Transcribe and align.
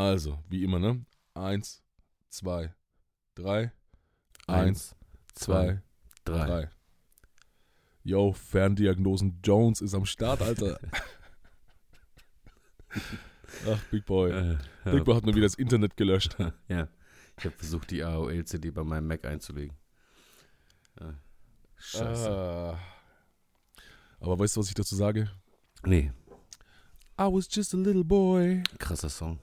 Also, 0.00 0.38
wie 0.48 0.64
immer, 0.64 0.78
ne? 0.78 1.04
Eins, 1.34 1.82
zwei, 2.30 2.72
drei. 3.34 3.70
Eins, 4.46 4.96
zwei, 5.34 5.82
drei. 6.24 6.46
drei. 6.46 6.70
Yo, 8.02 8.32
Ferndiagnosen 8.32 9.40
Jones 9.44 9.82
ist 9.82 9.92
am 9.92 10.06
Start, 10.06 10.40
Alter. 10.40 10.80
Ach, 13.68 13.84
Big 13.90 14.06
Boy. 14.06 14.30
Äh, 14.30 14.56
Big 14.84 15.04
Boy 15.04 15.16
hat 15.16 15.26
nur 15.26 15.34
wieder 15.34 15.44
das 15.44 15.56
Internet 15.56 15.98
gelöscht. 15.98 16.34
ja. 16.68 16.88
Ich 17.36 17.44
habe 17.44 17.56
versucht, 17.56 17.90
die 17.90 18.02
AOL-CD 18.02 18.70
bei 18.70 18.82
meinem 18.82 19.06
Mac 19.06 19.26
einzulegen. 19.26 19.76
Äh, 20.98 21.12
Scheiße. 21.76 22.30
Ah. 22.30 22.78
Aber 24.18 24.38
weißt 24.38 24.56
du, 24.56 24.60
was 24.60 24.68
ich 24.68 24.74
dazu 24.74 24.96
sage? 24.96 25.30
Nee, 25.84 26.10
I 27.18 27.24
was 27.24 27.46
just 27.50 27.74
a 27.74 27.76
little 27.76 28.02
boy 28.02 28.62
krasser 28.78 29.10
Song. 29.10 29.38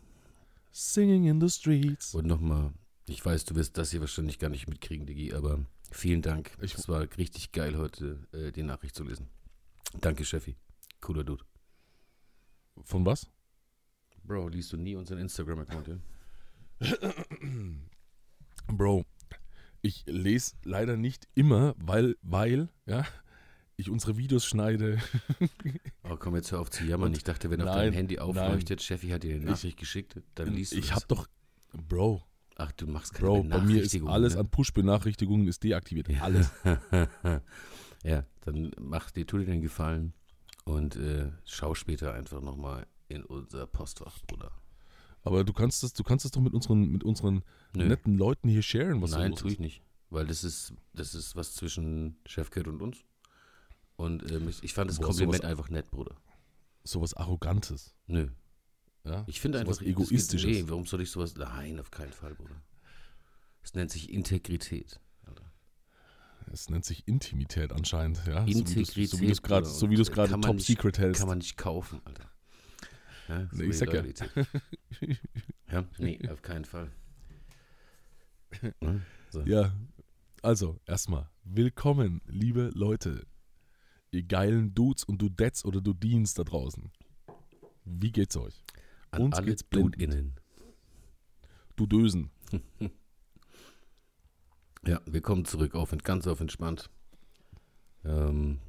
Singing 0.77 1.25
in 1.25 1.41
the 1.41 1.49
streets. 1.49 2.13
Und 2.13 2.27
nochmal, 2.27 2.71
ich 3.07 3.25
weiß, 3.25 3.45
du 3.45 3.55
wirst 3.55 3.77
das 3.77 3.91
hier 3.91 3.99
wahrscheinlich 4.01 4.37
gar 4.39 4.49
nicht 4.49 4.67
mitkriegen, 4.67 5.05
Digi, 5.07 5.33
aber 5.33 5.65
vielen 5.91 6.21
Dank. 6.21 6.51
Ich- 6.61 6.75
es 6.75 6.87
war 6.87 7.01
richtig 7.17 7.51
geil, 7.51 7.77
heute 7.77 8.27
äh, 8.33 8.51
die 8.51 8.63
Nachricht 8.63 8.95
zu 8.95 9.03
lesen. 9.03 9.27
Danke, 10.01 10.23
Cheffi. 10.25 10.55
Cooler 11.01 11.23
Dude. 11.23 11.43
Von 12.83 13.05
was? 13.05 13.27
Bro, 14.23 14.49
liest 14.49 14.71
du 14.73 14.77
nie 14.77 14.95
unseren 14.95 15.19
Instagram-Account, 15.19 15.87
ja? 15.87 15.97
Bro, 18.67 19.05
ich 19.81 20.03
lese 20.05 20.55
leider 20.63 20.97
nicht 20.97 21.27
immer, 21.33 21.73
weil, 21.77 22.17
weil, 22.21 22.69
ja, 22.85 23.05
ich 23.77 23.89
unsere 23.89 24.17
Videos 24.17 24.45
schneide. 24.45 24.97
Oh, 26.03 26.17
komm, 26.17 26.35
jetzt 26.35 26.51
hör 26.51 26.59
auf 26.59 26.69
zu 26.71 26.83
jammern. 26.83 27.09
Und- 27.09 27.17
Ich 27.17 27.23
dachte, 27.23 27.49
wenn 27.49 27.61
auf 27.61 27.67
Nein, 27.67 27.77
deinem 27.77 27.93
Handy 27.93 28.15
nein. 28.15 28.23
aufleuchtet, 28.25 28.81
Cheffi 28.81 29.09
hat 29.09 29.23
dir 29.23 29.35
eine 29.35 29.45
Nachricht 29.45 29.77
geschickt, 29.77 30.19
dann 30.35 30.53
liest 30.53 30.73
du 30.73 30.77
ich 30.77 30.87
das. 30.87 30.95
habe 30.95 31.05
doch, 31.07 31.27
Bro, 31.87 32.23
Ach, 32.55 32.71
du 32.71 32.87
machst 32.87 33.13
keine 33.13 33.27
Bro, 33.27 33.43
bei 33.43 33.61
mir 33.61 33.83
ist 33.83 33.95
alles 34.03 34.33
ne? 34.33 34.39
an 34.39 34.49
Push-Benachrichtigungen 34.49 35.47
ist 35.47 35.63
deaktiviert. 35.63 36.09
Alles. 36.19 36.49
ja, 38.03 38.25
dann 38.41 38.71
mach 38.79 39.11
dir, 39.11 39.27
tu 39.27 39.37
dir 39.37 39.45
den 39.45 39.61
Gefallen 39.61 40.13
und 40.65 40.95
äh, 40.95 41.29
schau 41.45 41.75
später 41.75 42.13
einfach 42.15 42.41
nochmal 42.41 42.87
in 43.09 43.23
unser 43.23 43.67
Postfach, 43.67 44.17
Bruder. 44.25 44.51
Aber 45.21 45.43
du 45.43 45.53
kannst 45.53 45.83
das, 45.83 45.93
du 45.93 46.03
kannst 46.03 46.25
das 46.25 46.31
doch 46.31 46.41
mit 46.41 46.53
unseren, 46.53 46.89
mit 46.91 47.03
unseren 47.03 47.43
Nö. 47.75 47.85
netten 47.87 48.17
Leuten 48.17 48.49
hier 48.49 48.63
sharen, 48.63 49.01
was 49.03 49.11
Nein, 49.11 49.35
tue 49.35 49.51
ich 49.51 49.59
nicht. 49.59 49.83
Weil 50.09 50.25
das 50.25 50.43
ist, 50.43 50.73
das 50.93 51.13
ist 51.13 51.35
was 51.35 51.53
zwischen 51.53 52.17
Chefcat 52.25 52.67
und 52.67 52.81
uns. 52.81 53.03
Und 53.97 54.31
ähm, 54.31 54.47
ich, 54.61 54.73
fand 54.73 54.89
das 54.89 54.97
Boah, 54.97 55.07
Kompliment 55.07 55.41
sowas- 55.41 55.49
einfach 55.49 55.69
nett, 55.69 55.89
Bruder. 55.91 56.15
Sowas 56.83 57.13
Arrogantes. 57.15 57.93
Nö. 58.07 58.29
Ja? 59.03 59.23
Ich 59.27 59.41
finde 59.41 59.59
einfach. 59.59 59.81
Egoistisches. 59.81 60.49
Das, 60.49 60.61
nee, 60.63 60.63
warum 60.69 60.85
soll 60.85 61.01
ich 61.01 61.11
sowas. 61.11 61.35
Nein, 61.35 61.79
auf 61.79 61.91
keinen 61.91 62.13
Fall, 62.13 62.33
Bruder. 62.35 62.61
Es 63.63 63.73
nennt 63.73 63.91
sich 63.91 64.09
Integrität. 64.11 64.99
Es 66.49 66.69
nennt 66.69 66.85
sich 66.85 67.05
Intimität 67.09 67.73
anscheinend, 67.73 68.21
ja. 68.25 68.45
So 68.47 68.59
Integrität. 68.59 69.09
So 69.09 69.19
wie 69.19 69.25
du 69.25 69.31
es 69.33 69.41
gerade, 69.41 69.65
so 69.65 70.37
man 70.37 70.41
top 70.43 70.55
nicht- 70.55 70.65
secret 70.67 70.97
hältst. 70.97 71.19
Kann 71.19 71.27
man 71.27 71.39
nicht 71.39 71.57
kaufen, 71.57 71.99
Alter. 72.05 72.31
Ja, 73.27 73.49
so 73.51 73.57
Nee, 73.57 73.63
ich 73.65 73.77
sag 73.77 73.93
ja. 73.93 74.03
Ja, 75.71 75.83
nee, 75.97 76.29
auf 76.29 76.41
keinen 76.41 76.63
Fall. 76.63 76.89
So. 79.29 79.41
Ja, 79.45 79.73
also 80.41 80.79
erstmal 80.85 81.29
willkommen, 81.43 82.21
liebe 82.27 82.71
Leute, 82.73 83.25
ihr 84.11 84.23
geilen 84.23 84.73
Dudes 84.73 85.03
und 85.03 85.21
Dudettes 85.21 85.65
oder 85.65 85.81
Dudins 85.81 86.33
da 86.33 86.43
draußen. 86.43 86.91
Wie 87.85 88.11
geht's 88.11 88.35
euch? 88.37 88.63
An 89.11 89.23
uns 89.23 89.35
alle 89.37 89.47
geht's. 89.47 89.63
BlutInnen. 89.63 90.35
Dudösen. 91.75 92.31
Ja, 94.85 95.01
wir 95.05 95.21
kommen 95.21 95.43
zurück 95.43 95.75
auf 95.75 95.91
ganz 96.05 96.27
auf 96.27 96.39
entspannt. 96.39 96.89
Ähm, 98.05 98.59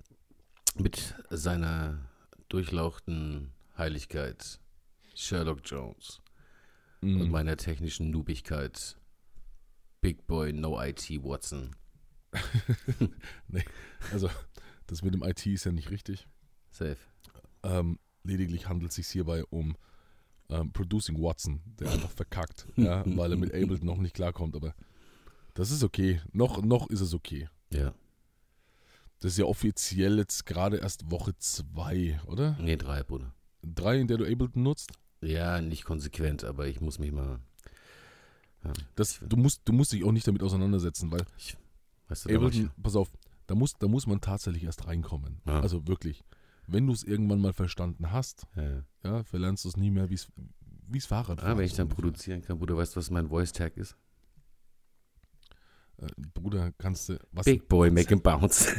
mit 0.77 1.15
seiner 1.31 1.99
durchlauchten 2.49 3.53
Heiligkeit 3.77 4.59
Sherlock 5.15 5.61
Jones 5.65 6.21
und 7.03 7.27
Mhm. 7.27 7.31
meiner 7.31 7.57
technischen 7.57 8.11
Noobigkeit 8.11 8.97
Big 10.01 10.27
Boy 10.27 10.53
No 10.53 10.81
IT 10.83 11.09
Watson. 11.23 11.77
Also, 14.13 14.29
das 14.89 15.03
mit 15.03 15.15
dem 15.15 15.23
IT 15.23 15.47
ist 15.47 15.65
ja 15.65 15.71
nicht 15.73 15.91
richtig. 15.91 16.27
Safe. 16.73 16.97
Ähm, 17.63 17.99
lediglich 18.25 18.69
handelt 18.69 18.91
es 18.91 18.97
sich 18.97 19.07
hierbei 19.07 19.45
um 19.47 19.77
ähm, 20.51 20.73
Producing 20.73 21.23
Watson, 21.23 21.61
der 21.79 21.91
einfach 21.93 22.11
verkackt, 22.11 22.67
ja, 22.77 23.05
weil 23.17 23.31
er 23.33 23.37
mit 23.39 23.55
Ableton 23.55 23.87
noch 23.87 23.99
nicht 23.99 24.15
klarkommt. 24.15 24.57
Aber 24.57 24.75
das 25.55 25.71
ist 25.71 25.83
okay. 25.85 26.21
Noch, 26.33 26.63
noch 26.63 26.89
ist 26.91 27.01
es 27.01 27.15
okay. 27.15 27.49
Ja. 27.73 27.95
Das 29.21 29.33
ist 29.33 29.39
ja 29.39 29.45
offiziell 29.47 30.19
jetzt 30.19 30.47
gerade 30.47 30.77
erst 30.79 31.11
Woche 31.11 31.37
zwei, 31.39 32.21
oder? 32.27 32.57
Nee, 32.61 32.77
drei, 32.77 33.03
Bruder. 33.03 33.35
Drei, 33.63 33.99
in 33.99 34.07
der 34.07 34.17
du 34.19 34.25
Ableton 34.25 34.63
nutzt? 34.63 34.93
Ja, 35.21 35.61
nicht 35.61 35.85
konsequent, 35.85 36.45
aber 36.45 36.69
ich 36.69 36.81
muss 36.81 37.01
mich 37.01 37.11
mal. 37.11 37.41
Ja, 38.65 38.73
Das, 38.95 39.19
du, 39.27 39.37
musst, 39.37 39.63
du 39.65 39.73
musst 39.73 39.93
dich 39.93 40.05
auch 40.05 40.13
nicht 40.13 40.27
damit 40.29 40.43
auseinandersetzen, 40.43 41.11
weil 41.11 41.25
weißt 42.09 42.25
du, 42.27 42.29
ich- 42.31 42.37
Ableton, 42.37 42.71
pass 42.83 42.95
auf, 42.95 43.11
da 43.49 43.55
muss, 43.55 43.73
da 43.79 43.89
muss 43.89 44.07
man 44.07 44.21
tatsächlich 44.21 44.65
erst 44.65 44.87
reinkommen. 44.87 45.41
Ja. 45.47 45.61
Also 45.61 45.89
wirklich. 45.89 46.23
Wenn 46.67 46.87
du 46.87 46.93
es 46.93 47.03
irgendwann 47.03 47.41
mal 47.41 47.55
verstanden 47.55 48.13
hast, 48.13 48.47
ja. 48.55 48.85
ja, 49.03 49.25
verlernst 49.25 49.65
du 49.65 49.71
es 49.71 49.79
nie 49.79 49.91
mehr, 49.91 50.11
wie 50.11 50.15
es 50.15 50.31
Fahrrad 51.07 51.43
Ah, 51.43 51.57
wenn 51.57 51.65
ich 51.65 51.75
dann 51.75 51.89
produzieren 51.89 52.43
kann, 52.43 52.59
Bruder, 52.59 52.77
weißt 52.77 52.95
du, 52.95 53.01
was 53.01 53.11
mein 53.11 53.29
Voice 53.29 53.53
Tag 53.53 53.79
ist? 53.79 53.97
Äh, 55.97 56.09
Bruder, 56.35 56.73
kannst 56.77 57.09
du. 57.09 57.19
Was, 57.33 57.47
Big 57.47 57.67
Boy, 57.69 57.91
make 57.91 58.11
him 58.11 58.21
bounce. 58.21 58.71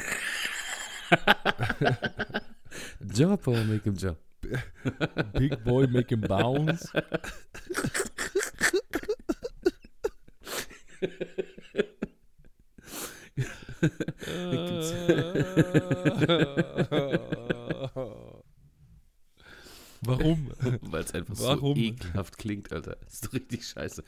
jump, 3.11 3.41
boy, 3.41 3.65
make 3.65 3.83
him 3.83 3.95
jump. 3.95 4.19
Big 5.33 5.63
Boy 5.63 5.87
make 5.87 6.09
him 6.09 6.21
bounce. 6.21 6.93
Warum? 20.01 20.51
Weil 20.81 21.03
es 21.03 21.13
einfach 21.13 21.35
Warum? 21.39 21.75
so 21.75 21.81
ekelhaft 21.81 22.37
klingt, 22.37 22.71
Alter. 22.71 22.97
ist 23.05 23.25
doch 23.25 23.33
richtig 23.33 23.65
scheiße. 23.67 24.03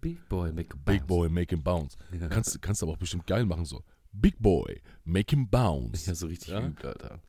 Big 0.00 0.28
Boy, 0.28 0.52
make 0.52 0.68
him 0.74 0.82
bounce. 0.84 0.98
Big 1.00 1.06
Boy 1.06 1.28
make 1.28 1.54
him 1.54 1.62
bounce. 1.62 1.96
Ja. 2.18 2.28
Kannst, 2.28 2.60
kannst 2.62 2.82
aber 2.82 2.92
auch 2.92 2.96
bestimmt 2.96 3.26
geil 3.26 3.44
machen, 3.44 3.64
so. 3.64 3.82
Big 4.12 4.38
Boy 4.38 4.80
make 5.04 5.34
him 5.34 5.48
bounce. 5.48 6.06
Ja, 6.06 6.14
so 6.14 6.26
richtig 6.26 6.48
Ja? 6.48 6.66
übt, 6.66 6.86
Alter. 6.86 7.20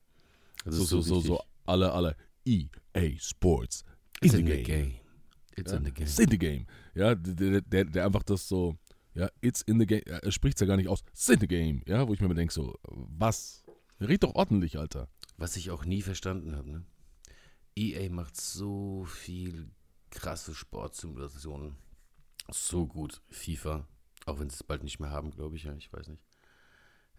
Also 0.65 0.83
so, 0.85 1.01
so, 1.01 1.15
so, 1.21 1.27
so, 1.27 1.41
alle, 1.65 1.91
alle. 1.91 2.15
EA 2.45 3.17
Sports. 3.19 3.83
It's 4.21 4.33
in 4.33 4.41
in 4.41 4.45
the 4.45 4.51
the 4.57 4.63
game. 4.63 4.83
game. 4.83 4.93
It's 5.57 5.71
Ja? 5.71 5.77
in 5.77 5.85
the 5.85 5.91
game. 5.91 6.05
It's 6.07 6.19
in 6.19 6.29
the 6.29 6.37
game. 6.37 6.65
Ja, 6.95 7.13
der, 7.15 7.61
der, 7.61 7.85
der 7.85 8.05
einfach 8.05 8.23
das 8.23 8.47
so, 8.47 8.77
ja, 9.17 9.31
it's 9.41 9.61
in 9.61 9.79
the 9.79 9.87
game, 9.87 10.03
er 10.05 10.31
spricht 10.31 10.57
es 10.57 10.61
ja 10.61 10.67
gar 10.67 10.77
nicht 10.77 10.89
aus, 10.89 11.03
it's 11.09 11.27
in 11.27 11.39
the 11.39 11.47
game, 11.47 11.81
ja, 11.87 12.07
wo 12.07 12.13
ich 12.13 12.21
mir 12.21 12.33
denke 12.35 12.53
so, 12.53 12.77
was? 12.83 13.65
Red 13.99 14.23
doch 14.23 14.35
ordentlich, 14.35 14.77
Alter. 14.77 15.09
Was 15.37 15.57
ich 15.57 15.71
auch 15.71 15.85
nie 15.85 16.03
verstanden 16.03 16.55
habe, 16.55 16.69
ne? 16.69 16.85
EA 17.75 18.09
macht 18.11 18.39
so 18.39 19.05
viel 19.05 19.71
krasse 20.11 20.53
Sportsimulationen. 20.53 21.75
So 22.49 22.87
gut. 22.87 23.21
FIFA. 23.29 23.87
Auch 24.25 24.39
wenn 24.39 24.49
sie 24.49 24.55
es 24.55 24.63
bald 24.63 24.83
nicht 24.83 24.99
mehr 24.99 25.11
haben, 25.11 25.31
glaube 25.31 25.55
ich, 25.55 25.63
ja. 25.63 25.73
Ich 25.73 25.91
weiß 25.91 26.07
nicht. 26.07 26.23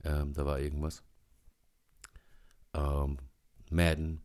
Ähm, 0.05 0.33
da 0.33 0.47
war 0.47 0.59
irgendwas. 0.59 1.03
Ähm, 2.75 3.19
Madden. 3.71 4.23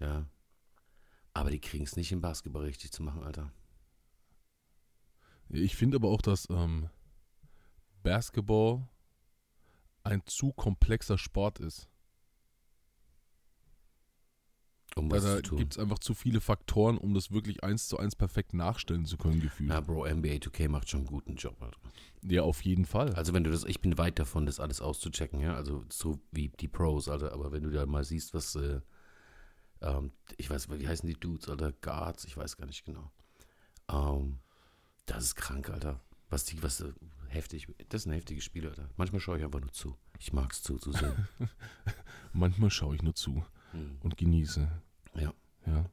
Ja. 0.00 0.26
Aber 1.32 1.50
die 1.50 1.60
kriegen 1.60 1.84
es 1.84 1.96
nicht 1.96 2.12
im 2.12 2.20
Basketball 2.20 2.64
richtig 2.64 2.92
zu 2.92 3.02
machen, 3.02 3.22
Alter. 3.22 3.52
Ich 5.48 5.76
finde 5.76 5.96
aber 5.96 6.08
auch, 6.08 6.22
dass 6.22 6.48
ähm, 6.50 6.88
Basketball 8.02 8.88
ein 10.02 10.22
zu 10.26 10.52
komplexer 10.52 11.18
Sport 11.18 11.58
ist. 11.58 11.88
Um 14.98 15.10
was 15.10 15.24
da 15.24 15.40
gibt 15.40 15.74
es 15.74 15.78
einfach 15.78 15.98
zu 15.98 16.14
viele 16.14 16.40
Faktoren, 16.40 16.96
um 16.96 17.12
das 17.12 17.30
wirklich 17.30 17.62
eins 17.62 17.86
zu 17.86 17.98
eins 17.98 18.16
perfekt 18.16 18.54
nachstellen 18.54 19.04
zu 19.04 19.18
können, 19.18 19.40
gefühlt. 19.40 19.68
Na, 19.68 19.80
Bro, 19.80 20.06
NBA 20.06 20.36
2K 20.36 20.70
macht 20.70 20.88
schon 20.88 21.00
einen 21.00 21.06
guten 21.06 21.36
Job, 21.36 21.60
Alter. 21.60 21.76
Ja, 22.22 22.42
auf 22.42 22.62
jeden 22.62 22.86
Fall. 22.86 23.12
Also 23.12 23.34
wenn 23.34 23.44
du 23.44 23.50
das, 23.50 23.64
ich 23.64 23.82
bin 23.82 23.98
weit 23.98 24.18
davon, 24.18 24.46
das 24.46 24.58
alles 24.58 24.80
auszuchecken, 24.80 25.40
ja, 25.40 25.54
also 25.54 25.84
so 25.90 26.18
wie 26.32 26.48
die 26.48 26.68
Pros, 26.68 27.08
Alter, 27.08 27.32
aber 27.32 27.52
wenn 27.52 27.62
du 27.62 27.70
da 27.70 27.84
mal 27.84 28.04
siehst, 28.04 28.32
was, 28.32 28.54
äh, 28.54 28.80
ähm, 29.82 30.12
ich 30.38 30.48
weiß, 30.48 30.70
wie 30.70 30.88
heißen 30.88 31.06
die 31.06 31.20
Dudes, 31.20 31.50
Alter, 31.50 31.72
Guards, 31.72 32.24
ich 32.24 32.34
weiß 32.34 32.56
gar 32.56 32.66
nicht 32.66 32.86
genau. 32.86 33.12
Ähm, 33.90 34.38
das 35.06 35.24
ist 35.24 35.34
krank, 35.36 35.70
Alter. 35.70 36.00
Was 36.28 36.44
die, 36.44 36.62
was, 36.62 36.80
äh, 36.80 36.92
heftig, 37.28 37.68
das 37.88 38.02
ist 38.02 38.06
ein 38.06 38.12
heftiges 38.12 38.44
Spiel, 38.44 38.66
Alter. 38.66 38.88
Manchmal 38.96 39.20
schaue 39.20 39.38
ich 39.38 39.44
einfach 39.44 39.60
nur 39.60 39.72
zu. 39.72 39.96
Ich 40.18 40.32
mag 40.32 40.52
es 40.52 40.62
zu, 40.62 40.78
zu 40.78 40.92
sehen. 40.92 41.28
Manchmal 42.32 42.70
schaue 42.70 42.94
ich 42.96 43.02
nur 43.02 43.14
zu 43.14 43.44
Hm. 43.72 43.98
und 44.00 44.16
genieße. 44.16 44.68
Ja. 45.14 45.32
Ja. 45.66 45.90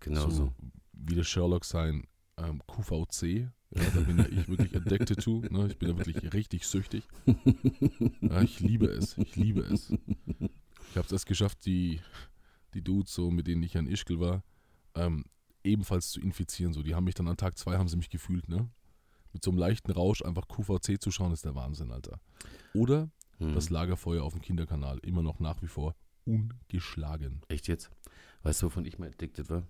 Genau 0.00 0.28
so. 0.28 0.52
wie 0.92 1.14
der 1.14 1.24
Sherlock 1.24 1.64
sein 1.64 2.06
ähm, 2.36 2.62
QVC. 2.66 3.48
Ja, 3.70 3.90
da 3.94 4.00
bin 4.00 4.18
ja 4.18 4.26
ich 4.26 4.48
wirklich 4.48 4.74
addicted 4.76 5.22
to. 5.22 5.40
Ne? 5.50 5.68
Ich 5.68 5.78
bin 5.78 5.88
da 5.88 5.96
wirklich 5.96 6.32
richtig 6.32 6.66
süchtig. 6.66 7.04
Ja, 8.20 8.42
ich 8.42 8.60
liebe 8.60 8.86
es. 8.86 9.16
Ich 9.18 9.36
liebe 9.36 9.60
es. 9.62 9.90
Ich 9.90 10.96
habe 10.96 11.06
es 11.06 11.12
erst 11.12 11.26
geschafft, 11.26 11.64
die, 11.66 12.00
die 12.74 12.82
Dudes, 12.82 13.12
so, 13.14 13.30
mit 13.30 13.46
denen 13.46 13.62
ich 13.62 13.76
an 13.76 13.86
Ischgl 13.86 14.18
war, 14.20 14.42
ähm, 14.94 15.24
ebenfalls 15.64 16.10
zu 16.10 16.20
infizieren. 16.20 16.72
So, 16.72 16.82
die 16.82 16.94
haben 16.94 17.04
mich 17.04 17.14
dann 17.14 17.28
an 17.28 17.36
Tag 17.36 17.58
zwei 17.58 17.76
haben 17.78 17.88
sie 17.88 17.96
mich 17.96 18.10
gefühlt, 18.10 18.48
ne? 18.48 18.68
Mit 19.32 19.42
so 19.42 19.50
einem 19.50 19.58
leichten 19.58 19.90
Rausch 19.90 20.22
einfach 20.22 20.46
QVC 20.46 21.00
zu 21.02 21.10
schauen, 21.10 21.32
ist 21.32 21.44
der 21.44 21.54
Wahnsinn, 21.54 21.90
Alter. 21.90 22.20
Oder 22.74 23.10
Hm. 23.38 23.52
das 23.54 23.68
Lagerfeuer 23.68 24.22
auf 24.22 24.32
dem 24.34 24.42
Kinderkanal, 24.42 24.98
immer 25.00 25.22
noch 25.22 25.40
nach 25.40 25.60
wie 25.60 25.66
vor 25.66 25.96
ungeschlagen. 26.24 27.40
Echt 27.48 27.66
jetzt? 27.66 27.90
Weißt 28.44 28.62
du, 28.62 28.66
wovon 28.66 28.84
ich 28.84 28.98
mal 28.98 29.08
addicted 29.08 29.50
war? 29.50 29.64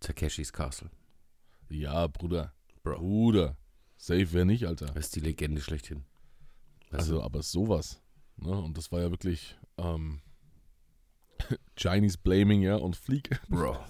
Takeshis 0.00 0.52
Castle. 0.52 0.90
Ja, 1.68 2.06
Bruder. 2.06 2.54
Bro. 2.84 2.98
Bruder. 2.98 3.56
Safe 3.96 4.32
wäre 4.32 4.46
nicht, 4.46 4.66
Alter. 4.66 4.86
Das 4.86 5.06
ist 5.06 5.16
die 5.16 5.20
Legende 5.20 5.60
schlechthin. 5.60 6.04
Weißt 6.90 7.00
Also, 7.04 7.14
du? 7.16 7.22
aber 7.22 7.42
sowas. 7.42 8.00
Ne? 8.36 8.50
Und 8.50 8.76
das 8.78 8.92
war 8.92 9.00
ja 9.00 9.10
wirklich 9.10 9.56
ähm, 9.78 10.20
Chinese 11.76 12.18
Blaming, 12.18 12.62
ja, 12.62 12.76
und 12.76 12.96
Fleek. 12.96 13.40
Bro. 13.48 13.76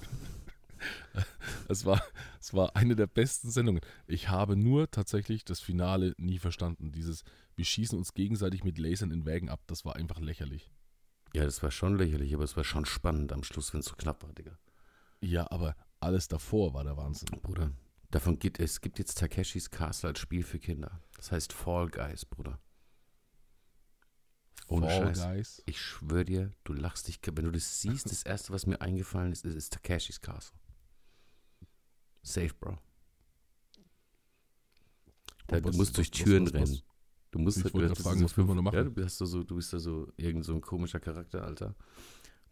Es 1.69 1.87
war, 1.87 2.03
es 2.41 2.53
war 2.53 2.77
eine 2.77 2.95
der 2.95 3.07
besten 3.07 3.51
Sendungen. 3.51 3.81
Ich 4.07 4.29
habe 4.29 4.55
nur 4.55 4.91
tatsächlich 4.91 5.45
das 5.45 5.61
Finale 5.61 6.15
nie 6.19 6.39
verstanden. 6.39 6.93
Dieses, 6.93 7.25
wir 7.57 7.65
schießen 7.65 7.97
uns 7.97 8.13
gegenseitig 8.13 8.65
mit 8.65 8.77
Lasern 8.79 9.11
in 9.11 9.25
Wägen 9.25 9.49
ab, 9.49 9.63
das 9.67 9.85
war 9.87 9.97
einfach 9.97 10.21
lächerlich. 10.21 10.71
Ja, 11.33 11.45
das 11.45 11.63
war 11.63 11.71
schon 11.71 11.97
lächerlich, 11.97 12.35
aber 12.35 12.45
es 12.45 12.57
war 12.57 12.65
schon 12.65 12.85
spannend 12.85 13.33
am 13.33 13.43
Schluss, 13.43 13.73
wenn 13.73 13.81
es 13.81 13.87
so 13.87 13.97
knapp 13.97 14.23
war, 14.23 14.33
Digga. 14.33 14.59
Ja, 15.21 15.51
aber 15.51 15.75
alles 16.01 16.29
davor 16.29 16.75
war 16.75 16.85
der 16.85 16.97
Wahnsinn. 16.97 17.29
Bruder. 17.41 17.73
Davon 18.11 18.39
gibt 18.39 18.61
es 18.61 18.81
gibt 18.81 18.99
jetzt 18.99 19.19
Takeshis 19.19 19.71
Castle 19.71 20.11
als 20.11 20.21
Spiel 20.21 20.45
für 20.45 20.59
Kinder. 20.59 21.01
Das 21.17 21.33
heißt 21.33 21.53
Fall 21.53 21.89
Guys, 21.89 22.25
Bruder. 22.25 22.61
Ohne 24.69 24.89
Fall 24.89 25.15
Scheiß. 25.15 25.23
Guys. 25.23 25.63
Ich 25.67 25.81
schwöre 25.81 26.25
dir, 26.25 26.53
du 26.65 26.73
lachst 26.73 27.09
dich. 27.09 27.19
Wenn 27.25 27.45
du 27.45 27.51
das 27.51 27.81
siehst, 27.81 28.11
das 28.11 28.23
erste, 28.23 28.53
was 28.53 28.67
mir 28.67 28.81
eingefallen 28.81 29.33
ist, 29.33 29.45
ist, 29.45 29.55
ist 29.55 29.73
Takeshis 29.73 30.21
Castle. 30.21 30.57
Safe, 32.25 32.53
Bro. 32.59 32.79
Da, 35.47 35.61
du 35.61 35.69
Was- 35.69 35.77
musst 35.77 35.97
durch 35.97 36.11
Türen 36.11 36.47
was- 36.47 36.55
was- 36.55 36.71
rennen. 36.71 36.83
Du 37.31 37.39
musst 37.41 37.59
Ich 37.59 37.65
halt- 37.65 37.75
wollte 37.75 37.89
du 37.89 37.95
fragen, 38.03 38.19
so 38.21 38.25
was 38.25 38.37
will 38.37 38.45
man 38.45 38.57
da 38.57 38.63
machen? 38.63 38.77
Ja, 38.77 38.85
du 38.85 38.91
bist 38.91 39.21
da 39.21 39.27
so, 39.27 39.43
du 39.43 39.57
bist 39.57 39.73
da 39.73 39.79
so 39.79 40.11
irgend 40.17 40.45
so 40.45 40.55
ein 40.55 40.61
komischer 40.61 41.01
Charakter, 41.01 41.45
Alter. 41.45 41.75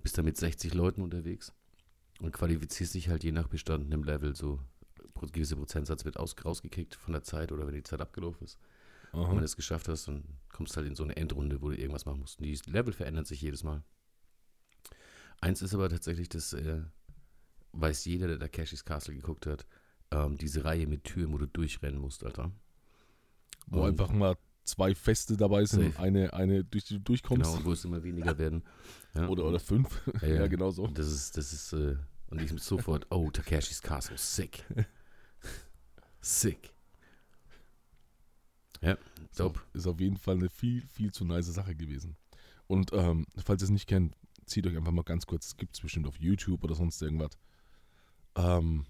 Bist 0.02 0.19
da 0.19 0.22
mit 0.22 0.36
60 0.36 0.74
Leuten 0.74 1.02
unterwegs 1.02 1.52
und 2.20 2.32
qualifizierst 2.32 2.94
dich 2.94 3.08
halt 3.08 3.22
je 3.24 3.32
nach 3.32 3.48
bestandenem 3.48 4.02
Level 4.04 4.34
so. 4.36 4.60
Pro- 5.14 5.26
Gewisse 5.26 5.56
Prozentsatz 5.56 6.04
wird 6.04 6.16
aus, 6.19 6.34
rausgekickt 6.44 6.96
von 6.96 7.12
der 7.12 7.22
Zeit 7.22 7.52
oder 7.52 7.66
wenn 7.66 7.74
die 7.74 7.82
Zeit 7.82 8.00
abgelaufen 8.00 8.44
ist. 8.44 8.58
Und 9.12 9.20
wenn 9.20 9.26
Aha. 9.30 9.38
du 9.38 9.44
es 9.44 9.56
geschafft 9.56 9.88
hast, 9.88 10.08
dann 10.08 10.24
kommst 10.50 10.72
du 10.74 10.78
halt 10.78 10.88
in 10.88 10.96
so 10.96 11.04
eine 11.04 11.16
Endrunde, 11.16 11.62
wo 11.62 11.69
du 11.69 11.76
irgendwas 11.78 12.04
machen 12.06 12.20
musst. 12.20 12.40
Und 12.40 12.46
die 12.46 12.58
Level 12.66 12.92
verändern 12.92 13.24
sich 13.24 13.40
jedes 13.40 13.62
Mal. 13.62 13.82
Eins 15.40 15.62
ist 15.62 15.74
aber 15.74 15.88
tatsächlich, 15.88 16.28
das 16.28 16.52
äh, 16.54 16.82
weiß 17.72 18.04
jeder, 18.04 18.26
der 18.28 18.38
Takeshis 18.38 18.84
Castle 18.84 19.14
geguckt 19.14 19.46
hat, 19.46 19.66
ähm, 20.10 20.36
diese 20.36 20.64
Reihe 20.64 20.86
mit 20.86 21.04
Türen, 21.04 21.32
wo 21.32 21.38
du 21.38 21.46
durchrennen 21.46 22.00
musst, 22.00 22.24
Alter. 22.24 22.52
Wo 23.66 23.80
Und- 23.82 23.88
einfach 23.88 24.10
mal 24.12 24.36
zwei 24.64 24.94
Feste 24.94 25.36
dabei 25.36 25.64
sind 25.64 25.94
Safe. 25.94 26.02
eine, 26.04 26.32
eine 26.34 26.64
durch 26.64 26.84
die 26.84 26.94
du 26.94 27.00
durchkommst. 27.00 27.44
Genau, 27.44 27.56
und 27.58 27.64
wo 27.64 27.72
es 27.72 27.84
immer 27.84 28.02
weniger 28.02 28.36
werden. 28.38 28.62
Ja, 29.14 29.28
Oder, 29.28 29.44
oder 29.44 29.60
fünf. 29.60 30.00
Ja, 30.22 30.28
ja, 30.28 30.34
ja. 30.36 30.46
genau 30.46 30.70
so. 30.70 30.84
Und 30.84 30.96
das 30.96 31.06
ist, 31.12 31.36
das 31.36 31.52
ist, 31.52 31.74
äh, 31.74 31.96
und 32.28 32.40
ich 32.40 32.50
sofort, 32.62 33.06
oh, 33.10 33.30
Takeshis 33.30 33.82
Castle, 33.82 34.16
sick. 34.16 34.64
sick. 36.22 36.72
Ja, 38.80 38.96
dope. 39.36 39.60
Ist 39.74 39.86
auf 39.86 40.00
jeden 40.00 40.16
Fall 40.16 40.36
eine 40.36 40.48
viel, 40.48 40.86
viel 40.86 41.12
zu 41.12 41.26
nice 41.26 41.46
Sache 41.52 41.74
gewesen. 41.74 42.16
Und 42.66 42.90
ähm, 42.94 43.26
falls 43.44 43.60
ihr 43.62 43.66
es 43.66 43.70
nicht 43.70 43.86
kennt, 43.86 44.16
zieht 44.46 44.66
euch 44.66 44.78
einfach 44.78 44.92
mal 44.92 45.02
ganz 45.04 45.26
kurz, 45.26 45.48
es 45.48 45.56
gibt 45.58 45.76
es 45.76 45.82
bestimmt 45.82 46.06
auf 46.06 46.16
YouTube 46.19 46.64
oder 46.64 46.74
sonst 46.74 47.02
irgendwas. 47.02 47.32
Ähm, 48.37 48.87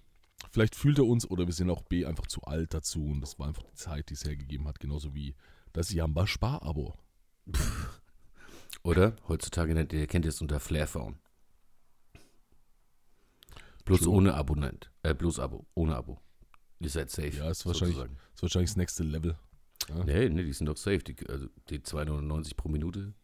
vielleicht 0.51 0.75
fühlt 0.75 0.99
er 0.99 1.07
uns 1.07 1.29
oder 1.31 1.47
wir 1.47 1.55
sind 1.55 1.71
auch 1.71 1.83
B 1.83 2.05
einfach 2.07 2.27
zu 2.27 2.43
alt 2.43 2.75
dazu 2.75 3.05
und 3.05 3.21
das 3.21 3.39
war 3.39 3.49
einfach 3.49 3.63
die 3.65 3.75
Zeit, 3.75 4.09
die 4.11 4.15
es 4.15 4.25
hergegeben 4.25 4.67
hat, 4.69 4.81
genauso 4.81 5.15
wie 5.15 5.35
das 5.73 5.93
Jamba 5.93 6.27
Spar-Abo. 6.27 6.95
Oder 8.85 9.17
heutzutage 9.29 9.75
nennt 9.75 9.93
ihr, 9.93 10.07
kennt 10.07 10.25
ihr 10.25 10.31
es 10.31 10.41
unter 10.41 10.61
Flarephone. 10.61 11.19
Bloß 13.85 14.07
ohne 14.07 14.35
Abonnent. 14.35 14.91
Äh, 15.03 15.15
bloß 15.15 15.39
Abo. 15.41 15.67
Ohne 15.75 15.97
Abo. 15.97 16.21
Ihr 16.79 16.91
seid 16.91 17.11
safe. 17.11 17.29
Ja, 17.37 17.51
ist 17.51 17.67
wahrscheinlich- 17.67 17.97
sozusagen. 17.97 18.19
Ist 18.35 18.43
wahrscheinlich 18.43 18.71
das 18.71 18.77
nächste 18.77 19.03
Level. 19.03 19.37
Ja. 19.89 20.05
Nee, 20.05 20.29
nee, 20.29 20.45
die 20.45 20.53
sind 20.53 20.67
doch 20.67 20.77
safe. 20.77 20.99
Die, 20.99 21.17
also 21.29 21.49
die 21.69 21.81
2,99 21.81 22.57
pro 22.57 22.69
Minute. 22.69 23.15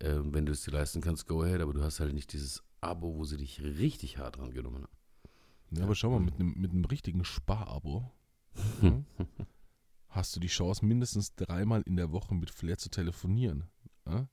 Ähm, 0.00 0.32
wenn 0.34 0.46
du 0.46 0.52
es 0.52 0.62
dir 0.62 0.70
leisten 0.72 1.00
kannst, 1.00 1.26
go 1.26 1.42
ahead. 1.42 1.60
Aber 1.60 1.72
du 1.72 1.82
hast 1.82 2.00
halt 2.00 2.12
nicht 2.14 2.32
dieses 2.32 2.62
Abo, 2.82 3.16
wo 3.16 3.24
sie 3.24 3.36
dich 3.36 3.62
richtig 3.62 4.18
hart 4.18 4.38
dran 4.38 4.52
genommen 4.52 4.84
haben. 4.84 5.78
Ja, 5.78 5.84
aber 5.84 5.94
schau 5.94 6.10
mal, 6.10 6.20
mit 6.20 6.34
einem 6.34 6.52
mit 6.54 6.72
einem 6.72 6.84
richtigen 6.84 7.24
Spar-Abo 7.24 8.12
ja, 8.82 9.02
hast 10.08 10.36
du 10.36 10.40
die 10.40 10.48
Chance, 10.48 10.84
mindestens 10.84 11.34
dreimal 11.34 11.82
in 11.82 11.96
der 11.96 12.12
Woche 12.12 12.34
mit 12.34 12.50
Flair 12.50 12.78
zu 12.78 12.90
telefonieren. 12.90 13.64
Ja? 14.06 14.28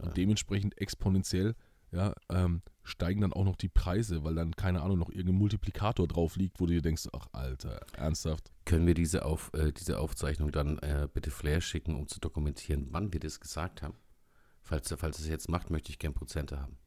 Und 0.00 0.16
dementsprechend 0.16 0.78
exponentiell 0.78 1.54
ja, 1.92 2.12
ähm, 2.28 2.62
steigen 2.82 3.20
dann 3.20 3.32
auch 3.32 3.44
noch 3.44 3.56
die 3.56 3.68
Preise, 3.68 4.24
weil 4.24 4.34
dann, 4.34 4.56
keine 4.56 4.82
Ahnung, 4.82 4.98
noch 4.98 5.10
irgendein 5.10 5.36
Multiplikator 5.36 6.08
drauf 6.08 6.36
liegt, 6.36 6.60
wo 6.60 6.66
du 6.66 6.72
dir 6.72 6.82
denkst, 6.82 7.08
ach 7.12 7.28
Alter, 7.32 7.80
ernsthaft. 7.92 8.52
Können 8.64 8.86
wir 8.86 8.94
diese, 8.94 9.24
Auf, 9.24 9.52
äh, 9.54 9.72
diese 9.72 10.00
Aufzeichnung 10.00 10.50
dann 10.50 10.78
äh, 10.78 11.08
bitte 11.12 11.30
Flair 11.30 11.60
schicken, 11.60 11.94
um 11.94 12.08
zu 12.08 12.18
dokumentieren, 12.18 12.88
wann 12.90 13.12
wir 13.12 13.20
das 13.20 13.38
gesagt 13.38 13.82
haben? 13.82 13.94
Falls 14.62 14.92
falls 14.96 15.18
es 15.20 15.28
jetzt 15.28 15.48
macht, 15.48 15.70
möchte 15.70 15.90
ich 15.90 15.98
gern 15.98 16.14
Prozente 16.14 16.58
haben. 16.58 16.78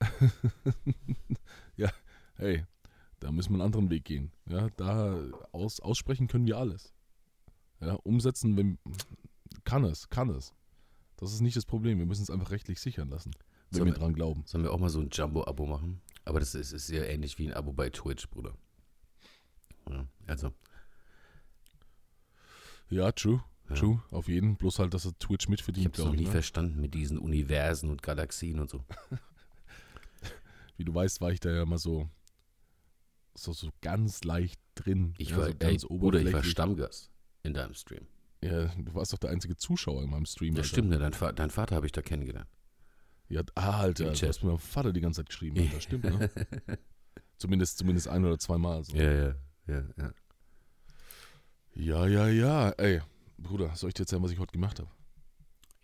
Hey, 2.38 2.64
da 3.18 3.32
müssen 3.32 3.50
wir 3.52 3.54
einen 3.54 3.62
anderen 3.62 3.88
Weg 3.90 4.04
gehen. 4.04 4.30
Ja, 4.46 4.68
da 4.76 5.18
aus, 5.52 5.80
aussprechen 5.80 6.26
können 6.28 6.46
wir 6.46 6.58
alles. 6.58 6.92
Ja, 7.80 7.94
umsetzen, 7.94 8.56
wenn, 8.58 8.78
kann 9.64 9.84
es, 9.84 10.08
kann 10.10 10.28
es. 10.28 10.54
Das 11.16 11.32
ist 11.32 11.40
nicht 11.40 11.56
das 11.56 11.64
Problem. 11.64 11.98
Wir 11.98 12.04
müssen 12.04 12.22
es 12.22 12.30
einfach 12.30 12.50
rechtlich 12.50 12.78
sichern 12.78 13.08
lassen, 13.08 13.30
wenn 13.70 13.78
Sollen 13.78 13.90
wir 13.92 13.98
dran 13.98 14.12
glauben. 14.12 14.42
Sollen 14.44 14.64
wir 14.64 14.72
auch 14.72 14.78
mal 14.78 14.90
so 14.90 15.00
ein 15.00 15.08
Jumbo-Abo 15.10 15.64
machen? 15.64 16.02
Aber 16.26 16.40
das 16.40 16.54
ist, 16.54 16.72
ist 16.72 16.90
ja 16.90 17.04
ähnlich 17.04 17.38
wie 17.38 17.48
ein 17.48 17.54
Abo 17.54 17.72
bei 17.72 17.88
Twitch, 17.88 18.28
Bruder. 18.28 18.54
Ja, 19.88 20.06
also, 20.26 20.52
Ja, 22.90 23.12
true, 23.12 23.42
Ja. 23.70 23.76
true, 23.76 24.02
auf 24.10 24.28
jeden. 24.28 24.56
Bloß 24.56 24.78
halt, 24.78 24.92
dass 24.92 25.06
er 25.06 25.18
Twitch 25.18 25.44
ich 25.46 25.48
mitverdient, 25.48 25.86
habe 25.86 25.98
es 25.98 26.04
noch 26.04 26.12
nie 26.12 26.22
ich. 26.22 26.26
Ne? 26.26 26.32
verstanden 26.32 26.80
mit 26.82 26.92
diesen 26.92 27.16
Universen 27.18 27.88
und 27.88 28.02
Galaxien 28.02 28.60
und 28.60 28.68
so. 28.68 28.84
Wie 30.76 30.84
du 30.84 30.94
weißt, 30.94 31.20
war 31.20 31.32
ich 31.32 31.40
da 31.40 31.50
ja 31.50 31.62
immer 31.62 31.78
so, 31.78 32.08
so, 33.34 33.52
so 33.52 33.70
ganz 33.80 34.24
leicht 34.24 34.60
drin. 34.74 35.14
Ich 35.18 35.30
ja, 35.30 35.38
war, 35.38 35.46
so 35.46 35.50
ey, 35.52 35.56
ganz 35.58 35.84
oder 35.86 36.20
ich 36.20 36.32
war. 36.32 36.44
Stammgast 36.44 37.10
in 37.42 37.54
deinem 37.54 37.74
Stream. 37.74 38.06
Ja, 38.42 38.66
du 38.66 38.94
warst 38.94 39.12
doch 39.12 39.18
der 39.18 39.30
einzige 39.30 39.56
Zuschauer 39.56 40.02
in 40.02 40.10
meinem 40.10 40.26
Stream. 40.26 40.54
Ja, 40.54 40.58
Alter. 40.58 40.68
stimmt, 40.68 40.90
ne? 40.90 40.98
dein, 40.98 41.12
Fa 41.12 41.32
dein 41.32 41.50
Vater 41.50 41.76
habe 41.76 41.86
ich 41.86 41.92
da 41.92 42.02
kennengelernt. 42.02 42.48
Ja, 43.28 43.42
ah, 43.54 43.80
Alter, 43.80 44.04
du 44.04 44.10
hast 44.10 44.22
mit 44.22 44.44
meinem 44.44 44.58
Vater 44.58 44.92
die 44.92 45.00
ganze 45.00 45.20
Zeit 45.20 45.28
geschrieben. 45.30 45.58
Alter. 45.58 45.80
Stimmt, 45.80 46.04
ne? 46.04 46.30
zumindest, 47.38 47.78
zumindest 47.78 48.08
ein 48.08 48.24
oder 48.24 48.38
zweimal. 48.38 48.84
So. 48.84 48.96
ja, 48.96 49.10
ja, 49.10 49.34
ja, 49.66 49.84
ja. 49.96 50.12
Ja, 51.74 52.06
ja, 52.06 52.28
ja. 52.28 52.70
Ey, 52.70 53.02
Bruder, 53.36 53.74
soll 53.74 53.88
ich 53.88 53.94
dir 53.94 54.02
erzählen, 54.02 54.22
was 54.22 54.30
ich 54.30 54.38
heute 54.38 54.52
gemacht 54.52 54.78
habe? 54.78 54.90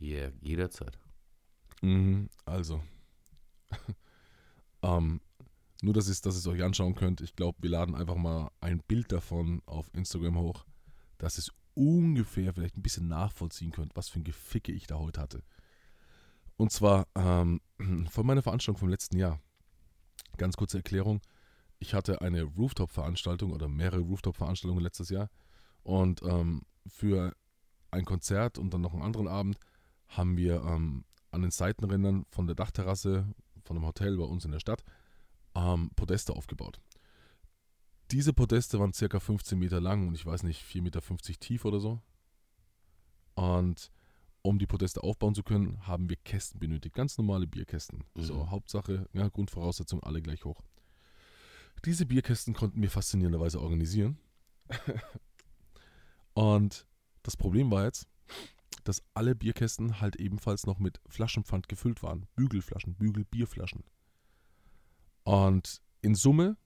Yeah, 0.00 0.32
jederzeit. 0.40 0.98
Mhm, 1.82 2.28
also. 2.44 2.82
ähm, 4.82 5.20
nur, 5.82 5.94
dass 5.94 6.08
ihr 6.08 6.14
dass 6.22 6.36
es 6.36 6.46
euch 6.46 6.62
anschauen 6.62 6.94
könnt. 6.94 7.20
Ich 7.20 7.34
glaube, 7.34 7.58
wir 7.60 7.70
laden 7.70 7.94
einfach 7.94 8.16
mal 8.16 8.50
ein 8.60 8.80
Bild 8.86 9.10
davon 9.10 9.62
auf 9.66 9.92
Instagram 9.94 10.38
hoch, 10.38 10.64
dass 11.18 11.38
ihr 11.38 11.40
es 11.40 11.52
ungefähr 11.74 12.52
vielleicht 12.52 12.76
ein 12.76 12.82
bisschen 12.82 13.08
nachvollziehen 13.08 13.72
könnt, 13.72 13.96
was 13.96 14.08
für 14.08 14.20
ein 14.20 14.24
Geficke 14.24 14.72
ich 14.72 14.86
da 14.86 14.98
heute 14.98 15.20
hatte. 15.20 15.42
Und 16.56 16.70
zwar 16.70 17.08
ähm, 17.16 17.60
von 18.10 18.26
meiner 18.26 18.42
Veranstaltung 18.42 18.78
vom 18.78 18.88
letzten 18.88 19.16
Jahr. 19.18 19.40
Ganz 20.36 20.56
kurze 20.56 20.78
Erklärung. 20.78 21.20
Ich 21.78 21.94
hatte 21.94 22.20
eine 22.20 22.42
Rooftop-Veranstaltung 22.42 23.52
oder 23.52 23.68
mehrere 23.68 24.02
Rooftop-Veranstaltungen 24.02 24.82
letztes 24.82 25.08
Jahr. 25.08 25.30
Und 25.82 26.22
ähm, 26.22 26.62
für 26.86 27.34
ein 27.90 28.04
Konzert 28.04 28.58
und 28.58 28.72
dann 28.72 28.80
noch 28.80 28.92
einen 28.92 29.02
anderen 29.02 29.28
Abend 29.28 29.58
haben 30.06 30.36
wir 30.36 30.62
ähm, 30.62 31.04
an 31.30 31.42
den 31.42 31.50
Seitenrändern 31.50 32.24
von 32.30 32.46
der 32.46 32.54
Dachterrasse 32.54 33.26
von 33.64 33.76
einem 33.76 33.86
Hotel 33.86 34.16
bei 34.16 34.24
uns 34.24 34.44
in 34.44 34.52
der 34.52 34.60
Stadt 34.60 34.84
ähm, 35.54 35.90
Podeste 35.96 36.34
aufgebaut. 36.34 36.80
Diese 38.10 38.32
Podeste 38.32 38.78
waren 38.78 38.92
circa 38.92 39.20
15 39.20 39.58
Meter 39.58 39.80
lang 39.80 40.08
und 40.08 40.14
ich 40.14 40.26
weiß 40.26 40.42
nicht, 40.42 40.62
4,50 40.62 40.82
Meter 40.82 41.00
tief 41.40 41.64
oder 41.64 41.80
so. 41.80 42.00
Und 43.34 43.90
um 44.42 44.58
die 44.58 44.66
Proteste 44.66 45.02
aufbauen 45.02 45.34
zu 45.34 45.42
können, 45.42 45.86
haben 45.86 46.10
wir 46.10 46.16
Kästen 46.16 46.58
benötigt. 46.60 46.94
Ganz 46.94 47.16
normale 47.16 47.46
Bierkästen. 47.46 48.04
Mhm. 48.14 48.22
So, 48.22 48.50
Hauptsache, 48.50 49.08
ja, 49.12 49.28
Grundvoraussetzung, 49.28 50.02
alle 50.02 50.20
gleich 50.20 50.44
hoch. 50.44 50.60
Diese 51.84 52.06
Bierkästen 52.06 52.54
konnten 52.54 52.82
wir 52.82 52.90
faszinierenderweise 52.90 53.60
organisieren. 53.60 54.18
Und 56.34 56.86
das 57.22 57.36
Problem 57.36 57.70
war 57.70 57.84
jetzt, 57.84 58.08
dass 58.84 59.02
alle 59.14 59.34
Bierkästen 59.34 60.00
halt 60.00 60.16
ebenfalls 60.16 60.66
noch 60.66 60.78
mit 60.78 61.00
Flaschenpfand 61.06 61.68
gefüllt 61.68 62.02
waren. 62.02 62.26
Bügelflaschen, 62.34 62.94
Bügelbierflaschen. 62.94 63.84
Und 65.24 65.80
in 66.00 66.14
Summe, 66.14 66.56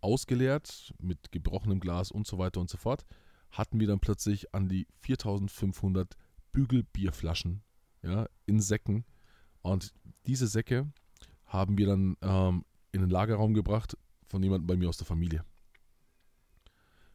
ausgeleert, 0.00 0.94
mit 0.98 1.32
gebrochenem 1.32 1.80
Glas 1.80 2.10
und 2.10 2.26
so 2.26 2.38
weiter 2.38 2.60
und 2.60 2.70
so 2.70 2.78
fort, 2.78 3.04
hatten 3.50 3.80
wir 3.80 3.86
dann 3.86 4.00
plötzlich 4.00 4.54
an 4.54 4.68
die 4.68 4.86
4500 5.00 6.16
Bügelbierflaschen 6.52 7.62
ja, 8.02 8.28
in 8.46 8.60
Säcken. 8.60 9.04
Und 9.62 9.92
diese 10.26 10.46
Säcke 10.46 10.90
haben 11.44 11.78
wir 11.78 11.86
dann 11.86 12.16
ähm, 12.22 12.64
in 12.92 13.00
den 13.00 13.10
Lagerraum 13.10 13.54
gebracht 13.54 13.96
von 14.26 14.42
jemandem 14.42 14.66
bei 14.66 14.76
mir 14.76 14.88
aus 14.88 14.96
der 14.96 15.06
Familie. 15.06 15.44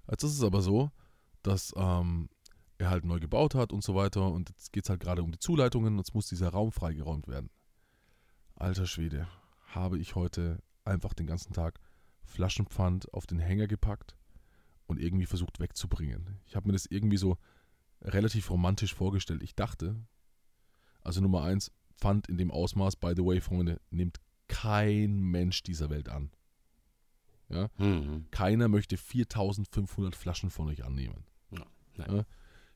Jetzt 0.10 0.24
ist 0.24 0.34
es 0.34 0.44
aber 0.44 0.62
so, 0.62 0.92
dass 1.42 1.74
ähm, 1.76 2.30
er 2.82 2.90
halt 2.90 3.06
neu 3.06 3.20
gebaut 3.20 3.56
hat 3.56 3.72
und 3.72 3.84
so 3.84 3.96
weiter 3.96 4.32
und 4.32 4.50
jetzt 4.50 4.74
geht 4.74 4.84
es 4.84 4.90
halt 4.90 5.00
gerade 5.00 5.24
um 5.24 5.32
die 5.32 5.40
Zuleitungen 5.40 5.94
und 5.94 6.00
jetzt 6.00 6.14
muss 6.14 6.28
dieser 6.28 6.50
Raum 6.50 6.72
freigeräumt 6.72 7.28
werden. 7.28 7.50
Alter 8.56 8.86
Schwede, 8.86 9.28
habe 9.68 9.98
ich 10.00 10.16
heute 10.16 10.62
einfach 10.84 11.14
den 11.14 11.28
ganzen 11.28 11.54
Tag 11.54 11.80
Flaschenpfand 12.24 13.14
auf 13.14 13.26
den 13.28 13.40
Hänger 13.40 13.68
gepackt 13.68 14.16
und 14.88 15.00
irgendwie 15.00 15.26
versucht 15.26 15.60
wegzubringen. 15.60 16.40
Ich 16.46 16.56
habe 16.56 16.68
mir 16.68 16.74
das 16.74 16.86
irgendwie 16.86 17.18
so 17.18 17.38
relativ 18.02 18.50
romantisch 18.50 18.94
vorgestellt. 18.94 19.44
Ich 19.44 19.56
dachte, 19.56 19.96
also 21.02 21.22
Nummer 21.22 21.44
eins, 21.44 21.72
Pfand 21.98 22.28
in 22.28 22.38
dem 22.38 22.52
Ausmaß, 22.52 22.96
by 22.96 23.14
the 23.16 23.24
way, 23.24 23.42
Freunde, 23.42 23.80
nimmt 23.92 24.20
kein 24.48 25.20
Mensch 25.20 25.64
dieser 25.64 25.90
Welt 25.90 26.10
an. 26.10 26.32
Ja? 27.50 27.70
Mhm. 27.78 28.26
Keiner 28.32 28.68
möchte 28.68 28.98
4500 28.98 30.16
Flaschen 30.16 30.50
von 30.50 30.68
euch 30.68 30.84
annehmen. 30.84 31.26
Ja. 31.52 31.66
Ja? 31.98 32.26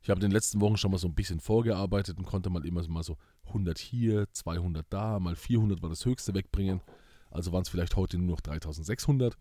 Ich 0.06 0.10
habe 0.12 0.20
in 0.20 0.28
den 0.28 0.34
letzten 0.34 0.62
Wochen 0.62 0.78
schon 0.78 0.92
mal 0.92 1.00
so 1.00 1.08
ein 1.08 1.16
bisschen 1.16 1.40
vorgearbeitet 1.40 2.20
und 2.20 2.26
konnte 2.26 2.52
mal 2.52 2.64
immer 2.64 2.88
mal 2.88 3.02
so 3.02 3.18
100 3.48 3.80
hier, 3.80 4.28
200 4.34 4.86
da, 4.88 5.20
mal 5.20 5.36
400 5.36 5.82
war 5.82 5.90
das 5.90 6.06
höchste 6.06 6.36
wegbringen. 6.36 6.80
Also 7.32 7.52
waren 7.52 7.64
es 7.64 7.70
vielleicht 7.70 7.96
heute 7.96 8.20
nur 8.20 8.36
noch 8.36 8.42
3600. 8.42 9.36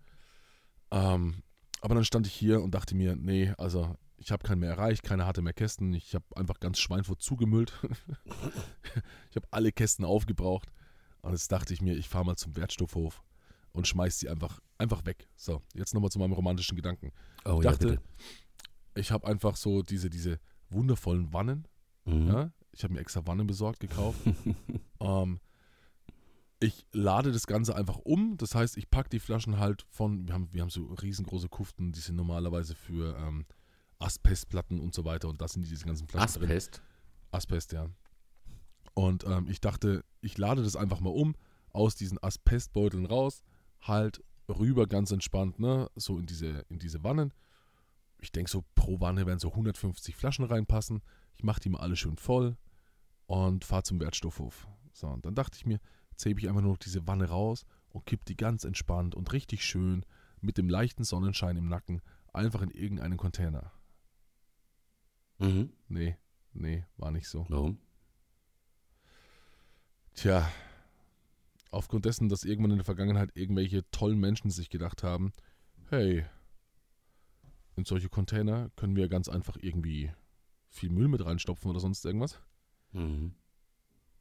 Ähm, 0.91 1.43
aber 1.83 1.95
dann 1.95 2.07
stand 2.07 2.27
ich 2.27 2.33
hier 2.33 2.63
und 2.63 2.75
dachte 2.75 2.95
mir, 2.95 3.15
nee, 3.15 3.53
also 3.59 3.95
ich 4.17 4.33
habe 4.33 4.43
keinen 4.43 4.61
mehr 4.61 4.71
erreicht, 4.71 5.03
keiner 5.03 5.27
hatte 5.27 5.43
mehr 5.43 5.53
Kästen. 5.53 5.93
Ich 5.93 6.15
habe 6.15 6.25
einfach 6.35 6.61
ganz 6.61 6.79
Schweinfurt 6.79 7.21
zugemüllt. 7.21 7.75
ich 9.29 9.37
habe 9.37 9.47
alle 9.51 9.71
Kästen 9.71 10.07
aufgebraucht. 10.07 10.73
Und 11.21 11.33
jetzt 11.33 11.53
dachte 11.53 11.75
ich 11.75 11.83
mir, 11.83 11.95
ich 11.95 12.09
fahre 12.09 12.25
mal 12.25 12.37
zum 12.37 12.57
Wertstoffhof 12.57 13.23
und 13.73 13.87
schmeiß 13.87 14.19
sie 14.19 14.31
einfach, 14.31 14.61
einfach 14.79 15.05
weg. 15.05 15.29
So, 15.37 15.61
jetzt 15.75 15.93
nochmal 15.93 16.11
zu 16.11 16.19
meinem 16.19 16.33
romantischen 16.33 16.75
Gedanken. 16.75 17.13
Oh, 17.45 17.59
Ich 17.59 17.65
ja, 17.65 17.73
dachte, 17.73 17.87
bitte. 17.87 18.03
ich 18.95 19.11
habe 19.11 19.27
einfach 19.27 19.57
so 19.57 19.83
diese, 19.83 20.09
diese 20.09 20.41
wundervollen 20.75 21.33
Wannen. 21.33 21.67
Mhm. 22.05 22.29
Ja? 22.29 22.53
Ich 22.73 22.85
habe 22.85 22.95
mir 22.95 23.01
extra 23.01 23.27
Wannen 23.27 23.47
besorgt, 23.47 23.81
gekauft. 23.81 24.21
ähm, 25.01 25.41
ich 26.61 26.87
lade 26.93 27.33
das 27.33 27.47
Ganze 27.47 27.77
einfach 27.77 27.99
um. 27.99 28.37
Das 28.37 28.55
heißt, 28.55 28.77
ich 28.77 28.91
packe 28.91 29.11
die 29.11 29.21
Flaschen 29.21 29.59
halt 29.59 29.87
von, 29.89 30.27
wir 30.27 30.35
haben, 30.35 30.49
wir 30.53 30.63
haben 30.63 30.71
so 30.71 30.85
riesengroße 30.85 31.49
Kuften, 31.49 31.93
die 31.93 32.01
sind 32.01 32.17
normalerweise 32.17 32.75
für 32.75 33.17
ähm, 33.19 33.47
Asbestplatten 33.99 34.81
und 34.81 34.95
so 34.95 35.05
weiter. 35.05 35.29
Und 35.29 35.41
das 35.41 35.53
sind 35.53 35.67
diese 35.69 35.85
ganzen 35.85 36.07
Flaschen 36.09 36.41
drin. 36.41 36.51
Asbest. 36.51 36.83
Asbest, 37.31 37.73
ja. 37.73 37.89
Und 38.95 39.25
ähm, 39.25 39.47
ich 39.49 39.61
dachte, 39.61 40.05
ich 40.21 40.39
lade 40.39 40.63
das 40.63 40.77
einfach 40.77 41.01
mal 41.01 41.11
um, 41.11 41.35
aus 41.71 41.97
diesen 41.97 42.23
Asbestbeuteln 42.23 43.07
raus, 43.07 43.43
halt 43.81 44.23
rüber 44.49 44.87
ganz 44.87 45.11
entspannt, 45.11 45.59
ne, 45.59 45.91
so 45.97 46.19
in 46.19 46.27
diese, 46.27 46.65
in 46.69 46.79
diese 46.79 47.03
Wannen. 47.03 47.33
Ich 48.25 48.33
denke 48.33 48.51
so, 48.51 48.65
pro 48.75 49.01
Wanne 49.01 49.27
werden 49.27 49.39
so 49.39 49.51
150 49.51 50.17
Flaschen 50.17 50.47
reinpassen. 50.47 51.03
Ich 51.35 51.45
mache 51.45 51.61
die 51.61 51.69
mal 51.69 51.81
alle 51.81 51.95
schön 51.95 52.17
voll 52.17 52.57
und 53.27 53.65
fahre 53.67 53.83
zum 53.83 54.01
Wertstoffhof. 54.01 54.67
So, 54.93 55.09
und 55.09 55.27
dann 55.27 55.35
dachte 55.35 55.59
ich 55.59 55.67
mir, 55.67 55.79
hebe 56.23 56.41
ich 56.41 56.49
einfach 56.49 56.63
nur 56.63 56.73
noch 56.73 56.79
diese 56.79 57.07
Wanne 57.07 57.29
raus 57.29 57.67
und 57.91 58.07
kipp 58.07 58.25
die 58.25 58.37
ganz 58.37 58.65
entspannt 58.65 59.15
und 59.15 59.33
richtig 59.35 59.63
schön 59.63 60.07
mit 60.41 60.57
dem 60.57 60.71
leichten 60.71 61.05
Sonnenschein 61.05 61.59
im 61.59 61.69
Nacken 61.69 62.01
einfach 62.33 62.63
in 62.63 62.71
irgendeinen 62.71 63.19
Container. 63.19 63.71
Mhm. 65.39 65.75
Nee, 65.89 66.17
nee, 66.55 66.87
war 66.97 67.11
nicht 67.11 67.29
so. 67.29 67.45
Warum? 67.51 67.79
Tja, 70.15 70.51
aufgrund 71.71 72.07
dessen, 72.07 72.31
dass 72.31 72.45
irgendwann 72.45 72.71
in 72.71 72.79
der 72.79 72.85
Vergangenheit 72.87 73.33
irgendwelche 73.35 73.89
tollen 73.91 74.19
Menschen 74.19 74.51
sich 74.51 74.71
gedacht 74.71 75.03
haben, 75.03 75.33
hey, 75.91 76.25
in 77.77 77.85
solche 77.85 78.09
Container 78.09 78.71
können 78.77 78.97
wir 78.97 79.09
ganz 79.09 79.29
einfach 79.29 79.57
irgendwie 79.61 80.11
viel 80.69 80.91
Müll 80.91 81.09
mit 81.09 81.25
reinstopfen 81.25 81.71
oder 81.71 81.81
sonst 81.81 82.05
irgendwas, 82.05 82.41
Mhm. 82.93 83.33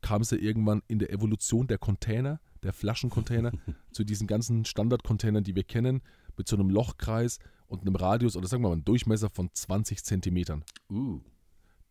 kam 0.01 0.22
es 0.22 0.31
ja 0.31 0.38
irgendwann 0.38 0.81
in 0.88 1.00
der 1.00 1.12
Evolution 1.12 1.67
der 1.67 1.77
Container, 1.77 2.39
der 2.63 2.74
Flaschencontainer, 2.74 3.51
zu 3.91 4.03
diesen 4.03 4.27
ganzen 4.27 4.65
Standardcontainern, 4.65 5.43
die 5.43 5.55
wir 5.55 5.63
kennen, 5.63 6.01
mit 6.38 6.48
so 6.48 6.55
einem 6.55 6.69
Lochkreis 6.69 7.39
und 7.67 7.81
einem 7.81 7.95
Radius 7.95 8.36
oder 8.36 8.48
sagen 8.48 8.63
wir 8.63 8.69
mal 8.69 8.74
einem 8.74 8.86
Durchmesser 8.86 9.29
von 9.29 9.50
20 9.53 10.03
Zentimetern, 10.03 10.63
Uh. 10.89 11.22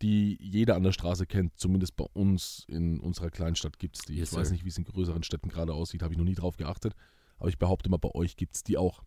die 0.01 0.37
jeder 0.41 0.75
an 0.75 0.83
der 0.83 0.91
Straße 0.91 1.25
kennt. 1.25 1.57
Zumindest 1.57 1.95
bei 1.95 2.05
uns 2.13 2.65
in 2.67 2.99
unserer 2.99 3.29
Kleinstadt 3.31 3.79
gibt 3.79 3.97
es 3.97 4.03
die. 4.03 4.15
Yes, 4.17 4.31
ich 4.33 4.37
weiß 4.37 4.47
sir. 4.49 4.53
nicht, 4.53 4.65
wie 4.65 4.69
es 4.69 4.77
in 4.77 4.83
größeren 4.83 5.23
Städten 5.23 5.49
gerade 5.49 5.73
aussieht, 5.73 6.03
habe 6.03 6.13
ich 6.13 6.17
noch 6.17 6.25
nie 6.25 6.35
drauf 6.35 6.57
geachtet. 6.57 6.93
Aber 7.37 7.49
ich 7.49 7.57
behaupte 7.57 7.89
mal, 7.89 7.97
bei 7.97 8.13
euch 8.13 8.35
gibt 8.35 8.55
es 8.55 8.63
die 8.63 8.77
auch. 8.77 9.03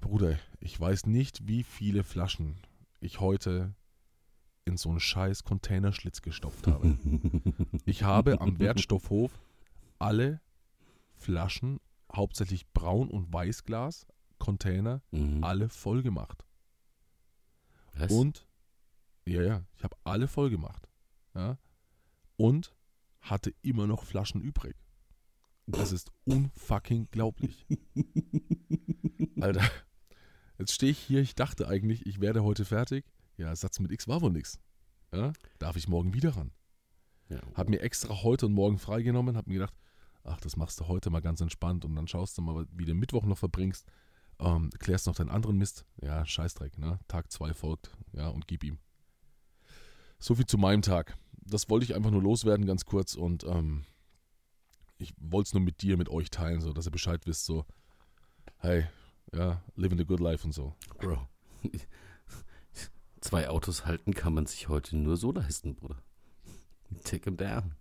Bruder, 0.00 0.38
ich 0.60 0.78
weiß 0.78 1.06
nicht, 1.06 1.46
wie 1.46 1.62
viele 1.62 2.04
Flaschen 2.04 2.56
ich 3.00 3.20
heute 3.20 3.74
in 4.64 4.76
so 4.76 4.90
einen 4.90 5.00
scheiß 5.00 5.44
Containerschlitz 5.44 6.22
gestopft 6.22 6.66
habe. 6.66 6.96
Ich 7.86 8.02
habe 8.02 8.40
am 8.40 8.58
Wertstoffhof 8.58 9.38
alle 9.98 10.40
Flaschen, 11.14 11.80
hauptsächlich 12.14 12.66
Braun- 12.72 13.10
und 13.10 13.32
Weißglas, 13.32 14.06
Container, 14.38 15.02
Mhm. 15.10 15.44
alle 15.44 15.68
voll 15.68 16.02
gemacht. 16.02 16.44
Was? 17.94 18.10
Und, 18.10 18.46
ja, 19.26 19.42
ja, 19.42 19.64
ich 19.76 19.84
habe 19.84 19.96
alle 20.04 20.28
voll 20.28 20.50
gemacht. 20.50 20.88
Ja, 21.34 21.58
und 22.36 22.74
hatte 23.20 23.54
immer 23.62 23.86
noch 23.86 24.04
Flaschen 24.04 24.40
übrig. 24.40 24.76
Das 25.66 25.92
ist 25.92 26.10
unfucking 26.24 27.08
glaublich. 27.10 27.66
Alter, 29.40 29.62
jetzt 30.58 30.72
stehe 30.72 30.92
ich 30.92 30.98
hier, 30.98 31.20
ich 31.20 31.34
dachte 31.34 31.68
eigentlich, 31.68 32.06
ich 32.06 32.20
werde 32.20 32.42
heute 32.42 32.64
fertig. 32.64 33.04
Ja, 33.36 33.54
Satz 33.54 33.80
mit 33.80 33.90
X 33.90 34.08
war 34.08 34.20
wohl 34.20 34.32
nix. 34.32 34.60
Ja, 35.12 35.32
darf 35.58 35.76
ich 35.76 35.88
morgen 35.88 36.14
wieder 36.14 36.36
ran. 36.36 36.52
Ja. 37.28 37.40
Hab 37.54 37.68
mir 37.68 37.80
extra 37.80 38.22
heute 38.22 38.46
und 38.46 38.52
morgen 38.52 38.78
freigenommen, 38.78 39.36
hab 39.36 39.46
mir 39.46 39.54
gedacht, 39.54 39.74
ach, 40.24 40.40
das 40.40 40.56
machst 40.56 40.80
du 40.80 40.88
heute 40.88 41.10
mal 41.10 41.20
ganz 41.20 41.40
entspannt 41.40 41.84
und 41.84 41.94
dann 41.94 42.08
schaust 42.08 42.36
du 42.38 42.42
mal, 42.42 42.66
wie 42.72 42.84
du 42.84 42.94
Mittwoch 42.94 43.24
noch 43.24 43.38
verbringst, 43.38 43.86
ähm, 44.40 44.70
klärst 44.78 45.06
noch 45.06 45.14
deinen 45.14 45.30
anderen 45.30 45.56
Mist. 45.56 45.84
Ja, 46.02 46.24
Scheißdreck, 46.24 46.78
ne? 46.78 46.98
Tag 47.08 47.30
2 47.30 47.54
folgt, 47.54 47.90
ja, 48.12 48.28
und 48.28 48.46
gib 48.46 48.64
ihm. 48.64 48.78
So 50.18 50.34
viel 50.34 50.46
zu 50.46 50.58
meinem 50.58 50.82
Tag. 50.82 51.16
Das 51.46 51.68
wollte 51.68 51.84
ich 51.84 51.94
einfach 51.94 52.10
nur 52.10 52.22
loswerden, 52.22 52.66
ganz 52.66 52.84
kurz 52.84 53.14
und 53.14 53.44
ähm, 53.44 53.84
ich 54.98 55.12
wollte 55.18 55.48
es 55.48 55.54
nur 55.54 55.62
mit 55.62 55.82
dir, 55.82 55.96
mit 55.96 56.08
euch 56.08 56.30
teilen, 56.30 56.60
so 56.60 56.72
dass 56.72 56.86
ihr 56.86 56.92
Bescheid 56.92 57.26
wisst, 57.26 57.44
so, 57.44 57.66
hey, 58.58 58.86
ja, 59.32 59.62
living 59.76 59.98
the 59.98 60.04
good 60.04 60.20
life 60.20 60.44
und 60.44 60.52
so. 60.52 60.74
Bro. 60.98 61.28
Zwei 63.20 63.48
Autos 63.48 63.86
halten 63.86 64.12
kann 64.14 64.34
man 64.34 64.46
sich 64.46 64.68
heute 64.68 64.96
nur 64.96 65.16
so 65.16 65.32
leisten, 65.32 65.74
Bruder. 65.74 66.02
Take 67.04 67.24
him 67.24 67.36
down. 67.36 67.74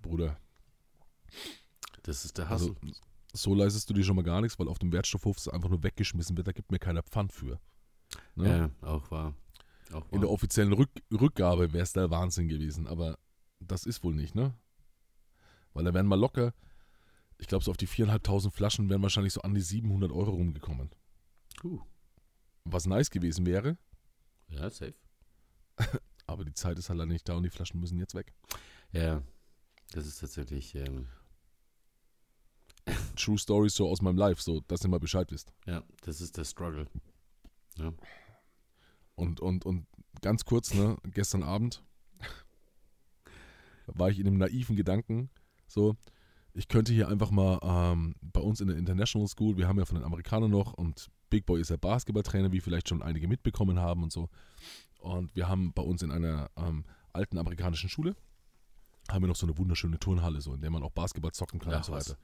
Bruder, 0.00 0.36
Das 2.02 2.24
ist 2.24 2.36
der 2.38 2.48
Hassel. 2.48 2.74
also 2.82 2.94
so 3.34 3.54
leistest 3.54 3.88
du 3.88 3.94
dir 3.94 4.02
schon 4.04 4.16
mal 4.16 4.22
gar 4.24 4.40
nichts, 4.40 4.58
weil 4.58 4.68
auf 4.68 4.78
dem 4.78 4.92
Wertstoffhof 4.92 5.36
es 5.38 5.48
einfach 5.48 5.68
nur 5.68 5.82
weggeschmissen 5.82 6.36
wird, 6.36 6.48
da 6.48 6.52
gibt 6.52 6.72
mir 6.72 6.78
keiner 6.80 7.02
Pfand 7.02 7.32
für. 7.32 7.60
Ne? 8.34 8.70
ja, 8.82 8.88
auch 8.88 9.10
wahr. 9.10 9.34
Auch 9.92 10.04
In 10.10 10.20
der 10.20 10.28
wahr. 10.28 10.30
offiziellen 10.30 10.72
Rück 10.72 10.90
Rückgabe 11.12 11.72
wäre 11.72 11.84
es 11.84 11.92
der 11.92 12.10
Wahnsinn 12.10 12.48
gewesen, 12.48 12.86
aber 12.88 13.18
das 13.60 13.86
ist 13.86 14.02
wohl 14.02 14.14
nicht, 14.14 14.34
ne? 14.34 14.54
Weil 15.72 15.84
da 15.84 15.94
wären 15.94 16.06
mal 16.06 16.18
locker, 16.18 16.52
ich 17.42 17.48
glaube, 17.48 17.64
so 17.64 17.72
auf 17.72 17.76
die 17.76 17.88
4.500 17.88 18.52
Flaschen 18.52 18.88
wären 18.88 19.02
wahrscheinlich 19.02 19.32
so 19.32 19.40
an 19.42 19.52
die 19.52 19.60
700 19.60 20.12
Euro 20.12 20.30
rumgekommen. 20.30 20.90
Uh. 21.64 21.80
Was 22.64 22.86
nice 22.86 23.10
gewesen 23.10 23.44
wäre, 23.46 23.76
Ja, 24.48 24.70
safe. 24.70 24.94
aber 26.26 26.44
die 26.44 26.54
Zeit 26.54 26.78
ist 26.78 26.88
halt 26.88 26.98
leider 26.98 27.10
nicht 27.10 27.28
da 27.28 27.34
und 27.34 27.42
die 27.42 27.50
Flaschen 27.50 27.80
müssen 27.80 27.98
jetzt 27.98 28.14
weg. 28.14 28.32
Ja, 28.92 29.24
das 29.90 30.06
ist 30.06 30.20
tatsächlich, 30.20 30.76
ähm, 30.76 31.08
True 33.16 33.38
Stories 33.38 33.74
so 33.74 33.88
aus 33.88 34.02
meinem 34.02 34.18
Life, 34.18 34.40
so, 34.40 34.60
dass 34.68 34.84
ihr 34.84 34.88
mal 34.88 35.00
Bescheid 35.00 35.32
wisst. 35.32 35.52
ja, 35.66 35.82
das 36.02 36.20
ist 36.20 36.36
der 36.36 36.44
Struggle. 36.44 36.86
Und, 39.16 39.40
und, 39.40 39.66
und 39.66 39.88
ganz 40.20 40.44
kurz, 40.44 40.74
ne, 40.74 40.96
gestern 41.06 41.42
Abend 41.42 41.82
war 43.86 44.10
ich 44.10 44.20
in 44.20 44.26
dem 44.26 44.38
naiven 44.38 44.76
Gedanken, 44.76 45.28
so, 45.66 45.96
ich 46.54 46.68
könnte 46.68 46.92
hier 46.92 47.08
einfach 47.08 47.30
mal 47.30 47.58
ähm, 47.62 48.14
bei 48.20 48.40
uns 48.40 48.60
in 48.60 48.68
der 48.68 48.76
International 48.76 49.28
School, 49.28 49.56
wir 49.56 49.68
haben 49.68 49.78
ja 49.78 49.84
von 49.84 49.96
den 49.96 50.04
Amerikanern 50.04 50.50
noch 50.50 50.74
und 50.74 51.10
Big 51.30 51.46
Boy 51.46 51.60
ist 51.60 51.70
ja 51.70 51.76
Basketballtrainer, 51.76 52.52
wie 52.52 52.60
vielleicht 52.60 52.88
schon 52.88 53.02
einige 53.02 53.26
mitbekommen 53.26 53.78
haben 53.80 54.02
und 54.02 54.12
so. 54.12 54.28
Und 55.00 55.34
wir 55.34 55.48
haben 55.48 55.72
bei 55.72 55.82
uns 55.82 56.02
in 56.02 56.10
einer 56.10 56.50
ähm, 56.56 56.84
alten 57.12 57.38
amerikanischen 57.38 57.88
Schule, 57.88 58.14
haben 59.10 59.22
wir 59.22 59.28
noch 59.28 59.36
so 59.36 59.46
eine 59.46 59.56
wunderschöne 59.56 59.98
Turnhalle, 59.98 60.40
so, 60.40 60.54
in 60.54 60.60
der 60.60 60.70
man 60.70 60.82
auch 60.82 60.90
Basketball 60.90 61.32
zocken 61.32 61.58
kann 61.58 61.72
Ach, 61.72 61.78
und 61.78 61.84
so 61.84 61.92
weiter. 61.92 62.16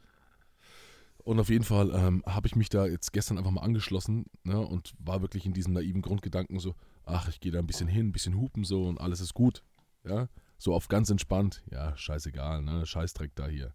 Und 1.24 1.40
auf 1.40 1.48
jeden 1.48 1.64
Fall 1.64 1.90
ähm, 1.94 2.22
habe 2.26 2.46
ich 2.46 2.54
mich 2.54 2.68
da 2.68 2.86
jetzt 2.86 3.12
gestern 3.12 3.38
einfach 3.38 3.50
mal 3.50 3.62
angeschlossen 3.62 4.26
ne, 4.44 4.58
und 4.60 4.94
war 4.98 5.20
wirklich 5.20 5.44
in 5.46 5.52
diesem 5.52 5.72
naiven 5.72 6.00
Grundgedanken 6.00 6.58
so, 6.58 6.74
ach, 7.04 7.28
ich 7.28 7.40
gehe 7.40 7.52
da 7.52 7.58
ein 7.58 7.66
bisschen 7.66 7.88
hin, 7.88 8.08
ein 8.08 8.12
bisschen 8.12 8.36
hupen 8.36 8.64
so 8.64 8.84
und 8.84 9.00
alles 9.00 9.20
ist 9.20 9.34
gut. 9.34 9.62
Ja, 10.04 10.28
so 10.58 10.74
auf 10.74 10.88
ganz 10.88 11.10
entspannt. 11.10 11.62
Ja, 11.70 11.96
scheißegal, 11.96 12.62
ne, 12.62 12.86
Scheißdreck 12.86 13.34
da 13.34 13.46
hier. 13.48 13.74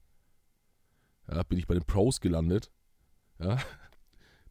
Ja, 1.30 1.44
bin 1.44 1.58
ich 1.58 1.68
bei 1.68 1.74
den 1.74 1.86
Pros 1.86 2.20
gelandet, 2.20 2.72
ja, 3.40 3.58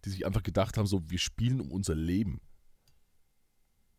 die 0.04 0.10
sich 0.10 0.26
einfach 0.26 0.42
gedacht 0.42 0.76
haben, 0.76 0.86
so, 0.86 1.02
wir 1.08 1.18
spielen 1.18 1.60
um 1.60 1.70
unser 1.70 1.94
Leben. 1.94 2.40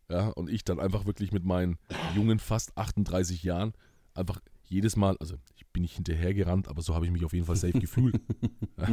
Ja, 0.09 0.29
und 0.29 0.49
ich 0.49 0.63
dann 0.63 0.79
einfach 0.79 1.05
wirklich 1.05 1.31
mit 1.31 1.45
meinen 1.45 1.77
jungen, 2.15 2.39
fast 2.39 2.77
38 2.77 3.43
Jahren 3.43 3.73
einfach 4.13 4.39
jedes 4.63 4.95
Mal, 4.95 5.17
also 5.19 5.37
ich 5.55 5.67
bin 5.67 5.81
nicht 5.81 5.95
hinterhergerannt, 5.95 6.67
aber 6.67 6.81
so 6.81 6.93
habe 6.93 7.05
ich 7.05 7.11
mich 7.11 7.25
auf 7.25 7.33
jeden 7.33 7.45
Fall 7.45 7.55
safe 7.55 7.79
gefühlt. 7.79 8.19
Ja. 8.77 8.87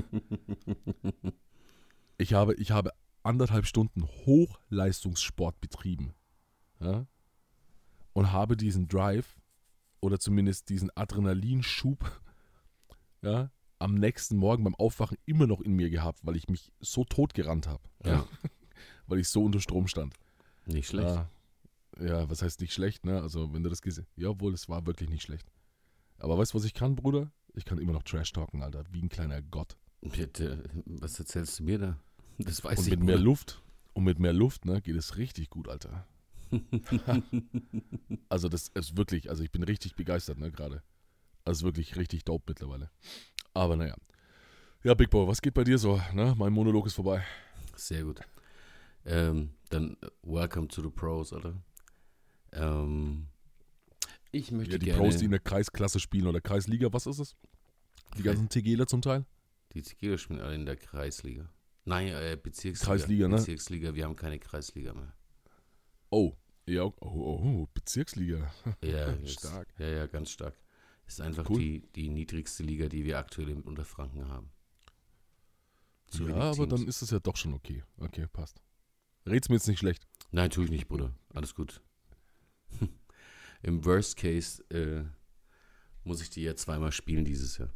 Ich 2.19 2.35
habe, 2.35 2.53
ich 2.57 2.71
habe 2.71 2.93
anderthalb 3.23 3.65
Stunden 3.65 4.05
Hochleistungssport 4.05 5.59
betrieben. 5.59 6.13
Ja, 6.81 7.07
und 8.13 8.33
habe 8.33 8.57
diesen 8.57 8.89
Drive 8.89 9.37
oder 10.01 10.19
zumindest 10.19 10.69
diesen 10.69 10.91
Adrenalinschub 10.95 12.21
ja, 13.23 13.51
am 13.81 13.95
nächsten 13.95 14.37
Morgen 14.37 14.63
beim 14.65 14.75
Aufwachen 14.77 15.19
immer 15.27 15.47
noch 15.47 15.61
in 15.61 15.73
mir 15.73 15.91
gehabt, 15.91 16.21
weil 16.23 16.37
ich 16.37 16.49
mich 16.49 16.73
so 16.81 17.05
tot 17.05 17.35
gerannt 17.35 17.67
habe. 17.67 17.83
Ja. 18.05 18.27
weil 19.07 19.19
ich 19.19 19.29
so 19.29 19.45
unter 19.45 19.61
Strom 19.61 19.89
stand. 19.89 20.15
Nicht 20.67 20.89
schlecht. 20.89 21.09
Ja, 21.09 21.31
ja, 21.99 22.31
was 22.31 22.43
heißt 22.43 22.61
nicht 22.61 22.73
schlecht, 22.73 23.05
ne? 23.05 23.21
Also, 23.21 23.53
wenn 23.53 23.63
du 23.63 23.71
das 23.71 23.83
gesehen 23.83 24.07
Jawohl, 24.17 24.55
es 24.55 24.69
war 24.69 24.87
wirklich 24.87 25.11
nicht 25.11 25.23
schlecht. 25.23 25.51
Aber 26.19 26.39
weißt 26.39 26.53
du, 26.53 26.59
was 26.59 26.65
ich 26.65 26.75
kann, 26.75 26.95
Bruder? 26.95 27.33
Ich 27.55 27.65
kann 27.65 27.79
immer 27.79 27.93
noch 27.93 28.05
Trash 28.05 28.33
talken, 28.33 28.63
Alter, 28.63 28.85
wie 28.91 29.03
ein 29.03 29.09
kleiner 29.09 29.43
Gott. 29.43 29.77
Bitte, 30.01 30.63
was 30.85 31.19
erzählst 31.19 31.59
du 31.59 31.65
mir 31.65 31.79
da? 31.79 31.99
Das 32.39 32.63
weiß 32.63 32.79
Und 32.79 32.85
ich 32.85 32.91
mit 32.91 33.03
mehr. 33.03 33.19
Luft, 33.19 33.63
und 33.93 34.05
mit 34.05 34.19
mehr 34.19 34.33
Luft, 34.33 34.65
ne, 34.65 34.81
geht 34.81 34.97
es 34.97 35.17
richtig 35.17 35.51
gut, 35.51 35.69
Alter. 35.69 36.07
Also, 38.29 38.49
das 38.49 38.69
ist 38.69 38.97
wirklich, 38.97 39.29
also 39.29 39.43
ich 39.43 39.51
bin 39.51 39.63
richtig 39.63 39.97
begeistert, 39.97 40.39
ne, 40.39 40.51
gerade. 40.53 40.83
Also 41.45 41.65
wirklich 41.65 41.97
richtig 41.97 42.25
dope 42.25 42.45
mittlerweile. 42.49 42.91
Aber 43.55 43.77
naja. 43.77 43.97
Ja, 44.83 44.95
Big 44.95 45.11
Boy, 45.11 45.27
was 45.27 45.43
geht 45.43 45.55
bei 45.55 45.65
dir 45.65 45.79
so? 45.79 46.01
Ne? 46.15 46.35
Mein 46.37 46.53
Monolog 46.53 46.87
ist 46.87 46.95
vorbei. 46.95 47.25
Sehr 47.77 48.05
gut. 48.05 48.21
Ähm, 49.05 49.51
dann 49.71 49.97
äh, 50.03 50.09
welcome 50.23 50.69
to 50.69 50.83
the 50.83 50.91
pros, 50.91 51.33
oder? 51.33 51.55
Ähm, 52.53 53.27
ich 54.33 54.51
möchte 54.53 54.73
Ja, 54.73 54.79
die 54.79 54.87
gerne 54.87 55.03
Pros, 55.03 55.17
die 55.17 55.25
in 55.25 55.31
der 55.31 55.41
Kreisklasse 55.41 56.01
spielen 56.01 56.27
oder 56.27 56.41
Kreisliga, 56.41 56.93
was 56.93 57.07
ist 57.07 57.19
es? 57.19 57.37
Die 58.17 58.23
ganzen 58.23 58.49
Tegeler 58.49 58.87
zum 58.87 59.03
Teil? 59.03 59.25
die 59.73 59.83
Tequila 59.83 60.19
spielen 60.19 60.41
alle 60.41 60.55
in 60.55 60.67
der 60.67 60.77
Kreisliga. 60.77 61.49
Nein, 61.85 62.09
äh, 62.09 62.37
Bezirksliga. 62.41 62.93
Kreisliga, 62.93 63.29
ne? 63.29 63.37
Bezirksliga, 63.37 63.95
wir 63.95 64.05
haben 64.05 64.17
keine 64.17 64.39
Kreisliga 64.39 64.93
mehr. 64.93 65.13
Oh, 66.11 66.35
ja, 66.67 66.85
oh, 66.85 66.95
oh, 67.01 67.41
oh 67.43 67.69
Bezirksliga. 67.73 68.53
Ja, 68.83 69.15
Stark. 69.27 69.69
Ja, 69.79 69.87
ja, 69.87 70.07
ganz 70.07 70.31
stark. 70.31 70.55
Ist 71.11 71.21
einfach 71.21 71.51
Cool. 71.51 71.59
die, 71.59 71.81
die 71.97 72.09
niedrigste 72.09 72.63
Liga, 72.63 72.89
die 72.89 73.05
wir 73.05 73.19
aktuell 73.19 73.49
in 73.49 73.63
Unterfranken 73.63 74.29
haben. 74.29 74.53
Zu 76.07 76.29
ja, 76.29 76.37
aber 76.37 76.55
Teams. 76.55 76.69
dann 76.69 76.87
ist 76.87 77.03
es 77.03 77.11
ja 77.11 77.19
doch 77.19 77.37
schon 77.37 77.53
okay. 77.53 77.83
Okay, 77.99 78.29
passt. 78.29 78.63
Red's 79.27 79.49
mir 79.49 79.57
jetzt 79.57 79.67
nicht 79.67 79.81
schlecht. 79.81 80.07
Nein, 80.31 80.51
tue 80.51 80.65
ich 80.67 80.71
nicht, 80.71 80.87
Bruder. 80.87 81.13
Alles 81.35 81.57
gut. 81.57 81.83
Im 83.63 83.85
Worst 83.85 84.17
Case 84.19 84.63
äh, 84.71 85.05
muss 86.05 86.23
ich 86.23 86.31
die 86.31 86.43
ja 86.43 86.55
zweimal 86.55 86.93
spielen 86.93 87.25
dieses 87.25 87.59
Jahr. 87.59 87.71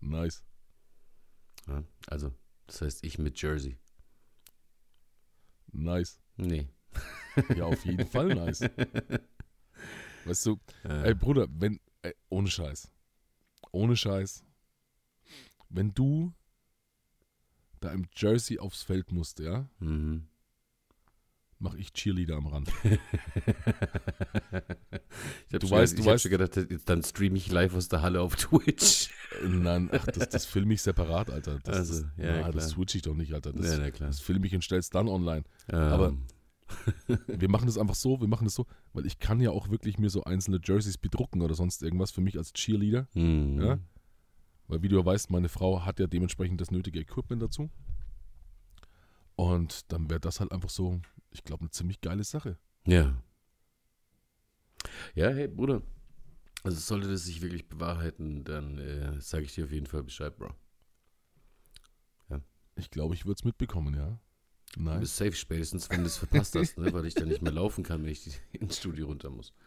Nice. 0.00 0.44
Ja? 1.66 1.82
Also, 2.06 2.32
das 2.68 2.80
heißt, 2.80 3.04
ich 3.04 3.18
mit 3.18 3.42
Jersey. 3.42 3.76
Nice. 5.72 6.20
Nee. 6.36 6.68
Ja, 7.56 7.64
auf 7.64 7.84
jeden 7.84 8.06
Fall 8.06 8.28
nice. 8.28 8.60
Weißt 10.24 10.46
du, 10.46 10.60
Äh, 10.84 11.08
ey 11.08 11.14
Bruder, 11.14 11.48
wenn, 11.50 11.80
ey, 12.04 12.14
ohne 12.28 12.48
Scheiß. 12.48 12.90
Ohne 13.72 13.96
Scheiß. 13.96 14.44
Wenn 15.68 15.92
du 15.94 16.32
da 17.80 17.90
im 17.92 18.06
Jersey 18.16 18.58
aufs 18.58 18.82
Feld 18.82 19.10
musst, 19.12 19.40
ja, 19.40 19.68
mhm. 19.78 20.28
mach 21.58 21.74
ich 21.74 21.92
Cheerleader 21.92 22.36
am 22.36 22.46
Rand. 22.46 22.70
Ich 25.50 25.58
Du 25.60 25.66
weißt- 25.68 25.94
ich 25.94 26.00
du 26.04 26.10
hab 26.10 26.16
weißt- 26.16 26.22
schon 26.22 26.30
gedacht, 26.32 26.88
dann 26.88 27.02
streame 27.02 27.36
ich 27.36 27.50
live 27.50 27.74
aus 27.74 27.88
der 27.88 28.02
Halle 28.02 28.20
auf 28.20 28.34
Twitch. 28.36 29.10
Nein, 29.46 29.88
ach, 29.92 30.04
das, 30.06 30.28
das 30.28 30.46
filme 30.46 30.74
ich 30.74 30.82
separat, 30.82 31.30
Alter. 31.30 31.58
Das, 31.62 31.76
Also, 31.76 32.02
das, 32.02 32.10
ja, 32.16 32.40
na, 32.42 32.50
das 32.50 32.70
switch 32.70 32.94
ich 32.96 33.02
doch 33.02 33.14
nicht, 33.14 33.32
Alter. 33.32 33.52
Das, 33.52 33.66
ja, 33.76 33.78
na 33.78 34.06
das 34.06 34.20
filme 34.20 34.46
ich 34.46 34.54
und 34.54 34.62
stell's 34.62 34.90
dann 34.90 35.08
online. 35.08 35.44
Aber 35.68 36.16
Wir 37.26 37.50
machen 37.50 37.66
das 37.66 37.78
einfach 37.78 37.94
so, 37.94 38.20
wir 38.20 38.28
machen 38.28 38.44
das 38.44 38.54
so, 38.54 38.66
weil 38.92 39.06
ich 39.06 39.18
kann 39.18 39.40
ja 39.40 39.50
auch 39.50 39.68
wirklich 39.68 39.98
mir 39.98 40.08
so 40.08 40.24
einzelne 40.24 40.60
Jerseys 40.62 40.96
bedrucken 40.96 41.42
oder 41.42 41.54
sonst 41.54 41.82
irgendwas 41.82 42.10
für 42.10 42.20
mich 42.20 42.38
als 42.38 42.52
Cheerleader. 42.52 43.06
Mhm. 43.14 43.60
Ja? 43.60 43.78
Weil 44.66 44.82
wie 44.82 44.88
du 44.88 44.96
ja 44.98 45.04
weißt, 45.04 45.30
meine 45.30 45.48
Frau 45.48 45.84
hat 45.84 46.00
ja 46.00 46.06
dementsprechend 46.06 46.60
das 46.60 46.70
nötige 46.70 47.00
Equipment 47.00 47.42
dazu. 47.42 47.70
Und 49.36 49.92
dann 49.92 50.08
wäre 50.08 50.20
das 50.20 50.40
halt 50.40 50.52
einfach 50.52 50.70
so, 50.70 51.00
ich 51.30 51.44
glaube, 51.44 51.62
eine 51.62 51.70
ziemlich 51.70 52.00
geile 52.00 52.24
Sache. 52.24 52.56
Ja. 52.86 53.22
Ja, 55.14 55.28
hey, 55.30 55.48
Bruder. 55.48 55.82
Also 56.62 56.78
sollte 56.78 57.08
das 57.08 57.24
sich 57.24 57.42
wirklich 57.42 57.68
bewahrheiten, 57.68 58.44
dann 58.44 58.78
äh, 58.78 59.20
sage 59.20 59.44
ich 59.44 59.54
dir 59.54 59.64
auf 59.64 59.72
jeden 59.72 59.86
Fall 59.86 60.02
Bescheid, 60.02 60.34
Bro. 60.36 60.54
Ich 62.76 62.90
glaube, 62.90 63.14
ich 63.14 63.24
würde 63.24 63.38
es 63.38 63.44
mitbekommen, 63.44 63.94
ja. 63.94 64.18
Du 64.74 64.80
Nice. 64.82 65.00
bist 65.00 65.16
safe 65.16 65.32
spätestens, 65.34 65.88
wenn 65.90 66.00
du 66.00 66.06
es 66.06 66.16
verpasst 66.16 66.54
hast, 66.56 66.78
ne? 66.78 66.92
weil 66.92 67.06
ich 67.06 67.14
dann 67.14 67.28
nicht 67.28 67.42
mehr 67.42 67.52
laufen 67.52 67.84
kann, 67.84 68.02
wenn 68.02 68.10
ich 68.10 68.24
die- 68.24 68.32
ins 68.58 68.78
Studio 68.78 69.06
runter 69.06 69.30
muss. 69.30 69.52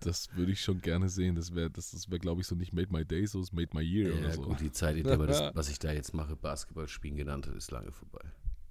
Das 0.00 0.28
würde 0.36 0.52
ich 0.52 0.60
schon 0.60 0.80
gerne 0.80 1.08
sehen. 1.08 1.34
Das 1.34 1.52
wäre, 1.52 1.68
das, 1.70 1.90
das 1.90 2.08
wäre, 2.08 2.20
glaube 2.20 2.40
ich, 2.40 2.46
so 2.46 2.54
nicht 2.54 2.72
Made 2.72 2.86
My 2.92 3.04
Day, 3.04 3.26
so 3.26 3.40
ist 3.40 3.52
Made 3.52 3.70
My 3.74 3.82
Year 3.82 4.10
Ja, 4.14 4.20
oder 4.20 4.32
so. 4.32 4.42
gut, 4.42 4.60
die 4.60 4.70
Zeit, 4.70 4.96
in 4.96 5.02
der 5.02 5.18
man 5.18 5.26
das, 5.26 5.50
was 5.54 5.68
ich 5.68 5.80
da 5.80 5.90
jetzt 5.92 6.14
mache, 6.14 6.36
Basketball 6.36 6.86
spielen 6.86 7.16
genannt 7.16 7.48
hat, 7.48 7.54
ist 7.56 7.72
lange 7.72 7.90
vorbei, 7.90 8.20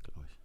glaube 0.04 0.26
ich. 0.26 0.40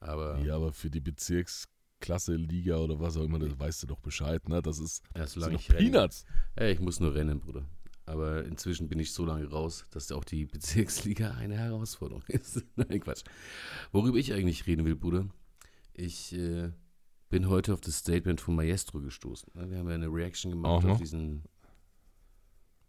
Aber 0.00 0.38
Ja, 0.40 0.56
aber 0.56 0.72
für 0.72 0.90
die 0.90 1.00
Bezirksklasse, 1.00 2.34
Liga 2.34 2.78
oder 2.78 2.98
was 2.98 3.16
auch 3.16 3.22
immer, 3.22 3.38
das 3.38 3.56
weißt 3.58 3.84
du 3.84 3.86
doch 3.86 4.00
Bescheid, 4.00 4.48
ne? 4.48 4.60
Das 4.62 4.80
ist 4.80 5.02
ja, 5.14 5.22
das 5.22 5.32
sind 5.34 5.42
doch 5.52 5.68
renne. 5.70 5.90
Peanuts. 5.90 6.24
Ja, 6.58 6.66
ich 6.66 6.80
muss 6.80 6.98
nur 6.98 7.14
rennen, 7.14 7.38
Bruder. 7.38 7.64
Aber 8.12 8.44
inzwischen 8.44 8.88
bin 8.88 8.98
ich 8.98 9.14
so 9.14 9.24
lange 9.24 9.48
raus, 9.48 9.86
dass 9.90 10.12
auch 10.12 10.24
die 10.24 10.44
Bezirksliga 10.52 11.30
eine 11.32 11.56
Herausforderung 11.56 12.22
ist. 12.28 12.62
Nein, 12.76 13.00
Quatsch. 13.00 13.24
Worüber 13.90 14.18
ich 14.18 14.34
eigentlich 14.34 14.66
reden 14.66 14.84
will, 14.84 14.96
Bruder, 14.96 15.26
ich 15.94 16.34
äh, 16.34 16.70
bin 17.30 17.48
heute 17.48 17.72
auf 17.72 17.80
das 17.80 17.96
Statement 17.96 18.38
von 18.38 18.54
Maestro 18.54 19.00
gestoßen. 19.00 19.50
Wir 19.54 19.78
haben 19.78 19.88
ja 19.88 19.94
eine 19.94 20.12
Reaction 20.12 20.50
gemacht 20.50 20.84
auf 20.84 20.98
diesen, 20.98 21.44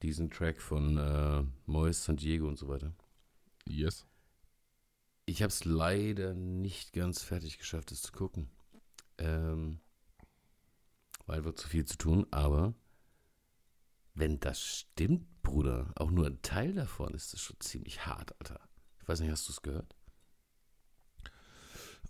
diesen 0.01 0.29
Track 0.29 0.61
von 0.61 0.97
äh, 0.97 1.43
Mois 1.67 2.03
San 2.03 2.17
Diego 2.17 2.49
und 2.49 2.59
so 2.59 2.67
weiter. 2.67 2.93
Yes. 3.65 4.05
Ich 5.25 5.41
habe 5.41 5.51
es 5.51 5.63
leider 5.63 6.33
nicht 6.33 6.91
ganz 6.91 7.21
fertig 7.21 7.59
geschafft, 7.59 7.93
es 7.93 8.01
zu 8.01 8.11
gucken. 8.11 8.49
Ähm, 9.17 9.79
war 11.27 11.37
einfach 11.37 11.55
zu 11.55 11.69
viel 11.69 11.85
zu 11.85 11.97
tun, 11.97 12.27
aber 12.29 12.73
wenn 14.13 14.39
das 14.39 14.61
stimmt, 14.61 15.41
Bruder, 15.41 15.91
auch 15.95 16.11
nur 16.11 16.27
ein 16.27 16.41
Teil 16.41 16.73
davon, 16.73 17.13
ist 17.13 17.33
das 17.33 17.41
schon 17.41 17.59
ziemlich 17.59 18.05
hart, 18.05 18.39
Alter. 18.39 18.59
Ich 19.01 19.07
weiß 19.07 19.19
nicht, 19.19 19.31
hast 19.31 19.47
du 19.47 19.51
es 19.51 19.61
gehört? 19.61 19.95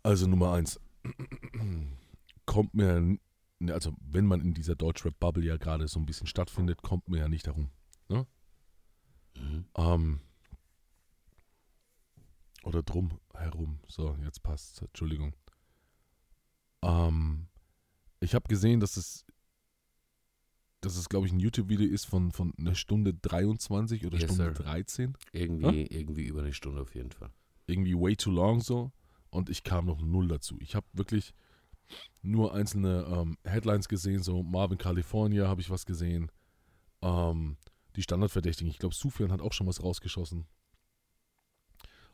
Also 0.04 0.28
Nummer 0.28 0.54
eins. 0.54 0.80
kommt 2.46 2.74
mir, 2.74 3.18
ne, 3.60 3.74
also 3.74 3.94
wenn 4.02 4.26
man 4.26 4.42
in 4.42 4.54
dieser 4.54 4.76
Deutschrap-Bubble 4.76 5.44
ja 5.44 5.58
gerade 5.58 5.88
so 5.88 6.00
ein 6.00 6.06
bisschen 6.06 6.28
stattfindet, 6.28 6.82
kommt 6.82 7.08
mir 7.08 7.20
ja 7.20 7.30
nicht 7.30 7.48
darum. 7.48 7.72
Mhm. 9.36 9.66
Ähm, 9.76 10.22
oder 12.64 12.84
drum 12.84 13.20
herum. 13.34 13.80
So, 13.88 14.16
jetzt 14.24 14.44
passt 14.44 14.82
Entschuldigung. 14.82 15.34
Ähm, 16.82 17.48
ich 18.20 18.36
habe 18.36 18.48
gesehen, 18.48 18.80
dass 18.80 18.98
es, 18.98 19.26
dass 20.86 20.98
es, 20.98 21.10
glaube 21.10 21.28
ich, 21.28 21.34
ein 21.34 21.40
YouTube-Video 21.40 21.88
ist 21.88 22.06
von, 22.06 22.32
von 22.32 22.54
einer 22.58 22.76
Stunde 22.76 23.14
23 23.14 24.06
oder 24.06 24.18
Yes, 24.18 24.26
Stunde 24.26 24.54
sir. 24.56 24.64
13. 24.64 25.14
Irgendwie, 25.32 25.86
irgendwie 25.88 26.26
über 26.26 26.42
eine 26.42 26.54
Stunde 26.54 26.82
auf 26.82 26.94
jeden 26.96 27.12
Fall. 27.12 27.30
Irgendwie 27.68 27.96
way 27.96 28.16
too 28.16 28.32
long 28.32 28.62
so. 28.62 28.92
Und 29.30 29.50
ich 29.50 29.64
kam 29.64 29.86
noch 29.86 30.02
null 30.02 30.28
dazu. 30.28 30.58
Ich 30.60 30.76
habe 30.76 30.86
wirklich, 30.94 31.34
nur 32.22 32.54
einzelne 32.54 33.06
ähm, 33.10 33.38
Headlines 33.44 33.88
gesehen, 33.88 34.24
so 34.24 34.44
Marvin 34.44 34.78
California 34.78 35.48
habe 35.48 35.62
ich 35.62 35.70
was 35.70 35.86
gesehen. 35.86 36.32
Ähm, 37.02 37.58
die 37.96 38.02
Standardverdächtigen, 38.02 38.72
ich 38.72 38.80
glaube, 38.80 38.96
Sufjan 38.96 39.32
hat 39.32 39.42
auch 39.42 39.54
schon 39.54 39.68
was 39.68 39.84
rausgeschossen. 39.84 40.46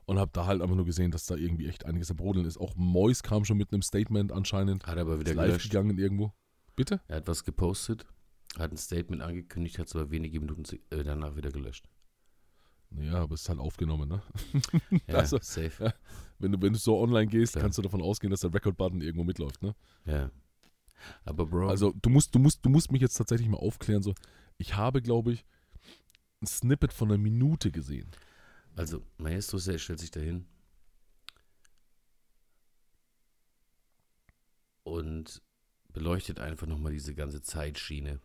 Und 0.06 0.18
habe 0.18 0.32
da 0.34 0.48
halt 0.48 0.62
einfach 0.62 0.76
nur 0.76 0.86
gesehen, 0.86 1.12
dass 1.12 1.28
da 1.28 1.36
irgendwie 1.36 1.68
echt 1.68 1.86
einiges 1.86 2.10
am 2.10 2.18
Brodeln 2.18 2.46
ist. 2.48 2.58
Auch 2.58 2.76
Mois 2.76 3.22
kam 3.22 3.46
schon 3.46 3.58
mit 3.58 3.72
einem 3.72 3.84
Statement 3.84 4.32
anscheinend. 4.32 4.88
Hat 4.88 4.98
aber 4.98 5.20
wieder 5.20 5.36
live 5.36 5.48
gelöscht. 5.48 5.70
gegangen 5.70 6.00
irgendwo. 6.00 6.34
Bitte? 6.76 7.00
Er 7.08 7.18
hat 7.18 7.28
was 7.28 7.44
gepostet, 7.44 8.08
hat 8.58 8.72
ein 8.72 8.78
Statement 8.78 9.22
angekündigt, 9.22 9.78
hat 9.80 9.88
es 9.88 9.96
aber 9.96 10.12
wenige 10.12 10.40
Minuten 10.40 10.64
äh, 10.90 11.04
danach 11.04 11.36
wieder 11.36 11.52
gelöscht. 11.52 11.88
Naja, 12.92 13.22
aber 13.22 13.36
es 13.36 13.42
ist 13.44 13.50
halt 13.50 13.60
aufgenommen, 13.60 14.10
ne? 14.10 14.22
Ja, 15.08 15.16
Also, 15.16 15.38
safe. 15.42 15.84
ja. 15.86 15.94
Wenn 16.40 16.52
du, 16.54 16.62
wenn 16.62 16.74
du 16.74 16.80
so 16.80 17.00
online 17.00 17.28
gehst, 17.28 17.54
Klar. 17.54 17.64
kannst 17.64 17.78
du 17.78 17.82
davon 17.84 18.02
ausgehen, 18.02 18.32
dass 18.32 18.42
der 18.42 18.54
Record-Button 18.54 19.02
irgendwo 19.02 19.24
mitläuft, 19.24 19.62
ne? 19.62 19.76
Ja. 20.06 20.32
Aber 21.24 21.46
Bro, 21.46 21.70
Also 21.70 21.94
du 22.02 22.10
musst, 22.10 22.34
du 22.34 22.40
musst, 22.40 22.66
du 22.66 22.70
musst 22.70 22.92
mich 22.92 23.02
jetzt 23.02 23.16
tatsächlich 23.16 23.48
mal 23.48 23.58
aufklären. 23.58 24.02
So, 24.04 24.14
ich 24.58 24.76
habe, 24.76 25.02
glaube 25.02 25.34
ich, 25.34 25.46
ein 26.42 26.48
Snippet 26.48 26.92
von 26.94 27.10
einer 27.10 27.18
Minute 27.18 27.72
gesehen. 27.72 28.10
also 28.76 29.04
Maestro 29.18 29.60
stellt 29.60 30.00
sich 30.00 30.12
dahin 30.12 30.46
und 34.84 35.42
beleuchtet 35.94 36.40
einfach 36.40 36.68
nochmal 36.68 36.92
diese 36.92 37.14
ganze 37.16 37.42
Zeitschiene 37.42 38.20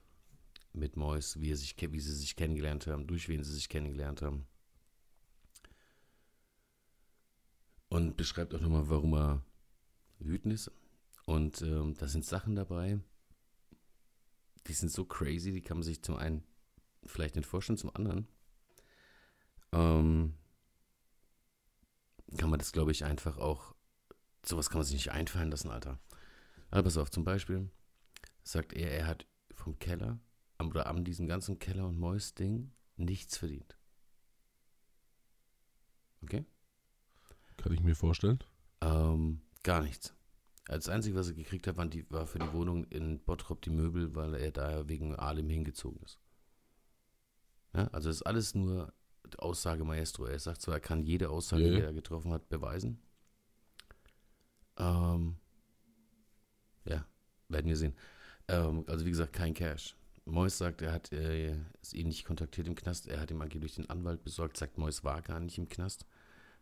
mit 0.75 0.97
Mois, 0.97 1.41
wie, 1.41 1.55
sich, 1.55 1.77
wie 1.79 2.01
sie 2.01 2.15
sich 2.15 2.37
kennengelernt 2.37 2.87
haben, 2.87 3.07
durch 3.07 3.29
wen 3.29 3.43
sie 3.43 3.55
sich 3.55 3.69
kennengelernt 3.69 4.23
haben. 4.23 4.47
Und 7.89 8.17
beschreibt 8.17 8.55
auch 8.55 8.61
nochmal, 8.61 8.89
warum 8.89 9.15
er 9.15 9.45
wütend 10.19 10.55
ist. 10.55 10.71
Und 11.27 11.63
ähm, 11.63 11.95
da 11.95 12.09
sind 12.09 12.25
Sachen 12.25 12.57
dabei, 12.57 12.99
die 14.67 14.73
sind 14.73 14.91
so 14.91 15.05
crazy, 15.05 15.53
die 15.53 15.63
kann 15.63 15.79
man 15.79 15.85
sich 15.85 16.03
zum 16.03 16.17
einen 16.17 16.43
vielleicht 17.07 17.37
nicht 17.37 17.47
vorstellen, 17.47 17.79
zum 17.79 17.95
anderen 17.95 18.27
ähm, 19.75 20.35
kann 22.39 22.51
man 22.51 22.59
das, 22.59 22.73
glaube 22.73 22.93
ich, 22.93 23.05
einfach 23.05 23.39
auch, 23.39 23.75
sowas 24.45 24.71
kann 24.71 24.79
man 24.79 24.87
sich 24.87 24.95
nicht 24.95 25.11
einfallen 25.11 25.51
lassen, 25.51 25.71
Alter. 25.71 25.99
Aber 26.71 26.85
pass 26.85 26.97
auf, 26.97 27.11
zum 27.11 27.25
Beispiel 27.25 27.71
sagt 28.43 28.73
er, 28.73 28.91
er 28.91 29.07
hat 29.07 29.27
vom 29.53 29.79
Keller, 29.79 30.19
am, 30.65 30.71
oder 30.71 30.87
an 30.87 31.05
diesem 31.05 31.27
ganzen 31.27 31.59
Keller- 31.59 31.87
und 31.87 31.99
Mäus-Ding 31.99 32.73
nichts 32.97 33.37
verdient. 33.37 33.77
Okay? 36.23 36.45
Kann 37.57 37.73
ich 37.73 37.81
mir 37.81 37.95
vorstellen. 37.95 38.39
Ähm, 38.81 39.41
gar 39.63 39.83
nichts. 39.83 40.15
Das 40.67 40.89
Einzige, 40.89 41.17
was 41.17 41.29
er 41.29 41.35
gekriegt 41.35 41.67
hat, 41.67 41.77
waren 41.77 41.91
die, 41.91 42.11
war 42.11 42.27
für 42.27 42.39
die 42.39 42.53
Wohnung 42.53 42.85
in 42.85 43.23
Bottrop 43.23 43.61
die 43.63 43.71
Möbel, 43.71 44.15
weil 44.15 44.35
er 44.35 44.51
da 44.51 44.89
wegen 44.89 45.15
Alim 45.15 45.51
hingezogen 45.51 46.01
ist. 46.03 46.19
Ja, 47.75 47.89
also 47.89 48.09
ist 48.09 48.23
alles 48.23 48.55
nur 48.55 48.93
Aussage 49.39 49.85
Maestro. 49.85 50.27
Er 50.27 50.39
sagt 50.39 50.63
zwar, 50.63 50.75
er 50.75 50.81
kann 50.81 51.03
jede 51.03 51.29
Aussage, 51.29 51.65
ja. 51.65 51.75
die 51.75 51.81
er 51.83 51.93
getroffen 51.93 52.33
hat, 52.33 52.49
beweisen. 52.49 53.03
Ähm, 54.79 55.37
ja, 56.87 57.07
werden 57.49 57.67
wir 57.67 57.77
sehen. 57.77 57.95
Ähm, 58.49 58.85
also 58.87 59.05
wie 59.05 59.11
gesagt, 59.11 59.33
kein 59.33 59.55
Cash. 59.55 59.97
Mois 60.27 60.57
sagt, 60.57 60.83
er 60.83 60.93
hat 60.93 61.13
äh, 61.13 61.57
es 61.83 61.93
ihn 61.93 62.09
nicht 62.09 62.25
kontaktiert 62.25 62.67
im 62.67 62.75
Knast. 62.75 63.07
Er 63.07 63.21
hat 63.21 63.31
ihm 63.31 63.43
angeblich 63.43 63.75
den 63.75 63.91
Anwalt 63.91 64.25
besorgt, 64.25 64.57
sagt, 64.57 64.79
Mois 64.79 65.05
war 65.05 65.21
gar 65.23 65.41
nicht 65.41 65.59
im 65.59 65.69
Knast. 65.69 66.07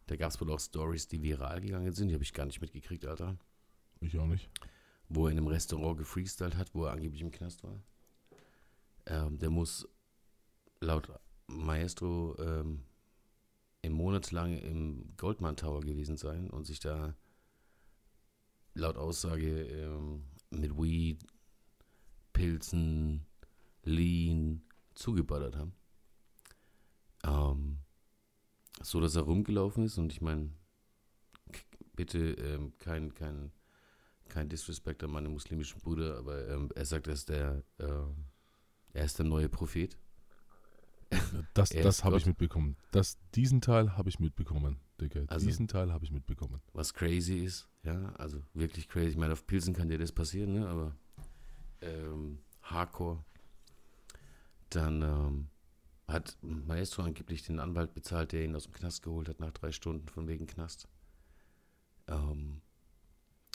Da 0.07 0.17
gab 0.17 0.31
es 0.31 0.41
wohl 0.41 0.51
auch 0.51 0.61
Stories, 0.61 1.07
die 1.09 1.23
viral 1.23 1.61
gegangen 1.61 1.93
sind. 1.93 2.09
Die 2.09 2.15
habe 2.15 2.25
ich 2.25 2.35
gar 2.35 2.47
nicht 2.47 2.61
mitgekriegt, 2.61 3.07
Alter. 3.07 3.37
Ich 4.01 4.19
auch 4.19 4.27
nicht. 4.27 4.51
Wo 5.09 5.27
er 5.27 5.33
in 5.33 5.39
einem 5.39 5.47
Restaurant 5.47 5.97
gefreestylt 5.99 6.57
hat, 6.57 6.75
wo 6.75 6.87
er 6.87 6.93
angeblich 6.93 7.21
im 7.21 7.31
Knast 7.31 7.63
war. 7.63 7.81
Ähm, 9.07 9.39
der 9.39 9.51
muss 9.51 9.89
laut 10.81 11.13
Maestro 11.47 12.37
ähm, 12.41 12.85
im 13.83 13.93
Monat 13.93 14.33
lang 14.33 14.59
im 14.59 15.15
Goldman 15.17 15.57
Tower 15.57 15.81
gewesen 15.81 16.17
sein 16.17 16.51
und 16.51 16.67
sich 16.67 16.81
da 16.81 17.15
laut 18.75 18.97
Aussage 18.97 19.67
ähm, 19.67 20.25
mit 20.51 20.77
Weed, 20.77 21.25
Pilzen, 22.33 23.27
Lean 23.85 24.63
zugeballert 24.95 25.57
haben. 25.57 25.73
Ähm, 27.25 27.79
so, 28.83 29.01
dass 29.01 29.15
er 29.17 29.23
rumgelaufen 29.23 29.85
ist 29.85 29.99
und 29.99 30.13
ich 30.13 30.21
meine, 30.21 30.51
bitte 31.95 32.19
ähm, 32.33 32.73
kein, 32.79 33.15
kein, 33.15 33.53
kein 34.29 34.49
Disrespect 34.49 35.05
an 35.05 35.11
meine 35.11 35.29
muslimischen 35.29 35.81
Brüder, 35.81 36.19
aber 36.19 36.49
ähm, 36.49 36.71
er 36.75 36.85
sagt, 36.85 37.07
er 37.07 37.13
ist 37.15 37.29
der, 37.29 37.63
ähm, 37.79 38.27
er 38.93 39.05
ist 39.05 39.19
der 39.19 39.27
neue 39.27 39.49
Prophet. 39.49 39.97
Das, 41.53 41.69
das 41.71 42.05
habe 42.05 42.17
ich 42.17 42.25
mitbekommen. 42.27 42.77
Das, 42.91 43.19
diesen 43.35 43.61
Teil 43.61 43.97
habe 43.99 44.09
ich 44.09 44.19
mitbekommen, 44.19 44.81
Digga. 45.01 45.25
Also- 45.27 45.47
diesen 45.47 45.69
Teil 45.69 45.93
habe 45.93 46.05
ich 46.05 46.11
mitbekommen. 46.11 46.61
was 46.73 46.95
crazy 46.95 47.45
ist, 47.45 47.69
ja, 47.83 48.15
also 48.15 48.43
wirklich 48.55 48.89
crazy. 48.89 49.09
Ich 49.11 49.17
meine, 49.17 49.35
auf 49.35 49.47
Pilsen 49.47 49.75
kann 49.75 49.89
dir 49.89 49.99
das 49.99 50.11
passieren, 50.13 50.55
ne, 50.55 50.67
aber 50.67 50.97
ähm, 51.83 52.39
Hardcore. 52.63 53.23
Dann 54.75 55.03
ähm, 55.03 55.49
hat 56.09 56.37
Maestro 56.43 57.03
angeblich 57.03 57.43
den 57.43 57.61
Anwalt 57.61 57.95
bezahlt, 57.95 58.33
der 58.33 58.45
ihn 58.45 58.57
aus 58.57 58.65
dem 58.65 58.73
Knast 58.73 59.03
geholt 59.03 59.29
hat, 59.29 59.41
nach 59.41 59.53
drei 59.53 59.73
Stunden 59.73 60.09
von 60.09 60.29
wegen 60.29 60.47
Knast. 60.47 60.89
Ähm, 62.09 62.61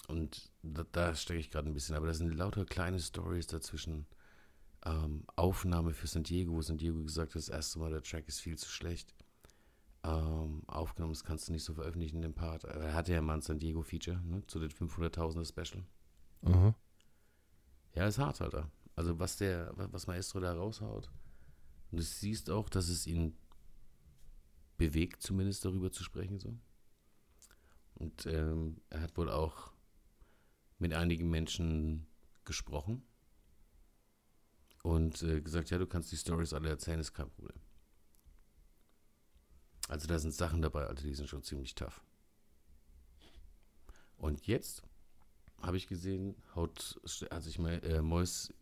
und 0.08 0.50
da, 0.64 0.86
da 0.92 1.16
stecke 1.16 1.40
ich 1.40 1.52
gerade 1.52 1.68
ein 1.68 1.74
bisschen, 1.74 1.96
aber 1.96 2.08
da 2.08 2.14
sind 2.14 2.34
lauter 2.34 2.66
kleine 2.66 3.00
Stories 3.00 3.48
dazwischen. 3.48 4.06
Ähm, 4.86 5.26
Aufnahme 5.36 5.94
für 5.94 6.08
San 6.08 6.24
Diego, 6.24 6.54
wo 6.54 6.62
San 6.62 6.78
Diego 6.78 7.04
gesagt 7.04 7.32
hat, 7.32 7.42
das 7.42 7.50
erste 7.50 7.80
Mal, 7.80 7.92
der 7.92 8.04
Track 8.04 8.28
ist 8.28 8.40
viel 8.40 8.58
zu 8.58 8.70
schlecht 8.70 9.14
ähm, 10.04 10.62
aufgenommen. 10.68 11.14
Das 11.14 11.24
kannst 11.24 11.48
du 11.48 11.52
nicht 11.52 11.64
so 11.64 11.74
veröffentlichen, 11.74 12.22
den 12.22 12.34
Part. 12.34 12.64
Er 12.64 12.94
hatte 12.94 13.14
ja 13.14 13.22
mal 13.22 13.36
ein 13.36 13.42
San 13.42 13.60
Diego 13.60 13.82
Feature, 13.82 14.22
ne, 14.24 14.46
zu 14.48 14.60
den 14.60 14.70
500.000er 14.70 15.48
Special. 15.48 15.84
Aha. 16.44 16.76
Ja, 17.96 18.08
ist 18.08 18.20
hart, 18.20 18.42
Alter. 18.42 18.70
Also 18.98 19.20
was 19.20 19.38
der, 19.38 19.72
was 19.76 20.08
Maestro 20.08 20.40
da 20.40 20.54
raushaut. 20.54 21.12
Und 21.92 22.00
du 22.00 22.04
siehst 22.04 22.50
auch, 22.50 22.68
dass 22.68 22.90
es 22.90 23.06
ihn 23.06 23.38
bewegt, 24.76 25.22
zumindest 25.22 25.64
darüber 25.64 25.92
zu 25.92 26.04
sprechen, 26.04 26.40
so. 26.40 26.58
Und 27.94 28.26
ähm, 28.26 28.82
er 28.90 29.02
hat 29.02 29.16
wohl 29.18 29.30
auch 29.30 29.72
mit 30.80 30.94
einigen 30.94 31.30
Menschen 31.30 32.08
gesprochen 32.44 33.04
und 34.84 35.22
äh, 35.22 35.42
gesagt, 35.42 35.70
ja, 35.70 35.78
du 35.78 35.88
kannst 35.88 36.12
die 36.12 36.18
Stories 36.18 36.54
alle 36.54 36.70
erzählen, 36.70 37.00
ist 37.00 37.14
kein 37.14 37.30
Problem. 37.30 37.60
Also 39.88 40.08
da 40.08 40.18
sind 40.20 40.34
Sachen 40.34 40.62
dabei, 40.62 40.86
Alter, 40.86 41.04
die 41.04 41.16
sind 41.16 41.30
schon 41.30 41.44
ziemlich 41.44 41.76
tough. 41.76 42.04
Und 44.18 44.46
jetzt 44.48 44.84
habe 45.62 45.78
ich 45.78 45.88
gesehen, 45.88 46.36
haut, 46.56 47.00
hat 47.32 47.44
sich 47.44 47.58
mal 47.58 47.84
äh, 47.84 48.02
Mois 48.02 48.54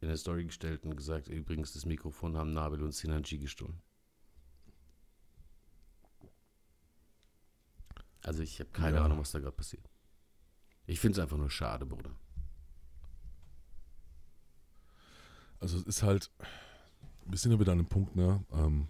in 0.00 0.08
der 0.08 0.16
Story 0.16 0.44
gestellt 0.44 0.84
und 0.84 0.96
gesagt, 0.96 1.28
übrigens, 1.28 1.72
das 1.72 1.86
Mikrofon 1.86 2.36
haben 2.36 2.52
Nabil 2.52 2.82
und 2.82 2.92
Sinanji 2.92 3.38
gestohlen. 3.38 3.80
Also 8.22 8.42
ich 8.42 8.58
habe 8.60 8.70
keine 8.70 8.96
Ja. 8.96 9.04
Ahnung, 9.04 9.18
was 9.18 9.30
da 9.30 9.38
gerade 9.38 9.56
passiert. 9.56 9.88
Ich 10.86 11.00
finde 11.00 11.18
es 11.18 11.22
einfach 11.22 11.36
nur 11.36 11.50
schade, 11.50 11.86
Bruder. 11.86 12.10
Also 15.60 15.78
es 15.78 15.84
ist 15.84 16.02
halt, 16.02 16.30
wir 17.24 17.38
sind 17.38 17.52
ja 17.52 17.58
wieder 17.60 17.72
an 17.72 17.78
einem 17.78 17.88
Punkt, 17.88 18.14
ne? 18.14 18.44
Ähm, 18.52 18.88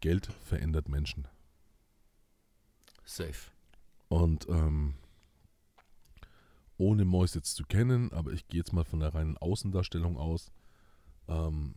Geld 0.00 0.26
verändert 0.44 0.88
Menschen. 0.88 1.26
Safe. 3.04 3.50
Und 4.08 4.48
ähm, 4.48 4.94
ohne 6.78 7.04
Mois 7.04 7.34
jetzt 7.34 7.54
zu 7.56 7.64
kennen, 7.64 8.12
aber 8.12 8.32
ich 8.32 8.46
gehe 8.48 8.58
jetzt 8.58 8.72
mal 8.72 8.84
von 8.84 9.00
der 9.00 9.14
reinen 9.14 9.36
Außendarstellung 9.36 10.16
aus, 10.16 10.50
ähm, 11.28 11.74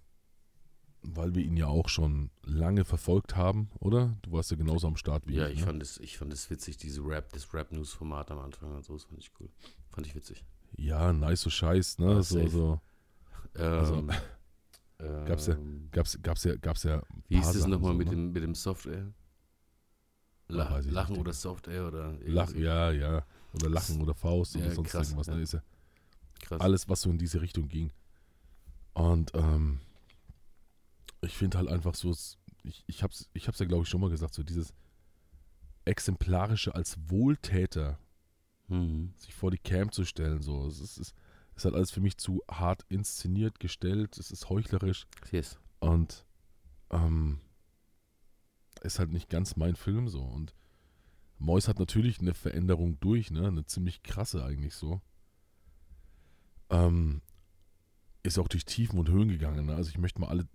weil 1.01 1.33
wir 1.33 1.43
ihn 1.43 1.57
ja 1.57 1.65
auch 1.67 1.89
schon 1.89 2.29
lange 2.43 2.85
verfolgt 2.85 3.35
haben, 3.35 3.69
oder? 3.79 4.15
Du 4.21 4.31
warst 4.31 4.51
ja 4.51 4.57
genauso 4.57 4.87
am 4.87 4.95
Start 4.97 5.27
wie 5.27 5.33
Ja, 5.35 5.47
ich. 5.47 5.53
ich 5.55 5.59
ne? 5.61 5.65
fand 5.65 5.81
es, 5.81 5.97
ich 5.99 6.17
fand 6.17 6.31
es 6.31 6.49
witzig, 6.51 6.77
diese 6.77 7.01
Rap, 7.03 7.33
das 7.33 7.51
Rap-News-Format 7.53 8.29
am 8.31 8.39
Anfang 8.39 8.75
und 8.75 8.85
so, 8.85 8.93
das 8.93 9.03
fand 9.05 9.19
ich 9.19 9.31
cool. 9.39 9.49
Fand 9.89 10.05
ich 10.05 10.13
witzig. 10.15 10.45
Ja, 10.77 11.11
nice 11.11 11.41
so 11.41 11.49
Scheiß, 11.49 11.97
ne? 11.97 12.13
Ja, 12.13 12.21
so, 12.21 12.47
so. 12.47 12.81
Also, 13.55 13.95
Ähm, 13.95 14.11
gab's 15.25 15.47
ja- 15.47 15.55
ähm, 15.55 15.89
Gab's, 15.91 16.19
gab's 16.21 16.43
ja, 16.43 16.55
gab's 16.57 16.83
ja. 16.83 17.01
Wie 17.27 17.37
hieß 17.37 17.51
das 17.53 17.65
nochmal 17.67 17.93
so, 17.93 17.97
mit, 17.97 18.07
ne? 18.07 18.11
dem, 18.15 18.31
mit 18.31 18.43
dem 18.43 18.53
Soft-Air? 18.55 19.11
Ja, 20.49 20.55
Lach, 20.55 20.83
Lachen 20.85 21.17
oder 21.17 21.33
Soft-Air 21.33 21.87
oder 21.87 22.11
Lach, 22.25 22.49
irgendwie- 22.49 22.63
ja, 22.63 22.91
ja. 22.91 23.25
Oder 23.53 23.69
Lachen 23.69 24.01
oder 24.01 24.13
Faust 24.13 24.55
Ja, 24.55 24.61
oder 24.65 24.71
sonst 24.75 24.91
krass, 24.91 25.09
irgendwas. 25.09 25.27
Ne? 25.27 25.41
Ist 25.41 25.53
ja 25.53 25.61
krass. 26.41 26.61
alles, 26.61 26.87
was 26.89 27.01
so 27.01 27.09
in 27.09 27.17
diese 27.17 27.41
Richtung 27.41 27.67
ging. 27.67 27.91
Und 28.93 29.31
ähm, 29.35 29.79
ich 31.21 31.33
finde 31.37 31.57
halt 31.57 31.69
einfach 31.69 31.95
so, 31.95 32.09
es- 32.11 32.37
ich, 32.63 32.83
ich 32.87 33.03
hab's, 33.03 33.29
ich 33.33 33.47
hab's 33.47 33.59
ja 33.59 33.65
glaube 33.65 33.83
ich 33.83 33.89
schon 33.89 34.01
mal 34.01 34.09
gesagt, 34.09 34.33
so 34.33 34.43
dieses 34.43 34.73
Exemplarische 35.85 36.75
als 36.75 36.97
Wohltäter 37.09 37.97
Mhm. 38.67 39.13
sich 39.17 39.33
vor 39.33 39.51
die 39.51 39.57
Cam 39.57 39.91
zu 39.91 40.05
stellen. 40.05 40.41
So. 40.41 40.65
Es 40.67 40.79
ist, 40.79 40.97
ist, 40.97 41.13
ist 41.57 41.65
halt 41.65 41.75
alles 41.75 41.91
für 41.91 41.99
mich 41.99 42.17
zu 42.17 42.41
hart 42.49 42.85
inszeniert, 42.87 43.59
gestellt. 43.59 44.17
Es 44.17 44.31
ist 44.31 44.49
heuchlerisch 44.49 45.07
Yes. 45.31 45.59
und 45.81 46.25
ähm, 46.89 47.41
ist 48.81 48.97
halt 48.99 49.11
nicht 49.11 49.27
ganz 49.29 49.57
mein 49.57 49.75
Film 49.75 50.07
so. 50.07 50.21
Und 50.21 50.53
Mois 51.41 51.67
hat 51.67 51.79
natürlich 51.79 52.19
eine 52.19 52.35
Veränderung 52.35 52.99
durch, 52.99 53.31
ne? 53.31 53.47
Eine 53.47 53.65
ziemlich 53.65 54.03
krasse 54.03 54.45
eigentlich 54.45 54.75
so. 54.75 55.01
Ähm, 56.69 57.21
ist 58.23 58.37
auch 58.37 58.47
durch 58.47 58.63
Tiefen 58.63 58.99
und 58.99 59.09
Höhen 59.09 59.29
gegangen. 59.29 59.65
Ne? 59.65 59.75
Also 59.75 59.89
ich 59.89 59.97
möchte 59.97 60.21
mal 60.21 60.27
alle, 60.27 60.47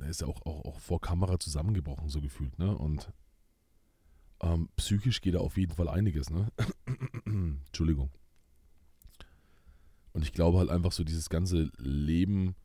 er 0.00 0.08
ist 0.08 0.20
ja 0.20 0.26
auch, 0.26 0.42
auch, 0.44 0.64
auch 0.64 0.80
vor 0.80 1.00
Kamera 1.00 1.38
zusammengebrochen, 1.38 2.08
so 2.08 2.20
gefühlt, 2.20 2.58
ne? 2.58 2.76
Und 2.76 3.12
ähm, 4.40 4.68
psychisch 4.76 5.20
geht 5.20 5.34
da 5.34 5.38
auf 5.38 5.56
jeden 5.56 5.72
Fall 5.72 5.88
einiges, 5.88 6.30
ne? 6.30 6.48
Entschuldigung. 7.24 8.10
Und 10.12 10.24
ich 10.24 10.32
glaube 10.32 10.58
halt 10.58 10.70
einfach 10.70 10.90
so 10.92 11.04
dieses 11.04 11.30
ganze 11.30 11.70
Leben, 11.76 12.56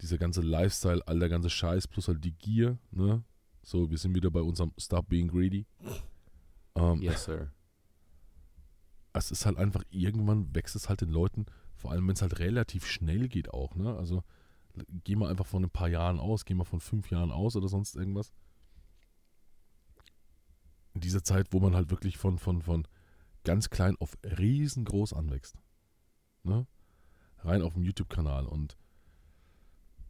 dieser 0.00 0.18
ganze 0.18 0.40
Lifestyle, 0.40 1.02
all 1.08 1.18
der 1.18 1.28
ganze 1.28 1.50
Scheiß 1.50 1.88
plus 1.88 2.06
halt 2.06 2.24
die 2.24 2.32
Gier, 2.32 2.78
ne? 2.92 3.24
So, 3.64 3.90
wir 3.90 3.98
sind 3.98 4.14
wieder 4.14 4.30
bei 4.30 4.40
unserem 4.40 4.72
Stop 4.78 5.08
Being 5.08 5.26
Greedy. 5.26 5.66
Ähm, 6.76 7.02
Yes, 7.02 7.24
sir. 7.24 7.50
es 9.12 9.30
ist 9.30 9.46
halt 9.46 9.56
einfach, 9.56 9.82
irgendwann 9.90 10.54
wächst 10.54 10.76
es 10.76 10.88
halt 10.88 11.00
den 11.00 11.10
Leuten, 11.10 11.46
vor 11.74 11.90
allem 11.92 12.06
wenn 12.06 12.14
es 12.14 12.22
halt 12.22 12.38
relativ 12.38 12.86
schnell 12.86 13.28
geht 13.28 13.50
auch, 13.52 13.74
ne? 13.74 13.96
Also 13.96 14.22
geh 15.04 15.16
mal 15.16 15.30
einfach 15.30 15.46
von 15.46 15.64
ein 15.64 15.70
paar 15.70 15.88
Jahren 15.88 16.20
aus, 16.20 16.44
geh 16.44 16.54
mal 16.54 16.64
von 16.64 16.80
fünf 16.80 17.10
Jahren 17.10 17.30
aus 17.32 17.56
oder 17.56 17.68
sonst 17.68 17.96
irgendwas. 17.96 18.32
In 20.94 21.00
dieser 21.00 21.24
Zeit, 21.24 21.52
wo 21.52 21.60
man 21.60 21.74
halt 21.74 21.90
wirklich 21.90 22.18
von, 22.18 22.38
von, 22.38 22.62
von 22.62 22.86
ganz 23.44 23.70
klein 23.70 23.96
auf 24.00 24.16
riesengroß 24.22 25.12
anwächst. 25.14 25.56
Ne? 26.42 26.66
Rein 27.38 27.62
auf 27.62 27.74
dem 27.74 27.84
YouTube-Kanal 27.84 28.46
und 28.46 28.76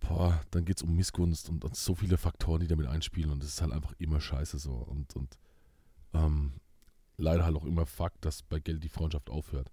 boah, 0.01 0.41
dann 0.51 0.65
geht 0.65 0.79
es 0.79 0.83
um 0.83 0.95
Missgunst 0.95 1.49
und, 1.49 1.65
und 1.65 1.77
so 1.77 1.95
viele 1.95 2.19
Faktoren, 2.19 2.61
die 2.61 2.69
damit 2.69 2.87
einspielen 2.87 3.31
und 3.31 3.43
es 3.43 3.51
ist 3.51 3.63
halt 3.63 3.73
einfach 3.73 3.95
immer 3.99 4.21
scheiße 4.21 4.59
so 4.59 4.73
und, 4.73 5.15
und 5.17 5.39
ähm, 6.25 6.53
leider 7.17 7.45
halt 7.45 7.57
auch 7.57 7.65
immer 7.65 7.87
Fakt, 7.87 8.25
dass 8.25 8.43
bei 8.43 8.59
Geld 8.61 8.83
die 8.85 8.89
Freundschaft 8.89 9.31
aufhört. 9.31 9.71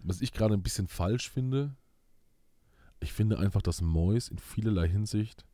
Was 0.00 0.20
ich 0.20 0.32
gerade 0.32 0.54
ein 0.54 0.62
bisschen 0.62 0.88
falsch 0.88 1.30
finde, 1.30 1.76
ich 3.00 3.12
finde 3.12 3.38
einfach, 3.38 3.62
dass 3.62 3.80
Mois 3.80 4.28
in 4.28 4.38
vielerlei 4.38 4.88
Hinsicht 4.88 5.44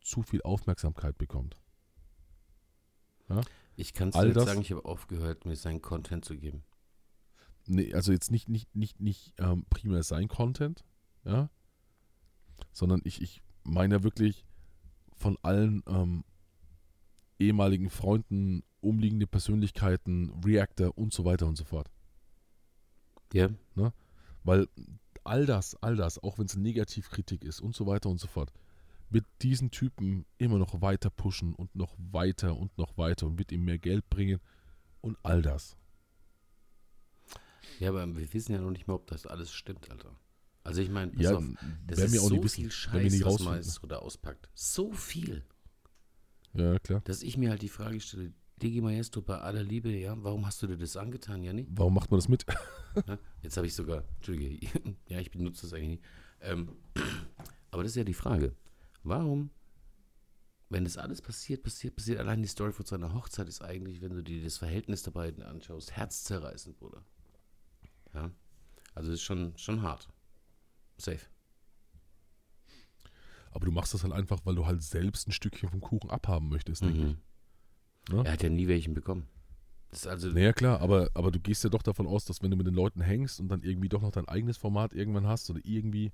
zu 0.00 0.22
viel 0.22 0.42
Aufmerksamkeit 0.42 1.18
bekommt. 1.18 1.56
Ich 3.76 3.94
kann 3.94 4.08
es 4.08 4.14
nicht 4.16 4.36
das- 4.36 4.44
sagen, 4.46 4.60
ich 4.60 4.72
habe 4.72 4.84
aufgehört, 4.84 5.46
mir 5.46 5.54
seinen 5.56 5.80
Content 5.80 6.24
zu 6.24 6.36
geben. 6.36 6.64
Nee, 7.66 7.94
also 7.94 8.10
jetzt 8.12 8.30
nicht, 8.30 8.48
nicht, 8.48 8.74
nicht, 8.74 9.00
nicht 9.00 9.34
ähm, 9.38 9.64
primär 9.70 10.02
sein 10.02 10.26
Content, 10.28 10.84
ja, 11.24 11.48
sondern 12.72 13.00
ich, 13.04 13.22
ich 13.22 13.42
meine 13.62 13.96
ja 13.96 14.02
wirklich 14.02 14.44
von 15.16 15.38
allen 15.42 15.82
ähm, 15.86 16.24
ehemaligen 17.40 17.90
Freunden, 17.90 18.62
umliegende 18.80 19.26
Persönlichkeiten, 19.26 20.30
Reactor 20.44 20.96
und 20.96 21.12
so 21.12 21.24
weiter 21.24 21.46
und 21.46 21.56
so 21.56 21.64
fort. 21.64 21.90
Ja, 23.32 23.48
Weil 24.44 24.68
all 25.24 25.46
das, 25.46 25.76
all 25.82 25.96
das, 25.96 26.18
auch 26.22 26.38
wenn 26.38 26.46
es 26.46 26.56
Negativkritik 26.56 27.44
ist 27.44 27.60
und 27.60 27.74
so 27.74 27.86
weiter 27.86 28.08
und 28.08 28.18
so 28.18 28.26
fort, 28.26 28.52
wird 29.10 29.26
diesen 29.42 29.70
Typen 29.70 30.24
immer 30.38 30.58
noch 30.58 30.80
weiter 30.80 31.10
pushen 31.10 31.54
und 31.54 31.74
noch 31.74 31.96
weiter 31.98 32.56
und 32.56 32.76
noch 32.78 32.96
weiter 32.96 33.26
und 33.26 33.38
wird 33.38 33.52
ihm 33.52 33.64
mehr 33.64 33.78
Geld 33.78 34.08
bringen 34.08 34.40
und 35.00 35.18
all 35.22 35.42
das. 35.42 35.76
ja, 37.78 37.88
aber 37.90 38.06
wir 38.16 38.32
wissen 38.32 38.52
ja 38.52 38.60
noch 38.60 38.70
nicht 38.70 38.86
mal, 38.86 38.94
ob 38.94 39.06
das 39.06 39.26
alles 39.26 39.52
stimmt, 39.52 39.90
Alter. 39.90 40.14
Also 40.62 40.82
ich 40.82 40.90
meine, 40.90 41.12
pass 41.12 41.22
Ja, 41.22 41.36
auf, 41.36 41.44
das 41.86 41.98
ist 41.98 42.12
so 42.12 42.42
wissen, 42.42 42.54
viel 42.62 42.70
Scheiß, 42.70 43.12
was 43.24 43.24
rausfinden. 43.24 43.54
Maestro 43.54 43.86
da 43.86 43.96
auspackt. 43.98 44.48
So 44.54 44.92
viel, 44.92 45.44
Ja, 46.54 46.78
klar. 46.78 47.00
dass 47.04 47.22
ich 47.22 47.36
mir 47.36 47.50
halt 47.50 47.62
die 47.62 47.68
Frage 47.68 48.00
stelle, 48.00 48.32
Digi 48.60 48.80
Maestro, 48.80 49.22
bei 49.22 49.38
aller 49.38 49.62
Liebe, 49.62 49.90
ja, 49.90 50.14
warum 50.22 50.46
hast 50.46 50.62
du 50.62 50.66
dir 50.66 50.76
das 50.76 50.96
angetan, 50.96 51.42
Janni? 51.42 51.66
Warum 51.70 51.94
macht 51.94 52.10
man 52.10 52.18
das 52.18 52.28
mit? 52.28 52.44
Ja, 53.06 53.20
Jetzt 53.40 53.56
habe 53.56 53.68
ich 53.68 53.74
sogar, 53.74 54.02
Entschuldige, 54.16 54.66
ja, 55.06 55.20
ich 55.20 55.30
benutze 55.30 55.62
das 55.62 55.74
eigentlich 55.74 56.00
nie. 56.00 56.00
Ähm, 56.40 56.76
aber 57.70 57.84
das 57.84 57.92
ist 57.92 57.96
ja 57.96 58.02
die 58.02 58.14
Frage. 58.14 58.56
Warum, 59.04 59.50
wenn 60.70 60.82
das 60.82 60.96
alles 60.96 61.22
passiert, 61.22 61.62
passiert, 61.62 61.94
passiert, 61.94 62.18
allein 62.18 62.42
die 62.42 62.48
Story 62.48 62.72
von 62.72 62.84
seiner 62.84 63.14
Hochzeit 63.14 63.48
ist 63.48 63.62
eigentlich, 63.62 64.00
wenn 64.00 64.12
du 64.12 64.22
dir 64.24 64.42
das 64.42 64.58
Verhältnis 64.58 65.04
der 65.04 65.12
beiden 65.12 65.44
anschaust, 65.44 65.96
herzzerreißend, 65.96 66.78
Bruder. 66.78 67.04
Ja, 68.12 68.32
also 68.94 69.12
ist 69.12 69.22
schon, 69.22 69.56
schon 69.56 69.82
hart. 69.82 70.08
Safe. 70.98 71.20
Aber 73.50 73.66
du 73.66 73.72
machst 73.72 73.94
das 73.94 74.02
halt 74.04 74.12
einfach, 74.12 74.40
weil 74.44 74.54
du 74.54 74.66
halt 74.66 74.82
selbst 74.82 75.26
ein 75.28 75.32
Stückchen 75.32 75.68
vom 75.68 75.80
Kuchen 75.80 76.10
abhaben 76.10 76.48
möchtest, 76.48 76.82
denke 76.82 76.98
Mhm. 77.00 77.16
ich. 78.08 78.12
Ne? 78.14 78.22
Er 78.24 78.32
hat 78.32 78.42
ja 78.42 78.48
nie 78.48 78.68
welchen 78.68 78.94
bekommen. 78.94 79.26
Das 79.90 80.00
ist 80.00 80.06
also, 80.06 80.28
Naja, 80.30 80.52
klar, 80.52 80.80
aber, 80.80 81.10
aber 81.14 81.30
du 81.32 81.40
gehst 81.40 81.64
ja 81.64 81.70
doch 81.70 81.82
davon 81.82 82.06
aus, 82.06 82.24
dass 82.24 82.42
wenn 82.42 82.50
du 82.52 82.56
mit 82.56 82.66
den 82.66 82.74
Leuten 82.74 83.00
hängst 83.00 83.40
und 83.40 83.48
dann 83.48 83.62
irgendwie 83.62 83.88
doch 83.88 84.02
noch 84.02 84.12
dein 84.12 84.28
eigenes 84.28 84.56
Format 84.56 84.92
irgendwann 84.92 85.26
hast 85.26 85.50
oder 85.50 85.60
irgendwie 85.64 86.12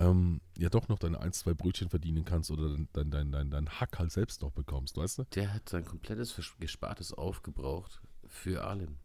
ähm, 0.00 0.40
ja 0.58 0.68
doch 0.68 0.88
noch 0.88 0.98
deine 0.98 1.20
ein, 1.20 1.32
zwei 1.32 1.54
Brötchen 1.54 1.88
verdienen 1.88 2.24
kannst 2.24 2.50
oder 2.50 2.70
dein, 2.70 2.88
dein, 2.92 3.10
dein, 3.12 3.30
dein, 3.30 3.50
dein 3.50 3.68
Hack 3.68 4.00
halt 4.00 4.10
selbst 4.10 4.42
noch 4.42 4.50
bekommst, 4.50 4.96
weißt 4.96 5.18
du? 5.18 5.24
der 5.36 5.54
hat 5.54 5.68
sein 5.68 5.84
komplettes 5.84 6.34
Gespartes 6.58 7.12
aufgebraucht 7.12 8.02
für 8.26 8.64
Alim. 8.64 8.96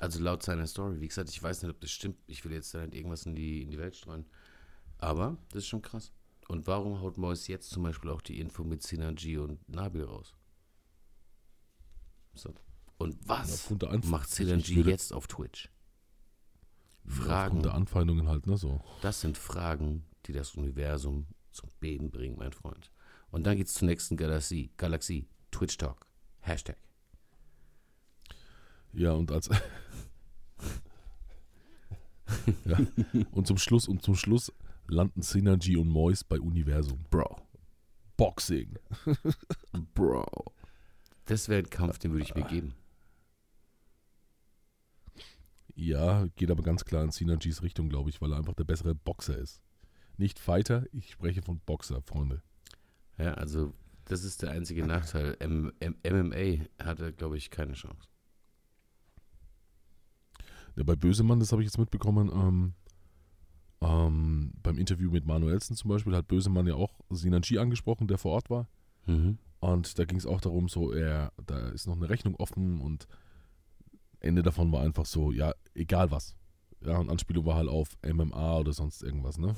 Also 0.00 0.20
laut 0.20 0.42
seiner 0.42 0.66
Story. 0.66 1.00
Wie 1.00 1.06
gesagt, 1.08 1.28
ich 1.30 1.40
weiß 1.42 1.62
nicht, 1.62 1.70
ob 1.70 1.80
das 1.80 1.90
stimmt. 1.92 2.16
Ich 2.26 2.44
will 2.44 2.52
jetzt 2.52 2.74
da 2.74 2.84
nicht 2.84 2.94
irgendwas 2.94 3.26
in 3.26 3.34
die, 3.36 3.62
in 3.62 3.70
die 3.70 3.78
Welt 3.78 3.94
streuen. 3.96 4.26
Aber 4.98 5.36
das 5.50 5.62
ist 5.64 5.68
schon 5.68 5.82
krass. 5.82 6.12
Und 6.48 6.66
warum 6.66 7.00
haut 7.00 7.16
Mois 7.18 7.46
jetzt 7.46 7.70
zum 7.70 7.82
Beispiel 7.84 8.10
auch 8.10 8.20
die 8.22 8.40
Info 8.40 8.64
mit 8.64 8.82
Sinanji 8.82 9.36
und 9.38 9.66
Nabil 9.68 10.02
raus? 10.04 10.34
So. 12.34 12.54
Und 12.96 13.14
Ja, 13.14 13.28
was 13.28 13.52
aufgrund 13.54 13.84
Anf- 13.84 14.06
macht 14.08 14.30
Sinanji 14.30 14.80
jetzt 14.82 15.12
auf 15.12 15.26
Twitch? 15.28 15.70
Aufgrund 17.06 17.24
Fragen. 17.26 17.62
der 17.62 17.74
Anfeindungen 17.74 18.28
halt, 18.28 18.46
ne, 18.46 18.56
so. 18.56 18.80
Das 19.02 19.20
sind 19.20 19.38
Fragen, 19.38 20.04
die 20.26 20.32
das 20.32 20.54
Universum 20.54 21.26
zum 21.52 21.68
Beben 21.80 22.10
bringen, 22.10 22.36
mein 22.38 22.52
Freund. 22.52 22.90
Und 23.30 23.44
dann 23.46 23.56
geht's 23.56 23.74
zur 23.74 23.86
nächsten 23.86 24.16
Galaxie. 24.16 24.70
Galaxie. 24.76 25.28
Twitch 25.50 25.76
Talk. 25.78 26.06
Hashtag. 26.40 26.76
Ja, 28.94 29.12
und 29.12 29.30
als 29.30 29.48
ja, 32.64 32.78
und 33.32 33.46
zum 33.46 33.58
Schluss 33.58 33.86
und 33.88 34.02
zum 34.02 34.14
Schluss 34.14 34.52
landen 34.88 35.22
Synergy 35.22 35.76
und 35.76 35.88
Mois 35.88 36.24
bei 36.24 36.40
Universum. 36.40 37.04
Bro. 37.10 37.36
Boxing. 38.16 38.78
Bro. 39.94 40.26
Das 41.26 41.48
wäre 41.48 41.60
ein 41.60 41.70
Kampf, 41.70 41.98
den 41.98 42.12
würde 42.12 42.24
ich 42.24 42.34
mir 42.34 42.44
geben. 42.44 42.74
Ja, 45.74 46.26
geht 46.34 46.50
aber 46.50 46.62
ganz 46.62 46.84
klar 46.84 47.04
in 47.04 47.12
Synergys 47.12 47.62
Richtung, 47.62 47.88
glaube 47.88 48.10
ich, 48.10 48.20
weil 48.20 48.32
er 48.32 48.38
einfach 48.38 48.54
der 48.54 48.64
bessere 48.64 48.94
Boxer 48.94 49.38
ist. 49.38 49.62
Nicht 50.16 50.40
Fighter, 50.40 50.84
ich 50.90 51.12
spreche 51.12 51.42
von 51.42 51.60
Boxer, 51.60 52.02
Freunde. 52.02 52.42
Ja, 53.16 53.34
also 53.34 53.72
das 54.04 54.24
ist 54.24 54.42
der 54.42 54.50
einzige 54.50 54.84
Nachteil. 54.84 55.36
M 55.38 55.72
M 55.78 55.96
MMA 56.02 56.64
hatte, 56.84 57.12
glaube 57.12 57.36
ich, 57.36 57.50
keine 57.50 57.74
Chance. 57.74 58.08
Ja, 60.74 60.82
bei 60.82 60.96
Bösemann, 60.96 61.38
das 61.38 61.52
habe 61.52 61.62
ich 61.62 61.66
jetzt 61.66 61.78
mitbekommen, 61.78 62.30
ähm, 62.32 62.74
ähm, 63.80 64.52
beim 64.62 64.78
Interview 64.78 65.10
mit 65.10 65.26
Manuelsen 65.26 65.76
zum 65.76 65.90
Beispiel 65.90 66.14
hat 66.14 66.28
Bösemann 66.28 66.66
ja 66.66 66.74
auch 66.74 67.00
Sinanji 67.10 67.58
angesprochen, 67.58 68.08
der 68.08 68.18
vor 68.18 68.32
Ort 68.32 68.50
war. 68.50 68.68
Mhm. 69.06 69.38
Und 69.60 69.98
da 69.98 70.04
ging 70.04 70.18
es 70.18 70.26
auch 70.26 70.40
darum, 70.40 70.68
so, 70.68 70.92
er, 70.92 71.32
da 71.46 71.68
ist 71.68 71.86
noch 71.86 71.96
eine 71.96 72.08
Rechnung 72.08 72.36
offen 72.36 72.80
und 72.80 73.08
Ende 74.20 74.42
davon 74.42 74.72
war 74.72 74.82
einfach 74.82 75.06
so, 75.06 75.32
ja, 75.32 75.54
egal 75.74 76.10
was. 76.10 76.34
Ja, 76.80 76.96
und 76.98 77.10
Anspielung 77.10 77.44
war 77.44 77.56
halt 77.56 77.68
auf 77.68 77.96
MMA 78.06 78.58
oder 78.58 78.72
sonst 78.72 79.02
irgendwas, 79.02 79.36
ne? 79.36 79.56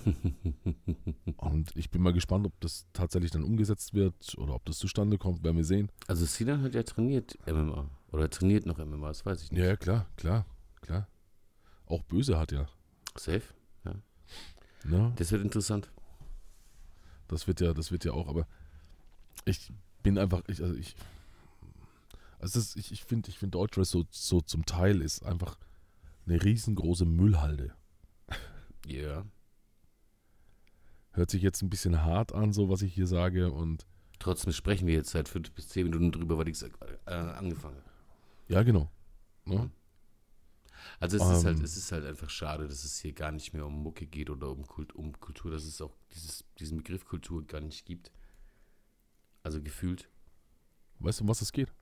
Und 1.37 1.77
ich 1.77 1.91
bin 1.91 2.01
mal 2.01 2.15
gespannt, 2.15 2.47
ob 2.47 2.59
das 2.61 2.87
tatsächlich 2.95 3.31
dann 3.31 3.45
umgesetzt 3.45 3.93
wird 3.93 4.39
oder 4.39 4.55
ob 4.55 4.65
das 4.65 4.79
zustande 4.79 5.19
kommt, 5.19 5.45
werden 5.45 5.59
wir 5.59 5.65
sehen. 5.65 5.93
Also 6.07 6.25
Sinan 6.25 6.63
hat 6.63 6.75
ja 6.75 6.83
trainiert 6.83 7.37
MMA. 7.47 7.91
Oder 8.13 8.31
trainiert 8.31 8.65
noch 8.65 8.79
MMA, 8.79 9.09
das 9.09 9.27
weiß 9.27 9.43
ich 9.43 9.53
nicht. 9.53 9.61
Ja, 9.61 9.67
ja, 9.67 9.77
klar, 9.77 10.07
klar, 10.17 10.47
klar. 10.81 11.09
Auch 11.85 12.03
Böse 12.05 12.39
hat 12.39 12.53
ja. 12.53 12.67
Safe. 13.19 13.43
Ne? 14.85 15.13
Das 15.17 15.33
wird 15.33 15.43
interessant. 15.43 15.91
Das 17.29 17.47
wird 17.47 17.61
ja, 17.61 17.73
das 17.73 17.93
wird 17.93 18.05
ja 18.05 18.13
auch, 18.13 18.29
aber 18.29 18.47
ich 19.45 19.73
bin 20.03 20.19
einfach, 20.19 20.43
ich, 20.49 20.63
also 20.63 20.75
ich, 20.75 20.97
also 22.39 22.59
das, 22.59 22.77
ich, 22.77 22.91
ich 22.91 23.05
finde, 23.05 23.29
ich 23.29 23.39
finde 23.39 23.53
Deutschrest 23.53 23.93
so, 23.93 24.05
so 24.11 24.41
zum 24.41 24.67
Teil 24.67 25.01
ist 25.01 25.25
einfach 25.25 25.59
eine 26.27 26.43
riesengroße 26.43 27.05
Müllhalde. 27.05 27.75
Ja. 28.87 29.27
Hört 31.13 31.31
sich 31.31 31.43
jetzt 31.43 31.61
ein 31.61 31.69
bisschen 31.69 32.03
hart 32.03 32.35
an, 32.35 32.55
so 32.55 32.71
was 32.71 32.81
ich 32.81 32.95
hier 32.95 33.07
sage 33.07 33.53
und 33.53 33.87
Trotzdem 34.21 34.53
sprechen 34.53 34.87
wir 34.87 34.95
jetzt 34.95 35.11
seit 35.11 35.29
fünf 35.29 35.51
bis 35.53 35.69
zehn 35.69 35.85
Minuten 35.85 36.13
drüber, 36.13 36.39
weil 36.39 36.49
ich 36.49 36.63
äh, 36.63 37.11
angefangen 37.11 37.77
habe. 37.77 37.91
ja, 38.49 38.63
genau. 38.63 38.91
Ne? 39.45 39.71
Also 40.99 41.17
es 41.17 41.23
ist 41.23 41.45
halt, 41.45 41.59
Ähm. 41.59 41.65
es 41.65 41.77
ist 41.77 41.93
halt 41.93 42.05
einfach 42.05 42.31
schade, 42.31 42.69
dass 42.69 42.85
es 42.85 42.99
hier 42.99 43.13
gar 43.13 43.33
nicht 43.33 43.53
mehr 43.53 43.67
um 43.67 43.83
Mucke 43.83 44.07
geht 44.07 44.31
oder 44.31 44.51
um, 44.51 44.67
Kult, 44.67 44.95
um 44.95 45.19
Kultur, 45.21 45.51
dass 45.51 45.65
es 45.65 45.81
auch 45.81 45.97
dieses, 46.13 46.45
diesen 46.59 46.79
Begriff 46.79 47.05
Kultur 47.05 47.47
gar 47.47 47.61
nicht 47.61 47.87
gibt. 47.87 48.11
Also 49.43 49.63
gefühlt 49.63 50.09
Weißt 51.01 51.21
du, 51.21 51.25
um 51.25 51.29
was 51.29 51.41
es 51.41 51.53
geht? 51.53 51.73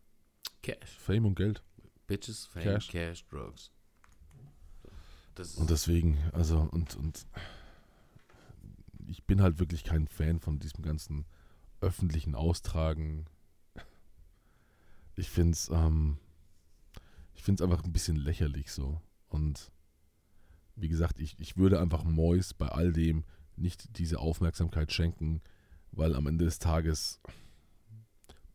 Cash. 0.62 0.96
Fame 0.98 1.26
und 1.26 1.34
Geld. 1.34 1.62
Bitches, 2.06 2.46
Fame, 2.46 2.62
Cash. 2.62 2.88
Cash, 2.88 3.26
Drugs. 3.26 3.72
Und 5.56 5.70
deswegen, 5.70 6.18
also, 6.32 6.68
und, 6.72 6.96
und 6.96 7.26
ich 9.06 9.24
bin 9.24 9.40
halt 9.40 9.58
wirklich 9.58 9.84
kein 9.84 10.08
Fan 10.08 10.40
von 10.40 10.58
diesem 10.58 10.82
ganzen 10.82 11.26
öffentlichen 11.80 12.34
Austragen. 12.34 13.26
Ich 15.14 15.30
finde 15.30 15.52
es, 15.52 15.68
ähm, 15.68 16.18
ich 17.38 17.44
finde 17.44 17.62
es 17.62 17.70
einfach 17.70 17.84
ein 17.84 17.92
bisschen 17.92 18.16
lächerlich 18.16 18.72
so. 18.72 19.00
Und 19.28 19.70
wie 20.74 20.88
gesagt, 20.88 21.20
ich, 21.20 21.38
ich 21.38 21.56
würde 21.56 21.80
einfach 21.80 22.02
Mois 22.02 22.52
bei 22.52 22.66
all 22.66 22.92
dem 22.92 23.24
nicht 23.54 23.96
diese 23.96 24.18
Aufmerksamkeit 24.18 24.92
schenken, 24.92 25.40
weil 25.92 26.16
am 26.16 26.26
Ende 26.26 26.46
des 26.46 26.58
Tages 26.58 27.20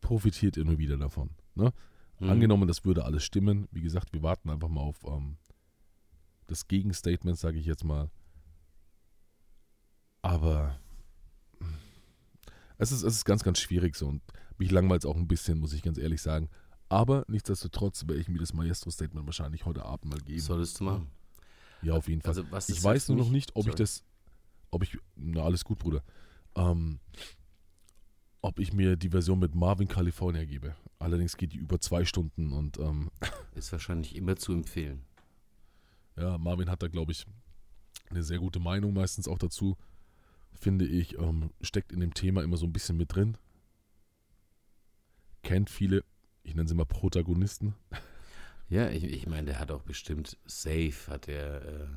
profitiert 0.02 0.58
er 0.58 0.64
nur 0.64 0.76
wieder 0.76 0.98
davon. 0.98 1.30
Ne? 1.54 1.72
Mhm. 2.20 2.28
Angenommen, 2.28 2.68
das 2.68 2.84
würde 2.84 3.06
alles 3.06 3.24
stimmen. 3.24 3.68
Wie 3.70 3.80
gesagt, 3.80 4.12
wir 4.12 4.22
warten 4.22 4.50
einfach 4.50 4.68
mal 4.68 4.82
auf 4.82 5.02
ähm, 5.06 5.38
das 6.46 6.68
Gegenstatement, 6.68 7.38
sage 7.38 7.58
ich 7.58 7.64
jetzt 7.64 7.84
mal. 7.84 8.10
Aber 10.20 10.78
es 12.76 12.92
ist, 12.92 13.02
es 13.02 13.14
ist 13.14 13.24
ganz, 13.24 13.42
ganz 13.44 13.60
schwierig 13.60 13.96
so 13.96 14.08
und 14.08 14.20
mich 14.58 14.70
langweilt 14.70 15.04
es 15.04 15.06
auch 15.06 15.16
ein 15.16 15.26
bisschen, 15.26 15.58
muss 15.58 15.72
ich 15.72 15.82
ganz 15.82 15.96
ehrlich 15.96 16.20
sagen. 16.20 16.50
Aber 16.88 17.24
nichtsdestotrotz 17.28 18.06
werde 18.06 18.20
ich 18.20 18.28
mir 18.28 18.38
das 18.38 18.52
Maestro-Statement 18.52 19.26
wahrscheinlich 19.26 19.64
heute 19.64 19.84
Abend 19.84 20.12
mal 20.12 20.20
geben. 20.20 20.40
Solltest 20.40 20.80
du 20.80 20.84
machen. 20.84 21.08
Ja, 21.82 21.94
auf 21.94 22.08
jeden 22.08 22.22
Fall. 22.22 22.30
Also 22.30 22.50
was 22.50 22.68
ich 22.68 22.82
weiß 22.82 23.08
nur 23.08 23.18
noch 23.18 23.30
nicht, 23.30 23.50
ob 23.54 23.66
ich 23.66 23.72
Sorry. 23.72 23.76
das, 23.76 24.04
ob 24.70 24.82
ich, 24.82 24.98
na 25.16 25.42
alles 25.42 25.64
gut, 25.64 25.78
Bruder, 25.78 26.02
ähm, 26.54 26.98
ob 28.42 28.58
ich 28.58 28.72
mir 28.72 28.96
die 28.96 29.08
Version 29.08 29.38
mit 29.38 29.54
Marvin 29.54 29.88
California 29.88 30.44
gebe. 30.44 30.74
Allerdings 30.98 31.36
geht 31.36 31.52
die 31.52 31.58
über 31.58 31.80
zwei 31.80 32.04
Stunden 32.04 32.52
und 32.52 32.78
ähm, 32.78 33.10
Ist 33.54 33.72
wahrscheinlich 33.72 34.16
immer 34.16 34.36
zu 34.36 34.52
empfehlen. 34.52 35.04
Ja, 36.16 36.38
Marvin 36.38 36.70
hat 36.70 36.82
da, 36.82 36.88
glaube 36.88 37.12
ich, 37.12 37.26
eine 38.10 38.22
sehr 38.22 38.38
gute 38.38 38.60
Meinung 38.60 38.92
meistens 38.92 39.28
auch 39.28 39.38
dazu. 39.38 39.76
Finde 40.52 40.86
ich, 40.86 41.18
ähm, 41.18 41.50
steckt 41.60 41.92
in 41.92 42.00
dem 42.00 42.14
Thema 42.14 42.42
immer 42.42 42.56
so 42.56 42.66
ein 42.66 42.72
bisschen 42.72 42.96
mit 42.96 43.14
drin. 43.14 43.36
Kennt 45.42 45.68
viele, 45.68 46.04
ich 46.44 46.54
nenne 46.54 46.68
sie 46.68 46.74
mal 46.74 46.84
Protagonisten. 46.84 47.74
Ja, 48.68 48.88
ich, 48.90 49.04
ich 49.04 49.26
meine, 49.26 49.46
der 49.46 49.58
hat 49.58 49.70
auch 49.70 49.82
bestimmt 49.82 50.38
safe, 50.46 50.94
hat 51.08 51.26
der, 51.26 51.64
äh, 51.64 51.88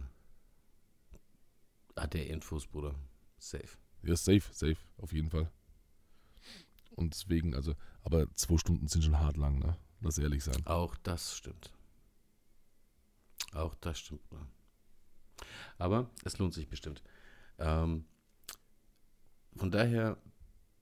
hat 1.96 2.14
der 2.14 2.28
Infos, 2.28 2.68
Bruder. 2.68 2.96
Safe. 3.38 3.70
Ja, 4.04 4.16
safe, 4.16 4.44
safe, 4.52 4.78
auf 4.98 5.14
jeden 5.14 5.30
Fall. 5.30 5.52
Und 6.92 7.14
deswegen, 7.14 7.54
also, 7.56 7.76
aber 8.04 8.28
zwei 8.36 8.58
Stunden 8.58 8.88
sind 8.88 9.04
schon 9.04 9.20
hart 9.20 9.38
lang, 9.38 9.60
ne? 9.60 9.78
Lass 10.02 10.18
ehrlich 10.18 10.44
sein. 10.44 10.66
Auch 10.66 10.96
das 10.98 11.36
stimmt. 11.36 11.72
Auch 13.54 13.76
das 13.76 14.00
stimmt. 14.00 14.28
Bruder. 14.30 14.48
Aber 15.78 16.10
es 16.24 16.38
lohnt 16.38 16.54
sich 16.54 16.68
bestimmt. 16.68 17.04
Ähm, 17.60 18.06
von 19.56 19.72
daher, 19.72 20.18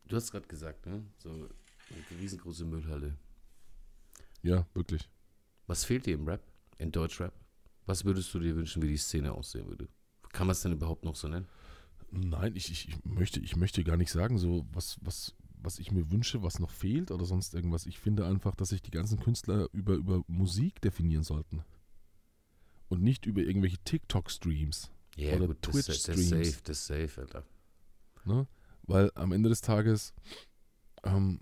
du 0.06 0.16
hast 0.16 0.32
gerade 0.32 0.48
gesagt, 0.48 0.86
ne? 0.86 1.06
So 1.18 1.30
eine 1.30 1.50
riesengroße 2.20 2.66
Müllhalle. 2.66 3.18
Ja, 4.46 4.68
wirklich. 4.76 5.10
Was 5.66 5.86
fehlt 5.86 6.06
dir 6.06 6.14
im 6.14 6.28
Rap? 6.28 6.42
In 6.78 6.92
Deutschrap? 6.92 7.34
Was 7.88 8.06
würdest 8.06 8.32
du 8.34 8.40
dir 8.40 8.56
wünschen, 8.56 8.82
wie 8.84 8.88
die 8.88 8.98
Szene 8.98 9.32
aussehen 9.32 9.68
würde? 9.68 9.88
Kann 10.34 10.46
man 10.46 10.52
es 10.52 10.62
denn 10.62 10.72
überhaupt 10.72 11.04
noch 11.04 11.16
so 11.16 11.28
nennen? 11.28 11.48
Nein, 12.12 12.56
ich, 12.56 12.72
ich, 12.72 12.90
ich, 12.90 13.04
möchte, 13.06 13.40
ich 13.40 13.56
möchte 13.56 13.84
gar 13.84 13.98
nicht 13.98 14.12
sagen, 14.12 14.38
so 14.38 14.68
was, 14.72 15.00
was, 15.02 15.34
was 15.58 15.80
ich 15.80 15.92
mir 15.92 16.12
wünsche, 16.12 16.44
was 16.44 16.60
noch 16.60 16.70
fehlt 16.70 17.10
oder 17.10 17.26
sonst 17.26 17.56
irgendwas. 17.56 17.88
Ich 17.88 17.98
finde 17.98 18.28
einfach, 18.28 18.54
dass 18.54 18.70
sich 18.70 18.84
die 18.84 18.92
ganzen 18.92 19.20
Künstler 19.20 19.68
über, 19.74 19.96
über 19.96 20.24
Musik 20.28 20.80
definieren 20.80 21.24
sollten. 21.24 21.64
Und 22.88 23.02
nicht 23.02 23.26
über 23.26 23.42
irgendwelche 23.42 23.80
TikTok-Streams. 23.80 24.92
Ja, 25.16 25.38
Oder 25.38 25.48
gut, 25.48 25.58
das, 25.62 25.72
Twitch-Streams. 25.72 26.30
safe, 26.30 26.62
das 26.64 26.86
safe, 26.86 27.22
Alter. 27.22 27.44
Ne? 28.26 28.48
Weil 28.84 29.12
am 29.16 29.32
Ende 29.32 29.50
des 29.50 29.62
Tages 29.62 30.14
ähm, 31.04 31.40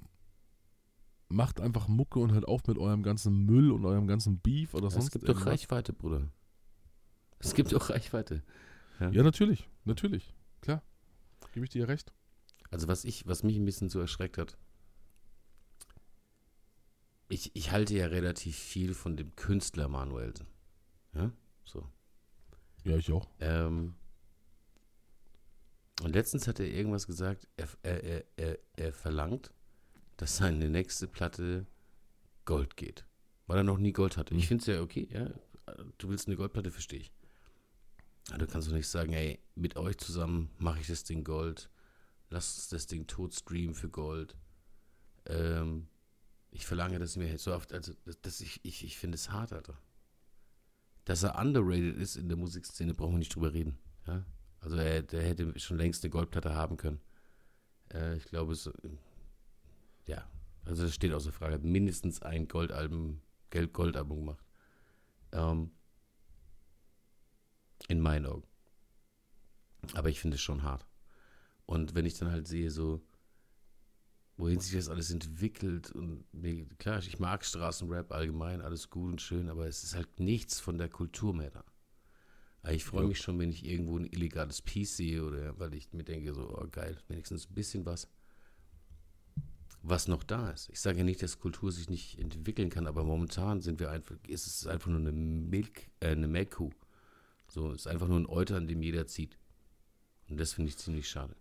macht 1.33 1.59
einfach 1.59 1.87
Mucke 1.87 2.19
und 2.19 2.31
hört 2.31 2.47
auf 2.47 2.65
mit 2.67 2.77
eurem 2.77 3.03
ganzen 3.03 3.45
Müll 3.45 3.71
und 3.71 3.85
eurem 3.85 4.07
ganzen 4.07 4.39
Beef 4.39 4.73
oder 4.73 4.89
sonst 4.89 5.05
Es 5.05 5.11
gibt 5.11 5.27
doch. 5.27 5.45
Reichweite, 5.45 5.93
Bruder. 5.93 6.29
Es 7.39 7.53
gibt 7.53 7.73
doch 7.73 7.89
Reichweite. 7.89 8.43
Ja, 8.99 9.23
natürlich, 9.23 9.67
natürlich. 9.83 10.33
Klar. 10.61 10.81
Gebe 11.51 11.65
ich 11.65 11.71
dir 11.71 11.87
recht. 11.87 12.13
Also 12.71 12.87
was 12.87 13.03
ich, 13.03 13.27
was 13.27 13.43
mich 13.43 13.57
ein 13.57 13.65
bisschen 13.65 13.89
so 13.89 13.99
erschreckt 13.99 14.37
hat, 14.37 14.57
ich, 17.27 17.55
ich 17.55 17.71
halte 17.71 17.95
ja 17.95 18.07
relativ 18.07 18.55
viel 18.55 18.93
von 18.93 19.17
dem 19.17 19.35
Künstler 19.35 19.89
Manuelsen. 19.89 20.47
Ja, 21.13 21.31
so. 21.65 21.87
Ja, 22.83 22.95
ich 22.97 23.11
auch. 23.11 23.27
Ähm, 23.39 23.95
und 26.01 26.13
letztens 26.13 26.47
hat 26.47 26.59
er 26.59 26.67
irgendwas 26.67 27.07
gesagt, 27.07 27.47
er, 27.57 27.67
er, 27.83 28.23
er, 28.35 28.59
er 28.75 28.93
verlangt, 28.93 29.51
dass 30.23 30.37
seine 30.37 30.69
nächste 30.69 31.05
Platte 31.09 31.65
Gold 32.45 32.77
geht. 32.77 33.05
Weil 33.45 33.57
er 33.57 33.63
noch 33.63 33.77
nie 33.77 33.91
Gold 33.91 34.15
hatte. 34.15 34.33
Ich 34.35 34.45
Mhm. 34.45 34.47
finde 34.47 34.61
es 34.61 34.67
ja 34.67 34.81
okay, 34.81 35.05
ja. 35.11 35.29
Du 35.97 36.07
willst 36.07 36.27
eine 36.27 36.37
Goldplatte, 36.37 36.71
verstehe 36.71 37.01
ich. 37.01 37.11
Aber 38.29 38.37
du 38.37 38.47
kannst 38.47 38.69
doch 38.69 38.73
nicht 38.73 38.87
sagen, 38.87 39.11
ey, 39.11 39.39
mit 39.55 39.75
euch 39.75 39.97
zusammen 39.97 40.49
mache 40.59 40.79
ich 40.79 40.87
das 40.87 41.03
Ding 41.03 41.25
Gold. 41.25 41.69
Lass 42.29 42.55
uns 42.55 42.69
das 42.69 42.87
Ding 42.87 43.05
tot 43.05 43.33
streamen 43.33 43.75
für 43.75 43.89
Gold. 43.89 44.37
Ähm, 45.25 45.89
ich 46.51 46.65
verlange, 46.65 46.99
dass 46.99 47.17
ihr 47.17 47.23
mir 47.23 47.37
so 47.37 47.53
oft, 47.53 47.73
also 47.73 47.91
das, 48.05 48.21
das 48.21 48.39
ich, 48.39 48.63
ich, 48.63 48.85
ich 48.85 48.97
finde 48.97 49.15
es 49.15 49.29
hart, 49.29 49.51
Alter. 49.51 49.77
Dass 51.03 51.23
er 51.23 51.37
underrated 51.37 51.97
ist 51.97 52.15
in 52.15 52.29
der 52.29 52.37
Musikszene, 52.37 52.93
brauchen 52.93 53.15
wir 53.15 53.19
nicht 53.19 53.35
drüber 53.35 53.51
reden. 53.51 53.77
Ja? 54.07 54.25
Also 54.61 54.77
er, 54.77 55.01
der 55.03 55.21
hätte 55.23 55.59
schon 55.59 55.75
längst 55.77 56.01
eine 56.05 56.11
Goldplatte 56.11 56.55
haben 56.55 56.77
können. 56.77 57.01
Äh, 57.93 58.15
ich 58.15 58.23
glaube, 58.23 58.53
es, 58.53 58.71
ja, 60.05 60.29
also 60.65 60.83
das 60.83 60.93
steht 60.93 61.13
außer 61.13 61.31
Frage. 61.31 61.59
Mindestens 61.59 62.21
ein 62.21 62.47
Goldalbum, 62.47 63.21
Geld 63.49 63.73
Goldalbum 63.73 64.19
gemacht. 64.19 64.45
Ähm, 65.31 65.71
in 67.87 67.99
meinen 67.99 68.25
Augen. 68.25 68.47
Aber 69.93 70.09
ich 70.09 70.19
finde 70.19 70.35
es 70.35 70.41
schon 70.41 70.63
hart. 70.63 70.85
Und 71.65 71.95
wenn 71.95 72.05
ich 72.05 72.17
dann 72.17 72.31
halt 72.31 72.47
sehe, 72.47 72.71
so, 72.71 73.01
wohin 74.37 74.59
sich 74.59 74.73
das 74.73 74.89
alles 74.89 75.11
entwickelt 75.11 75.91
und 75.91 76.25
nee, 76.33 76.65
klar, 76.77 76.99
ich 76.99 77.19
mag 77.19 77.45
Straßenrap 77.45 78.11
allgemein, 78.11 78.61
alles 78.61 78.89
gut 78.89 79.11
und 79.11 79.21
schön, 79.21 79.49
aber 79.49 79.67
es 79.67 79.83
ist 79.83 79.95
halt 79.95 80.19
nichts 80.19 80.59
von 80.59 80.77
der 80.77 80.89
Kultur 80.89 81.33
mehr 81.33 81.51
da. 81.51 81.63
Aber 82.63 82.73
ich 82.73 82.85
freue 82.85 83.07
mich 83.07 83.19
schon, 83.19 83.37
wenn 83.39 83.51
ich 83.51 83.65
irgendwo 83.65 83.97
ein 83.97 84.05
illegales 84.05 84.61
Piece 84.61 84.95
sehe 84.95 85.23
oder 85.23 85.59
weil 85.59 85.73
ich 85.73 85.91
mir 85.91 86.03
denke, 86.03 86.33
so, 86.33 86.49
oh 86.49 86.67
geil, 86.71 86.97
wenigstens 87.09 87.49
ein 87.49 87.53
bisschen 87.53 87.85
was, 87.85 88.07
was 89.83 90.07
noch 90.07 90.23
da 90.23 90.49
ist. 90.49 90.69
Ich 90.69 90.79
sage 90.79 90.99
ja 90.99 91.03
nicht, 91.03 91.21
dass 91.21 91.39
Kultur 91.39 91.71
sich 91.71 91.89
nicht 91.89 92.17
entwickeln 92.17 92.69
kann, 92.69 92.87
aber 92.87 93.03
momentan 93.03 93.61
sind 93.61 93.79
wir 93.79 93.91
einfach, 93.91 94.15
ist 94.27 94.47
es 94.47 94.65
einfach 94.65 94.87
nur 94.89 94.99
eine 94.99 95.11
Milch, 95.11 95.89
äh, 95.99 96.07
eine 96.07 96.27
Melkkuh. 96.27 96.71
So, 97.47 97.71
es 97.71 97.81
ist 97.81 97.87
einfach 97.87 98.07
nur 98.07 98.17
ein 98.19 98.25
Euter, 98.25 98.55
an 98.55 98.67
dem 98.67 98.81
jeder 98.81 99.05
zieht. 99.05 99.37
Und 100.29 100.39
das 100.39 100.53
finde 100.53 100.69
ich 100.69 100.77
ziemlich 100.77 101.07
schade. 101.07 101.35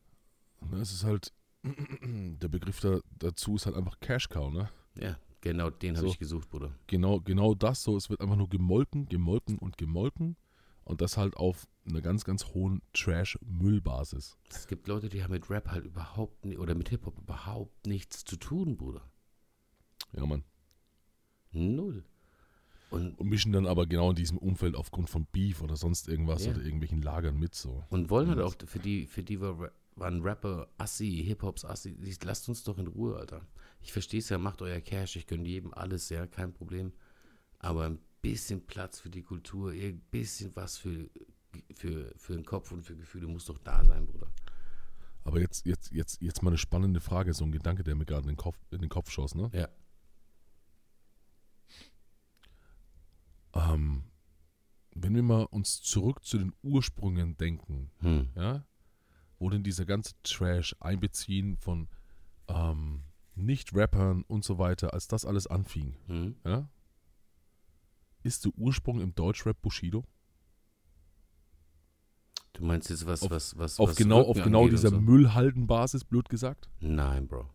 Es 0.73 0.93
ist 0.93 1.05
halt, 1.05 1.33
der 1.63 2.49
Begriff 2.49 2.81
da, 2.81 3.01
dazu 3.19 3.55
ist 3.55 3.67
halt 3.67 3.77
einfach 3.77 3.99
Cash 4.01 4.29
Cow, 4.29 4.53
ne? 4.53 4.69
Ja, 4.97 5.17
genau 5.41 5.71
den 5.71 5.97
habe 5.97 6.09
So. 6.09 6.13
ich 6.13 6.19
gesucht, 6.19 6.51
Bruder. 6.51 6.75
Genau, 6.89 7.21
genau 7.21 7.55
das 7.55 7.83
so. 7.83 7.97
Es 7.97 8.11
wird 8.11 8.21
einfach 8.21 8.37
nur 8.37 8.49
gemolken, 8.49 9.09
gemolken 9.09 9.57
und 9.59 9.79
gemolken. 9.79 10.37
Und 10.85 11.01
das 11.01 11.17
halt 11.17 11.37
auf 11.37 11.67
einer 11.87 12.01
ganz, 12.01 12.25
ganz 12.25 12.47
hohen 12.47 12.83
Trash-Müllbasis. 12.93 14.37
Es 14.51 14.67
gibt 14.67 14.89
Leute, 14.89 15.09
die 15.09 15.23
haben 15.23 15.31
mit 15.33 15.49
Rap 15.51 15.69
halt 15.69 15.85
überhaupt 15.85 16.45
ni- 16.45 16.59
oder 16.59 16.75
mit 16.75 16.89
Hip-Hop 16.89 17.19
überhaupt 17.19 17.87
nichts 17.87 18.25
zu 18.25 18.37
tun, 18.37 18.77
Bruder. 18.77 19.03
Ja, 20.13 20.27
Mann. 20.27 20.45
Null. 21.53 22.05
Und, 22.91 23.19
Und 23.19 23.29
mischen 23.29 23.53
dann 23.53 23.67
aber 23.67 23.87
genau 23.87 24.11
in 24.11 24.17
diesem 24.17 24.37
Umfeld 24.39 24.75
aufgrund 24.77 25.09
von 25.09 25.25
Beef 25.27 25.63
oder 25.63 25.77
sonst 25.77 26.09
irgendwas 26.09 26.45
Ja. 26.45 26.53
oder 26.53 26.63
irgendwelchen 26.63 27.01
Lagern 27.01 27.39
mit 27.39 27.55
so. 27.55 27.83
und 27.89 28.11
wollen 28.11 28.29
halt 28.29 28.41
auch, 28.41 28.55
für 28.67 28.79
die, 28.79 29.07
für 29.07 29.23
die 29.23 29.41
waren 29.41 30.23
Rapper 30.23 30.69
Assi, 30.79 31.23
Hip-Hops 31.27 31.65
Assi, 31.65 31.97
lasst 32.23 32.49
uns 32.49 32.65
doch 32.65 32.79
in 32.79 32.87
Ruhe, 32.89 33.17
Alter. 33.17 33.47
Ich 33.81 33.93
verstehe 33.93 34.21
es 34.21 34.29
ja, 34.29 34.37
macht 34.39 34.61
euer 34.63 34.81
Cash, 34.81 35.17
ich 35.17 35.27
gönne 35.27 35.49
jedem 35.49 35.73
alles, 35.73 36.09
ja, 36.11 36.27
kein 36.27 36.53
Problem. 36.53 36.93
Aber 37.59 37.97
bisschen 38.23 38.67
Platz 38.67 39.01
für 39.01 39.11
die 39.11 39.23
Kultur, 39.23 39.73
ein 39.73 40.01
bisschen 40.11 40.55
was 40.57 40.79
für, 40.79 41.11
für, 41.75 42.13
für 42.17 42.35
den 42.35 42.45
Kopf 42.45 42.73
und 42.73 42.83
für 42.83 42.97
Gefühle 42.97 43.27
muss 43.27 43.45
doch 43.45 43.59
da 43.59 43.85
sein, 43.85 44.07
Bruder. 44.07 44.33
Aber 45.25 45.41
jetzt, 45.41 45.67
jetzt, 45.67 45.93
jetzt, 45.93 46.21
jetzt 46.23 46.43
mal 46.43 46.51
eine 46.51 46.59
spannende 46.59 47.01
Frage, 47.01 47.35
so 47.35 47.45
ein 47.45 47.53
Gedanke, 47.53 47.85
der 47.85 47.95
mir 47.95 48.05
gerade 48.07 48.23
in 48.23 48.29
den 48.29 48.37
Kopf, 48.37 48.59
in 48.71 48.81
den 48.81 48.89
Kopf 48.89 49.11
schoss, 49.11 49.35
ne? 49.35 49.51
Ja. 49.53 49.69
Ähm, 53.55 54.05
wenn 54.95 55.15
wir 55.15 55.23
mal 55.23 55.45
uns 55.45 55.83
zurück 55.83 56.25
zu 56.25 56.39
den 56.39 56.53
Ursprüngen 56.63 57.37
denken, 57.37 57.91
Hm. 58.01 58.31
ja, 58.35 58.65
wo 59.39 59.51
denn 59.51 59.63
dieser 59.63 59.85
ganze 59.85 60.15
Trash 60.23 60.75
einbeziehen 60.81 61.57
von 61.57 61.89
ähm, 62.49 63.03
Nicht-Rappern 63.35 64.23
und 64.23 64.45
so 64.45 64.59
weiter, 64.59 64.93
als 64.95 65.09
das 65.09 65.25
alles 65.25 65.47
anfing, 65.47 65.97
Hm. 66.07 66.37
ja, 66.45 66.69
ist 68.23 68.45
der 68.45 68.53
Ursprung 68.57 69.01
im 69.01 69.15
Deutschrap 69.15 69.61
Bushido? 69.63 70.05
Du 72.53 72.65
meinst 72.65 72.91
jetzt 72.91 73.07
was, 73.07 73.23
Auf- 73.23 73.31
was, 73.31 73.57
was, 73.59 73.81
Auf 73.81 73.91
was 73.91 73.97
genau, 73.97 74.19
Rücken 74.21 74.31
auf 74.41 74.45
genau 74.45 74.69
dieser 74.69 74.91
so? 74.91 75.01
Müllhaldenbasis, 75.01 76.05
blöd 76.05 76.29
gesagt? 76.29 76.69
Nein, 76.81 77.27
Bro. 77.27 77.49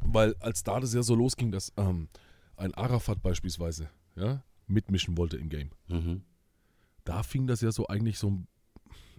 Weil 0.00 0.34
als 0.40 0.62
da 0.62 0.80
das 0.80 0.94
ja 0.94 1.02
so 1.02 1.14
losging, 1.14 1.52
dass 1.52 1.72
ähm, 1.76 2.08
ein 2.56 2.74
Arafat 2.74 3.22
beispielsweise 3.22 3.90
ja, 4.16 4.42
mitmischen 4.66 5.16
wollte 5.16 5.36
im 5.36 5.48
Game, 5.48 5.70
Mhm. 5.88 6.22
da 7.04 7.22
fing 7.22 7.46
das 7.46 7.60
ja 7.60 7.70
so 7.70 7.86
eigentlich 7.86 8.18
so, 8.18 8.42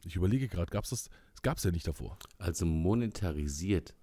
ich 0.04 0.16
überlege 0.16 0.48
gerade, 0.48 0.72
gab 0.72 0.84
es 0.84 0.90
das, 0.90 1.10
das 1.34 1.42
gab 1.42 1.58
es 1.58 1.64
ja 1.64 1.72
nicht 1.72 1.88
davor. 1.88 2.18
Also 2.40 2.66
monetarisiert, 2.66 3.96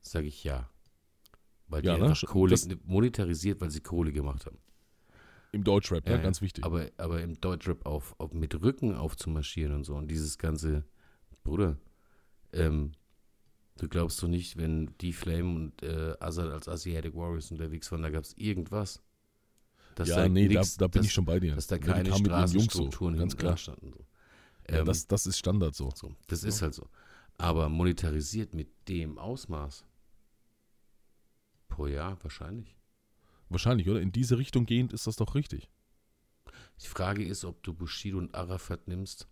sage 0.00 0.26
ich 0.28 0.44
ja. 0.44 0.70
Weil 1.66 1.82
die 1.82 1.88
Ja, 1.88 1.98
ne? 1.98 2.04
einfach 2.04 2.16
Sch- 2.16 2.26
Kohle, 2.26 2.50
das- 2.52 2.68
monetarisiert, 2.84 3.60
weil 3.60 3.70
sie 3.70 3.80
Kohle 3.80 4.12
gemacht 4.12 4.46
haben. 4.46 4.58
Im 5.52 5.64
Deutschrap, 5.64 6.06
Ja, 6.06 6.12
ja, 6.12 6.18
ja. 6.18 6.22
ganz 6.22 6.42
wichtig. 6.42 6.64
Aber, 6.64 6.90
aber 6.98 7.22
im 7.22 7.40
Deutschrap 7.40 7.86
auf, 7.86 8.14
auf, 8.18 8.32
mit 8.32 8.54
Rücken 8.60 8.94
aufzumarschieren 8.94 9.74
und 9.74 9.84
so 9.84 9.94
und 9.96 10.08
dieses 10.10 10.38
ganze, 10.38 10.84
Bruder, 11.44 11.78
ähm, 12.52 12.92
du 13.78 13.88
glaubst 13.88 14.22
doch 14.22 14.28
nicht, 14.28 14.56
wenn 14.56 14.94
die 15.00 15.12
Flame 15.12 15.54
und 15.54 15.82
äh, 15.82 16.14
Azad 16.20 16.50
als 16.50 16.68
Asiatic 16.68 17.14
Warriors 17.14 17.50
unterwegs 17.50 17.90
waren, 17.92 18.02
da 18.02 18.10
gab 18.10 18.24
es 18.24 18.34
irgendwas. 18.36 19.02
Dass 19.94 20.08
ja, 20.08 20.28
nee, 20.28 20.48
nix- 20.48 20.76
da, 20.76 20.84
da 20.84 20.88
bin 20.88 21.00
dass, 21.00 21.06
ich 21.06 21.12
schon 21.12 21.24
bei 21.24 21.40
dir. 21.40 21.54
Dass 21.54 21.66
da 21.66 21.76
Ja, 21.76 21.94
keine 21.94 22.10
ihren 22.10 22.52
Jungs 22.52 22.74
so, 22.74 22.82
Straßenstrukturen 22.82 23.16
ganz 23.18 23.36
klar. 23.36 23.56
standen. 23.56 23.92
So. 23.92 24.06
Ja, 24.70 24.78
Ähm, 24.78 24.86
das, 24.86 25.06
das 25.06 25.26
ist 25.26 25.38
Standard 25.38 25.74
so. 25.74 25.90
so, 25.90 26.14
das 26.28 26.44
ist 26.44 26.56
Ja. 26.56 26.62
halt 26.62 26.74
so. 26.74 26.88
Aber 27.38 27.68
monetarisiert 27.68 28.54
mit 28.54 28.68
dem 28.88 29.18
Ausmaß. 29.18 29.84
Pro 31.68 31.86
Jahr 31.86 32.18
wahrscheinlich. 32.22 32.77
Wahrscheinlich, 33.48 33.88
oder? 33.88 34.00
In 34.00 34.12
diese 34.12 34.38
Richtung 34.38 34.66
gehend 34.66 34.92
ist 34.92 35.06
das 35.06 35.16
doch 35.16 35.34
richtig. 35.34 35.70
Die 36.82 36.86
Frage 36.86 37.24
ist, 37.24 37.44
ob 37.44 37.62
du 37.62 37.74
Bushido 37.74 38.18
und 38.18 38.34
Arafat 38.34 38.86
nimmst 38.88 39.26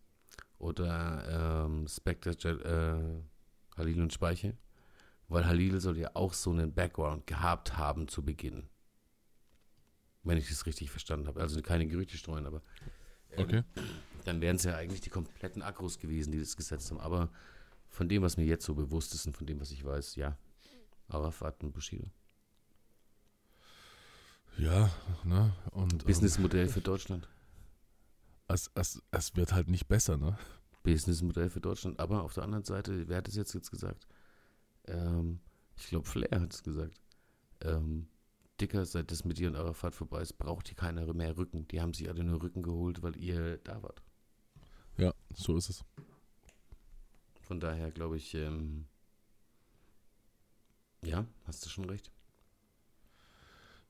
oder 0.58 1.64
ähm, 1.66 1.86
Spectre, 1.86 2.30
äh, 2.30 3.78
Halil 3.78 4.00
und 4.00 4.12
Speiche. 4.12 4.56
Weil 5.28 5.46
Halil 5.46 5.80
soll 5.80 5.98
ja 5.98 6.10
auch 6.14 6.32
so 6.32 6.50
einen 6.50 6.72
Background 6.72 7.26
gehabt 7.26 7.76
haben 7.76 8.08
zu 8.08 8.24
Beginn. 8.24 8.68
Wenn 10.22 10.38
ich 10.38 10.48
das 10.48 10.66
richtig 10.66 10.90
verstanden 10.90 11.26
habe. 11.26 11.40
Also 11.40 11.60
keine 11.62 11.86
Gerüchte 11.86 12.16
streuen, 12.16 12.46
aber 12.46 12.62
ähm, 13.32 13.44
Okay. 13.44 13.62
dann 14.24 14.40
wären 14.40 14.56
es 14.56 14.64
ja 14.64 14.76
eigentlich 14.76 15.00
die 15.00 15.10
kompletten 15.10 15.62
Akros 15.62 15.98
gewesen, 15.98 16.32
die 16.32 16.38
das 16.38 16.56
gesetzt 16.56 16.90
haben. 16.90 17.00
Aber 17.00 17.30
von 17.88 18.08
dem, 18.08 18.22
was 18.22 18.36
mir 18.36 18.44
jetzt 18.44 18.64
so 18.64 18.74
bewusst 18.74 19.14
ist 19.14 19.26
und 19.26 19.36
von 19.36 19.46
dem, 19.46 19.60
was 19.60 19.70
ich 19.70 19.84
weiß, 19.84 20.16
ja. 20.16 20.36
Arafat 21.08 21.62
und 21.62 21.72
Bushido. 21.72 22.10
Ja, 24.58 24.90
ne? 25.24 25.54
Und 25.72 25.92
ähm, 25.92 25.98
Businessmodell 26.06 26.68
für 26.68 26.80
Deutschland. 26.80 27.28
es, 28.48 28.70
es, 28.74 29.02
es 29.10 29.36
wird 29.36 29.52
halt 29.52 29.68
nicht 29.68 29.86
besser, 29.86 30.16
ne? 30.16 30.38
Businessmodell 30.82 31.50
für 31.50 31.60
Deutschland. 31.60 32.00
Aber 32.00 32.22
auf 32.22 32.34
der 32.34 32.44
anderen 32.44 32.64
Seite, 32.64 33.08
wer 33.08 33.18
hat 33.18 33.28
es 33.28 33.34
jetzt, 33.36 33.54
jetzt 33.54 33.70
gesagt? 33.70 34.06
Ähm, 34.86 35.40
ich 35.76 35.88
glaube, 35.88 36.06
Flair 36.06 36.40
hat 36.40 36.54
es 36.54 36.62
gesagt. 36.62 37.00
Ähm, 37.60 38.08
Dicker, 38.60 38.86
seit 38.86 39.10
das 39.10 39.24
mit 39.24 39.38
ihr 39.38 39.48
und 39.48 39.56
Arafat 39.56 39.94
vorbei 39.94 40.22
ist, 40.22 40.38
braucht 40.38 40.68
hier 40.68 40.76
keiner 40.76 41.12
mehr 41.12 41.36
Rücken. 41.36 41.68
Die 41.68 41.80
haben 41.80 41.92
sich 41.92 42.08
alle 42.08 42.24
nur 42.24 42.42
Rücken 42.42 42.62
geholt, 42.62 43.02
weil 43.02 43.16
ihr 43.16 43.58
da 43.58 43.82
wart. 43.82 44.02
Ja, 44.96 45.12
so 45.34 45.56
ist 45.56 45.68
es. 45.68 45.84
Von 47.42 47.60
daher 47.60 47.90
glaube 47.90 48.16
ich, 48.16 48.34
ähm, 48.34 48.86
ja, 51.04 51.26
hast 51.44 51.64
du 51.66 51.68
schon 51.68 51.84
recht. 51.84 52.10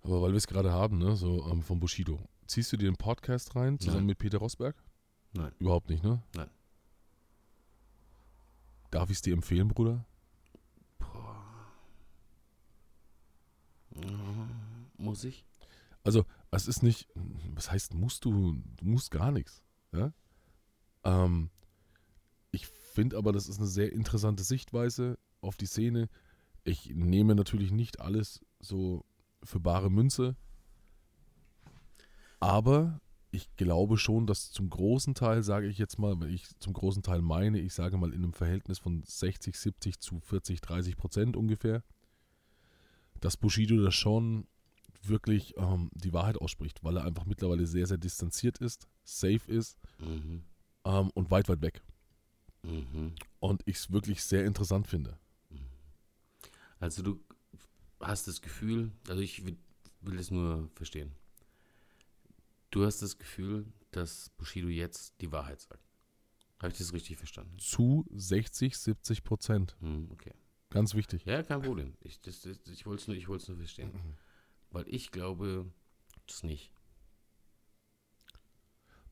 Aber 0.06 0.22
weil 0.22 0.30
wir 0.30 0.36
es 0.36 0.46
gerade 0.46 0.70
haben, 0.70 0.98
ne? 0.98 1.16
So 1.16 1.44
ähm, 1.50 1.62
von 1.62 1.80
Bushido. 1.80 2.20
Ziehst 2.46 2.72
du 2.72 2.76
dir 2.76 2.88
den 2.88 2.96
Podcast 2.96 3.56
rein, 3.56 3.80
zusammen 3.80 3.98
Nein. 3.98 4.06
mit 4.06 4.18
Peter 4.18 4.38
Rosberg? 4.38 4.76
Nein. 5.32 5.52
Überhaupt 5.58 5.90
nicht, 5.90 6.04
ne? 6.04 6.22
Nein. 6.36 6.48
Darf 8.92 9.10
ich 9.10 9.16
es 9.16 9.22
dir 9.22 9.32
empfehlen, 9.32 9.66
Bruder? 9.66 10.06
Boah. 11.00 11.44
Mhm. 13.96 14.48
Muss 14.96 15.24
ich? 15.24 15.44
Also, 16.04 16.24
es 16.52 16.68
ist 16.68 16.84
nicht, 16.84 17.08
was 17.56 17.72
heißt 17.72 17.92
musst 17.92 18.24
du, 18.24 18.62
du 18.76 18.84
musst 18.84 19.10
gar 19.10 19.32
nichts. 19.32 19.64
Ja? 19.90 20.12
Ähm, 21.02 21.50
ich 22.52 22.68
finde 22.68 23.16
aber, 23.16 23.32
das 23.32 23.48
ist 23.48 23.58
eine 23.58 23.66
sehr 23.66 23.92
interessante 23.92 24.44
Sichtweise 24.44 25.18
auf 25.40 25.56
die 25.56 25.66
Szene. 25.66 26.08
Ich 26.62 26.94
nehme 26.94 27.34
natürlich 27.34 27.72
nicht 27.72 28.00
alles 28.00 28.40
so 28.60 29.04
für 29.42 29.60
bare 29.60 29.90
Münze, 29.90 30.36
aber 32.40 33.00
ich 33.30 33.54
glaube 33.56 33.98
schon, 33.98 34.26
dass 34.26 34.50
zum 34.50 34.70
großen 34.70 35.14
Teil, 35.14 35.42
sage 35.42 35.66
ich 35.66 35.78
jetzt 35.78 35.98
mal, 35.98 36.18
wenn 36.20 36.30
ich 36.32 36.46
zum 36.58 36.72
großen 36.72 37.02
Teil 37.02 37.22
meine, 37.22 37.58
ich 37.60 37.74
sage 37.74 37.96
mal 37.98 38.12
in 38.12 38.22
einem 38.22 38.32
Verhältnis 38.32 38.78
von 38.78 39.02
60, 39.04 39.56
70 39.56 40.00
zu 40.00 40.20
40, 40.20 40.60
30 40.60 40.96
Prozent 40.96 41.36
ungefähr, 41.36 41.82
dass 43.20 43.36
Bushido 43.36 43.82
das 43.82 43.94
schon 43.94 44.46
wirklich 45.02 45.54
ähm, 45.56 45.90
die 45.94 46.12
Wahrheit 46.12 46.38
ausspricht, 46.38 46.82
weil 46.82 46.96
er 46.96 47.04
einfach 47.04 47.26
mittlerweile 47.26 47.66
sehr, 47.66 47.86
sehr 47.86 47.98
distanziert 47.98 48.58
ist, 48.58 48.88
safe 49.04 49.42
ist 49.46 49.76
Mhm. 49.98 50.42
ähm, 50.84 51.10
und 51.14 51.30
weit, 51.30 51.48
weit 51.48 51.62
weg. 51.62 51.82
Mhm. 52.62 53.14
Und 53.38 53.62
ich 53.66 53.76
es 53.76 53.90
wirklich 53.90 54.22
sehr 54.22 54.44
interessant 54.44 54.86
finde. 54.86 55.18
Also 56.78 57.02
du 57.02 57.20
hast 58.06 58.28
das 58.28 58.40
Gefühl, 58.40 58.92
also 59.08 59.20
ich 59.20 59.44
will, 59.44 59.56
will 60.00 60.18
es 60.18 60.30
nur 60.30 60.70
verstehen. 60.74 61.12
Du 62.70 62.84
hast 62.84 63.00
das 63.02 63.18
Gefühl, 63.18 63.66
dass 63.90 64.30
Bushido 64.36 64.68
jetzt 64.68 65.20
die 65.20 65.32
Wahrheit 65.32 65.60
sagt. 65.60 65.82
Habe 66.58 66.72
ich 66.72 66.78
das 66.78 66.92
richtig 66.92 67.18
verstanden? 67.18 67.58
Zu 67.58 68.06
60, 68.10 68.76
70 68.76 69.24
Prozent. 69.24 69.76
Hm, 69.80 70.08
okay. 70.10 70.32
Ganz 70.70 70.94
wichtig. 70.94 71.24
Ja, 71.24 71.42
kein 71.42 71.62
Problem. 71.62 71.96
Ich, 72.00 72.20
das, 72.20 72.40
das, 72.40 72.58
ich 72.66 72.86
wollte 72.86 73.02
es 73.02 73.08
nur, 73.08 73.16
ich 73.16 73.28
nur 73.28 73.56
verstehen. 73.56 73.92
Weil 74.70 74.84
ich 74.88 75.10
glaube 75.10 75.70
das 76.26 76.42
nicht. 76.42 76.72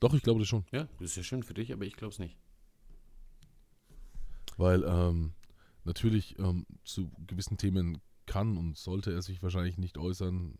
Doch, 0.00 0.14
ich 0.14 0.22
glaube 0.22 0.40
das 0.40 0.48
schon. 0.48 0.64
Ja, 0.72 0.84
das 0.98 1.10
ist 1.10 1.16
ja 1.16 1.22
schön 1.22 1.42
für 1.42 1.54
dich, 1.54 1.72
aber 1.72 1.84
ich 1.84 1.96
glaube 1.96 2.12
es 2.12 2.18
nicht. 2.18 2.36
Weil 4.56 4.84
ähm, 4.84 5.32
natürlich 5.84 6.38
ähm, 6.38 6.66
zu 6.84 7.10
gewissen 7.26 7.56
Themen 7.56 8.00
kann 8.26 8.56
und 8.56 8.76
sollte 8.76 9.12
er 9.12 9.22
sich 9.22 9.42
wahrscheinlich 9.42 9.78
nicht 9.78 9.98
äußern. 9.98 10.58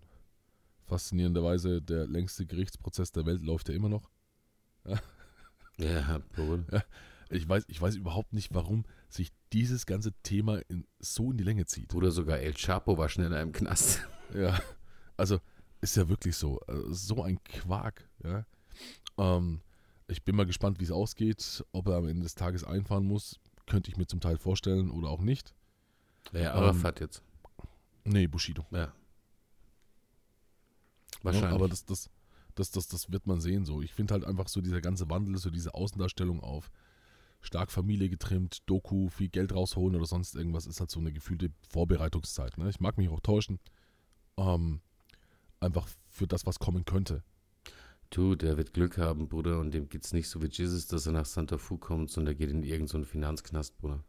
Faszinierenderweise, 0.86 1.80
der 1.80 2.06
längste 2.06 2.46
Gerichtsprozess 2.46 3.12
der 3.12 3.26
Welt 3.26 3.42
läuft 3.42 3.68
ja 3.68 3.74
immer 3.74 3.88
noch. 3.88 4.10
Ja, 5.76 6.20
Bruder. 6.34 6.84
Ich 7.30 7.48
weiß, 7.48 7.64
ich 7.66 7.80
weiß 7.80 7.96
überhaupt 7.96 8.32
nicht, 8.32 8.54
warum 8.54 8.84
sich 9.08 9.32
dieses 9.52 9.86
ganze 9.86 10.12
Thema 10.22 10.58
in, 10.68 10.86
so 11.00 11.32
in 11.32 11.36
die 11.36 11.44
Länge 11.44 11.66
zieht. 11.66 11.88
Bruder, 11.88 12.10
sogar 12.10 12.38
El 12.38 12.54
Chapo 12.54 12.96
war 12.96 13.08
schneller 13.08 13.40
im 13.40 13.52
Knast. 13.52 14.06
Ja, 14.34 14.58
also 15.16 15.38
ist 15.80 15.96
ja 15.96 16.08
wirklich 16.08 16.34
so. 16.36 16.58
Also, 16.66 16.92
so 16.92 17.22
ein 17.22 17.44
Quark. 17.44 18.08
Ja. 18.24 18.46
Ähm, 19.18 19.60
ich 20.08 20.24
bin 20.24 20.34
mal 20.34 20.46
gespannt, 20.46 20.80
wie 20.80 20.84
es 20.84 20.90
ausgeht. 20.90 21.62
Ob 21.72 21.88
er 21.88 21.96
am 21.96 22.08
Ende 22.08 22.22
des 22.22 22.34
Tages 22.34 22.64
einfahren 22.64 23.04
muss, 23.04 23.38
könnte 23.66 23.90
ich 23.90 23.96
mir 23.96 24.06
zum 24.06 24.20
Teil 24.20 24.38
vorstellen 24.38 24.90
oder 24.90 25.08
auch 25.08 25.20
nicht. 25.20 25.54
Ja, 26.32 26.54
Arafat 26.54 27.00
jetzt. 27.00 27.22
Nee, 28.04 28.26
Bushido. 28.26 28.66
Ja. 28.70 28.78
Ja, 28.78 28.92
Wahrscheinlich. 31.22 31.52
aber 31.52 31.68
das, 31.68 31.84
das, 31.84 32.10
das, 32.54 32.70
das, 32.70 32.88
das 32.88 33.10
wird 33.10 33.26
man 33.26 33.40
sehen. 33.40 33.64
So. 33.64 33.82
Ich 33.82 33.92
finde 33.92 34.14
halt 34.14 34.24
einfach 34.24 34.48
so 34.48 34.60
dieser 34.60 34.80
ganze 34.80 35.08
Wandel, 35.08 35.38
so 35.38 35.50
diese 35.50 35.74
Außendarstellung 35.74 36.40
auf 36.40 36.70
stark 37.40 37.70
Familie 37.70 38.08
getrimmt, 38.08 38.62
Doku, 38.66 39.08
viel 39.08 39.28
Geld 39.28 39.52
rausholen 39.54 39.96
oder 39.96 40.06
sonst 40.06 40.34
irgendwas, 40.34 40.66
ist 40.66 40.80
halt 40.80 40.90
so 40.90 41.00
eine 41.00 41.12
gefühlte 41.12 41.50
Vorbereitungszeit. 41.68 42.56
Ne? 42.58 42.70
Ich 42.70 42.80
mag 42.80 42.96
mich 42.96 43.08
auch 43.08 43.20
täuschen. 43.20 43.58
Ähm, 44.36 44.80
einfach 45.60 45.88
für 46.08 46.26
das, 46.26 46.46
was 46.46 46.58
kommen 46.58 46.84
könnte. 46.84 47.22
Du, 48.10 48.34
der 48.34 48.56
wird 48.56 48.72
Glück 48.72 48.98
haben, 48.98 49.28
Bruder, 49.28 49.60
und 49.60 49.72
dem 49.72 49.88
geht's 49.88 50.12
nicht 50.12 50.28
so 50.28 50.42
wie 50.42 50.48
Jesus, 50.48 50.86
dass 50.86 51.06
er 51.06 51.12
nach 51.12 51.26
Santa 51.26 51.58
Fu 51.58 51.78
kommt, 51.78 52.10
sondern 52.10 52.36
der 52.36 52.46
geht 52.46 52.54
in 52.54 52.62
irgendeinen 52.62 53.04
so 53.04 53.10
Finanzknast, 53.10 53.76
Bruder. 53.78 54.04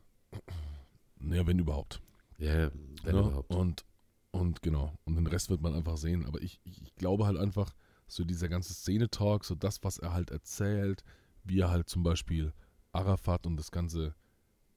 Naja, 1.19 1.47
wenn 1.47 1.59
überhaupt. 1.59 2.01
Ja, 2.37 2.71
wenn 3.03 3.15
ne? 3.15 3.21
überhaupt. 3.21 3.53
Und, 3.53 3.85
und 4.31 4.61
genau. 4.61 4.97
Und 5.05 5.15
den 5.15 5.27
Rest 5.27 5.49
wird 5.49 5.61
man 5.61 5.73
einfach 5.73 5.97
sehen. 5.97 6.25
Aber 6.25 6.41
ich, 6.41 6.59
ich 6.63 6.95
glaube 6.95 7.25
halt 7.25 7.37
einfach, 7.37 7.73
so 8.07 8.23
dieser 8.23 8.49
ganze 8.49 8.73
Szene-Talk, 8.73 9.45
so 9.45 9.55
das, 9.55 9.83
was 9.83 9.97
er 9.97 10.13
halt 10.13 10.29
erzählt, 10.31 11.03
wie 11.43 11.59
er 11.59 11.71
halt 11.71 11.89
zum 11.89 12.03
Beispiel 12.03 12.53
Arafat 12.91 13.47
und 13.47 13.57
das 13.57 13.71
ganze 13.71 14.15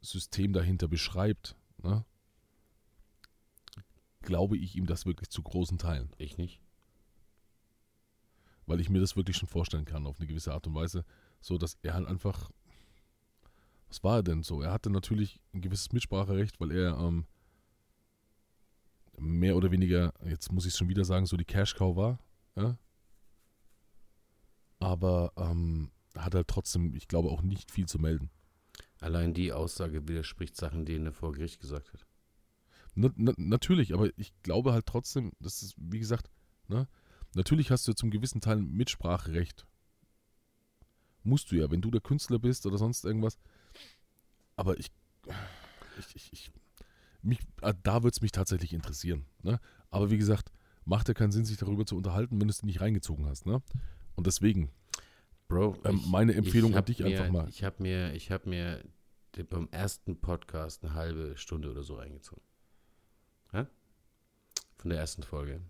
System 0.00 0.52
dahinter 0.52 0.88
beschreibt, 0.88 1.56
ne? 1.82 2.04
glaube 4.22 4.56
ich 4.56 4.76
ihm 4.76 4.86
das 4.86 5.06
wirklich 5.06 5.28
zu 5.30 5.42
großen 5.42 5.78
Teilen. 5.78 6.10
Ich 6.18 6.38
nicht. 6.38 6.60
weil 8.66 8.80
ich 8.80 8.90
mir 8.90 9.00
das 9.00 9.16
wirklich 9.16 9.36
schon 9.36 9.48
vorstellen 9.48 9.84
kann, 9.84 10.06
auf 10.06 10.18
eine 10.18 10.26
gewisse 10.26 10.52
Art 10.52 10.66
und 10.66 10.74
Weise, 10.74 11.04
so 11.40 11.58
dass 11.58 11.78
er 11.82 11.94
halt 11.94 12.06
einfach, 12.06 12.50
was 13.88 14.04
war 14.04 14.16
er 14.18 14.22
denn 14.22 14.42
so? 14.42 14.60
Er 14.62 14.72
hatte 14.72 14.90
natürlich 14.90 15.40
ein 15.54 15.60
gewisses 15.62 15.92
Mitspracherecht, 15.92 16.60
weil 16.60 16.72
er 16.72 16.98
ähm, 16.98 17.26
mehr 19.18 19.56
oder 19.56 19.70
weniger, 19.70 20.12
jetzt 20.24 20.52
muss 20.52 20.66
ich 20.66 20.72
es 20.72 20.78
schon 20.78 20.88
wieder 20.88 21.04
sagen, 21.04 21.26
so 21.26 21.36
die 21.36 21.44
Cash 21.44 21.74
Cow 21.74 21.96
war. 21.96 22.18
Ja? 22.56 22.76
Aber 24.80 25.32
ähm, 25.36 25.90
hat 26.16 26.34
halt 26.34 26.48
trotzdem, 26.48 26.94
ich 26.94 27.08
glaube, 27.08 27.30
auch 27.30 27.42
nicht 27.42 27.70
viel 27.70 27.86
zu 27.86 27.98
melden. 27.98 28.30
Allein 29.00 29.34
die 29.34 29.52
Aussage 29.52 30.08
widerspricht 30.08 30.56
Sachen, 30.56 30.84
die 30.84 30.96
er 30.96 31.12
vor 31.12 31.32
Gericht 31.32 31.60
gesagt 31.60 31.92
hat. 31.92 32.06
Na, 32.94 33.12
na, 33.16 33.32
natürlich, 33.36 33.94
aber 33.94 34.10
ich 34.16 34.32
glaube 34.42 34.72
halt 34.72 34.86
trotzdem, 34.86 35.32
das 35.38 35.62
ist, 35.62 35.74
wie 35.76 36.00
gesagt, 36.00 36.30
ne, 36.66 36.88
natürlich 37.34 37.70
hast 37.70 37.86
du 37.86 37.92
zum 37.92 38.10
gewissen 38.10 38.40
Teil 38.40 38.56
Mitspracherecht. 38.56 39.66
Musst 41.22 41.52
du 41.52 41.56
ja, 41.56 41.70
wenn 41.70 41.80
du 41.80 41.90
der 41.90 42.00
Künstler 42.00 42.38
bist 42.38 42.66
oder 42.66 42.78
sonst 42.78 43.04
irgendwas. 43.04 43.38
Aber 44.56 44.78
ich, 44.78 44.90
ich, 45.98 46.16
ich, 46.16 46.32
ich 46.32 46.52
mich, 47.28 47.40
äh, 47.62 47.74
da 47.82 48.02
würde 48.02 48.14
es 48.14 48.20
mich 48.20 48.32
tatsächlich 48.32 48.72
interessieren. 48.72 49.24
Ne? 49.42 49.60
Aber 49.90 50.10
wie 50.10 50.18
gesagt, 50.18 50.50
macht 50.84 51.08
ja 51.08 51.14
keinen 51.14 51.32
Sinn, 51.32 51.44
sich 51.44 51.56
darüber 51.58 51.84
zu 51.86 51.96
unterhalten, 51.96 52.40
wenn 52.40 52.48
du 52.48 52.52
es 52.52 52.62
nicht 52.62 52.80
reingezogen 52.80 53.26
hast. 53.26 53.46
Ne? 53.46 53.62
Und 54.16 54.26
deswegen, 54.26 54.70
Bro, 55.48 55.76
ähm, 55.84 55.96
ich- 55.96 56.06
meine 56.06 56.34
Empfehlung 56.34 56.72
an 56.72 56.78
hab 56.78 56.86
dich 56.86 56.98
mir, 57.00 57.06
einfach 57.06 57.30
mal. 57.30 57.48
Ich 57.48 57.62
habe 57.64 57.82
mir, 57.82 58.12
ich 58.14 58.30
habe 58.30 58.48
mir 58.48 58.84
beim 59.50 59.68
ersten 59.70 60.20
Podcast 60.20 60.82
eine 60.84 60.94
halbe 60.94 61.36
Stunde 61.36 61.70
oder 61.70 61.82
so 61.82 61.94
reingezogen. 61.94 62.42
Ja? 63.52 63.68
Von 64.76 64.90
der 64.90 64.98
ersten 64.98 65.22
Folge. 65.22 65.60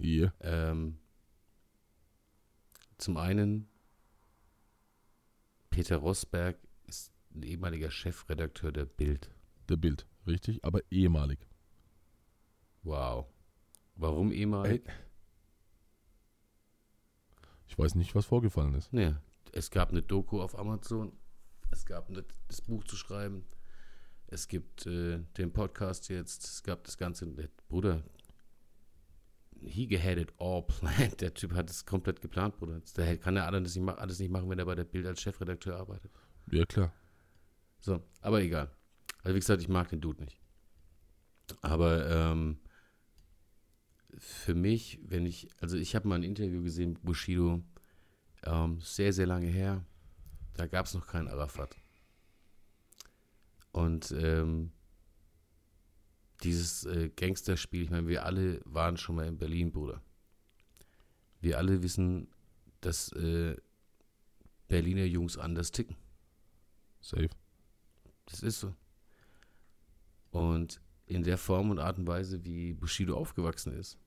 Yeah. 0.00 0.32
Ähm, 0.40 0.98
zum 2.96 3.16
einen, 3.18 3.68
Peter 5.70 5.96
Rosberg 5.98 6.56
ist 6.86 7.12
ein 7.34 7.42
ehemaliger 7.42 7.90
Chefredakteur 7.90 8.72
der 8.72 8.86
Bild. 8.86 9.30
Der 9.70 9.76
Bild, 9.76 10.04
richtig, 10.26 10.64
aber 10.64 10.80
ehemalig. 10.90 11.38
Wow. 12.82 13.26
Warum 13.94 14.32
ehemalig? 14.32 14.82
Ich 17.68 17.78
weiß 17.78 17.94
nicht, 17.94 18.14
was 18.16 18.26
vorgefallen 18.26 18.74
ist. 18.74 18.92
Nee, 18.92 19.14
es 19.52 19.70
gab 19.70 19.90
eine 19.90 20.02
Doku 20.02 20.40
auf 20.42 20.58
Amazon. 20.58 21.12
Es 21.70 21.86
gab 21.86 22.08
eine, 22.08 22.24
das 22.48 22.60
Buch 22.62 22.82
zu 22.82 22.96
schreiben. 22.96 23.44
Es 24.26 24.48
gibt 24.48 24.86
äh, 24.86 25.20
den 25.38 25.52
Podcast 25.52 26.08
jetzt. 26.08 26.44
Es 26.44 26.62
gab 26.64 26.82
das 26.82 26.98
Ganze. 26.98 27.28
Der 27.28 27.48
Bruder, 27.68 28.02
he 29.60 29.86
had 29.96 30.18
it 30.18 30.32
all 30.38 30.62
planned. 30.62 31.20
Der 31.20 31.32
Typ 31.32 31.52
hat 31.54 31.70
es 31.70 31.86
komplett 31.86 32.20
geplant, 32.20 32.56
Bruder. 32.56 32.80
Der 32.96 33.18
kann 33.18 33.36
ja 33.36 33.46
alles 33.46 33.76
nicht, 33.76 33.84
ma- 33.84 33.94
alles 33.94 34.18
nicht 34.18 34.30
machen, 34.32 34.50
wenn 34.50 34.58
er 34.58 34.64
bei 34.66 34.74
der 34.74 34.84
Bild 34.84 35.06
als 35.06 35.20
Chefredakteur 35.20 35.76
arbeitet. 35.76 36.10
Ja, 36.50 36.64
klar. 36.64 36.92
So, 37.78 38.02
aber 38.20 38.40
egal. 38.42 38.68
Also 39.22 39.34
wie 39.34 39.40
gesagt, 39.40 39.62
ich 39.62 39.68
mag 39.68 39.88
den 39.88 40.00
Dude 40.00 40.22
nicht. 40.22 40.40
Aber 41.62 42.08
ähm, 42.08 42.58
für 44.18 44.54
mich, 44.54 45.00
wenn 45.02 45.26
ich, 45.26 45.48
also 45.60 45.76
ich 45.76 45.94
habe 45.94 46.08
mal 46.08 46.16
ein 46.16 46.22
Interview 46.22 46.62
gesehen 46.62 46.92
mit 46.92 47.02
Bushido, 47.02 47.62
ähm, 48.44 48.80
sehr, 48.80 49.12
sehr 49.12 49.26
lange 49.26 49.46
her. 49.46 49.84
Da 50.54 50.66
gab 50.66 50.86
es 50.86 50.94
noch 50.94 51.06
keinen 51.06 51.28
Arafat. 51.28 51.76
Und 53.72 54.12
ähm, 54.12 54.72
dieses 56.42 56.84
äh, 56.84 57.10
Gangsterspiel, 57.10 57.82
ich 57.82 57.90
meine, 57.90 58.08
wir 58.08 58.24
alle 58.24 58.60
waren 58.64 58.96
schon 58.96 59.16
mal 59.16 59.26
in 59.26 59.38
Berlin, 59.38 59.72
Bruder. 59.72 60.02
Wir 61.40 61.58
alle 61.58 61.82
wissen, 61.82 62.28
dass 62.80 63.12
äh, 63.12 63.56
Berliner 64.68 65.04
Jungs 65.04 65.38
anders 65.38 65.70
ticken. 65.70 65.96
Safe. 67.00 67.28
Das 68.26 68.42
ist 68.42 68.60
so. 68.60 68.74
Und 70.30 70.80
in 71.06 71.22
der 71.24 71.38
Form 71.38 71.70
und 71.70 71.78
Art 71.78 71.98
und 71.98 72.06
Weise, 72.06 72.44
wie 72.44 72.72
Bushido 72.72 73.16
aufgewachsen 73.16 73.72
ist, 73.72 73.98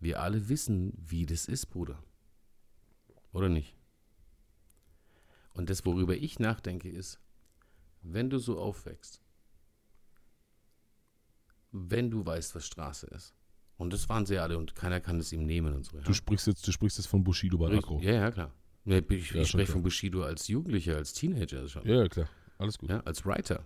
wir 0.00 0.20
alle 0.20 0.48
wissen, 0.48 0.92
wie 0.96 1.24
das 1.26 1.46
ist, 1.46 1.66
Bruder. 1.66 2.02
Oder 3.32 3.48
nicht? 3.48 3.74
Und 5.54 5.70
das, 5.70 5.84
worüber 5.86 6.14
ich 6.16 6.38
nachdenke, 6.38 6.90
ist, 6.90 7.18
wenn 8.02 8.28
du 8.28 8.38
so 8.38 8.60
aufwächst, 8.60 9.20
wenn 11.72 12.10
du 12.10 12.24
weißt, 12.24 12.54
was 12.54 12.66
Straße 12.66 13.06
ist, 13.08 13.34
und 13.76 13.92
das 13.92 14.08
waren 14.08 14.24
sie 14.24 14.38
alle 14.38 14.56
und 14.56 14.74
keiner 14.76 15.00
kann 15.00 15.18
es 15.18 15.32
ihm 15.32 15.44
nehmen 15.46 15.74
und 15.74 15.84
so. 15.84 15.96
Ja? 15.96 16.02
Du 16.04 16.12
sprichst 16.12 16.46
jetzt, 16.46 16.66
du 16.66 16.70
sprichst 16.72 16.98
jetzt 16.98 17.06
von 17.08 17.24
Bushido 17.24 17.58
Barako. 17.58 17.98
ja, 18.00 18.12
ja, 18.12 18.30
klar. 18.30 18.52
Ich, 18.84 18.92
ich 19.08 19.30
Ja, 19.30 19.36
schon 19.36 19.46
spreche 19.46 19.64
klar. 19.64 19.72
von 19.72 19.82
Bushido 19.82 20.22
als 20.22 20.46
Jugendlicher, 20.46 20.96
als 20.96 21.12
Teenager 21.14 21.66
schon. 21.68 21.84
Ja, 21.86 22.02
ja, 22.02 22.08
klar. 22.08 22.28
Alles 22.58 22.78
gut. 22.78 22.90
Ja, 22.90 23.00
als 23.00 23.24
Writer. 23.26 23.64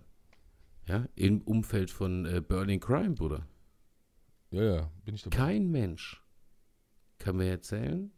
Ja, 0.89 1.07
im 1.13 1.41
Umfeld 1.43 1.91
von 1.91 2.25
äh, 2.25 2.41
Burning 2.41 2.79
Crime, 2.79 3.11
Bruder. 3.11 3.47
Ja, 4.49 4.63
ja, 4.63 4.91
bin 5.05 5.13
ich 5.13 5.21
dabei. 5.21 5.37
Kein 5.37 5.69
Mensch 5.69 6.23
kann 7.19 7.37
mir 7.37 7.51
erzählen, 7.51 8.11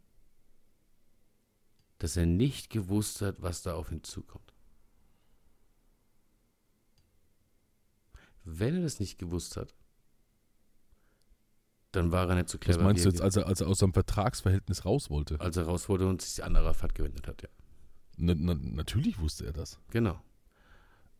dass 1.98 2.16
er 2.16 2.24
nicht 2.24 2.70
gewusst 2.70 3.20
hat, 3.20 3.42
was 3.42 3.60
da 3.60 3.74
auf 3.74 3.92
ihn 3.92 4.02
zukommt. 4.02 4.54
Wenn 8.44 8.76
er 8.76 8.82
das 8.82 9.00
nicht 9.00 9.18
gewusst 9.18 9.58
hat, 9.58 9.74
dann 11.90 12.10
war 12.10 12.26
er 12.26 12.36
nicht 12.36 12.48
so 12.48 12.56
Was 12.56 12.60
clever, 12.60 12.84
meinst 12.84 13.04
wie 13.04 13.08
du 13.08 13.10
jetzt, 13.10 13.20
als 13.20 13.36
er, 13.36 13.46
als 13.46 13.60
er 13.60 13.68
aus 13.68 13.80
seinem 13.80 13.92
Vertragsverhältnis 13.92 14.86
raus 14.86 15.10
wollte? 15.10 15.38
als 15.40 15.58
er 15.58 15.64
raus 15.64 15.90
wurde 15.90 16.08
und 16.08 16.22
sich 16.22 16.42
an 16.42 16.56
Arafat 16.56 16.94
gewendet 16.94 17.28
hat, 17.28 17.42
ja. 17.42 17.48
Na, 18.16 18.34
na, 18.34 18.54
natürlich 18.54 19.18
wusste 19.18 19.44
er 19.44 19.52
das. 19.52 19.78
Genau. 19.90 20.18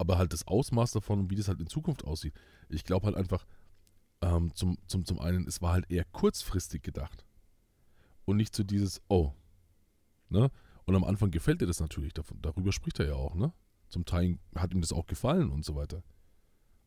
Aber 0.03 0.19
halt 0.19 0.33
das 0.33 0.49
Ausmaß 0.49 0.91
davon 0.91 1.21
und 1.21 1.31
wie 1.31 1.37
das 1.37 1.47
halt 1.47 1.61
in 1.61 1.69
Zukunft 1.69 2.03
aussieht. 2.03 2.35
Ich 2.69 2.83
glaube 2.83 3.07
halt 3.07 3.15
einfach, 3.15 3.47
ähm, 4.21 4.53
zum, 4.53 4.77
zum, 4.89 5.05
zum 5.05 5.21
einen, 5.21 5.47
es 5.47 5.63
war 5.63 5.75
halt 5.75 5.89
eher 5.89 6.05
kurzfristig 6.05 6.83
gedacht. 6.83 7.25
Und 8.25 8.37
nicht 8.37 8.53
so 8.53 8.65
dieses, 8.65 9.01
oh. 9.07 9.33
Ne? 10.29 10.51
Und 10.87 10.97
am 10.97 11.05
Anfang 11.05 11.31
gefällt 11.31 11.61
dir 11.61 11.69
das 11.69 11.79
natürlich, 11.79 12.15
davon, 12.15 12.43
darüber 12.43 12.73
spricht 12.73 12.99
er 12.99 13.07
ja 13.07 13.15
auch, 13.15 13.37
ne? 13.37 13.53
Zum 13.91 14.05
Teil 14.05 14.41
hat 14.57 14.75
ihm 14.75 14.81
das 14.81 14.93
auch 14.93 15.07
gefallen 15.07 15.51
und 15.51 15.65
so 15.65 15.77
weiter. 15.77 16.03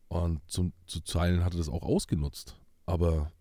Und 0.08 0.42
zum, 0.46 0.74
zu 0.86 1.00
Teilen 1.00 1.42
hat 1.42 1.54
er 1.54 1.58
das 1.58 1.70
auch 1.70 1.84
ausgenutzt. 1.84 2.60
Aber 2.84 3.32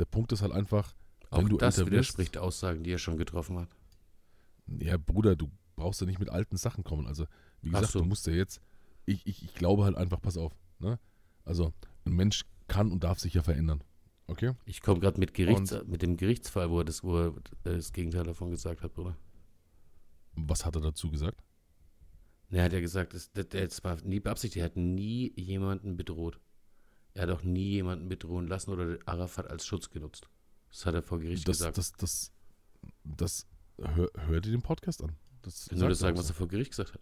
der 0.00 0.06
Punkt 0.06 0.32
ist 0.32 0.42
halt 0.42 0.50
einfach, 0.50 0.96
Auch 1.30 1.38
Wenn 1.38 1.50
du 1.50 1.56
das 1.56 1.86
widerspricht 1.86 2.36
Aussagen, 2.36 2.82
die 2.82 2.90
er 2.90 2.98
schon 2.98 3.16
getroffen 3.16 3.60
hat. 3.60 3.68
Ja, 4.66 4.96
Bruder, 4.96 5.36
du 5.36 5.52
brauchst 5.76 6.00
ja 6.00 6.06
nicht 6.06 6.18
mit 6.18 6.30
alten 6.30 6.56
Sachen 6.56 6.84
kommen. 6.84 7.06
Also, 7.06 7.26
wie 7.62 7.70
gesagt, 7.70 7.92
so. 7.92 8.00
du 8.00 8.04
musst 8.06 8.26
ja 8.26 8.32
jetzt. 8.32 8.60
Ich, 9.04 9.26
ich, 9.26 9.44
ich 9.44 9.54
glaube 9.54 9.84
halt 9.84 9.96
einfach, 9.96 10.20
pass 10.20 10.36
auf. 10.36 10.52
Ne? 10.78 10.98
Also, 11.44 11.72
ein 12.04 12.12
Mensch 12.12 12.44
kann 12.66 12.90
und 12.90 13.04
darf 13.04 13.20
sich 13.20 13.34
ja 13.34 13.42
verändern. 13.42 13.84
Okay? 14.26 14.54
Ich 14.64 14.80
komme 14.80 15.00
gerade 15.00 15.20
mit, 15.20 15.34
Gerichts, 15.34 15.74
mit 15.86 16.02
dem 16.02 16.16
Gerichtsfall, 16.16 16.70
wo 16.70 16.80
er, 16.80 16.84
das, 16.84 17.04
wo 17.04 17.16
er 17.16 17.34
das 17.62 17.92
Gegenteil 17.92 18.24
davon 18.24 18.50
gesagt 18.50 18.82
hat, 18.82 18.94
Bruder. 18.94 19.16
Was 20.32 20.66
hat 20.66 20.74
er 20.74 20.80
dazu 20.80 21.10
gesagt? 21.10 21.42
Er 22.50 22.64
hat 22.64 22.72
ja 22.72 22.80
gesagt, 22.80 23.14
das, 23.14 23.32
das, 23.32 23.48
das 23.48 23.84
war 23.84 23.96
nie 24.02 24.20
beabsichtigt. 24.20 24.60
Er 24.60 24.66
hat 24.66 24.76
nie 24.76 25.32
jemanden 25.36 25.96
bedroht. 25.96 26.40
Er 27.14 27.22
hat 27.22 27.30
auch 27.30 27.42
nie 27.42 27.70
jemanden 27.70 28.08
bedrohen 28.08 28.46
lassen 28.46 28.70
oder 28.70 28.98
Arafat 29.06 29.48
als 29.48 29.66
Schutz 29.66 29.90
genutzt. 29.90 30.28
Das 30.70 30.86
hat 30.86 30.94
er 30.94 31.02
vor 31.02 31.18
Gericht 31.18 31.48
Das, 31.48 31.58
gesagt. 31.58 31.78
das, 31.78 31.92
das, 31.92 32.32
das, 33.04 33.46
hör, 33.78 34.10
hör 34.14 34.40
dir 34.40 34.50
den 34.50 34.62
Podcast 34.62 35.02
an. 35.02 35.16
Das 35.46 35.70
Nur 35.70 35.78
sagt 35.78 35.92
das 35.92 35.98
sagen, 36.00 36.18
was 36.18 36.28
er 36.28 36.34
vor 36.34 36.48
Gericht 36.48 36.70
gesagt 36.70 36.92
hat. 36.94 37.00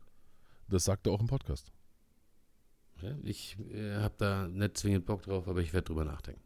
Das 0.68 0.84
sagt 0.84 1.07
er 1.07 1.12
auch 1.12 1.20
im 1.20 1.26
Podcast. 1.26 1.72
Ich 3.22 3.59
äh, 3.70 3.97
habe 3.97 4.14
da 4.18 4.49
nicht 4.49 4.78
zwingend 4.78 5.07
Bock 5.07 5.22
drauf, 5.22 5.49
aber 5.49 5.61
ich 5.61 5.72
werde 5.72 5.86
drüber 5.86 6.05
nachdenken. 6.05 6.42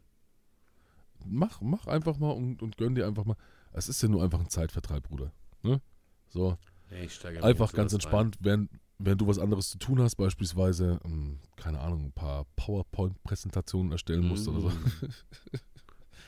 Mach, 1.25 1.61
mach 1.61 1.87
einfach 1.87 2.17
mal 2.17 2.31
und, 2.31 2.61
und 2.61 2.77
gönn 2.77 2.95
dir 2.95 3.05
einfach 3.05 3.25
mal. 3.25 3.35
Es 3.71 3.87
ist 3.87 4.01
ja 4.01 4.09
nur 4.09 4.23
einfach 4.23 4.39
ein 4.39 4.49
Zeitvertreib, 4.49 5.03
Bruder. 5.03 5.31
Ne? 5.61 5.81
So, 6.29 6.57
Nee, 6.89 7.07
einfach 7.41 7.71
in 7.71 7.77
ganz 7.77 7.93
entspannt, 7.93 8.37
während, 8.39 8.71
während 8.97 9.21
du 9.21 9.27
was 9.27 9.37
anderes 9.37 9.69
zu 9.69 9.77
tun 9.77 10.01
hast, 10.01 10.15
beispielsweise, 10.15 10.99
ähm, 11.05 11.39
keine 11.55 11.79
Ahnung, 11.81 12.05
ein 12.05 12.11
paar 12.11 12.45
PowerPoint-Präsentationen 12.55 13.91
erstellen 13.91 14.27
musst 14.27 14.47
oder 14.47 14.61
so. 14.61 14.67
Rein. 14.69 14.79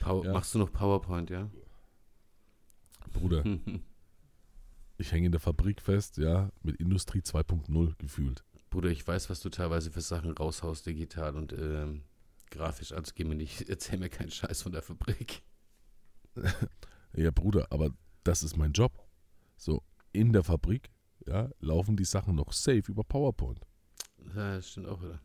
Power, 0.02 0.26
Ja. 0.26 0.34
Machst 0.34 0.54
du 0.54 0.60
noch 0.60 0.72
PowerPoint, 0.72 1.30
ja? 1.30 1.50
Bruder, 3.14 3.44
ich 5.02 5.12
hänge 5.12 5.28
in 5.28 5.32
der 5.32 5.42
Fabrik 5.42 5.82
fest, 5.82 6.18
ja, 6.18 6.52
mit 6.64 6.78
Industrie 6.78 7.20
2.0 7.20 7.96
gefühlt. 7.98 8.44
Bruder, 8.70 8.90
ich 8.90 9.06
weiß, 9.06 9.30
was 9.30 9.42
du 9.42 9.50
teilweise 9.50 9.92
für 9.92 10.02
Sachen 10.02 10.32
raushaust, 10.32 10.86
digital 10.86 11.36
und 11.36 11.54
ähm, 11.54 12.04
grafisch. 12.50 12.94
Also 12.94 13.12
geh 13.16 13.26
mir 13.26 13.36
nicht, 13.36 13.62
erzähl 13.70 14.00
mir 14.00 14.10
keinen 14.10 14.32
Scheiß 14.32 14.62
von 14.62 14.72
der 14.72 14.82
Fabrik. 14.82 15.44
Ja, 17.14 17.30
Bruder, 17.30 17.68
aber 17.72 17.92
das 18.24 18.42
ist 18.42 18.56
mein 18.56 18.72
Job. 18.72 18.94
So, 19.58 19.84
in 20.14 20.32
der 20.32 20.46
Fabrik, 20.46 20.90
ja, 21.28 21.50
laufen 21.60 21.98
die 21.98 22.06
Sachen 22.06 22.36
noch 22.36 22.54
safe 22.54 22.84
über 22.88 23.04
PowerPoint. 23.04 23.60
Ja, 24.34 24.56
das 24.56 24.70
stimmt 24.70 24.88
auch 24.88 25.02
wieder. 25.02 25.20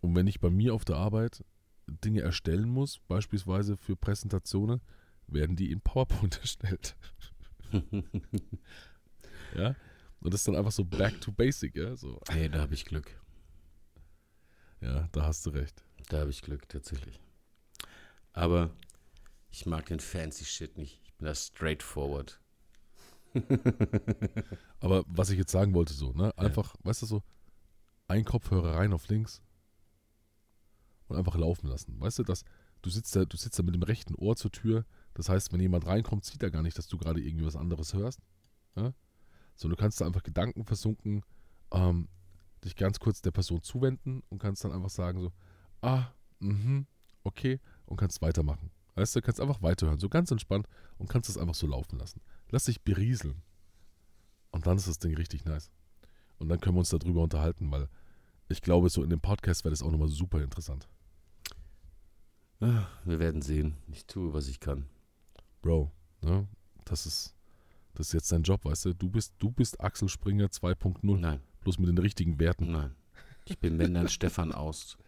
Und 0.00 0.16
wenn 0.16 0.26
ich 0.26 0.40
bei 0.40 0.48
mir 0.48 0.72
auf 0.72 0.86
der 0.86 0.96
Arbeit 0.96 1.44
Dinge 1.86 2.22
erstellen 2.22 2.68
muss, 2.68 2.98
beispielsweise 3.08 3.76
für 3.76 3.96
Präsentationen, 3.96 4.80
werden 5.26 5.56
die 5.56 5.70
in 5.70 5.80
PowerPoint 5.80 6.38
erstellt. 6.40 6.96
Ja. 9.56 9.74
Und 10.20 10.34
das 10.34 10.40
ist 10.40 10.48
dann 10.48 10.56
einfach 10.56 10.72
so 10.72 10.84
back 10.84 11.20
to 11.20 11.30
basic, 11.32 11.76
ja. 11.76 11.96
So, 11.96 12.20
Hey, 12.28 12.48
da 12.48 12.60
habe 12.60 12.74
ich 12.74 12.84
Glück. 12.84 13.20
ja, 14.80 15.08
da 15.12 15.22
hast 15.26 15.46
du 15.46 15.50
recht. 15.50 15.84
Da 16.08 16.20
habe 16.20 16.30
ich 16.30 16.42
Glück, 16.42 16.68
tatsächlich. 16.68 17.20
Aber 18.32 18.70
ich 19.50 19.66
mag 19.66 19.86
den 19.86 20.00
fancy 20.00 20.44
Shit 20.44 20.76
nicht. 20.78 21.00
Ich 21.04 21.14
bin 21.14 21.26
da 21.26 21.34
straightforward. 21.34 22.40
Aber 24.80 25.04
was 25.06 25.30
ich 25.30 25.38
jetzt 25.38 25.52
sagen 25.52 25.74
wollte, 25.74 25.92
so, 25.92 26.12
ne? 26.12 26.36
Einfach, 26.38 26.74
weißt 26.82 27.02
du, 27.02 27.06
so, 27.06 27.22
ein 28.08 28.24
Kopfhörer 28.24 28.76
rein 28.76 28.92
auf 28.92 29.08
links 29.08 29.42
und 31.08 31.16
einfach 31.16 31.36
laufen 31.36 31.68
lassen. 31.68 32.00
Weißt 32.00 32.18
du, 32.18 32.22
dass 32.22 32.44
du 32.82 32.90
sitzt 32.90 33.14
da, 33.14 33.24
du 33.24 33.36
sitzt 33.36 33.58
da 33.58 33.62
mit 33.62 33.74
dem 33.74 33.82
rechten 33.82 34.14
Ohr 34.14 34.36
zur 34.36 34.50
Tür. 34.50 34.84
Das 35.14 35.28
heißt, 35.28 35.52
wenn 35.52 35.60
jemand 35.60 35.86
reinkommt, 35.86 36.24
sieht 36.24 36.42
er 36.42 36.50
gar 36.50 36.62
nicht, 36.62 36.78
dass 36.78 36.88
du 36.88 36.96
gerade 36.96 37.20
irgendwie 37.20 37.44
was 37.44 37.56
anderes 37.56 37.92
hörst. 37.92 38.20
Ja? 38.76 38.94
So, 39.58 39.68
du 39.68 39.74
kannst 39.74 40.00
da 40.00 40.06
einfach 40.06 40.22
Gedanken 40.22 40.64
versunken, 40.64 41.24
ähm, 41.72 42.08
dich 42.64 42.76
ganz 42.76 43.00
kurz 43.00 43.20
der 43.22 43.32
Person 43.32 43.60
zuwenden 43.62 44.22
und 44.28 44.38
kannst 44.38 44.64
dann 44.64 44.72
einfach 44.72 44.88
sagen 44.88 45.20
so, 45.20 45.32
ah, 45.82 46.06
mhm, 46.38 46.86
okay, 47.24 47.60
und 47.84 47.96
kannst 47.96 48.22
weitermachen. 48.22 48.70
Weißt 48.94 49.16
du, 49.16 49.20
kannst 49.20 49.40
einfach 49.40 49.60
weiterhören, 49.60 49.98
so 49.98 50.08
ganz 50.08 50.30
entspannt 50.30 50.68
und 50.96 51.08
kannst 51.08 51.28
das 51.28 51.38
einfach 51.38 51.56
so 51.56 51.66
laufen 51.66 51.98
lassen. 51.98 52.20
Lass 52.50 52.64
dich 52.64 52.82
berieseln. 52.82 53.42
Und 54.52 54.66
dann 54.66 54.76
ist 54.76 54.86
das 54.86 55.00
Ding 55.00 55.14
richtig 55.16 55.44
nice. 55.44 55.70
Und 56.38 56.48
dann 56.48 56.60
können 56.60 56.76
wir 56.76 56.80
uns 56.80 56.90
darüber 56.90 57.22
unterhalten, 57.22 57.70
weil 57.70 57.88
ich 58.48 58.62
glaube, 58.62 58.88
so 58.88 59.02
in 59.02 59.10
dem 59.10 59.20
Podcast 59.20 59.64
wäre 59.64 59.72
das 59.72 59.82
auch 59.82 59.90
nochmal 59.90 60.08
super 60.08 60.40
interessant. 60.40 60.88
Ah, 62.60 62.86
Wir 63.04 63.18
werden 63.18 63.42
sehen. 63.42 63.76
Ich 63.88 64.06
tue, 64.06 64.32
was 64.32 64.46
ich 64.46 64.60
kann. 64.60 64.86
Bro, 65.62 65.90
ne? 66.22 66.46
Das 66.84 67.06
ist, 67.06 67.34
das 67.94 68.08
ist 68.08 68.12
jetzt 68.12 68.32
dein 68.32 68.42
Job, 68.42 68.64
weißt 68.64 68.86
du? 68.86 68.94
Du 68.94 69.08
bist, 69.10 69.34
du 69.38 69.50
bist 69.50 69.80
Axel 69.80 70.08
Springer 70.08 70.46
2.0, 70.46 71.18
Nein, 71.18 71.40
bloß 71.62 71.78
mit 71.78 71.88
den 71.88 71.98
richtigen 71.98 72.38
Werten. 72.38 72.70
nein. 72.72 72.94
Ich 73.44 73.58
bin, 73.58 73.78
wenn 73.78 73.94
dann 73.94 74.08
Stefan 74.08 74.52
Aust. 74.52 74.98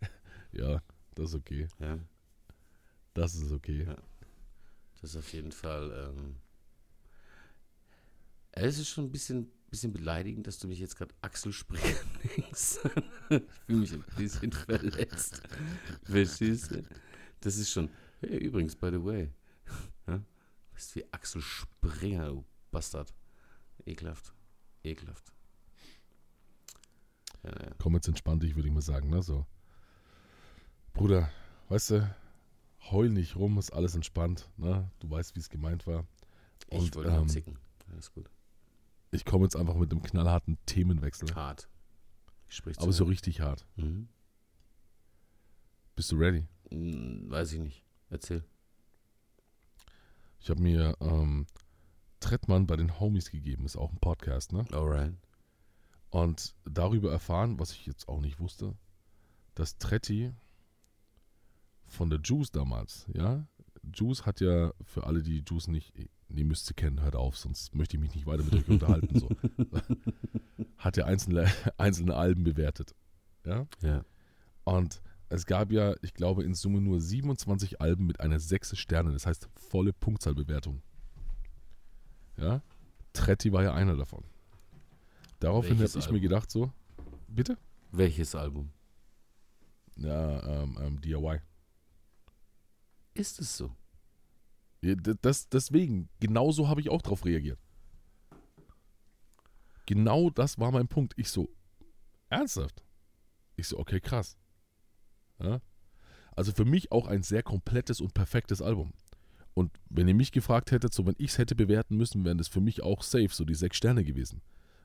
Ja, 0.52 0.82
das 1.14 1.30
ist 1.30 1.34
okay. 1.36 1.66
Ja, 1.78 1.98
Das 3.14 3.34
ist 3.34 3.50
okay. 3.52 3.84
Ja. 3.86 3.96
das 5.00 5.10
ist 5.10 5.16
auf 5.16 5.32
jeden 5.32 5.50
Fall. 5.50 6.10
Ähm, 6.14 6.36
es 8.52 8.78
ist 8.78 8.88
schon 8.90 9.04
ein 9.06 9.10
bisschen, 9.10 9.50
bisschen 9.70 9.92
beleidigend, 9.92 10.46
dass 10.46 10.58
du 10.58 10.68
mich 10.68 10.78
jetzt 10.78 10.96
gerade 10.96 11.14
Axel 11.22 11.52
Springer 11.52 11.82
nennst. 12.36 12.80
ich 13.30 13.42
fühle 13.66 13.78
mich 13.80 13.92
ein 13.94 14.04
bisschen 14.16 14.52
verletzt. 14.68 15.42
Verstehst 16.04 16.70
du? 16.72 16.82
Das 17.40 17.56
ist 17.56 17.70
schon. 17.70 17.88
Hey, 18.20 18.36
übrigens, 18.38 18.76
by 18.76 18.90
the 18.90 19.02
way. 19.02 19.30
Bist 20.82 20.96
wie 20.96 21.04
Axel 21.12 21.40
Springer, 21.40 22.26
du 22.26 22.44
Bastard. 22.72 23.14
Ekelhaft. 23.86 24.34
Ekelhaft. 24.82 25.32
Ja, 27.44 27.50
ja. 27.50 27.70
Komm 27.78 27.94
jetzt 27.94 28.08
entspannt 28.08 28.42
dich, 28.42 28.56
würde 28.56 28.66
ich 28.66 28.74
mal 28.74 28.80
sagen, 28.82 29.08
ne? 29.08 29.22
So. 29.22 29.46
Bruder, 30.92 31.30
weißt 31.68 31.90
du, 31.90 32.16
heul 32.90 33.10
nicht 33.10 33.36
rum, 33.36 33.58
ist 33.58 33.72
alles 33.72 33.94
entspannt, 33.94 34.50
ne? 34.56 34.90
Du 34.98 35.08
weißt, 35.08 35.36
wie 35.36 35.38
es 35.38 35.48
gemeint 35.48 35.86
war. 35.86 36.04
Ich 36.68 36.80
Und, 36.80 36.96
wollte 36.96 37.10
mal 37.12 37.20
ähm, 37.20 37.28
zicken. 37.28 37.60
Alles 37.92 38.10
gut. 38.10 38.28
Ich 39.12 39.24
komme 39.24 39.44
jetzt 39.44 39.54
einfach 39.54 39.76
mit 39.76 39.92
einem 39.92 40.02
knallharten 40.02 40.58
Themenwechsel. 40.66 41.32
Hart. 41.32 41.68
Ich 42.48 42.56
sprich 42.56 42.76
Aber 42.80 42.92
so 42.92 43.04
richtig 43.04 43.40
hart. 43.40 43.68
Mhm. 43.76 44.08
Bist 45.94 46.10
du 46.10 46.16
ready? 46.16 46.44
Hm, 46.72 47.30
Weiß 47.30 47.52
ich 47.52 47.60
nicht. 47.60 47.84
Erzähl. 48.10 48.42
Ich 50.42 50.50
habe 50.50 50.60
mir 50.60 50.96
ähm, 51.00 51.46
Trettmann 52.18 52.66
bei 52.66 52.74
den 52.74 52.98
Homies 52.98 53.30
gegeben, 53.30 53.64
ist 53.64 53.76
auch 53.76 53.92
ein 53.92 54.00
Podcast, 54.00 54.52
ne? 54.52 54.64
Alright. 54.72 55.14
Und 56.10 56.56
darüber 56.64 57.12
erfahren, 57.12 57.60
was 57.60 57.70
ich 57.70 57.86
jetzt 57.86 58.08
auch 58.08 58.20
nicht 58.20 58.40
wusste, 58.40 58.76
dass 59.54 59.78
Tretti 59.78 60.32
von 61.86 62.10
der 62.10 62.18
Juice 62.20 62.50
damals, 62.50 63.06
ja, 63.14 63.46
Juice 63.94 64.26
hat 64.26 64.40
ja 64.40 64.72
für 64.82 65.06
alle, 65.06 65.22
die 65.22 65.44
Juice 65.46 65.68
nicht, 65.68 65.92
die 66.28 66.44
müsst 66.44 66.68
ihr 66.70 66.74
kennen, 66.74 67.00
hört 67.02 67.14
auf, 67.14 67.36
sonst 67.36 67.74
möchte 67.74 67.96
ich 67.96 68.00
mich 68.00 68.14
nicht 68.14 68.26
weiter 68.26 68.42
mit 68.42 68.54
euch 68.54 68.68
unterhalten. 68.68 69.20
So. 69.20 69.28
Hat 70.78 70.96
ja 70.96 71.04
einzelne, 71.04 71.50
einzelne 71.76 72.14
Alben 72.14 72.44
bewertet. 72.44 72.94
Ja. 73.44 73.66
Ja. 73.80 74.04
Und 74.64 75.02
es 75.34 75.46
gab 75.46 75.72
ja, 75.72 75.94
ich 76.02 76.12
glaube, 76.12 76.44
in 76.44 76.54
Summe 76.54 76.80
nur 76.80 77.00
27 77.00 77.80
Alben 77.80 78.06
mit 78.06 78.20
einer 78.20 78.38
6 78.38 78.76
Sterne, 78.76 79.12
das 79.12 79.24
heißt 79.24 79.48
volle 79.56 79.92
Punktzahlbewertung. 79.92 80.82
Ja. 82.36 82.62
Tretti 83.12 83.52
war 83.52 83.62
ja 83.62 83.72
einer 83.72 83.96
davon. 83.96 84.24
Daraufhin 85.40 85.78
habe 85.78 85.98
ich 85.98 86.10
mir 86.10 86.20
gedacht, 86.20 86.50
so, 86.50 86.70
bitte? 87.28 87.56
Welches 87.90 88.34
Album? 88.34 88.70
Ja, 89.96 90.62
ähm, 90.62 90.78
ähm, 90.80 91.00
DIY. 91.00 91.40
Ist 93.14 93.40
es 93.40 93.56
so? 93.56 93.74
Ja, 94.82 94.94
Das, 94.94 95.48
deswegen, 95.48 96.08
genauso 96.20 96.68
habe 96.68 96.80
ich 96.80 96.90
auch 96.90 97.02
drauf 97.02 97.24
reagiert. 97.24 97.58
Genau 99.86 100.30
das 100.30 100.58
war 100.58 100.70
mein 100.70 100.88
Punkt. 100.88 101.14
Ich 101.16 101.28
so, 101.28 101.48
ernsthaft? 102.28 102.82
Ich 103.56 103.68
so, 103.68 103.78
okay, 103.78 104.00
krass. 104.00 104.36
Ja? 105.42 105.60
Also 106.34 106.52
für 106.52 106.64
mich 106.64 106.92
auch 106.92 107.06
ein 107.06 107.22
sehr 107.22 107.42
komplettes 107.42 108.00
und 108.00 108.14
perfektes 108.14 108.62
Album. 108.62 108.92
Und 109.54 109.70
wenn 109.90 110.08
ihr 110.08 110.14
mich 110.14 110.32
gefragt 110.32 110.70
hättet, 110.70 110.94
so 110.94 111.04
wenn 111.06 111.14
ich 111.18 111.32
es 111.32 111.38
hätte 111.38 111.54
bewerten 111.54 111.96
müssen, 111.96 112.24
wären 112.24 112.38
das 112.38 112.48
für 112.48 112.60
mich 112.62 112.82
auch 112.82 113.02
safe, 113.02 113.28
so 113.30 113.44
die 113.44 113.54
sechs 113.54 113.76
Sterne 113.76 114.02
gewesen. 114.02 114.40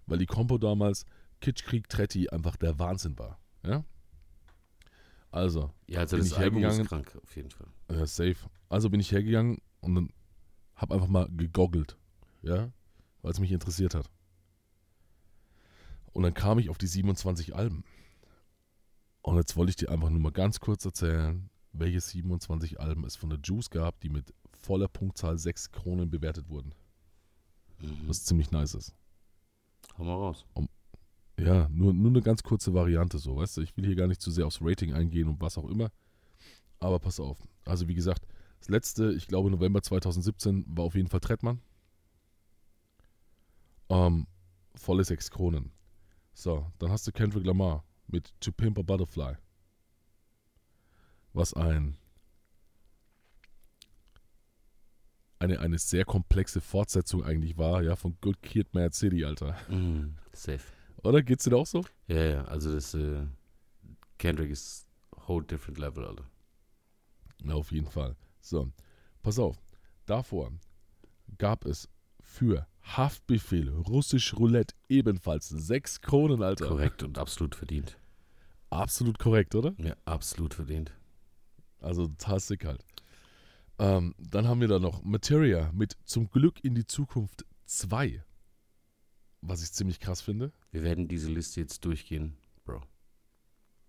Weil 0.08 0.18
die 0.18 0.26
Kompo 0.26 0.58
damals, 0.58 1.06
Kitschkrieg 1.40 1.88
Tretti, 1.88 2.28
einfach 2.30 2.58
der 2.58 2.78
Wahnsinn 2.80 3.18
war. 3.18 3.40
Ja? 3.64 3.86
Also, 5.32 5.72
Ja, 5.88 6.00
also 6.02 6.18
Bin 6.18 6.26
das 6.26 6.34
ich 6.34 6.38
Album 6.38 6.64
ist 6.64 6.78
hergegangen. 6.78 6.88
krank, 7.06 7.16
auf 7.24 7.36
jeden 7.36 7.52
Fall. 7.52 7.68
ja, 7.92 8.06
safe. 8.06 8.36
Also 8.70 8.90
bin 8.90 9.00
ich 9.00 9.12
hergegangen 9.12 9.60
und 9.82 9.96
dann 9.96 10.10
habe 10.76 10.96
einfach 10.96 11.08
mal 11.08 11.28
gegoggelt, 11.36 11.98
ja, 12.42 12.72
weil 13.22 13.32
es 13.32 13.40
mich 13.40 13.52
interessiert 13.52 13.96
hat. 13.96 14.10
Und 16.14 16.24
dann 16.24 16.34
kam 16.34 16.60
ich 16.60 16.70
auf 16.70 16.78
die 16.78 16.88
27 16.88 17.56
Alben. 17.56 17.84
Und 19.28 19.36
jetzt 19.36 19.58
wollte 19.58 19.72
ich 19.72 19.76
dir 19.76 19.92
einfach 19.92 20.10
nur 20.10 20.22
mal 20.22 20.32
ganz 20.32 20.62
kurz 20.62 20.86
erzählen, 20.86 21.50
welche 21.74 22.00
27 22.00 22.80
Alben 22.80 23.04
es 23.04 23.18
von 23.18 23.30
der 23.30 23.40
Juice 23.44 23.70
gab, 23.70 24.00
die 24.00 24.08
mit 24.08 24.34
voller 24.58 24.88
Punktzahl 24.88 25.38
6 25.38 25.74
Kronen 25.74 26.10
bewertet 26.10 26.48
wurden. 26.48 26.74
Mhm. 27.82 28.08
Was 28.08 28.24
ziemlich 28.24 28.52
nice 28.52 28.74
ist. 28.74 28.96
Hau 29.98 30.06
mal 30.06 30.14
raus. 30.14 30.46
Ja, 31.38 31.68
nur, 31.68 31.94
nur 31.94 32.10
eine 32.10 32.22
ganz 32.22 32.42
kurze 32.42 32.74
Variante 32.74 33.18
so, 33.18 33.36
weißt 33.36 33.58
du. 33.58 33.62
Ich 33.64 33.76
will 33.76 33.86
hier 33.86 33.98
gar 33.98 34.08
nicht 34.08 34.22
zu 34.22 34.32
sehr 34.32 34.48
aufs 34.48 34.62
Rating 34.62 34.94
eingehen 34.94 35.28
und 35.28 35.42
was 35.42 35.58
auch 35.58 35.68
immer. 35.68 35.92
Aber 36.80 36.98
pass 36.98 37.20
auf. 37.20 37.38
Also 37.66 37.90
wie 37.90 37.96
gesagt, 37.96 38.26
das 38.60 38.70
letzte, 38.70 39.12
ich 39.12 39.28
glaube 39.28 39.52
November 39.52 39.82
2017, 39.84 40.64
war 40.70 40.86
auf 40.86 40.96
jeden 40.96 41.10
Fall 41.10 41.20
Trettmann. 41.20 41.60
Ähm, 43.90 44.26
volle 44.74 45.04
6 45.04 45.32
Kronen. 45.32 45.74
So, 46.34 46.72
dann 46.80 46.92
hast 46.92 47.06
du 47.06 47.12
Kendrick 47.12 47.46
Lamar 47.46 47.84
mit 48.08 48.34
To 48.42 48.52
Pimp 48.52 48.80
a 48.80 48.82
Butterfly. 48.82 49.36
Was 51.34 51.54
ein 51.54 51.98
eine, 55.40 55.60
eine 55.60 55.78
sehr 55.78 56.06
komplexe 56.06 56.62
Fortsetzung 56.62 57.24
eigentlich 57.24 57.58
war, 57.58 57.84
ja, 57.84 57.96
von 57.96 58.18
Good 58.22 58.42
Kid, 58.42 58.74
Mad 58.74 58.96
City, 58.96 59.24
Alter. 59.24 59.56
Mhm. 59.70 60.16
Safe. 60.34 60.64
Oder? 61.04 61.22
Geht's 61.22 61.44
dir 61.44 61.56
auch 61.56 61.68
so? 61.68 61.86
Ja, 62.08 62.24
ja, 62.24 62.46
also 62.46 62.74
das 62.74 62.94
äh, 62.96 63.26
Kendrick 64.18 64.50
ist 64.50 64.88
whole 65.28 65.46
different 65.46 65.78
level, 65.78 66.06
Alter. 66.06 66.26
Na, 67.44 67.54
auf 67.54 67.72
jeden 67.72 67.88
Fall. 67.88 68.16
So, 68.42 68.72
pass 69.22 69.38
auf. 69.38 69.58
Davor 70.06 70.52
gab 71.38 71.66
es 71.66 71.88
für 72.20 72.66
Haftbefehl 72.96 73.70
Russisch 73.70 74.34
Roulette 74.36 74.74
ebenfalls 74.90 75.50
6 75.50 76.02
Kronen, 76.02 76.42
Alter. 76.42 76.68
Korrekt 76.68 77.04
und 77.04 77.18
absolut 77.18 77.56
verdient. 77.56 77.98
Absolut 78.70 79.20
korrekt, 79.20 79.56
oder? 79.56 79.74
Ja, 79.78 79.96
absolut 80.06 80.54
verdient. 80.54 80.92
Also 81.80 82.10
sick 82.38 82.66
halt. 82.66 82.84
Ähm, 83.80 84.16
dann 84.18 84.48
haben 84.48 84.62
wir 84.62 84.68
da 84.68 84.80
noch 84.80 85.04
Materia 85.04 85.72
mit 85.74 85.98
Zum 86.06 86.30
Glück 86.30 86.64
in 86.64 86.76
die 86.76 86.86
Zukunft 86.86 87.46
2. 87.66 88.24
Was 89.42 89.62
ich 89.62 89.72
ziemlich 89.72 90.00
krass 90.00 90.22
finde. 90.22 90.52
Wir 90.72 90.84
werden 90.84 91.08
diese 91.08 91.30
Liste 91.32 91.62
jetzt 91.62 91.86
durchgehen, 91.86 92.36
Bro, 92.66 92.82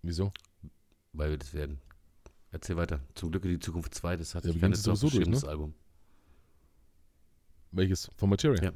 Wieso? 0.02 0.32
weil 1.12 1.30
wir 1.30 1.38
das 1.38 1.54
werden. 1.54 1.80
Erzähl 2.50 2.76
weiter. 2.76 3.00
Zum 3.14 3.30
Glück 3.30 3.44
in 3.44 3.52
die 3.52 3.58
Zukunft 3.58 3.94
2, 3.94 4.16
das 4.16 4.34
hat 4.34 4.44
Ja, 4.44 4.50
ich 4.50 4.62
auch 4.62 4.74
sowieso 4.74 5.10
durch, 5.10 5.26
ne? 5.26 5.48
Album. 5.48 5.74
Welches? 7.72 8.10
Von 8.16 8.30
Materia? 8.30 8.62
Ja. 8.62 8.72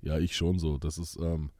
Ja, 0.00 0.18
ich 0.18 0.36
schon 0.36 0.58
so. 0.58 0.78
Das 0.78 0.98
ist, 0.98 1.16
ähm, 1.16 1.50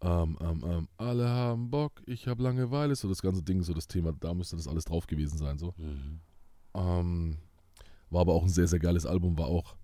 ähm, 0.00 0.38
ähm, 0.40 0.64
ähm, 0.64 0.88
alle 0.96 1.28
haben 1.28 1.70
Bock, 1.70 2.02
ich 2.06 2.28
habe 2.28 2.42
Langeweile, 2.42 2.94
so 2.94 3.08
das 3.08 3.22
ganze 3.22 3.42
Ding, 3.42 3.62
so 3.62 3.74
das 3.74 3.88
Thema, 3.88 4.12
da 4.12 4.32
müsste 4.32 4.56
das 4.56 4.68
alles 4.68 4.84
drauf 4.84 5.06
gewesen 5.06 5.38
sein, 5.38 5.58
so. 5.58 5.74
Mhm. 5.76 6.20
Ähm, 6.74 7.36
war 8.10 8.20
aber 8.20 8.34
auch 8.34 8.44
ein 8.44 8.48
sehr, 8.48 8.68
sehr 8.68 8.78
geiles 8.78 9.06
Album, 9.06 9.36
war 9.38 9.48
auch 9.48 9.76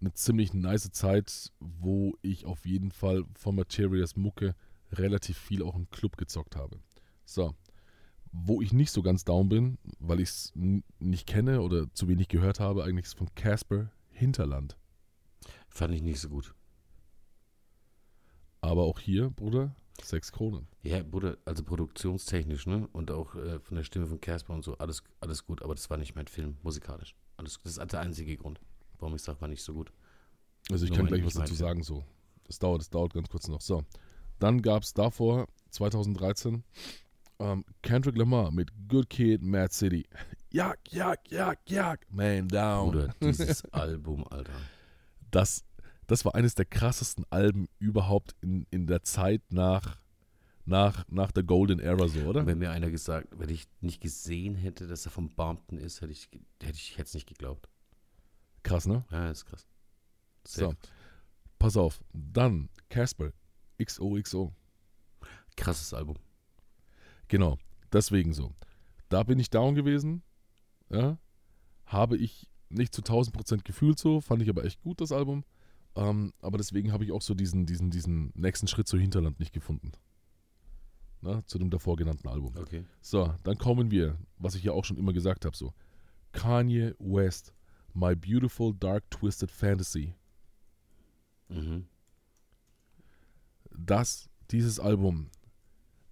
eine 0.00 0.12
ziemlich 0.12 0.54
nice 0.54 0.90
Zeit, 0.92 1.52
wo 1.58 2.14
ich 2.22 2.44
auf 2.44 2.66
jeden 2.66 2.92
Fall 2.92 3.24
von 3.34 3.56
Materials 3.56 4.16
Mucke 4.16 4.54
relativ 4.92 5.36
viel 5.38 5.62
auch 5.62 5.74
im 5.74 5.90
Club 5.90 6.16
gezockt 6.16 6.54
habe. 6.54 6.78
So. 7.24 7.54
Wo 8.32 8.60
ich 8.60 8.72
nicht 8.72 8.90
so 8.90 9.02
ganz 9.02 9.24
down 9.24 9.48
bin, 9.48 9.78
weil 9.98 10.20
ich 10.20 10.28
es 10.28 10.52
nicht 10.98 11.26
kenne 11.26 11.62
oder 11.62 11.92
zu 11.94 12.06
wenig 12.06 12.28
gehört 12.28 12.60
habe, 12.60 12.84
eigentlich 12.84 13.06
ist 13.06 13.16
von 13.16 13.34
Casper 13.34 13.90
Hinterland. 14.10 14.76
Fand 15.68 15.94
ich 15.94 16.02
nicht 16.02 16.20
so 16.20 16.28
gut. 16.28 16.54
Aber 18.66 18.82
auch 18.82 18.98
hier, 18.98 19.30
Bruder, 19.30 19.74
sechs 20.02 20.32
Kronen. 20.32 20.66
Ja, 20.82 21.02
Bruder, 21.02 21.38
also 21.44 21.62
produktionstechnisch, 21.62 22.66
ne? 22.66 22.88
Und 22.92 23.10
auch 23.10 23.34
äh, 23.36 23.60
von 23.60 23.76
der 23.76 23.84
Stimme 23.84 24.06
von 24.06 24.20
Casper 24.20 24.54
und 24.54 24.64
so, 24.64 24.76
alles, 24.78 25.02
alles 25.20 25.46
gut, 25.46 25.62
aber 25.62 25.74
das 25.74 25.88
war 25.88 25.96
nicht 25.96 26.14
mein 26.14 26.26
Film, 26.26 26.56
musikalisch. 26.62 27.14
Alles, 27.36 27.60
das 27.62 27.76
ist 27.76 27.92
der 27.92 28.00
einzige 28.00 28.36
Grund, 28.36 28.60
warum 28.98 29.14
ich 29.14 29.22
sage, 29.22 29.40
war 29.40 29.48
nicht 29.48 29.62
so 29.62 29.72
gut. 29.72 29.92
Also 30.70 30.84
ich 30.84 30.90
Nur 30.90 30.98
kann 30.98 31.06
gleich 31.06 31.24
was 31.24 31.34
dazu 31.34 31.54
sagen, 31.54 31.82
so. 31.82 32.04
Das 32.44 32.58
dauert, 32.58 32.80
das 32.80 32.90
dauert 32.90 33.14
ganz 33.14 33.28
kurz 33.28 33.48
noch. 33.48 33.60
So. 33.60 33.84
Dann 34.38 34.62
gab 34.62 34.82
es 34.82 34.94
davor, 34.94 35.46
2013, 35.70 36.62
ähm, 37.38 37.64
Kendrick 37.82 38.16
Lamar 38.16 38.50
mit 38.50 38.70
Good 38.88 39.10
Kid, 39.10 39.42
Mad 39.42 39.72
City. 39.72 40.06
Jak, 40.50 40.78
jak, 40.92 41.30
jak, 41.30 41.58
jak, 41.66 42.06
man 42.10 42.48
down. 42.48 42.90
Bruder, 42.90 43.14
dieses 43.20 43.64
Album, 43.72 44.24
Alter. 44.30 44.54
Das, 45.30 45.64
das 46.06 46.24
war 46.24 46.34
eines 46.34 46.54
der 46.54 46.64
krassesten 46.64 47.24
Alben 47.30 47.68
überhaupt 47.78 48.34
in, 48.40 48.66
in 48.70 48.86
der 48.86 49.02
Zeit 49.02 49.42
nach, 49.50 49.98
nach, 50.64 51.04
nach 51.08 51.32
der 51.32 51.42
Golden 51.42 51.80
Era, 51.80 52.08
so, 52.08 52.20
oder? 52.20 52.46
Wenn 52.46 52.58
mir 52.58 52.70
einer 52.70 52.90
gesagt, 52.90 53.28
wenn 53.32 53.48
ich 53.48 53.66
nicht 53.80 54.00
gesehen 54.00 54.54
hätte, 54.54 54.86
dass 54.86 55.04
er 55.04 55.10
vom 55.10 55.28
Bompton 55.30 55.78
ist, 55.78 56.00
hätte 56.00 56.12
ich, 56.12 56.28
hätte 56.62 56.76
ich 56.76 56.96
jetzt 56.96 57.14
nicht 57.14 57.28
geglaubt. 57.28 57.68
Krass, 58.62 58.86
ne? 58.86 59.04
Ja, 59.10 59.30
ist 59.30 59.44
krass. 59.46 59.66
Sehr 60.44 60.70
So. 60.70 60.74
Pass 61.58 61.76
auf. 61.76 62.00
Dann 62.12 62.68
Casper, 62.88 63.32
XOXO. 63.82 64.52
krasses 65.56 65.94
Album. 65.94 66.16
Genau, 67.28 67.58
deswegen 67.92 68.32
so. 68.32 68.54
Da 69.08 69.22
bin 69.22 69.38
ich 69.38 69.50
down 69.50 69.74
gewesen. 69.74 70.22
Ja, 70.90 71.18
habe 71.86 72.16
ich 72.16 72.48
nicht 72.68 72.94
zu 72.94 73.02
1000% 73.02 73.62
gefühlt 73.62 73.98
so, 73.98 74.20
fand 74.20 74.42
ich 74.42 74.48
aber 74.48 74.64
echt 74.64 74.80
gut, 74.82 75.00
das 75.00 75.12
Album. 75.12 75.44
Ähm, 75.96 76.32
aber 76.40 76.58
deswegen 76.58 76.92
habe 76.92 77.04
ich 77.04 77.12
auch 77.12 77.22
so 77.22 77.34
diesen, 77.34 77.66
diesen, 77.66 77.90
diesen 77.90 78.32
nächsten 78.34 78.68
Schritt 78.68 78.86
zu 78.86 78.98
Hinterland 78.98 79.40
nicht 79.40 79.52
gefunden. 79.52 79.92
Na, 81.22 81.44
zu 81.46 81.58
dem 81.58 81.70
davor 81.70 81.96
genannten 81.96 82.28
Album. 82.28 82.54
Okay. 82.56 82.84
So, 83.00 83.34
dann 83.42 83.58
kommen 83.58 83.90
wir, 83.90 84.18
was 84.38 84.54
ich 84.54 84.62
ja 84.62 84.72
auch 84.72 84.84
schon 84.84 84.98
immer 84.98 85.12
gesagt 85.12 85.44
habe, 85.44 85.56
so. 85.56 85.72
Kanye 86.32 86.94
West, 86.98 87.54
My 87.94 88.14
Beautiful 88.14 88.74
Dark 88.74 89.10
Twisted 89.10 89.50
Fantasy. 89.50 90.14
Mhm. 91.48 91.86
dass 93.70 94.28
dieses 94.50 94.80
Album 94.80 95.30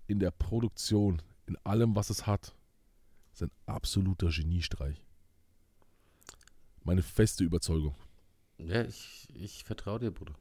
in 0.07 0.21
der 0.21 0.31
Produktion, 0.31 1.23
in 1.47 1.57
allem, 1.65 1.97
was 1.97 2.11
es 2.11 2.27
hat, 2.27 2.55
ist 3.33 3.43
ein 3.43 3.51
absoluter 3.67 4.29
Geniestreich. 4.29 5.05
Meine 6.85 7.03
feste 7.03 7.43
Überzeugung. 7.43 7.95
Ja, 8.59 8.83
ich, 8.85 9.29
ich 9.35 9.65
vertraue 9.65 9.99
dir, 10.01 10.11
Bruder. 10.11 10.35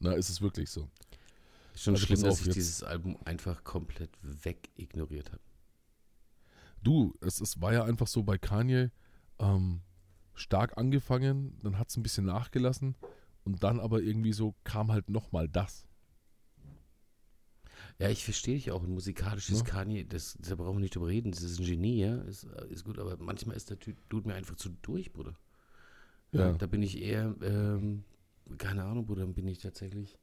Na, 0.00 0.12
ist 0.12 0.28
es 0.28 0.40
wirklich 0.40 0.70
so. 0.70 0.88
Ist 1.74 1.82
schon 1.84 1.94
Also 1.94 2.06
schlimm, 2.06 2.22
dass 2.22 2.40
ich 2.40 2.46
jetzt. 2.46 2.56
dieses 2.56 2.82
Album 2.82 3.16
einfach 3.24 3.64
komplett 3.64 4.10
wegignoriert 4.22 5.30
habe. 5.32 5.42
Du, 6.82 7.14
es, 7.20 7.40
es 7.40 7.60
war 7.60 7.72
ja 7.72 7.84
einfach 7.84 8.06
so 8.06 8.22
bei 8.22 8.38
Kanye 8.38 8.90
ähm, 9.40 9.80
stark 10.34 10.78
angefangen, 10.78 11.58
dann 11.62 11.78
hat 11.78 11.88
es 11.90 11.96
ein 11.96 12.02
bisschen 12.04 12.26
nachgelassen 12.26 12.94
und 13.44 13.62
dann 13.64 13.80
aber 13.80 14.00
irgendwie 14.00 14.32
so 14.32 14.54
kam 14.64 14.92
halt 14.92 15.10
nochmal 15.10 15.48
das. 15.48 15.86
Ja, 17.98 18.08
ich 18.10 18.24
verstehe 18.24 18.54
dich 18.54 18.70
auch. 18.70 18.82
Und 18.84 18.90
musikalisch 18.90 19.50
ist 19.50 19.66
Ja. 19.66 19.72
Kanye, 19.72 20.04
das, 20.04 20.36
da 20.40 20.54
brauchen 20.54 20.76
wir 20.76 20.80
nicht 20.82 20.94
drüber 20.94 21.08
reden. 21.08 21.32
Das 21.32 21.42
ist 21.42 21.58
ein 21.58 21.64
Genie, 21.66 21.98
ja. 22.00 22.16
Ist, 22.22 22.44
ist 22.70 22.84
gut, 22.84 22.98
aber 22.98 23.16
manchmal 23.16 23.56
ist 23.56 23.70
der 23.70 23.78
Typ, 23.80 23.96
Dude 24.08 24.28
mir 24.28 24.34
einfach 24.34 24.54
zu 24.54 24.68
durch, 24.82 25.12
Bruder. 25.12 25.34
Ja. 26.32 26.52
Da 26.52 26.66
bin 26.66 26.82
ich 26.82 27.00
eher, 27.00 27.34
ähm, 27.42 28.04
keine 28.58 28.84
Ahnung, 28.84 29.06
Bruder, 29.06 29.22
dann 29.22 29.34
bin 29.34 29.48
ich 29.48 29.58
tatsächlich 29.58 30.18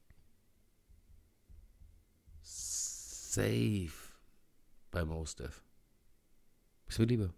safe 2.42 4.14
bei 4.90 5.04
Most 5.04 5.40
Def. 5.40 5.62
Ist 6.86 6.98
mir 6.98 7.06
lieber. 7.06 7.34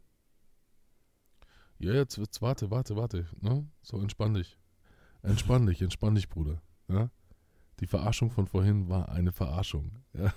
Ja, 1.79 1.95
jetzt, 1.95 2.17
jetzt 2.17 2.43
warte, 2.43 2.71
warte, 2.71 2.97
warte. 2.97 3.27
Ne? 3.41 3.67
So, 3.83 4.01
entspann 4.01 4.35
dich. 4.35 4.59
Entspann 5.23 5.67
dich, 5.67 5.81
entspann 5.81 6.15
dich, 6.15 6.29
Bruder. 6.29 6.61
Ja? 6.89 7.11
Die 7.81 7.87
Verarschung 7.87 8.31
von 8.31 8.47
vorhin 8.47 8.89
war 8.89 9.09
eine 9.09 9.33
Verarschung. 9.33 9.93
Ja? 10.13 10.33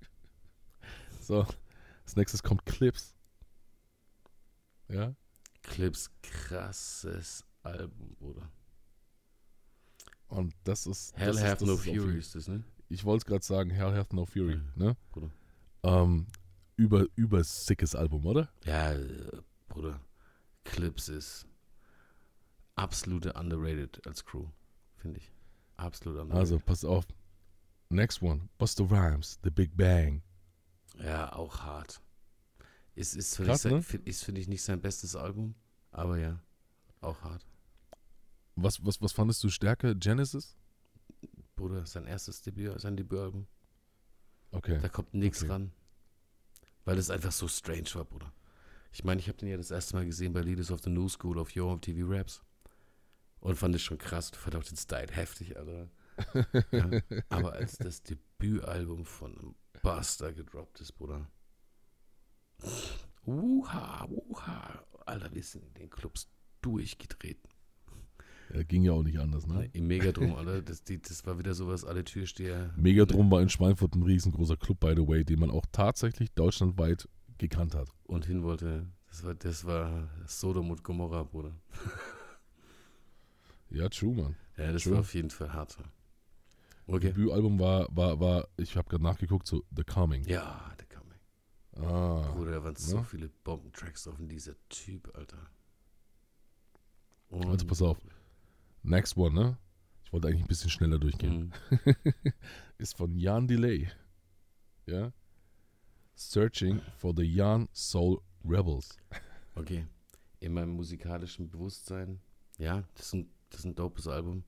so, 1.20 1.46
als 2.04 2.16
nächstes 2.16 2.42
kommt 2.42 2.66
Clips. 2.66 3.14
Ja? 4.88 5.14
Clips, 5.68 6.10
krasses 6.22 7.44
Album, 7.62 8.16
Bruder. 8.18 8.50
Und 10.28 10.54
das 10.64 10.86
ist. 10.86 11.16
Hell 11.16 11.28
das 11.28 11.36
ist, 11.36 11.42
Have 11.42 11.56
das 11.58 11.68
No 11.68 11.74
ist 11.74 11.84
Fury 11.84 12.18
ist 12.18 12.34
das, 12.34 12.48
ne? 12.48 12.64
Ich 12.88 13.04
wollte 13.04 13.22
es 13.22 13.26
gerade 13.26 13.44
sagen, 13.44 13.70
Hell 13.70 13.94
Hath 13.94 14.12
No 14.12 14.24
Fury. 14.24 14.54
Ja, 14.54 14.60
Ne? 14.76 14.96
Bruder. 15.10 15.30
Ähm, 15.82 16.26
über, 16.76 17.06
über 17.16 17.44
sickes 17.44 17.94
Album, 17.94 18.24
oder? 18.26 18.48
Ja, 18.64 18.94
Bruder. 19.68 20.00
Clips 20.64 21.08
ist 21.08 21.46
absolute 22.76 23.32
underrated 23.34 24.06
als 24.06 24.24
Crew, 24.24 24.46
finde 24.96 25.18
ich. 25.18 25.30
Absolut 25.76 26.18
underrated. 26.18 26.40
Also, 26.40 26.58
pass 26.58 26.84
auf. 26.84 27.06
Next 27.90 28.22
one. 28.22 28.48
Busta 28.58 28.84
Rhymes, 28.84 29.38
The 29.42 29.50
Big 29.50 29.76
Bang. 29.76 30.22
Ja, 30.98 31.32
auch 31.32 31.60
hart. 31.60 32.00
Ist, 32.98 33.14
ist, 33.14 33.36
für 33.36 33.44
Krass, 33.44 33.64
ich, 33.64 33.72
ne? 33.72 33.82
find- 33.82 34.06
ist 34.06 34.24
finde 34.24 34.40
ich, 34.40 34.48
nicht 34.48 34.62
sein 34.62 34.80
bestes 34.80 35.14
Album, 35.14 35.54
aber 35.92 36.18
ja, 36.18 36.40
auch 37.00 37.20
hart. 37.22 37.46
Was, 38.56 38.84
was, 38.84 39.00
was 39.00 39.12
fandest 39.12 39.42
du 39.44 39.50
stärker? 39.50 39.94
Genesis? 39.94 40.56
Bruder, 41.54 41.86
sein 41.86 42.06
erstes 42.06 42.42
Debüt, 42.42 42.80
sein 42.80 42.96
Debütalbum. 42.96 43.46
Okay. 44.50 44.78
Da 44.80 44.88
kommt 44.88 45.14
nichts 45.14 45.42
Okay. 45.42 45.52
ran. 45.52 45.72
Weil 46.84 46.98
es 46.98 47.10
einfach 47.10 47.32
so 47.32 47.46
strange 47.46 47.88
war, 47.94 48.04
Bruder. 48.04 48.32
Ich 48.92 49.04
meine, 49.04 49.20
ich 49.20 49.28
habe 49.28 49.38
den 49.38 49.48
ja 49.48 49.56
das 49.56 49.70
erste 49.70 49.94
Mal 49.94 50.06
gesehen 50.06 50.32
bei 50.32 50.40
Leaders 50.40 50.70
of 50.70 50.80
the 50.82 50.90
New 50.90 51.08
School 51.08 51.38
auf 51.38 51.50
Yo 51.50 51.76
TV 51.76 52.00
Raps. 52.10 52.42
Und 53.40 53.54
fand 53.56 53.74
es 53.76 53.82
schon 53.82 53.98
krass. 53.98 54.30
Du 54.32 54.38
fand 54.38 54.56
auch 54.56 54.64
den 54.64 54.76
Style 54.76 55.12
heftig, 55.12 55.56
Alter. 55.56 55.88
ja, 56.72 56.90
aber 57.28 57.52
als 57.52 57.76
das 57.78 58.02
Debütalbum 58.02 59.04
von 59.04 59.38
einem 59.38 59.54
Buster 59.82 60.32
gedroppt 60.32 60.80
ist, 60.80 60.92
Bruder. 60.92 61.30
Uha, 63.26 64.06
uha. 64.06 64.84
Alter, 65.06 65.34
wir 65.34 65.42
sind 65.42 65.64
in 65.64 65.74
den 65.74 65.90
Clubs 65.90 66.28
durchgedreht. 66.60 67.38
Ja, 68.54 68.62
ging 68.62 68.82
ja 68.82 68.92
auch 68.92 69.02
nicht 69.02 69.18
anders, 69.18 69.46
ne? 69.46 69.68
Im 69.72 69.86
Megadrom, 69.86 70.34
Alter. 70.34 70.62
Das, 70.62 70.82
die, 70.82 71.00
das 71.00 71.26
war 71.26 71.38
wieder 71.38 71.54
sowas, 71.54 71.84
alle 71.84 72.04
Türsteher. 72.04 72.72
Megadrom 72.76 73.30
war 73.30 73.42
in 73.42 73.50
Schweinfurt 73.50 73.94
ein 73.94 74.02
riesengroßer 74.02 74.56
Club, 74.56 74.80
by 74.80 74.94
the 74.96 75.06
way, 75.06 75.24
den 75.24 75.40
man 75.40 75.50
auch 75.50 75.66
tatsächlich 75.70 76.32
deutschlandweit 76.32 77.08
gekannt 77.36 77.74
hat. 77.74 77.88
Und 78.04 78.26
hin 78.26 78.42
wollte. 78.42 78.86
Das 79.08 79.24
war, 79.24 79.34
das 79.34 79.64
war 79.64 80.08
Sodom 80.26 80.70
und 80.70 80.82
Gomorra, 80.82 81.22
Bruder. 81.24 81.52
Ja, 83.70 83.88
true, 83.88 84.14
man. 84.14 84.36
Ja, 84.56 84.72
das 84.72 84.82
True. 84.82 84.94
war 84.94 85.00
auf 85.00 85.14
jeden 85.14 85.30
Fall 85.30 85.52
hart. 85.52 85.76
Okay. 86.86 87.08
Debütalbum 87.08 87.58
war, 87.58 87.86
war, 87.90 88.18
war, 88.18 88.48
ich 88.56 88.76
habe 88.76 88.88
gerade 88.88 89.04
nachgeguckt, 89.04 89.46
so 89.46 89.62
The 89.76 89.84
Coming. 89.84 90.24
Ja. 90.24 90.72
Ah, 91.78 92.32
Bruder, 92.32 92.52
da 92.52 92.64
waren 92.64 92.76
so 92.76 92.98
ne? 92.98 93.04
viele 93.04 93.28
Bombentracks 93.44 94.04
drauf 94.04 94.18
und 94.18 94.28
dieser 94.28 94.54
Typ, 94.68 95.14
Alter. 95.16 95.38
Also 97.30 97.66
pass 97.66 97.82
auf. 97.82 97.98
next 98.82 99.16
one, 99.16 99.34
ne? 99.34 99.58
Ich 100.04 100.12
wollte 100.12 100.28
eigentlich 100.28 100.42
ein 100.42 100.48
bisschen 100.48 100.70
schneller 100.70 100.98
durchgehen. 100.98 101.52
Mhm. 101.70 101.94
Ist 102.78 102.96
von 102.96 103.16
Jan 103.18 103.46
Delay. 103.46 103.90
Ja? 104.86 105.12
Searching 106.14 106.80
for 106.96 107.12
the 107.14 107.22
Jan 107.22 107.68
Soul 107.72 108.20
Rebels. 108.44 108.96
Okay. 109.54 109.86
In 110.40 110.54
meinem 110.54 110.70
musikalischen 110.70 111.50
Bewusstsein, 111.50 112.20
ja, 112.58 112.84
das 112.94 113.06
ist 113.06 113.14
ein, 113.14 113.30
das 113.50 113.60
ist 113.60 113.66
ein 113.66 113.74
dopes 113.74 114.06
Album. 114.08 114.44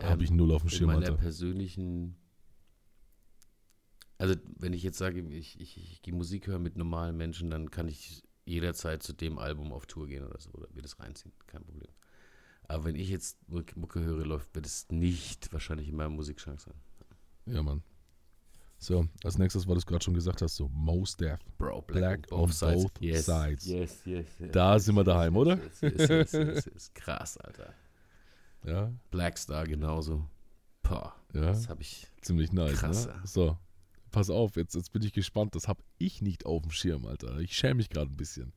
Habe 0.00 0.24
ich 0.24 0.30
null 0.30 0.52
auf 0.52 0.62
dem 0.62 0.68
in 0.68 0.74
Schirm, 0.74 0.86
meiner 0.88 1.06
Alter. 1.06 1.16
persönlichen. 1.16 2.16
Also, 4.18 4.34
wenn 4.58 4.72
ich 4.72 4.82
jetzt 4.82 4.98
sage, 4.98 5.20
ich, 5.20 5.60
ich, 5.60 5.76
ich 5.76 6.02
gehe 6.02 6.12
Musik 6.14 6.46
hören 6.48 6.62
mit 6.62 6.76
normalen 6.76 7.16
Menschen, 7.16 7.50
dann 7.50 7.70
kann 7.70 7.86
ich 7.88 8.22
jederzeit 8.44 9.02
zu 9.02 9.12
dem 9.12 9.38
Album 9.38 9.72
auf 9.72 9.86
Tour 9.86 10.06
gehen 10.08 10.24
oder 10.24 10.40
so 10.40 10.50
oder 10.52 10.66
mir 10.74 10.82
das 10.82 10.98
reinziehen. 10.98 11.32
Kein 11.46 11.62
Problem. 11.64 11.90
Aber 12.66 12.84
wenn 12.84 12.96
ich 12.96 13.08
jetzt 13.08 13.38
Muck- 13.48 13.76
Mucke 13.76 14.00
höre, 14.00 14.26
läuft, 14.26 14.54
wird 14.54 14.66
es 14.66 14.86
nicht 14.90 15.52
wahrscheinlich 15.52 15.88
in 15.88 15.96
meinem 15.96 16.16
Musikschrank 16.16 16.60
sein. 16.60 16.74
Ja, 17.46 17.62
Mann. 17.62 17.82
So, 18.80 19.08
als 19.24 19.38
nächstes, 19.38 19.66
weil 19.66 19.74
du 19.74 19.78
es 19.78 19.86
gerade 19.86 20.04
schon 20.04 20.14
gesagt 20.14 20.40
hast, 20.42 20.54
so 20.56 20.68
Mos 20.68 21.16
Def. 21.16 21.38
Bro, 21.56 21.82
Genau, 21.82 21.98
Black 21.98 22.26
on 22.30 22.40
both 22.40 22.52
sides. 22.54 22.86
Yes, 23.00 24.04
yes, 24.04 24.04
yes. 24.06 24.26
Da 24.52 24.78
sind 24.78 24.94
wir 24.94 25.02
daheim, 25.04 25.36
oder? 25.36 25.56
Yes, 25.58 25.80
yes, 25.80 26.08
yes, 26.08 26.32
yes, 26.32 26.64
yes. 26.66 26.94
Krass, 26.94 27.36
Alter. 27.38 27.72
Ja, 28.64 28.92
Blackstar 29.10 29.66
genauso. 29.66 30.26
Pah, 30.82 31.14
ja. 31.32 31.40
das 31.40 31.68
habe 31.68 31.82
ich. 31.82 32.06
Ziemlich 32.22 32.52
nice, 32.52 32.78
Krass, 32.78 33.06
ne? 33.06 33.20
So, 33.24 33.58
pass 34.10 34.30
auf, 34.30 34.56
jetzt, 34.56 34.74
jetzt 34.74 34.92
bin 34.92 35.02
ich 35.02 35.12
gespannt. 35.12 35.54
Das 35.54 35.68
habe 35.68 35.82
ich 35.98 36.22
nicht 36.22 36.46
auf 36.46 36.62
dem 36.62 36.70
Schirm, 36.70 37.06
Alter. 37.06 37.38
Ich 37.38 37.56
schäme 37.56 37.74
mich 37.74 37.90
gerade 37.90 38.10
ein 38.10 38.16
bisschen. 38.16 38.52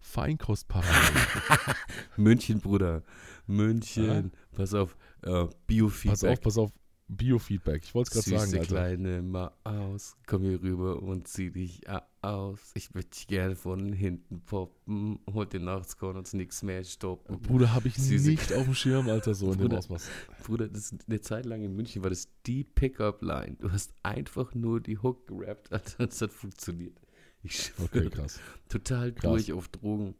Feinkostparallel. 0.00 1.26
München, 2.16 2.60
Bruder. 2.60 3.02
München. 3.46 4.32
Pass 4.52 4.74
auf. 4.74 4.96
Äh, 5.22 5.46
Biofeedback. 5.66 6.10
pass 6.10 6.24
auf, 6.24 6.40
pass 6.40 6.58
auf. 6.58 6.72
Biofeedback. 7.16 7.82
Ich 7.84 7.94
wollte 7.94 8.16
es 8.18 8.24
gerade 8.24 8.40
Süße 8.40 8.50
sagen, 8.52 8.60
Alter. 8.60 8.74
kleine 8.74 9.22
Maus, 9.22 10.16
komm 10.26 10.42
hier 10.42 10.62
rüber 10.62 11.02
und 11.02 11.26
zieh 11.28 11.50
dich 11.50 11.82
aus. 12.22 12.60
Ich 12.74 12.94
würde 12.94 13.08
dich 13.08 13.26
gerne 13.26 13.56
von 13.56 13.92
hinten 13.92 14.40
poppen. 14.42 15.18
Hol 15.32 15.46
dir 15.46 15.60
nachts 15.60 15.96
kann 15.96 16.16
uns 16.16 16.32
nichts 16.34 16.62
mehr 16.62 16.84
stoppen. 16.84 17.40
Bruder, 17.40 17.72
habe 17.74 17.88
ich 17.88 17.96
Süße- 17.96 18.26
nicht 18.28 18.52
auf 18.52 18.64
dem 18.64 18.74
Schirm, 18.74 19.08
Alter, 19.08 19.34
so 19.34 19.46
in 19.46 19.58
dem 19.58 19.62
Bruder. 19.62 19.78
Ausmaß. 19.78 20.08
Bruder, 20.44 20.68
das 20.68 20.92
ist 20.92 21.08
eine 21.08 21.20
Zeit 21.20 21.46
lang 21.46 21.62
in 21.62 21.74
München 21.74 22.02
war 22.02 22.10
das 22.10 22.28
die 22.46 22.62
Pickup-Line. 22.64 23.56
Du 23.58 23.72
hast 23.72 23.92
einfach 24.02 24.54
nur 24.54 24.80
die 24.80 24.98
Hook 24.98 25.26
gerappt, 25.26 25.72
Alter, 25.72 26.06
das 26.06 26.20
hat 26.22 26.32
funktioniert. 26.32 26.98
Ich 27.42 27.56
schwöre, 27.56 27.86
Okay, 27.86 28.10
krass. 28.10 28.38
total 28.68 29.12
Krass. 29.12 29.30
durch 29.30 29.52
auf 29.52 29.68
Drogen, 29.68 30.14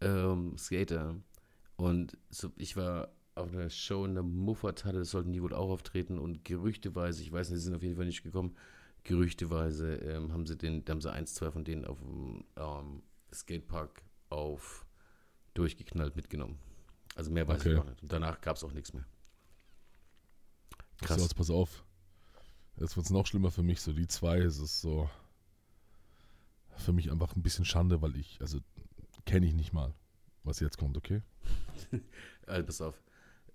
ähm, 0.00 0.56
Skater. 0.58 1.14
Und 1.76 2.16
so, 2.30 2.50
ich 2.56 2.76
war 2.76 3.12
auf 3.34 3.52
einer 3.52 3.68
Show 3.70 4.04
in 4.04 4.14
der 4.14 4.22
Muffathalle, 4.22 5.00
das 5.00 5.10
sollten 5.10 5.32
die 5.32 5.42
wohl 5.42 5.54
auch 5.54 5.70
auftreten 5.70 6.18
und 6.18 6.44
gerüchteweise, 6.44 7.22
ich 7.22 7.32
weiß 7.32 7.50
nicht, 7.50 7.58
sie 7.58 7.64
sind 7.64 7.74
auf 7.74 7.82
jeden 7.82 7.96
Fall 7.96 8.06
nicht 8.06 8.22
gekommen, 8.22 8.56
gerüchteweise 9.02 9.96
ähm, 9.96 10.32
haben 10.32 10.46
sie 10.46 10.56
den, 10.56 10.84
da 10.84 10.92
haben 10.92 11.00
sie 11.00 11.12
eins, 11.12 11.34
zwei 11.34 11.50
von 11.50 11.64
denen 11.64 11.84
auf 11.84 11.98
dem 12.00 12.44
ähm, 12.56 13.02
Skatepark 13.32 14.02
auf 14.30 14.86
durchgeknallt 15.54 16.16
mitgenommen. 16.16 16.58
Also 17.16 17.30
mehr 17.30 17.46
weiß 17.46 17.60
Okay. 17.60 17.72
ich 17.74 17.78
auch 17.78 17.84
nicht. 17.84 18.02
Und 18.02 18.12
danach 18.12 18.40
gab 18.40 18.56
es 18.56 18.64
auch 18.64 18.72
nichts 18.72 18.92
mehr. 18.92 19.04
So, 21.06 21.14
jetzt 21.14 21.36
pass 21.36 21.50
auf. 21.50 21.84
Jetzt 22.76 22.96
wird 22.96 23.06
es 23.06 23.12
noch 23.12 23.26
schlimmer 23.26 23.50
für 23.50 23.62
mich. 23.62 23.80
So, 23.80 23.92
die 23.92 24.08
zwei, 24.08 24.38
es 24.38 24.58
ist 24.58 24.80
so 24.80 25.08
für 26.76 26.92
mich 26.92 27.10
einfach 27.12 27.36
ein 27.36 27.42
bisschen 27.42 27.64
Schande, 27.64 28.02
weil 28.02 28.16
ich, 28.16 28.40
also 28.40 28.58
kenne 29.26 29.46
ich 29.46 29.54
nicht 29.54 29.72
mal, 29.72 29.94
was 30.42 30.60
jetzt 30.60 30.78
kommt, 30.78 30.96
okay? 30.96 31.22
Also, 32.46 32.66
pass 32.66 32.80
auf. 32.82 33.00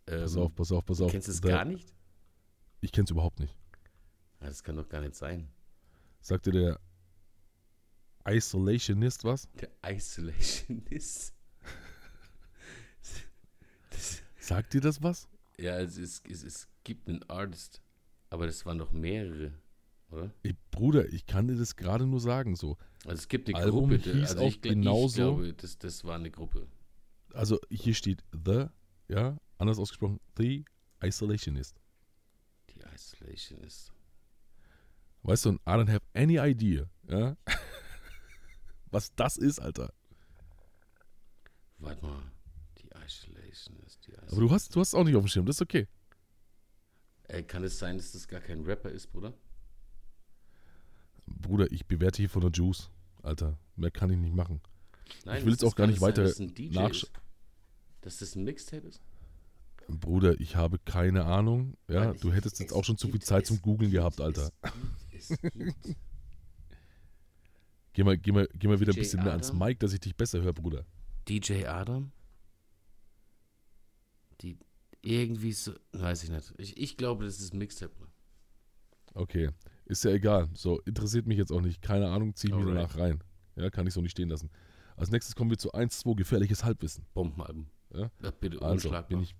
Pass 0.09 0.35
Ähm, 0.35 0.41
auf, 0.41 0.55
pass 0.55 0.71
auf, 0.71 0.85
pass 0.85 0.97
du 0.97 1.05
auf. 1.05 1.11
kennst 1.11 1.27
es 1.27 1.41
Der- 1.41 1.51
gar 1.51 1.65
nicht? 1.65 1.93
Ich 2.81 2.91
kenne 2.91 3.05
es 3.05 3.11
überhaupt 3.11 3.39
nicht. 3.39 3.55
Ja, 4.41 4.47
das 4.47 4.63
kann 4.63 4.75
doch 4.77 4.87
gar 4.89 5.01
nicht 5.01 5.15
sein. 5.15 5.49
Sagt 6.21 6.45
dir 6.45 6.51
der 6.51 6.79
Isolationist 8.27 9.23
was? 9.23 9.47
Der 9.53 9.69
Isolationist. 9.87 11.33
das, 13.89 14.21
Sagt 14.39 14.73
dir 14.73 14.81
das 14.81 15.01
was? 15.01 15.27
ja, 15.57 15.77
es, 15.79 15.97
ist, 15.97 16.25
es, 16.29 16.43
es 16.43 16.67
gibt 16.83 17.07
einen 17.09 17.21
Artist, 17.29 17.81
aber 18.29 18.45
das 18.45 18.65
waren 18.65 18.77
doch 18.77 18.91
mehrere, 18.93 19.51
oder? 20.09 20.31
Ey, 20.43 20.55
Bruder, 20.71 21.07
ich 21.09 21.25
kann 21.25 21.47
dir 21.47 21.57
das 21.57 21.75
gerade 21.75 22.05
nur 22.05 22.19
sagen, 22.21 22.55
so. 22.55 22.77
Also 23.05 23.19
es 23.19 23.27
gibt 23.27 23.49
eine 23.49 23.57
Album 23.57 23.89
Gruppe. 23.89 23.97
hieß 24.11 24.29
also 24.31 24.43
auch 24.43 24.47
ich, 24.47 24.55
gl- 24.55 24.65
ich 24.67 24.71
genauso- 24.73 25.15
glaube, 25.15 25.53
das, 25.53 25.77
das 25.77 26.03
war 26.05 26.15
eine 26.15 26.31
Gruppe. 26.31 26.67
Also 27.33 27.59
hier 27.69 27.93
steht 27.93 28.23
The, 28.31 28.67
ja, 29.09 29.37
anders 29.59 29.77
ausgesprochen, 29.77 30.19
The 30.37 30.65
Isolationist. 31.03 31.79
Die 32.71 32.81
Isolationist. 32.95 33.91
Weißt 35.23 35.45
du, 35.45 35.51
I 35.51 35.57
don't 35.65 35.89
have 35.91 36.01
any 36.13 36.37
idea, 36.39 36.89
ja, 37.07 37.35
was 38.91 39.13
das 39.15 39.37
ist, 39.37 39.59
Alter. 39.59 39.93
Warte 41.77 42.03
mal. 42.05 42.31
Die 42.77 42.87
Isolationist. 43.05 44.07
Die 44.07 44.17
Aber 44.17 44.41
du 44.41 44.49
hast, 44.51 44.75
du 44.75 44.79
hast 44.79 44.89
es 44.89 44.93
auch 44.93 45.03
nicht 45.03 45.15
auf 45.15 45.23
dem 45.23 45.27
Schirm, 45.27 45.45
das 45.45 45.57
ist 45.57 45.61
okay. 45.61 45.87
Ey, 47.27 47.43
kann 47.43 47.63
es 47.63 47.77
sein, 47.77 47.97
dass 47.97 48.13
das 48.13 48.27
gar 48.27 48.39
kein 48.41 48.63
Rapper 48.65 48.89
ist, 48.89 49.07
Bruder? 49.07 49.33
Bruder, 51.27 51.71
ich 51.71 51.85
bewerte 51.85 52.17
hier 52.17 52.29
von 52.29 52.41
der 52.41 52.51
Juice, 52.51 52.89
Alter. 53.21 53.57
Mehr 53.75 53.91
kann 53.91 54.09
ich 54.09 54.17
nicht 54.17 54.33
machen. 54.33 54.61
Nein, 55.25 55.39
Ich 55.39 55.45
will 55.45 55.51
jetzt 55.51 55.63
auch 55.63 55.75
gar 55.75 55.85
nicht 55.87 56.01
weiter 56.01 56.23
dass 56.23 56.33
es 56.33 56.39
ein 56.39 56.53
DJ 56.55 56.75
nachsch- 56.77 57.03
ist. 57.03 57.11
Dass 58.01 58.17
das 58.17 58.35
ein 58.35 58.43
Mixtape 58.45 58.87
ist? 58.87 59.01
Bruder, 59.97 60.39
ich 60.39 60.55
habe 60.55 60.77
keine 60.79 61.25
Ahnung. 61.25 61.75
Ja, 61.87 62.13
du 62.13 62.31
hättest 62.31 62.59
jetzt 62.59 62.73
auch 62.73 62.83
schon 62.83 62.97
zu 62.97 63.07
viel 63.09 63.21
Zeit 63.21 63.45
zum 63.47 63.61
Googlen 63.61 63.91
gehabt, 63.91 64.21
Alter. 64.21 64.51
Geh 67.93 68.03
mal, 68.03 68.17
geh 68.17 68.31
mal, 68.31 68.47
geh 68.53 68.67
mal 68.67 68.79
wieder 68.79 68.93
ein 68.93 68.99
bisschen 68.99 69.23
mehr 69.23 69.31
ans? 69.31 69.51
Mic, 69.51 69.79
dass 69.79 69.93
ich 69.93 69.99
dich 69.99 70.15
besser 70.15 70.41
höre, 70.41 70.53
Bruder. 70.53 70.85
DJ 71.27 71.65
Adam? 71.65 72.11
Die 74.41 74.57
irgendwie 75.01 75.51
so, 75.51 75.73
weiß 75.93 76.23
ich 76.23 76.29
nicht. 76.29 76.53
Ich, 76.57 76.77
ich 76.77 76.97
glaube, 76.97 77.25
das 77.25 77.39
ist 77.39 77.53
ein 77.53 77.57
Mixtape. 77.57 77.93
Okay, 79.13 79.49
ist 79.85 80.03
ja 80.03 80.11
egal. 80.11 80.49
So, 80.53 80.79
interessiert 80.81 81.25
mich 81.25 81.37
jetzt 81.37 81.51
auch 81.51 81.61
nicht. 81.61 81.81
Keine 81.81 82.09
Ahnung, 82.09 82.35
zieh 82.35 82.47
ich 82.47 82.55
mir 82.55 82.65
danach 82.65 82.97
rein. 82.97 83.23
Ja, 83.55 83.69
kann 83.69 83.87
ich 83.87 83.93
so 83.93 84.01
nicht 84.01 84.11
stehen 84.11 84.29
lassen. 84.29 84.49
Als 84.95 85.11
nächstes 85.11 85.35
kommen 85.35 85.49
wir 85.49 85.57
zu 85.57 85.71
1, 85.71 85.99
2, 85.99 86.13
gefährliches 86.13 86.63
Halbwissen. 86.63 87.05
Bombenalbum. 87.13 87.67
Ja? 87.93 88.11
Bitte 88.39 88.61
Also, 88.61 88.91
bin 89.07 89.21
ich, 89.21 89.35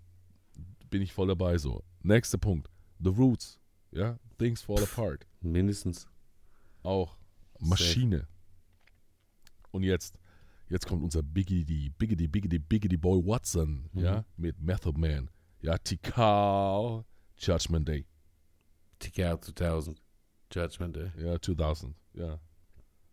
bin 0.90 1.02
ich 1.02 1.14
voll 1.14 1.28
dabei 1.28 1.58
so. 1.58 1.84
Nächster 2.02 2.38
Punkt. 2.38 2.70
The 3.00 3.10
Roots. 3.10 3.60
Ja, 3.92 4.20
Things 4.38 4.62
Fall 4.62 4.84
Apart. 4.84 5.26
Mindestens. 5.42 6.08
Auch 6.84 7.18
Maschine. 7.60 8.28
Und 9.72 9.84
jetzt, 9.84 10.20
jetzt 10.70 10.88
kommt 10.88 11.04
unser 11.04 11.22
Biggity, 11.24 11.90
Biggity, 11.98 12.28
Biggity, 12.28 12.60
Biggity 12.60 12.98
Boy 12.98 13.26
Watson, 13.26 13.90
Mhm. 13.94 14.00
ja, 14.02 14.26
mit 14.38 14.60
Method 14.62 14.98
Man. 15.00 15.30
Ja, 15.62 15.78
Tikal, 15.78 17.04
Judgment 17.38 17.88
Day. 17.88 18.06
TKR 19.00 19.40
2000. 19.42 20.02
Judgment 20.52 20.96
Day. 20.96 21.12
Ja, 21.18 21.40
2000. 21.42 21.96
Ja. 22.14 22.40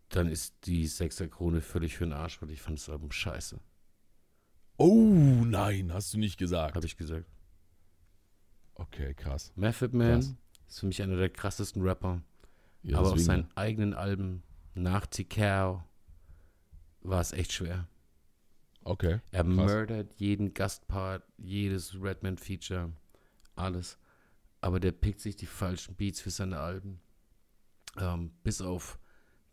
Dann 0.09 0.27
ist 0.27 0.53
die 0.65 0.87
Sechser-Krone 0.87 1.61
völlig 1.61 1.97
für 1.97 2.05
den 2.05 2.13
Arsch, 2.13 2.41
weil 2.41 2.51
ich 2.51 2.61
fand 2.61 2.79
das 2.79 2.89
Album 2.89 3.11
scheiße. 3.11 3.59
Oh, 4.77 5.43
nein, 5.45 5.91
hast 5.91 6.13
du 6.13 6.19
nicht 6.19 6.37
gesagt. 6.37 6.75
Habe 6.75 6.85
ich 6.85 6.97
gesagt. 6.97 7.25
Okay, 8.77 9.13
krass. 9.15 9.51
Method 9.55 9.95
Man 9.95 10.21
Krass. 10.21 10.35
ist 10.67 10.79
für 10.79 10.85
mich 10.85 11.01
einer 11.01 11.17
der 11.17 11.29
krassesten 11.29 11.81
Rapper. 11.81 12.21
Ja, 12.83 12.99
aber 12.99 13.11
auf 13.13 13.19
seinen 13.19 13.49
eigenen 13.55 13.93
Alben 13.93 14.43
nach 14.75 15.07
TKR 15.07 15.83
war 17.01 17.21
es 17.21 17.31
echt 17.31 17.51
schwer. 17.51 17.87
Okay. 18.83 19.19
Er 19.31 19.43
Krass. 19.43 19.53
murdert 19.55 20.13
jeden 20.19 20.53
Gastpart, 20.53 21.23
jedes 21.37 21.95
Redman-Feature, 22.01 22.93
alles. 23.55 23.97
Aber 24.61 24.79
der 24.79 24.91
pickt 24.91 25.19
sich 25.19 25.35
die 25.35 25.45
falschen 25.45 25.95
Beats 25.95 26.21
für 26.21 26.29
seine 26.29 26.59
Alben. 26.59 26.99
Ähm, 27.97 28.31
bis 28.43 28.61
auf 28.61 28.99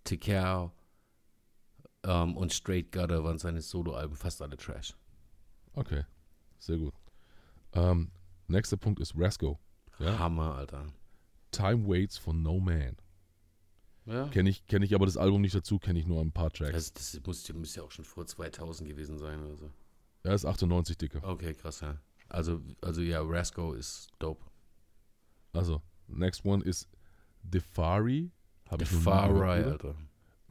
TKR 0.04 0.70
ähm, 2.04 2.36
und 2.36 2.52
Straight 2.52 2.92
Gutter 2.92 3.24
waren 3.24 3.38
seine 3.38 3.62
Soloalben 3.62 4.16
fast 4.16 4.42
alle 4.42 4.56
Trash. 4.56 4.94
Okay. 5.72 6.04
Sehr 6.58 6.76
gut. 6.78 6.94
Ähm, 7.72 8.10
nächster 8.48 8.76
Punkt 8.76 9.00
ist 9.00 9.14
Rasco. 9.16 9.58
Ja. 9.98 10.18
Hammer, 10.18 10.54
Alter. 10.54 10.86
Time 11.50 11.86
Waits 11.86 12.18
for 12.18 12.34
No 12.34 12.58
Man. 12.58 12.96
Ja. 14.06 14.28
Kenne 14.28 14.50
ich, 14.50 14.66
kenn 14.66 14.82
ich 14.82 14.94
aber 14.94 15.06
das 15.06 15.16
Album 15.16 15.40
nicht 15.40 15.54
dazu, 15.54 15.78
kenne 15.78 15.98
ich 15.98 16.06
nur 16.06 16.20
ein 16.20 16.32
paar 16.32 16.50
Tracks. 16.50 16.72
Das, 16.72 16.92
das 16.92 17.20
muss, 17.26 17.52
muss 17.54 17.74
ja 17.74 17.82
auch 17.82 17.90
schon 17.90 18.04
vor 18.04 18.26
2000 18.26 18.88
gewesen 18.88 19.18
sein 19.18 19.42
oder 19.42 19.56
so. 19.56 19.70
Er 20.24 20.34
ist 20.34 20.44
98, 20.44 20.98
Dicke. 20.98 21.22
Okay, 21.22 21.54
krass, 21.54 21.80
ja. 21.80 21.98
Also, 22.28 22.60
also 22.80 23.00
ja, 23.00 23.20
Rasco 23.22 23.72
ist 23.74 24.08
dope. 24.18 24.44
Also, 25.52 25.82
next 26.08 26.44
one 26.44 26.62
ist 26.64 26.88
Defari. 27.42 28.30
Ich 28.80 28.90
Bruder. 28.90 29.44
Alter. 29.44 29.94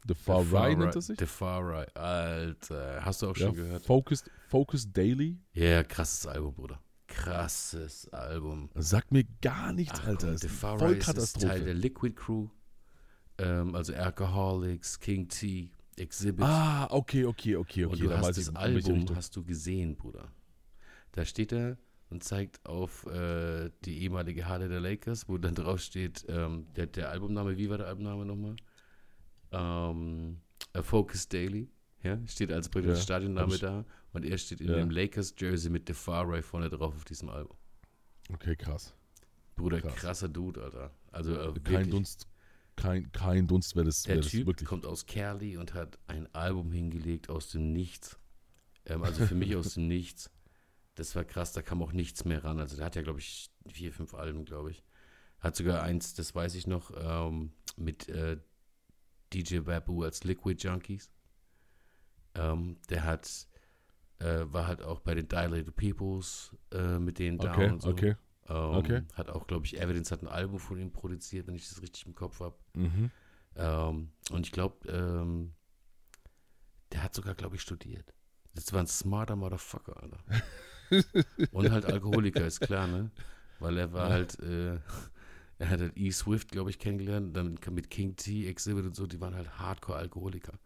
Defari 0.06 0.76
nennt 0.76 0.96
er 0.96 1.02
sich? 1.02 1.20
Right, 1.42 1.96
Alter. 1.98 3.04
Hast 3.04 3.22
du 3.22 3.30
auch 3.30 3.38
Ja, 3.38 3.48
schon 3.48 3.56
gehört? 3.56 3.86
Focused, 3.86 4.30
Focused 4.48 4.96
Daily. 4.96 5.40
Ja, 5.54 5.84
krasses 5.84 6.28
Album, 6.28 6.54
Bruder. 6.54 6.80
Krasses 7.14 8.10
Album. 8.10 8.70
Sagt 8.76 9.12
mir 9.12 9.24
gar 9.42 9.74
nichts, 9.74 10.00
Ach, 10.02 10.08
Alter. 10.08 10.34
Ist 10.34 10.46
voll 10.48 10.74
ist 10.74 10.80
Teil 10.80 11.00
Katastrophe. 11.00 11.64
der 11.64 11.74
Liquid 11.74 12.16
Crew. 12.16 12.48
Ähm, 13.38 13.76
also 13.76 13.94
Alcoholics, 13.94 15.00
King 15.00 15.28
T, 15.28 15.70
Exhibit. 15.98 16.44
Ah, 16.44 16.88
okay, 16.90 17.26
okay, 17.26 17.56
okay, 17.56 17.86
und 17.86 17.94
okay. 17.94 18.04
du 18.04 18.10
Da 18.10 18.20
hast 18.20 18.38
das 18.38 18.56
Album 18.56 19.06
hast 19.16 19.36
du 19.36 19.44
gesehen, 19.44 19.96
Bruder. 19.96 20.32
Da 21.12 21.26
steht 21.26 21.52
er 21.52 21.78
und 22.10 22.24
zeigt 22.24 22.66
auf 22.66 23.06
äh, 23.08 23.70
die 23.86 24.04
ehemalige 24.04 24.48
Halle 24.48 24.70
der 24.70 24.80
Lakers, 24.80 25.28
wo 25.30 25.38
dann 25.38 25.56
drauf 25.56 25.80
steht, 25.80 26.26
ähm, 26.28 26.68
der, 26.76 26.88
der 26.88 27.10
Albumname, 27.10 27.58
wie 27.58 27.70
war 27.70 27.78
der 27.78 27.88
Albumname 27.88 28.26
nochmal? 28.26 28.56
Ähm, 29.52 30.38
A 30.74 30.82
Focus 30.82 31.28
Daily, 31.28 31.70
ja, 32.04 32.20
steht 32.28 32.52
als 32.52 32.70
praktisch 32.70 32.98
Ja, 32.98 33.02
Stadionname 33.04 33.58
da 33.58 33.86
und 34.14 34.26
er 34.26 34.38
steht 34.38 34.62
in 34.62 34.70
Ja. 34.70 34.76
dem 34.78 34.90
Lakers 34.92 35.34
Jersey 35.38 35.70
mit 35.72 35.88
The 35.88 35.94
Far 35.94 36.28
Right 36.30 36.44
vorne 36.46 36.70
drauf 36.70 36.94
auf 36.96 37.06
diesem 37.06 37.30
Album. 37.30 37.58
Okay, 38.32 38.56
krass. 38.56 38.94
Bruder, 39.56 39.82
Krass. 39.82 39.96
krasser 39.96 40.30
Dude, 40.30 40.64
Alter. 40.64 40.92
Also 41.12 41.34
äh, 41.34 41.46
Kein 41.46 41.56
wirklich, 41.56 41.90
Dunst, 41.90 42.28
kein, 42.76 43.12
kein 43.12 43.48
Dunst, 43.48 43.76
wer 43.76 43.84
das, 43.84 44.04
Der 44.04 44.18
das 44.18 44.28
Typ 44.28 44.48
wirklich. 44.48 44.68
kommt 44.68 44.86
aus 44.86 45.06
Cali 45.06 45.58
und 45.58 45.74
hat 45.76 46.00
ein 46.08 46.28
Album 46.34 46.72
hingelegt 46.72 47.30
aus 47.30 47.50
dem 47.52 47.72
Nichts. 47.72 48.18
Ähm, 48.86 49.04
also 49.04 49.26
für 49.26 49.36
mich 49.36 49.56
aus 49.56 49.76
dem 49.76 49.88
Nichts. 49.88 50.32
Das 50.96 51.16
war 51.16 51.24
krass, 51.24 51.54
da 51.54 51.62
kam 51.62 51.82
auch 51.84 51.92
nichts 51.92 52.26
mehr 52.26 52.44
ran. 52.44 52.60
Also 52.60 52.76
der 52.76 52.86
hat 52.86 52.96
ja, 52.96 53.02
glaube 53.04 53.20
ich, 53.20 53.52
vier, 53.68 53.92
fünf 53.94 54.14
Alben, 54.16 54.46
glaube 54.46 54.72
ich. 54.72 54.84
Hat 55.40 55.56
sogar 55.56 55.84
eins, 55.84 56.14
das 56.16 56.34
weiß 56.34 56.56
ich 56.56 56.66
noch, 56.68 56.92
ähm, 56.96 57.52
mit 57.78 58.10
äh, 58.10 58.38
DJ 59.34 59.60
Babu 59.60 60.04
als 60.04 60.24
Liquid 60.24 60.62
Junkies. 60.64 61.12
Ähm, 62.36 62.78
der 62.90 63.04
hat, 63.04 63.48
äh, 64.20 64.46
war 64.46 64.68
halt 64.68 64.82
auch 64.82 65.00
bei 65.00 65.16
den 65.16 65.28
Dilated 65.28 65.76
Peoples 65.76 66.56
äh, 66.72 67.00
mit 67.00 67.20
denen 67.20 67.38
down 67.38 67.52
Okay, 67.52 67.70
und 67.70 67.82
so. 67.82 67.90
okay. 67.90 68.16
Ähm, 68.50 68.56
okay. 68.56 69.02
Hat 69.14 69.30
auch, 69.30 69.48
glaube 69.48 69.66
ich, 69.66 69.80
Evidence 69.80 70.12
hat 70.12 70.22
ein 70.22 70.28
Album 70.28 70.60
von 70.60 70.78
ihm 70.78 70.92
produziert, 70.92 71.48
wenn 71.48 71.56
ich 71.56 71.70
das 71.70 71.82
richtig 71.82 72.06
im 72.06 72.16
Kopf 72.16 72.40
habe. 72.40 72.56
Mhm. 72.74 73.12
Ähm, 73.56 74.12
und 74.32 74.46
ich 74.46 74.52
glaube, 74.52 74.88
ähm, 74.90 75.54
der 76.92 77.04
hat 77.04 77.14
sogar, 77.14 77.36
glaube 77.36 77.56
ich, 77.56 77.62
studiert. 77.62 78.14
Das 78.54 78.72
war 78.74 78.82
ein 78.82 78.88
smarter 78.88 79.36
Motherfucker, 79.36 80.02
Alter. 80.02 80.20
und 81.52 81.72
halt 81.72 81.86
Alkoholiker, 81.86 82.46
ist 82.46 82.60
klar, 82.60 82.88
ne? 82.88 83.12
Weil 83.60 83.78
er 83.78 83.94
war 83.94 84.10
halt, 84.10 84.40
äh, 84.40 84.76
er 85.58 85.70
hat 85.70 85.80
halt 85.80 85.98
E. 85.98 86.12
Swift, 86.12 86.52
glaube 86.52 86.70
ich, 86.70 86.80
kennengelernt, 86.80 87.36
dann 87.36 87.58
mit 87.72 87.90
King 87.90 88.16
T, 88.16 88.48
Exhibit 88.48 88.86
und 88.86 88.96
so, 88.96 89.08
die 89.08 89.22
waren 89.22 89.36
halt 89.36 89.58
Hardcore-Alkoholiker. 89.58 90.60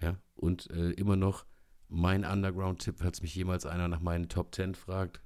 Ja, 0.00 0.18
und 0.34 0.70
äh, 0.70 0.90
immer 0.92 1.16
noch 1.16 1.46
mein 1.88 2.24
Underground-Tipp, 2.24 2.96
falls 2.98 3.22
mich 3.22 3.34
jemals 3.34 3.64
einer 3.64 3.88
nach 3.88 4.00
meinen 4.00 4.28
Top 4.28 4.54
10 4.54 4.74
fragt, 4.74 5.20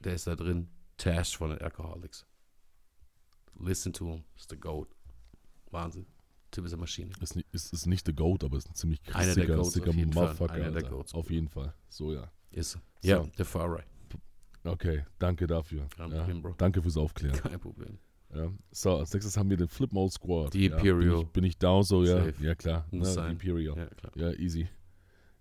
der 0.00 0.14
ist 0.14 0.26
da 0.26 0.36
drin, 0.36 0.68
Tash 0.96 1.36
von 1.36 1.50
den 1.50 1.60
Alcoholics. 1.60 2.26
Listen 3.58 3.92
to 3.92 4.06
him, 4.06 4.24
ist 4.36 4.50
the 4.50 4.56
GOAT. 4.56 4.88
Wahnsinn. 5.70 6.06
Typ 6.52 6.66
ist 6.66 6.72
eine 6.74 6.80
Maschine. 6.80 7.12
Ist, 7.20 7.34
nicht, 7.34 7.48
ist, 7.52 7.72
ist 7.72 7.86
nicht 7.86 8.06
der 8.06 8.14
Goat, 8.14 8.44
aber 8.44 8.58
ist 8.58 8.68
ein 8.68 8.74
ziemlich 8.74 9.00
der 9.00 9.22
sicker, 9.32 9.56
Goats 9.56 9.72
sicker 9.72 9.88
auf 9.88 9.96
jeden 9.96 10.12
Fall. 10.12 10.22
Motherfucker. 10.24 10.52
Einer 10.52 10.70
der. 10.70 10.82
Goats. 10.82 11.14
Auf 11.14 11.30
jeden 11.30 11.48
Fall. 11.48 11.74
So, 11.88 12.12
ja. 12.12 12.30
Ist 12.50 12.72
so. 12.72 12.78
So. 13.00 13.08
Ja, 13.08 13.24
der 13.38 13.44
Far 13.46 13.72
Right. 13.72 13.86
Okay, 14.64 15.04
danke 15.18 15.46
dafür. 15.46 15.88
Kein 15.96 16.10
Ja. 16.12 16.18
Problem, 16.18 16.42
Bro. 16.42 16.54
Danke 16.58 16.82
fürs 16.82 16.96
Aufklären. 16.96 17.36
Kein 17.36 17.58
Problem. 17.58 17.98
Ja. 18.34 18.50
So, 18.70 18.96
als 18.96 19.12
nächstes 19.12 19.36
haben 19.36 19.50
wir 19.50 19.56
den 19.56 19.68
Flip 19.68 19.92
Mode 19.92 20.12
Squad. 20.12 20.54
Die 20.54 20.66
ja, 20.66 20.76
Imperial. 20.76 21.16
Bin 21.16 21.20
ich, 21.20 21.32
bin 21.32 21.44
ich 21.44 21.58
down 21.58 21.82
so, 21.82 22.02
ja. 22.02 22.24
Safe. 22.24 22.44
Ja, 22.44 22.54
klar. 22.54 22.86
Ne, 22.90 22.98
Muss 22.98 23.08
die 23.08 23.14
sein. 23.14 23.32
Imperial. 23.32 23.76
Ja, 23.76 23.86
klar. 23.86 24.12
Ja, 24.16 24.30
easy. 24.32 24.68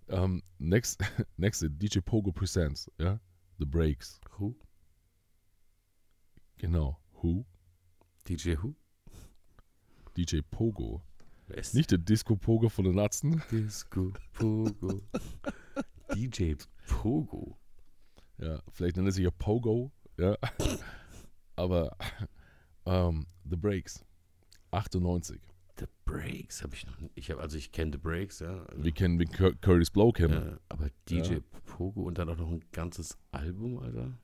Um, 0.08 0.44
next, 0.60 1.02
next, 1.38 1.66
DJ 1.70 2.00
Pogo 2.00 2.32
Presents, 2.32 2.92
ja. 2.98 3.20
The 3.60 3.66
Breaks. 3.66 4.20
Who? 4.38 4.56
Genau. 6.58 7.00
Who? 7.22 7.46
DJ 8.28 8.56
Who? 8.62 8.76
DJ 10.18 10.42
Pogo. 10.50 11.02
Ist 11.48 11.74
Nicht 11.74 11.92
der 11.92 11.98
Disco 11.98 12.36
Pogo 12.36 12.70
von 12.70 12.86
den 12.86 12.96
Natzen. 12.96 13.42
Disco 13.52 14.12
Pogo. 14.34 15.02
DJ 16.14 16.56
Pogo. 16.88 17.58
Ja, 18.38 18.62
vielleicht 18.72 18.98
nennt 18.98 19.08
er 19.08 19.12
sich 19.12 19.24
ja 19.24 19.32
Pogo, 19.32 19.92
ja. 20.18 20.38
Aber 21.56 21.96
ähm, 22.86 23.26
The 23.50 23.56
Breaks. 23.56 24.04
98. 24.72 25.42
The 25.80 25.86
Breaks 26.06 26.64
habe 26.64 26.76
ich 26.76 26.86
noch 26.86 27.00
nicht. 27.00 27.12
Ich 27.16 27.32
habe 27.32 27.42
also 27.42 27.58
ich 27.58 27.72
kenne 27.72 27.92
The 27.94 27.98
Breaks, 27.98 28.40
ja. 28.40 28.64
Also, 28.66 28.84
Wir 28.84 28.92
kennen 28.92 29.18
Cur 29.32 29.54
Curtis 29.62 29.90
Blow 29.90 30.12
kennen. 30.12 30.34
ja 30.34 30.60
aber 30.70 30.90
DJ 31.10 31.34
Ja. 31.36 31.40
Pogo 31.66 32.04
und 32.04 32.18
dann 32.18 32.30
auch 32.30 32.38
noch 32.38 32.50
ein 32.50 32.64
ganzes 32.72 33.18
Album, 33.32 33.80
Alter. 33.80 34.18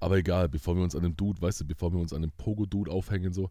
Aber 0.00 0.16
egal, 0.18 0.48
bevor 0.48 0.74
wir 0.74 0.82
uns 0.82 0.96
an 0.96 1.02
dem 1.02 1.16
Dude, 1.16 1.40
weißt 1.40 1.60
du, 1.60 1.64
bevor 1.64 1.92
wir 1.92 2.00
uns 2.00 2.12
an 2.12 2.22
dem 2.22 2.32
Pogo-Dude 2.32 2.90
aufhängen, 2.90 3.32
so, 3.32 3.50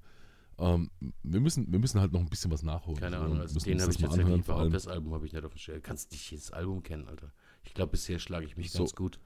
ähm, 0.57 0.91
wir, 1.23 1.39
müssen, 1.39 1.71
wir 1.71 1.79
müssen 1.79 2.01
halt 2.01 2.11
noch 2.11 2.19
ein 2.19 2.27
bisschen 2.29 2.51
was 2.51 2.61
nachholen. 2.61 2.99
Keine 2.99 3.17
so, 3.17 3.23
Ahnung, 3.23 3.39
also 3.39 3.57
den 3.59 3.79
habe 3.79 3.87
das 3.87 3.95
ich 3.95 4.01
tatsächlich 4.01 4.25
anhören, 4.25 4.43
vor 4.43 4.57
allem. 4.59 4.73
das 4.73 4.87
Album 4.87 5.13
habe 5.13 5.25
ich 5.25 5.31
nicht 5.31 5.45
auf 5.45 5.53
dem 5.53 5.57
Schirm. 5.59 5.81
Kannst 5.81 6.11
nicht 6.11 6.29
jedes 6.29 6.51
Album 6.51 6.83
kennen, 6.83 7.07
Alter. 7.07 7.31
Ich 7.63 7.73
glaube, 7.73 7.91
bisher 7.91 8.19
schlage 8.19 8.45
ich 8.45 8.57
mich 8.57 8.71
So. 8.71 8.79
ganz 8.79 8.95
gut. 8.95 9.19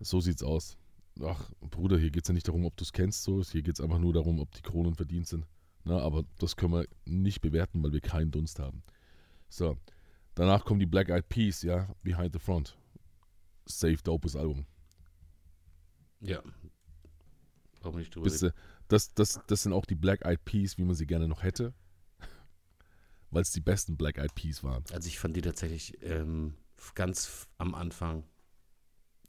So 0.00 0.20
sieht's 0.20 0.42
aus. 0.42 0.76
Ach, 1.20 1.50
Bruder, 1.60 1.98
hier 1.98 2.10
geht's 2.10 2.28
ja 2.28 2.34
nicht 2.34 2.48
darum, 2.48 2.64
ob 2.64 2.76
du 2.76 2.84
es 2.84 2.92
kennst, 2.92 3.22
so. 3.22 3.42
Hier 3.42 3.62
geht's 3.62 3.80
einfach 3.80 3.98
nur 3.98 4.12
darum, 4.12 4.40
ob 4.40 4.50
die 4.52 4.62
Kronen 4.62 4.94
verdient 4.94 5.28
sind. 5.28 5.46
Na, 5.84 5.98
aber 5.98 6.24
das 6.38 6.56
können 6.56 6.72
wir 6.72 6.86
nicht 7.04 7.40
bewerten, 7.40 7.82
weil 7.82 7.92
wir 7.92 8.00
keinen 8.00 8.30
Dunst 8.30 8.58
haben. 8.58 8.82
So. 9.48 9.76
Danach 10.34 10.64
kommen 10.64 10.80
die 10.80 10.86
Black 10.86 11.10
Eyed 11.10 11.28
Peas, 11.28 11.62
ja, 11.62 11.94
Behind 12.02 12.32
the 12.32 12.38
Front. 12.38 12.78
Safe, 13.66 13.98
dopes 14.02 14.34
Album. 14.34 14.64
Ja. 16.20 16.42
Brauchen 17.80 17.98
nicht 17.98 18.14
drüber 18.14 18.24
Bist 18.24 18.46
das, 18.88 19.14
das, 19.14 19.40
das 19.46 19.62
sind 19.62 19.72
auch 19.72 19.86
die 19.86 19.94
Black 19.94 20.24
Eyed 20.24 20.44
Peas, 20.44 20.78
wie 20.78 20.84
man 20.84 20.94
sie 20.94 21.06
gerne 21.06 21.26
noch 21.26 21.42
hätte. 21.42 21.74
Weil 23.30 23.42
es 23.42 23.52
die 23.52 23.60
besten 23.60 23.96
Black 23.96 24.18
Eyed 24.18 24.34
Peas 24.34 24.62
waren. 24.62 24.84
Also 24.92 25.08
ich 25.08 25.18
fand 25.18 25.36
die 25.36 25.40
tatsächlich 25.40 26.00
ähm, 26.02 26.54
ganz 26.94 27.48
am 27.58 27.74
Anfang 27.74 28.24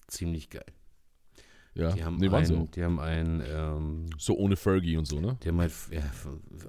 ziemlich 0.08 0.50
geil. 0.50 0.66
Ja, 1.76 1.92
Die 1.92 2.04
haben 2.04 2.18
nee, 2.18 2.30
waren 2.30 2.56
auch. 2.56 2.72
die 2.72 2.84
haben 2.84 3.00
ein, 3.00 3.42
ähm, 3.48 4.06
So 4.18 4.36
ohne 4.38 4.56
Fergie 4.56 4.96
und 4.98 5.06
so, 5.06 5.20
ne? 5.20 5.38
die 5.44 5.50
haben 5.50 5.60
halt, 5.60 5.74
ja, 5.92 6.04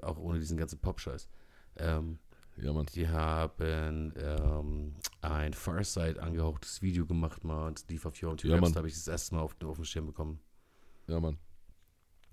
auch 0.01 0.17
ohne 0.17 0.39
diesen 0.39 0.57
ganzen 0.57 0.79
Pop-Scheiß. 0.79 1.29
Ähm, 1.77 2.17
Ja, 2.57 2.73
Mann. 2.73 2.87
die 2.95 3.07
haben 3.07 4.13
ähm, 4.17 4.95
ein 5.21 5.53
Farside 5.53 6.21
angehauchtes 6.23 6.81
Video 6.81 7.05
gemacht 7.05 7.43
mal 7.43 7.67
und 7.67 7.85
auf 8.05 8.15
YouTube. 8.17 8.49
Ja, 8.49 8.59
Mann. 8.59 8.71
da 8.73 8.77
habe 8.77 8.87
ich 8.87 8.95
das 8.95 9.07
erste 9.07 9.35
Mal 9.35 9.41
auf, 9.41 9.55
auf 9.63 9.75
den 9.75 9.85
Schirm 9.85 10.07
bekommen. 10.07 10.39
Ja, 11.07 11.19
Mann. 11.19 11.37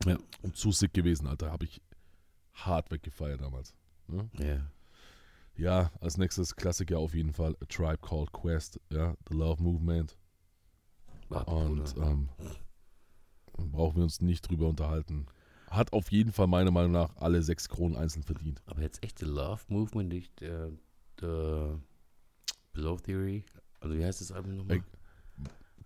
Ja. 0.06 0.16
Und 0.42 0.56
zu 0.56 0.72
sick 0.72 0.94
gewesen, 0.94 1.26
Alter. 1.26 1.50
Habe 1.52 1.64
ich 1.66 1.82
hart 2.54 2.90
weggefeiert 2.90 3.40
damals. 3.40 3.74
Ne? 4.08 4.30
Ja. 4.38 4.60
Ja, 5.54 5.90
als 6.00 6.16
nächstes 6.16 6.56
Klassiker 6.56 6.98
auf 6.98 7.14
jeden 7.14 7.32
Fall 7.34 7.54
A 7.60 7.66
Tribe 7.66 7.98
Called 7.98 8.32
Quest, 8.32 8.80
ja, 8.90 9.14
The 9.28 9.34
Love 9.34 9.62
Movement. 9.62 10.16
Und 11.40 11.84
Bruder. 11.94 12.06
ähm, 12.10 12.28
brauchen 13.72 13.96
wir 13.96 14.02
uns 14.04 14.20
nicht 14.20 14.48
drüber 14.48 14.68
unterhalten. 14.68 15.26
Hat 15.68 15.92
auf 15.92 16.12
jeden 16.12 16.32
Fall 16.32 16.46
meiner 16.46 16.70
Meinung 16.70 16.92
nach 16.92 17.16
alle 17.16 17.42
sechs 17.42 17.68
Kronen 17.68 17.96
einzeln 17.96 18.22
verdient. 18.22 18.62
Aber 18.66 18.82
jetzt 18.82 19.02
echt 19.02 19.18
The 19.20 19.24
Love 19.26 19.62
Movement, 19.68 20.10
nicht 20.10 20.40
der, 20.40 20.70
der 21.20 21.80
Below 22.72 22.96
Theory. 22.98 23.44
Also 23.80 23.96
wie 23.96 24.04
heißt 24.04 24.20
das 24.20 24.32
Album 24.32 24.56
nochmal? 24.56 24.76
Ey, 24.78 24.82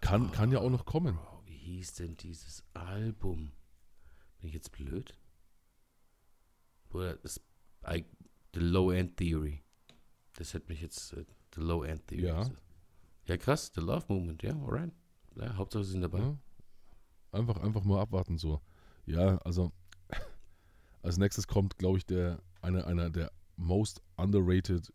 Kann, 0.01 0.31
kann 0.33 0.51
ja 0.51 0.59
auch 0.59 0.71
noch 0.71 0.85
kommen. 0.85 1.15
Bro, 1.17 1.43
wie 1.47 1.57
hieß 1.57 1.95
denn 1.95 2.17
dieses 2.17 2.65
Album? 2.75 3.53
Bin 4.41 4.49
ich 4.49 4.55
jetzt 4.55 4.73
blöd? 4.73 5.15
Bruder, 6.89 7.17
das 7.17 7.41
I, 7.89 8.05
The 8.55 8.61
Low 8.61 8.91
End 8.91 9.17
Theory. 9.17 9.63
Das 10.35 10.53
hat 10.55 10.69
mich 10.69 10.81
jetzt 10.83 11.13
äh, 11.15 11.25
The 11.55 11.61
Low 11.61 11.85
End 11.85 12.07
Theory. 12.09 12.27
Ja. 12.27 12.51
Ja, 13.27 13.37
krass, 13.37 13.73
The 13.75 13.81
Love 13.81 14.05
Movement, 14.09 14.43
ja, 14.43 14.53
alright. 14.53 14.93
Ja, 15.37 15.57
Hauptsache 15.57 15.85
sie 15.85 15.93
sind 15.93 16.01
dabei. 16.03 16.21
Ja? 16.21 16.39
Einfach, 17.33 17.61
einfach 17.61 17.85
mal 17.85 18.01
abwarten 18.01 18.39
so. 18.39 18.61
Ja, 19.05 19.39
also 19.39 19.73
als 21.03 21.19
nächstes 21.19 21.47
kommt, 21.47 21.79
glaube 21.79 21.99
ich, 21.99 22.07
der 22.07 22.41
einer, 22.63 22.87
einer 22.87 23.11
der 23.11 23.31
most 23.57 24.03
underrated 24.17 24.93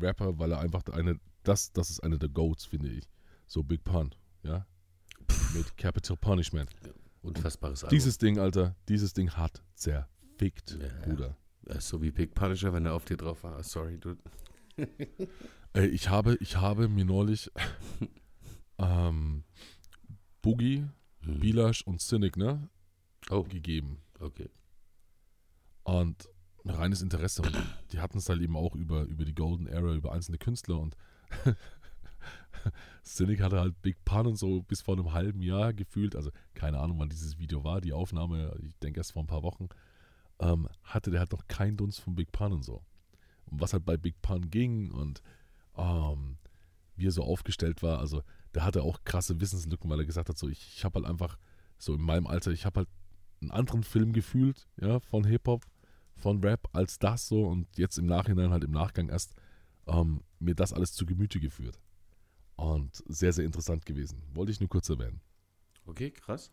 Rapper, 0.00 0.38
weil 0.38 0.52
er 0.52 0.60
einfach 0.60 0.84
eine, 0.92 1.18
das, 1.42 1.72
das 1.72 1.90
ist 1.90 2.00
einer 2.00 2.18
der 2.18 2.28
Goats, 2.28 2.64
finde 2.64 2.90
ich. 2.90 3.08
So 3.46 3.62
Big 3.62 3.82
Pun, 3.84 4.14
ja. 4.42 4.66
Mit 5.54 5.76
Capital 5.76 6.16
Punishment. 6.16 6.70
Unfassbares 7.22 7.84
Album. 7.84 7.96
Dieses 7.96 8.18
Ding, 8.18 8.38
Alter, 8.38 8.76
dieses 8.88 9.12
Ding 9.14 9.30
hat 9.30 9.62
zerfickt, 9.74 10.78
Ja. 10.80 10.88
Bruder. 11.06 11.36
Äh, 11.66 11.80
so 11.80 12.00
wie 12.02 12.10
Big 12.10 12.34
Punisher, 12.34 12.72
wenn 12.72 12.86
er 12.86 12.94
auf 12.94 13.04
dir 13.04 13.16
drauf 13.16 13.42
war. 13.44 13.62
Sorry, 13.62 13.98
dude. 13.98 14.20
Ey, 15.72 15.86
ich 15.88 16.08
habe, 16.08 16.36
ich 16.40 16.56
habe 16.56 16.88
mir 16.88 17.04
neulich 17.04 17.50
ähm, 18.78 19.44
Boogie, 20.42 20.86
Hm. 21.20 21.40
Bilash 21.40 21.82
und 21.82 22.00
Cynic, 22.00 22.36
ne, 22.36 22.68
Oh, 23.30 23.42
gegeben. 23.42 23.98
okay. 24.20 24.48
Und 25.82 26.28
reines 26.64 27.02
Interesse. 27.02 27.42
Und 27.42 27.56
die 27.92 27.98
hatten 28.00 28.18
es 28.18 28.28
halt 28.28 28.40
eben 28.40 28.56
auch 28.56 28.74
über, 28.74 29.02
über 29.04 29.24
die 29.24 29.34
Golden 29.34 29.66
Era, 29.66 29.94
über 29.94 30.12
einzelne 30.12 30.38
Künstler. 30.38 30.78
Und 30.78 30.96
Cynic 33.04 33.40
hatte 33.40 33.60
halt 33.60 33.80
Big 33.82 34.04
Pun 34.04 34.26
und 34.26 34.36
so 34.36 34.62
bis 34.62 34.82
vor 34.82 34.94
einem 34.96 35.12
halben 35.12 35.42
Jahr 35.42 35.72
gefühlt. 35.72 36.14
Also 36.14 36.30
keine 36.54 36.78
Ahnung, 36.78 36.98
wann 36.98 37.08
dieses 37.08 37.38
Video 37.38 37.64
war. 37.64 37.80
Die 37.80 37.92
Aufnahme, 37.92 38.54
ich 38.62 38.76
denke 38.78 39.00
erst 39.00 39.12
vor 39.12 39.22
ein 39.22 39.26
paar 39.28 39.42
Wochen. 39.42 39.68
Ähm, 40.40 40.68
hatte 40.82 41.10
der 41.10 41.20
halt 41.20 41.32
noch 41.32 41.46
keinen 41.48 41.76
Dunst 41.76 42.00
von 42.00 42.14
Big 42.14 42.30
Pun 42.32 42.52
und 42.52 42.62
so. 42.64 42.82
Und 43.46 43.60
was 43.60 43.72
halt 43.72 43.84
bei 43.84 43.96
Big 43.96 44.20
Pun 44.22 44.50
ging 44.50 44.90
und 44.92 45.22
ähm, 45.76 46.36
wie 46.96 47.06
er 47.06 47.12
so 47.12 47.22
aufgestellt 47.22 47.82
war, 47.82 47.98
also 47.98 48.22
der 48.54 48.64
hatte 48.64 48.82
auch 48.82 49.04
krasse 49.04 49.40
Wissenslücken, 49.40 49.90
weil 49.90 50.00
er 50.00 50.06
gesagt 50.06 50.28
hat, 50.28 50.38
so 50.38 50.48
ich, 50.48 50.76
ich 50.76 50.84
habe 50.84 51.00
halt 51.00 51.06
einfach 51.06 51.38
so 51.78 51.94
in 51.94 52.02
meinem 52.02 52.26
Alter, 52.26 52.50
ich 52.50 52.66
habe 52.66 52.80
halt 52.80 52.88
einen 53.40 53.50
anderen 53.50 53.82
Film 53.82 54.12
gefühlt, 54.12 54.66
ja, 54.80 55.00
von 55.00 55.24
Hip-Hop, 55.24 55.64
von 56.16 56.42
Rap 56.42 56.68
als 56.72 56.98
das 56.98 57.28
so 57.28 57.46
und 57.46 57.68
jetzt 57.76 57.98
im 57.98 58.06
Nachhinein 58.06 58.50
halt 58.50 58.64
im 58.64 58.72
Nachgang 58.72 59.08
erst 59.08 59.34
ähm, 59.86 60.22
mir 60.40 60.54
das 60.54 60.72
alles 60.72 60.92
zu 60.92 61.06
Gemüte 61.06 61.40
geführt. 61.40 61.80
Und 62.56 63.02
sehr, 63.06 63.32
sehr 63.32 63.44
interessant 63.44 63.86
gewesen. 63.86 64.22
Wollte 64.34 64.50
ich 64.50 64.58
nur 64.58 64.68
kurz 64.68 64.88
erwähnen. 64.88 65.20
Okay, 65.86 66.10
krass. 66.10 66.50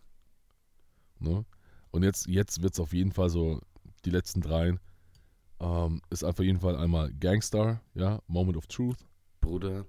Ne? 1.19 1.45
Und 1.89 2.03
jetzt, 2.03 2.27
jetzt 2.27 2.61
wird 2.61 2.73
es 2.73 2.79
auf 2.79 2.93
jeden 2.93 3.11
Fall 3.11 3.29
so, 3.29 3.59
die 4.05 4.11
letzten 4.11 4.41
dreien, 4.41 4.79
Ähm, 5.57 6.01
ist 6.09 6.25
auf 6.25 6.39
jeden 6.39 6.59
Fall 6.59 6.75
einmal 6.75 7.13
Gangstar, 7.13 7.81
ja, 7.93 8.21
Moment 8.27 8.57
of 8.57 8.67
Truth. 8.67 8.97
Bruder, 9.39 9.85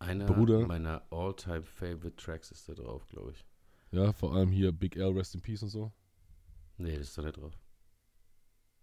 einer 0.00 0.26
Bruder. 0.26 0.66
meiner 0.66 1.02
all-time 1.10 1.62
favorite 1.62 2.16
Tracks 2.16 2.50
ist 2.50 2.68
da 2.68 2.74
drauf, 2.74 3.06
glaube 3.06 3.32
ich. 3.32 3.44
Ja, 3.92 4.12
vor 4.12 4.34
allem 4.34 4.50
hier 4.50 4.72
Big 4.72 4.96
L, 4.96 5.12
Rest 5.12 5.34
in 5.34 5.40
Peace 5.40 5.62
und 5.62 5.68
so. 5.68 5.92
Nee, 6.78 6.96
das 6.96 7.08
ist 7.08 7.18
da 7.18 7.22
nicht 7.22 7.36
drauf. 7.36 7.52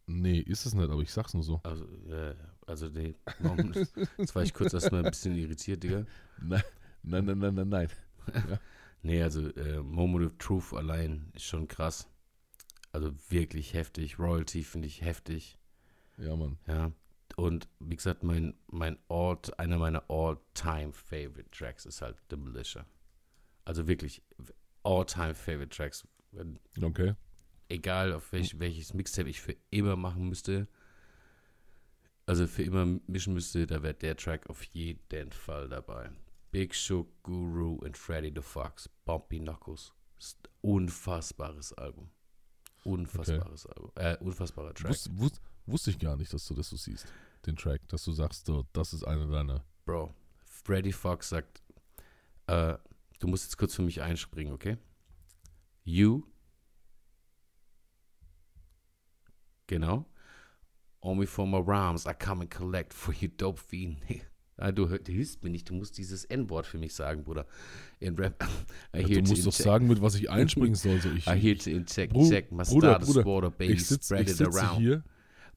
Nee, 0.06 0.40
ist 0.40 0.66
es 0.66 0.74
nicht, 0.74 0.90
aber 0.90 1.02
ich 1.02 1.12
sag's 1.12 1.34
nur 1.34 1.44
so. 1.44 1.60
Also, 1.64 1.86
ja, 2.08 2.32
ja. 2.32 2.36
also 2.66 2.88
nee, 2.88 3.16
Moment, 3.40 3.76
jetzt 4.18 4.36
war 4.36 4.44
ich 4.44 4.54
kurz 4.54 4.74
erstmal 4.74 5.04
ein 5.04 5.12
bisschen 5.12 5.36
irritiert, 5.36 5.84
Digga. 5.84 6.06
Nein, 6.42 6.64
nein, 7.04 7.26
nein, 7.26 7.40
nein, 7.40 7.56
nein, 7.56 7.70
nein. 7.70 7.90
Nee, 9.04 9.22
also 9.22 9.48
äh, 9.52 9.82
Moment 9.82 10.26
of 10.26 10.38
Truth 10.38 10.74
allein 10.74 11.32
ist 11.34 11.46
schon 11.46 11.68
krass. 11.68 12.10
Also 12.92 13.14
wirklich 13.30 13.74
heftig. 13.74 14.20
Royalty 14.20 14.64
finde 14.64 14.88
ich 14.88 15.02
heftig. 15.02 15.60
Ja, 16.18 16.36
Mann. 16.36 16.58
Ja. 16.68 16.92
Und 17.40 17.70
wie 17.80 17.96
gesagt, 17.96 18.24
mein, 18.24 18.56
mein 18.66 18.98
all, 19.10 19.38
einer 19.58 19.78
meiner 19.78 20.04
all-time 20.10 20.92
favorite 20.92 21.52
Tracks 21.52 21.86
ist 21.86 22.02
halt 22.02 22.18
The 22.32 22.36
Militia. 22.36 22.84
Also 23.64 23.88
wirklich 23.88 24.24
all-time 24.84 25.36
favorite 25.36 25.70
Tracks. 25.70 26.08
Wenn, 26.32 26.60
Okay. 26.82 27.14
egal 27.70 28.12
auf 28.14 28.32
welch, 28.32 28.60
welches 28.60 28.96
Mixtape 28.96 29.30
ich 29.30 29.40
für 29.40 29.56
immer 29.70 29.96
machen 29.96 30.28
müsste, 30.28 30.68
also 32.26 32.48
für 32.48 32.64
immer 32.64 32.86
mischen 33.06 33.36
müsste, 33.36 33.68
da 33.68 33.84
wäre 33.84 33.94
der 33.94 34.18
Track 34.18 34.50
auf 34.50 34.64
jeden 34.64 35.32
Fall 35.32 35.70
dabei. 35.70 36.10
Big 36.50 36.74
Shook, 36.74 37.22
Guru 37.22 37.76
und 37.76 37.96
Freddy 37.98 38.32
the 38.36 38.42
Fox, 38.42 38.90
Bumpy 39.06 39.40
Knuckles. 39.40 39.94
Unfassbares 40.62 41.72
Album. 41.74 42.10
Unfassbares 42.84 43.68
Album. 43.68 43.92
Äh, 43.96 44.18
unfassbarer 44.18 44.74
Track. 44.74 44.90
Wus, 44.90 45.10
wus, 45.14 45.32
wusste 45.68 45.92
ich 45.92 46.00
gar 46.00 46.16
nicht, 46.18 46.34
dass 46.34 46.48
du 46.48 46.54
das 46.56 46.70
so 46.70 46.76
siehst, 46.78 47.06
den 47.48 47.56
Track, 47.56 47.88
dass 47.88 48.04
du 48.04 48.12
sagst, 48.12 48.46
so, 48.46 48.66
das 48.74 48.94
ist 48.94 49.04
einer 49.04 49.26
deiner. 49.28 49.64
Bro, 49.86 50.14
Freddy 50.46 50.92
Fox 50.92 51.30
sagt, 51.30 51.62
äh, 52.48 52.76
du 53.20 53.28
musst 53.28 53.46
jetzt 53.46 53.58
kurz 53.58 53.74
für 53.76 53.82
mich 53.82 54.02
einspringen, 54.02 54.54
okay? 54.54 54.78
You. 55.84 56.24
Genau. 59.68 60.06
Only 61.02 61.26
for 61.28 61.48
my 61.48 61.58
rhymes 61.60 62.06
I 62.06 62.14
come 62.14 62.42
and 62.42 62.52
collect 62.52 62.94
for 62.94 63.14
you 63.14 63.28
dope 63.30 63.60
fiend. 63.60 63.98
Ah, 64.60 64.72
du, 64.72 64.88
du 64.88 65.12
hilfst 65.12 65.44
mir 65.44 65.52
nicht, 65.52 65.70
du 65.70 65.76
musst 65.76 66.00
dieses 66.00 66.26
N-Wort 66.26 66.66
für 66.66 66.80
mich 66.80 66.92
sagen, 66.96 67.24
Bruder. 67.24 67.46
In 68.00 68.16
Rap. 68.16 68.44
Ja, 68.96 69.04
du 69.08 69.22
musst 69.22 69.46
doch 69.46 69.54
sagen, 69.54 69.88
mit 69.88 70.02
was 70.02 70.16
ich 70.16 70.30
einspringen 70.32 70.74
soll. 70.74 71.00
So, 71.00 71.12
ich, 71.12 71.28
I 71.28 71.40
hear 71.40 71.56
to 71.60 71.70
inject, 71.70 72.12
Bru- 72.12 72.28
check 72.28 72.52
my 72.52 72.64
Bruder, 72.64 72.98
Bruder, 72.98 73.24
water, 73.24 73.52
baby, 73.52 73.74
ich, 73.74 73.86
sitz, 73.86 74.08
spread 74.08 74.28
ich 74.28 74.42
it 74.42 74.48
around. 74.48 74.80
hier, 74.80 75.04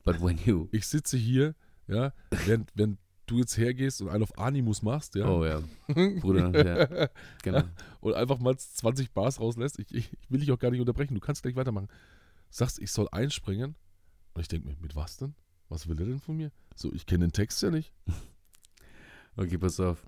But 0.04 0.20
when 0.20 0.38
you, 0.44 0.68
ich 0.70 0.86
sitze 0.86 1.16
hier, 1.16 1.54
ja, 1.86 2.12
wenn, 2.46 2.66
wenn 2.74 2.98
du 3.26 3.38
jetzt 3.38 3.56
hergehst 3.56 4.02
und 4.02 4.08
einen 4.08 4.22
auf 4.22 4.36
Animus 4.38 4.82
machst, 4.82 5.14
ja, 5.14 5.28
oh 5.28 5.44
ja, 5.44 5.62
Bruder, 6.20 6.50
ja, 6.52 7.08
genau. 7.42 7.62
und 8.00 8.14
einfach 8.14 8.38
mal 8.38 8.56
20 8.56 9.12
Bars 9.12 9.40
rauslässt, 9.40 9.78
ich, 9.78 9.94
ich, 9.94 10.12
ich 10.12 10.30
will 10.30 10.40
dich 10.40 10.50
auch 10.50 10.58
gar 10.58 10.70
nicht 10.70 10.80
unterbrechen, 10.80 11.14
du 11.14 11.20
kannst 11.20 11.42
gleich 11.42 11.56
weitermachen. 11.56 11.88
Sagst, 12.50 12.80
ich 12.80 12.90
soll 12.90 13.08
einspringen 13.12 13.76
und 14.34 14.40
ich 14.40 14.48
denke 14.48 14.68
mir, 14.68 14.76
mit 14.80 14.96
was 14.96 15.16
denn? 15.16 15.34
Was 15.68 15.88
will 15.88 16.00
er 16.00 16.06
denn 16.06 16.18
von 16.20 16.36
mir? 16.36 16.50
So, 16.74 16.92
ich 16.92 17.06
kenne 17.06 17.26
den 17.26 17.32
Text 17.32 17.62
ja 17.62 17.70
nicht. 17.70 17.92
Okay, 19.36 19.58
pass 19.58 19.78
auf. 19.78 20.04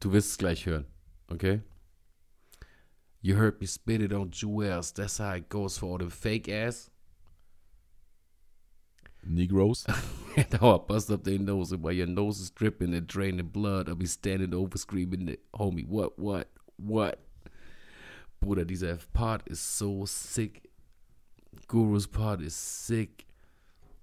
Du 0.00 0.12
wirst 0.12 0.32
es 0.32 0.36
gleich 0.38 0.66
hören, 0.66 0.84
okay? 1.28 1.62
You 3.22 3.36
heard 3.36 3.60
me 3.60 3.66
spit 3.66 4.02
it 4.02 4.12
on 4.12 4.30
Jewels, 4.32 4.92
that's 4.92 5.20
how 5.20 5.36
it 5.36 5.48
goes 5.48 5.78
for 5.78 5.92
all 5.92 6.04
the 6.04 6.10
fake 6.10 6.48
ass. 6.48 6.90
Negroes. 9.24 9.86
Now 10.52 10.76
I 10.76 10.78
bust 10.78 11.10
up 11.10 11.24
their 11.24 11.38
nose, 11.38 11.72
and 11.72 11.82
while 11.82 11.92
your 11.92 12.06
nose 12.06 12.40
is 12.40 12.50
dripping 12.50 12.94
and 12.94 13.06
draining 13.06 13.46
blood, 13.46 13.88
I'll 13.88 13.94
be 13.94 14.06
standing 14.06 14.54
over 14.54 14.78
screaming, 14.78 15.36
homie, 15.54 15.86
what, 15.86 16.18
what, 16.18 16.48
what? 16.76 17.18
Bruder, 18.40 18.64
dieser 18.64 18.98
Part 19.12 19.46
ist 19.48 19.76
so 19.76 20.06
sick. 20.06 20.70
Gurus 21.68 22.06
Part 22.06 22.40
ist 22.40 22.86
sick. 22.86 23.26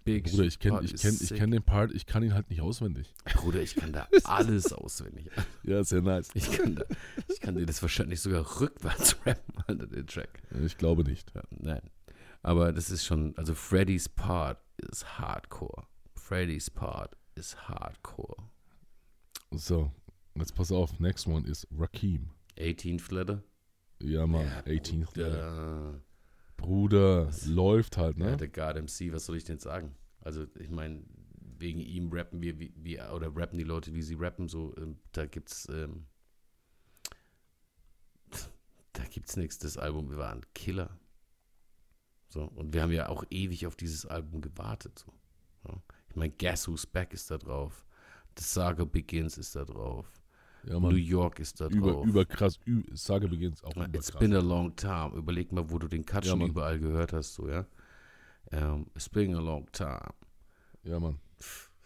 Big 0.08 0.24
Bruder, 0.24 0.44
ich 0.46 0.60
kenne 0.60 0.80
ich 0.84 0.96
kenn, 1.02 1.18
ich 1.20 1.34
kenn 1.34 1.52
den 1.52 1.64
Part, 1.64 1.92
ich 1.94 2.06
kann 2.06 2.24
ihn 2.24 2.34
halt 2.34 2.50
nicht 2.50 2.62
auswendig. 2.62 3.14
Bruder, 3.36 3.62
ich 3.62 3.76
kann 3.76 3.92
da 3.92 4.08
alles 4.24 4.72
auswendig. 4.72 5.26
Ja, 5.64 5.84
sehr 5.84 6.02
nice. 6.02 6.30
Ich 6.34 6.50
kann, 6.50 6.76
da, 6.76 6.84
ich 7.28 7.42
kann 7.42 7.56
dir 7.56 7.66
das 7.66 7.82
wahrscheinlich 7.82 8.22
sogar 8.22 8.62
rückwärts 8.62 9.18
rappen, 9.26 9.64
Alter, 9.68 9.88
den 9.88 10.08
Track. 10.08 10.42
Ich 10.64 10.78
glaube 10.78 11.04
nicht. 11.04 11.34
Ja, 11.36 11.44
nein. 11.50 11.82
Aber 12.48 12.72
das 12.72 12.90
ist 12.90 13.04
schon, 13.04 13.36
also 13.36 13.54
Freddys 13.54 14.08
Part 14.08 14.58
ist 14.78 15.20
hardcore. 15.20 15.86
Freddys 16.16 16.70
Part 16.70 17.18
ist 17.36 17.68
hardcore. 17.68 18.38
So, 19.52 19.92
jetzt 20.34 20.56
pass 20.56 20.72
auf, 20.72 20.98
next 20.98 21.28
one 21.28 21.46
ist 21.46 21.68
Rakim. 21.78 22.30
18th 22.58 23.14
Letter? 23.14 23.44
Ja, 24.02 24.26
Mann, 24.26 24.48
18th. 24.66 25.18
Letter. 25.18 26.02
Bruder. 26.56 27.28
Bruder, 27.28 27.32
läuft 27.48 27.98
halt, 27.98 28.18
Ja, 28.18 28.28
ne? 28.28 28.38
der 28.38 28.48
God 28.48 28.82
MC, 28.82 29.12
was 29.12 29.26
soll 29.26 29.36
ich 29.36 29.44
denn 29.44 29.60
sagen? 29.60 29.94
Also, 30.22 30.48
ich 30.58 30.70
meine, 30.70 31.04
wegen 31.60 31.82
ihm 31.82 32.10
rappen 32.14 32.42
wir, 32.42 32.58
wie, 32.62 32.74
wie, 32.78 32.98
oder 33.02 33.36
rappen 33.36 33.58
die 33.58 33.66
Leute, 33.66 33.94
wie 33.94 34.02
sie 34.02 34.16
rappen, 34.16 34.48
so, 34.48 34.74
ähm, 34.78 35.00
da 35.12 35.26
gibt's, 35.26 35.68
ähm, 35.70 36.06
da 38.94 39.04
gibt's 39.10 39.36
nichts. 39.36 39.58
Das 39.58 39.76
Album 39.78 40.16
war 40.16 40.32
ein 40.32 40.46
Killer. 40.54 40.98
So, 42.30 42.44
und 42.44 42.74
wir 42.74 42.82
haben 42.82 42.92
ja 42.92 43.10
auch 43.10 43.24
ewig 43.30 43.66
auf 43.68 43.76
dieses 43.76 44.06
Album 44.06 44.42
gewartet. 44.42 45.00
So. 45.06 45.14
Ja. 45.70 45.82
Ich 46.10 46.16
meine, 46.16 46.34
Guess 46.38 46.68
Who's 46.68 46.86
Back 46.86 47.14
ist 47.14 47.32
da 47.32 47.38
drauf. 47.38 47.86
The 48.38 48.44
Saga 48.44 48.86
Begins 48.86 49.38
ist 49.38 49.56
da 49.56 49.66
drauf. 49.66 50.06
Ja, 50.64 50.80
New. 50.80 50.96
York 50.96 51.40
ist 51.40 51.62
da 51.62 51.68
Über, 51.68 51.94
drauf. 51.94 52.06
über 52.06 52.26
krass, 52.26 52.60
ü, 52.68 52.84
Sage 52.94 53.28
beginnt 53.30 53.64
auch 53.64 53.76
Ja, 53.76 53.86
über 53.86 53.98
It's 53.98 54.12
been 54.12 54.34
a 54.34 54.40
long 54.42 54.76
time. 54.76 55.12
Überleg 55.16 55.52
mal, 55.54 55.70
wo 55.70 55.80
du 55.80 55.88
den 55.88 56.06
Cut 56.06 56.26
schon 56.26 56.42
überall 56.42 56.78
gehört 56.80 57.14
hast, 57.14 57.36
so, 57.36 57.48
ja. 57.48 57.66
Ähm, 58.52 58.88
It's 58.94 59.08
been 59.08 59.34
a 59.36 59.40
long 59.40 59.72
time. 59.72 60.10
Ja, 60.84 61.00
Mann. 61.00 61.20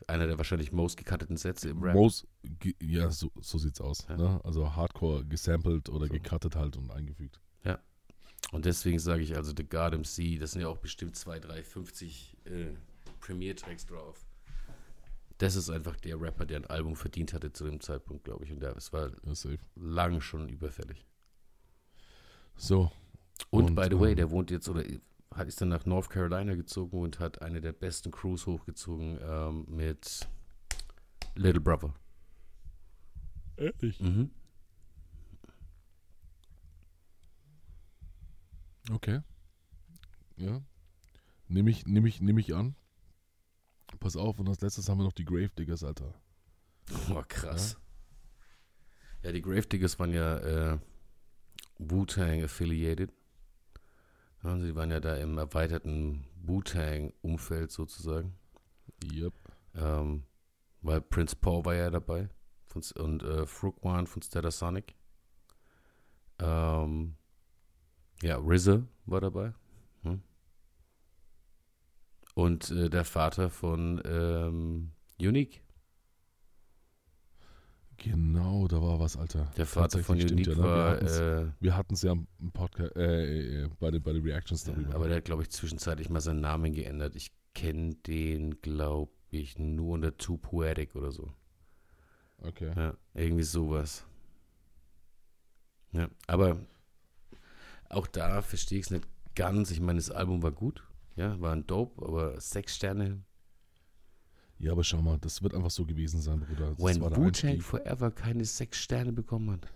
Einer 0.07 0.25
der 0.25 0.37
wahrscheinlich 0.37 0.71
most 0.71 0.97
gecutteten 0.97 1.37
Sätze 1.37 1.69
im 1.69 1.83
Rap. 1.83 1.93
Most, 1.93 2.27
ja, 2.81 3.11
so, 3.11 3.31
so 3.39 3.59
sieht's 3.59 3.79
aus. 3.79 4.05
Ja. 4.09 4.17
Ne? 4.17 4.41
Also 4.43 4.75
Hardcore 4.75 5.25
gesampelt 5.25 5.89
oder 5.89 6.07
So. 6.07 6.13
gecuttet 6.13 6.55
halt 6.55 6.75
und 6.75 6.89
eingefügt. 6.91 7.39
Und 8.51 8.65
deswegen 8.65 8.99
sage 8.99 9.23
ich 9.23 9.35
also 9.35 9.53
The 9.55 9.63
God 9.63 9.93
MC, 9.93 10.39
das 10.39 10.51
sind 10.51 10.61
ja 10.61 10.67
auch 10.67 10.77
bestimmt 10.77 11.15
2, 11.15 11.39
3, 11.39 11.63
50 11.63 12.37
äh, 12.45 12.65
Premiere-Tracks 13.21 13.85
drauf. 13.85 14.25
Das 15.37 15.55
ist 15.55 15.69
einfach 15.69 15.95
der 15.95 16.21
Rapper, 16.21 16.45
der 16.45 16.57
ein 16.57 16.65
Album 16.67 16.95
verdient 16.95 17.33
hatte 17.33 17.51
zu 17.51 17.63
dem 17.63 17.79
Zeitpunkt, 17.79 18.25
glaube 18.25 18.45
ich. 18.45 18.51
Und 18.51 18.59
der, 18.61 18.75
es 18.75 18.93
war 18.93 19.09
safe. 19.33 19.57
lang 19.75 20.21
schon 20.21 20.49
überfällig. 20.49 21.07
So, 22.55 22.91
Und, 23.49 23.69
Und, 23.69 23.75
by 23.75 23.87
the 23.89 23.99
way, 23.99 24.11
ähm, 24.11 24.17
der 24.17 24.31
wohnt 24.31 24.51
jetzt 24.51 24.69
oder 24.69 24.83
hat 25.33 25.47
ist 25.47 25.61
dann 25.61 25.69
nach 25.69 25.85
North 25.85 26.09
Carolina 26.09 26.55
gezogen 26.55 26.99
und 26.99 27.19
hat 27.19 27.41
eine 27.41 27.61
der 27.61 27.71
besten 27.71 28.11
Crews 28.11 28.45
hochgezogen 28.45 29.17
ähm, 29.23 29.65
mit 29.69 30.27
Little 31.35 31.61
Brother. 31.61 31.93
ehrlich? 33.55 33.99
Mhm. 34.01 34.29
Okay. 38.89 39.21
Ja. 40.37 40.61
Nehme 41.47 41.69
ich, 41.69 41.85
nehm 41.85 42.05
ich, 42.05 42.21
nehm 42.21 42.37
ich 42.37 42.55
an. 42.55 42.75
Pass 43.99 44.15
auf, 44.15 44.39
und 44.39 44.47
als 44.47 44.61
letztes 44.61 44.87
haben 44.89 44.99
wir 44.99 45.03
noch 45.03 45.11
die 45.11 45.25
Gravediggers, 45.25 45.83
Alter. 45.83 46.13
Oh, 47.09 47.21
krass. 47.27 47.77
Ja, 49.21 49.31
die 49.31 49.41
Gravediggers 49.41 49.99
waren 49.99 50.13
ja 50.13 50.37
äh, 50.37 50.79
Wu-Tang 51.77 52.43
affiliated. 52.43 53.11
Ja, 54.43 54.57
sie 54.57 54.75
waren 54.75 54.89
ja 54.89 54.99
da 54.99 55.15
im 55.17 55.37
erweiterten 55.37 56.25
Wu-Tang-Umfeld 56.41 57.71
sozusagen. 57.71 58.35
Yep. 59.03 59.33
Ähm, 59.75 60.23
weil 60.81 61.01
Prince 61.01 61.35
Paul 61.35 61.65
war 61.65 61.75
ja 61.75 61.89
dabei 61.91 62.29
von, 62.65 62.81
und 62.95 63.23
äh, 63.23 63.45
Fruquan 63.45 64.07
von 64.07 64.21
Stetasonic. 64.21 64.95
Ähm, 66.39 67.17
ja, 68.21 68.37
RZA 68.37 68.83
war 69.05 69.21
dabei. 69.21 69.53
Hm? 70.03 70.21
Und 72.35 72.71
äh, 72.71 72.89
der 72.89 73.05
Vater 73.05 73.49
von 73.49 74.01
ähm, 74.05 74.91
Unique. 75.19 75.61
Genau, 77.97 78.67
da 78.67 78.81
war 78.81 78.99
was, 78.99 79.15
Alter. 79.15 79.51
Der 79.57 79.67
Vater 79.67 79.99
von 79.99 80.17
Unique 80.17 80.47
ja, 80.47 80.55
ne? 80.55 80.63
war, 80.63 81.01
Wir 81.01 81.41
äh, 81.41 81.51
Wir 81.59 81.77
hatten 81.77 81.93
es 81.93 82.01
ja 82.01 82.13
im 82.13 82.27
Podcast, 82.51 82.95
äh, 82.95 83.63
äh, 83.63 83.69
bei, 83.79 83.91
den, 83.91 84.01
bei 84.01 84.13
den 84.13 84.23
Reactions 84.23 84.63
darüber. 84.63 84.95
aber 84.95 85.07
der 85.07 85.17
hat, 85.17 85.25
glaube 85.25 85.43
ich, 85.43 85.51
zwischenzeitlich 85.51 86.09
mal 86.09 86.19
seinen 86.19 86.41
Namen 86.41 86.73
geändert. 86.73 87.15
Ich 87.15 87.31
kenne 87.53 87.93
den, 88.07 88.59
glaube 88.61 89.11
ich, 89.29 89.59
nur 89.59 89.93
unter 89.93 90.17
Too 90.17 90.37
Poetic 90.37 90.95
oder 90.95 91.11
so. 91.11 91.31
okay. 92.41 92.71
Ja, 92.75 92.95
irgendwie 93.13 93.43
sowas. 93.43 94.03
Ja, 95.91 96.09
aber 96.25 96.57
auch 97.93 98.07
da 98.07 98.41
verstehe 98.41 98.79
ich 98.79 98.85
es 98.85 98.91
nicht 98.91 99.07
ganz. 99.35 99.71
Ich 99.71 99.79
meine, 99.79 99.97
das 99.99 100.11
Album 100.11 100.43
war 100.43 100.51
gut, 100.51 100.83
ja, 101.15 101.39
war 101.39 101.53
ein 101.53 101.65
Dope, 101.67 102.05
aber 102.05 102.39
sechs 102.39 102.75
Sterne 102.75 103.23
Ja, 104.59 104.71
aber 104.71 104.83
schau 104.83 105.01
mal, 105.01 105.17
das 105.19 105.41
wird 105.41 105.53
einfach 105.53 105.71
so 105.71 105.85
gewesen 105.85 106.21
sein, 106.21 106.41
Bruder. 106.41 106.71
Das 106.71 106.79
When 106.79 107.01
Wu-Tang 107.01 107.25
Einstieg. 107.25 107.63
Forever 107.63 108.11
keine 108.11 108.45
sechs 108.45 108.77
Sterne 108.77 109.11
bekommen 109.11 109.51
hat. 109.51 109.67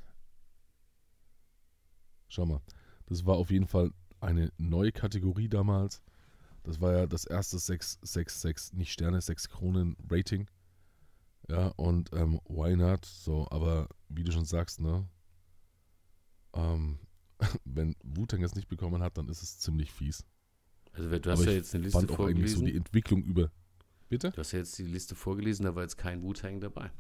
Schau 2.28 2.46
mal, 2.46 2.62
das 3.06 3.26
war 3.26 3.36
auf 3.36 3.52
jeden 3.52 3.68
Fall 3.68 3.92
eine 4.20 4.52
neue 4.58 4.92
Kategorie 4.92 5.48
damals. 5.48 6.02
Das 6.64 6.82
war 6.82 6.94
ja 6.94 7.06
das 7.06 7.26
erste 7.26 7.60
6, 7.60 8.00
6, 8.02 8.42
6, 8.42 8.74
nicht 8.74 8.92
Sterne, 8.92 9.22
6 9.22 9.50
Kronen 9.50 9.96
Rating. 10.10 10.50
Ja, 11.48 11.68
und 11.76 12.12
ähm, 12.14 12.40
why 12.48 12.76
not? 12.76 13.06
So, 13.06 13.48
aber 13.52 13.88
wie 14.10 14.24
du 14.24 14.32
schon 14.32 14.46
sagst, 14.46 14.80
ne? 14.80 15.08
Ähm, 16.54 16.98
wenn 17.66 17.96
Wu-Tang 18.04 18.44
es 18.44 18.56
nicht 18.56 18.68
bekommen 18.68 19.02
hat, 19.02 19.18
dann 19.18 19.28
ist 19.30 19.42
es 19.42 19.60
ziemlich 19.60 19.92
fies. 19.92 20.26
Also 20.94 21.10
du 21.10 21.32
hast 21.32 21.42
aber 21.42 21.52
ja 21.52 21.58
jetzt 21.58 21.76
eine 21.76 21.84
Liste 21.84 22.00
fand 22.00 22.12
auch 22.12 22.20
eigentlich 22.26 22.52
so 22.52 22.58
vorgelesen. 22.58 22.66
die 22.66 22.76
Entwicklung 22.76 23.24
über. 23.24 23.52
Bitte? 24.08 24.32
du 24.32 24.38
hast 24.38 24.52
ja 24.52 24.60
jetzt 24.60 24.78
die 24.78 24.84
Liste 24.84 25.16
vorgelesen, 25.16 25.66
da 25.66 25.76
war 25.76 25.84
jetzt 25.84 25.98
kein 25.98 26.22
Wu-Tang 26.22 26.60
dabei. 26.60 26.92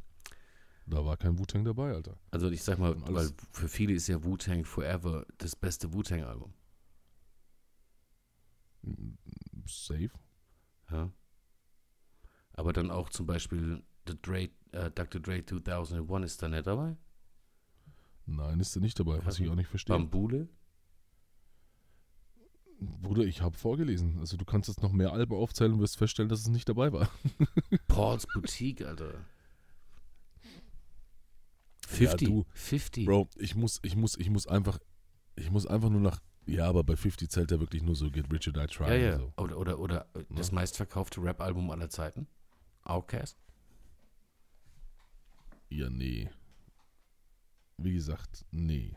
Da 0.87 1.03
war 1.03 1.17
kein 1.17 1.39
Wu-Tang 1.39 1.63
dabei, 1.63 1.93
Alter. 1.93 2.17
Also 2.31 2.49
ich 2.49 2.61
sag 2.61 2.77
mal, 2.77 2.95
weil 3.07 3.29
für 3.51 3.67
viele 3.67 3.93
ist 3.93 4.07
ja 4.07 4.23
Wu-Tang 4.23 4.65
Forever 4.65 5.25
das 5.37 5.55
beste 5.55 5.93
Wu-Tang-Album. 5.93 6.53
Safe. 9.65 10.11
Ja. 10.91 11.11
Aber 12.53 12.71
dann 12.71 12.91
auch 12.91 13.09
zum 13.09 13.25
Beispiel 13.25 13.83
The 14.07 14.21
Dre, 14.21 14.49
äh, 14.71 14.91
Dr. 14.91 15.21
Dre 15.21 15.43
2001 15.43 16.25
ist 16.25 16.41
da 16.43 16.49
nicht 16.49 16.67
dabei. 16.67 16.95
Nein, 18.25 18.59
ist 18.59 18.75
er 18.75 18.81
nicht 18.81 18.99
dabei, 18.99 19.25
was 19.25 19.39
ich 19.39 19.49
auch 19.49 19.55
nicht 19.55 19.67
verstehe. 19.69 19.95
Bambule. 19.95 20.49
Bruder, 22.79 23.23
ich 23.23 23.41
habe 23.41 23.57
vorgelesen. 23.57 24.19
Also 24.19 24.37
du 24.37 24.45
kannst 24.45 24.67
jetzt 24.67 24.81
noch 24.81 24.91
mehr 24.91 25.13
Alben 25.13 25.33
aufzählen 25.33 25.73
und 25.73 25.79
wirst 25.79 25.97
feststellen, 25.97 26.29
dass 26.29 26.41
es 26.41 26.47
nicht 26.49 26.67
dabei 26.67 26.91
war. 26.91 27.09
Paul's 27.87 28.27
Boutique, 28.33 28.83
Alter. 28.85 29.13
Ja, 29.13 29.19
50. 32.09 32.27
du, 32.27 32.45
50. 32.53 33.05
Bro, 33.05 33.29
ich 33.37 33.55
muss, 33.55 33.79
ich 33.83 33.95
muss, 33.95 34.17
ich 34.17 34.29
muss 34.29 34.47
einfach, 34.47 34.79
ich 35.35 35.51
muss 35.51 35.65
einfach 35.67 35.89
nur 35.89 36.01
nach. 36.01 36.19
Ja, 36.47 36.67
aber 36.67 36.83
bei 36.83 36.95
50 36.95 37.29
zählt 37.29 37.51
er 37.51 37.59
wirklich 37.59 37.81
nur 37.83 37.95
so 37.95 38.09
Get 38.11 38.31
Rich 38.31 38.47
or 38.47 38.53
Die 38.53 38.67
Trying. 38.67 38.89
ja, 38.89 38.95
ja. 38.95 39.17
So. 39.19 39.33
Oder, 39.37 39.57
oder, 39.57 39.79
oder 39.79 40.07
äh, 40.15 40.23
das 40.29 40.49
Ja. 40.49 40.55
meistverkaufte 40.55 41.21
Rap-Album 41.23 41.69
aller 41.71 41.89
Zeiten. 41.89 42.27
Outcast. 42.83 43.37
ja, 45.69 45.89
nee. 45.89 46.29
Wie 47.77 47.93
gesagt, 47.93 48.45
nee. 48.51 48.95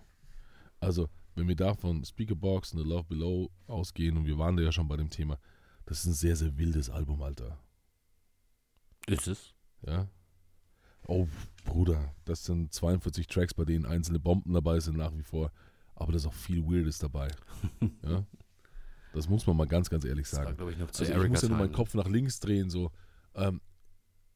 Also, 0.80 1.08
wenn 1.34 1.48
wir 1.48 1.56
davon 1.56 2.04
Speakerbox 2.04 2.72
und 2.72 2.82
The 2.82 2.88
Love 2.88 3.04
Below 3.04 3.50
ausgehen, 3.66 4.16
und 4.16 4.26
wir 4.26 4.38
waren 4.38 4.56
da 4.56 4.62
ja 4.62 4.72
schon 4.72 4.88
bei 4.88 4.96
dem 4.96 5.10
Thema, 5.10 5.38
das 5.86 6.00
ist 6.00 6.06
ein 6.06 6.14
sehr, 6.14 6.36
sehr 6.36 6.56
wildes 6.58 6.90
Album, 6.90 7.22
Alter. 7.22 7.58
Ist 9.06 9.26
es? 9.26 9.54
Ja. 9.86 10.08
Oh, 11.06 11.26
Bruder, 11.64 12.14
das 12.24 12.44
sind 12.44 12.72
42 12.72 13.26
Tracks, 13.26 13.54
bei 13.54 13.64
denen 13.64 13.86
einzelne 13.86 14.20
Bomben 14.20 14.52
dabei 14.52 14.80
sind 14.80 14.96
nach 14.96 15.14
wie 15.16 15.22
vor. 15.22 15.50
Aber 15.94 16.12
da 16.12 16.16
ist 16.16 16.26
auch 16.26 16.34
viel 16.34 16.64
Weirdes 16.64 16.98
dabei. 16.98 17.28
ja. 18.02 18.24
Das 19.14 19.28
muss 19.28 19.46
man 19.46 19.56
mal 19.56 19.66
ganz, 19.66 19.88
ganz 19.88 20.04
ehrlich 20.04 20.28
Das 20.28 20.38
war, 20.38 20.46
sagen. 20.46 20.68
ich, 20.68 20.78
noch 20.78 20.90
zu 20.90 21.04
Also 21.04 21.22
ich 21.22 21.30
muss 21.30 21.42
ja 21.42 21.48
nur 21.48 21.58
meinen. 21.58 21.72
Kopf 21.72 21.94
nach 21.94 22.06
links 22.06 22.40
drehen, 22.40 22.70
so. 22.70 22.92
Ähm, 23.34 23.60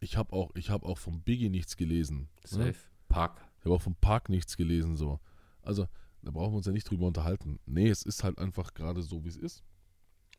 ich 0.01 0.17
habe 0.17 0.33
auch, 0.33 0.51
ich 0.57 0.71
habe 0.71 0.87
auch 0.87 0.99
vom 0.99 1.23
Biggie 1.23 1.51
nichts 1.51 1.77
gelesen. 1.77 2.29
Ne? 2.51 2.73
Safe. 2.73 2.79
Park. 3.09 3.45
Ich 3.63 3.67
habe 3.67 3.77
auch 3.77 3.83
vom 3.83 3.95
Park 3.95 4.29
nichts 4.29 4.57
gelesen, 4.57 4.97
so. 4.97 5.21
Also, 5.63 5.87
da 6.23 6.33
brauchen 6.33 6.53
wir 6.53 6.57
uns 6.57 6.67
ja 6.67 6.73
nicht 6.73 6.91
drüber 6.91 7.07
unterhalten. 7.07 7.61
Nee, 7.65 7.89
es 7.89 8.03
ist 8.03 8.25
halt 8.25 8.39
einfach 8.39 8.75
gerade 8.75 9.03
so, 9.03 9.25
wie 9.25 9.29
es 9.29 9.37
ist. 9.37 9.63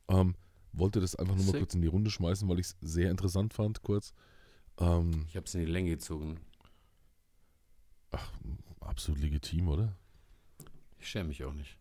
Ähm, 0.09 0.35
wollte 0.73 0.99
das 0.99 1.15
einfach 1.15 1.35
nur 1.35 1.45
mal 1.45 1.51
Sick. 1.51 1.61
kurz 1.61 1.73
in 1.73 1.81
die 1.81 1.87
Runde 1.87 2.11
schmeißen, 2.11 2.49
weil 2.49 2.59
ich 2.59 2.67
es 2.67 2.77
sehr 2.81 3.09
interessant 3.11 3.53
fand, 3.53 3.81
kurz. 3.81 4.13
Ähm, 4.77 5.25
Ich 5.29 5.37
habe 5.37 5.45
es 5.45 5.55
in 5.55 5.61
die 5.61 5.71
Länge 5.71 5.91
gezogen. 5.91 6.41
ach, 8.11 8.29
absolut 8.81 9.21
legitim, 9.21 9.69
oder? 9.69 9.95
Ich 10.99 11.07
schäme 11.07 11.29
mich 11.29 11.43
auch 11.45 11.53
nicht. 11.53 11.77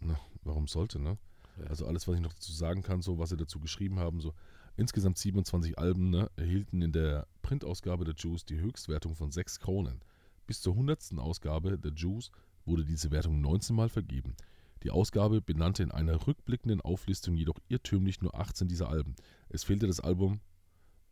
Na, 0.00 0.18
warum 0.42 0.66
sollte, 0.66 0.98
ne? 0.98 1.16
Ja. 1.58 1.66
Also 1.66 1.86
alles, 1.86 2.08
was 2.08 2.16
ich 2.16 2.20
noch 2.20 2.32
dazu 2.32 2.52
sagen 2.52 2.82
kann, 2.82 3.02
so 3.02 3.18
was 3.18 3.30
sie 3.30 3.36
dazu 3.36 3.60
geschrieben 3.60 4.00
haben, 4.00 4.20
so 4.20 4.34
insgesamt 4.76 5.18
27 5.18 5.78
Alben 5.78 6.10
ne, 6.10 6.28
erhielten 6.36 6.82
in 6.82 6.90
der 6.90 7.28
Printausgabe 7.42 8.04
der 8.04 8.14
Juice 8.16 8.44
die 8.44 8.58
Höchstwertung 8.58 9.14
von 9.14 9.30
6 9.30 9.60
Kronen. 9.60 10.00
Bis 10.46 10.60
zur 10.60 10.74
100. 10.74 11.18
Ausgabe 11.18 11.78
der 11.78 11.92
Juice 11.92 12.30
wurde 12.64 12.84
diese 12.84 13.10
Wertung 13.10 13.40
19 13.40 13.74
Mal 13.74 13.88
vergeben. 13.88 14.34
Die 14.82 14.90
Ausgabe 14.90 15.40
benannte 15.40 15.82
in 15.82 15.90
einer 15.90 16.26
rückblickenden 16.26 16.80
Auflistung 16.80 17.36
jedoch 17.36 17.58
irrtümlich 17.68 18.20
nur 18.20 18.34
18 18.34 18.68
dieser 18.68 18.88
Alben. 18.88 19.14
Es 19.48 19.64
fehlte 19.64 19.86
das 19.86 20.00
Album, 20.00 20.40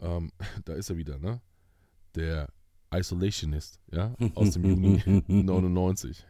ähm, 0.00 0.30
da 0.64 0.74
ist 0.74 0.90
er 0.90 0.96
wieder, 0.96 1.18
ne? 1.18 1.40
Der 2.14 2.52
Isolationist, 2.92 3.80
ja, 3.90 4.14
aus 4.34 4.50
dem 4.50 4.66
Juni 4.66 5.02
99. 5.26 6.26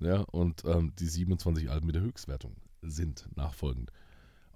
Ja, 0.00 0.22
und 0.22 0.64
ähm, 0.64 0.92
die 0.98 1.06
27 1.06 1.70
Alben 1.70 1.86
mit 1.86 1.94
der 1.94 2.02
Höchstwertung 2.02 2.56
sind 2.82 3.28
nachfolgend. 3.36 3.92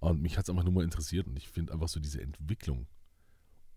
Und 0.00 0.20
mich 0.20 0.36
hat 0.36 0.44
es 0.44 0.50
einfach 0.50 0.64
nur 0.64 0.72
mal 0.72 0.84
interessiert 0.84 1.28
und 1.28 1.36
ich 1.36 1.48
finde 1.48 1.72
einfach 1.72 1.88
so 1.88 2.00
diese 2.00 2.20
Entwicklung 2.20 2.86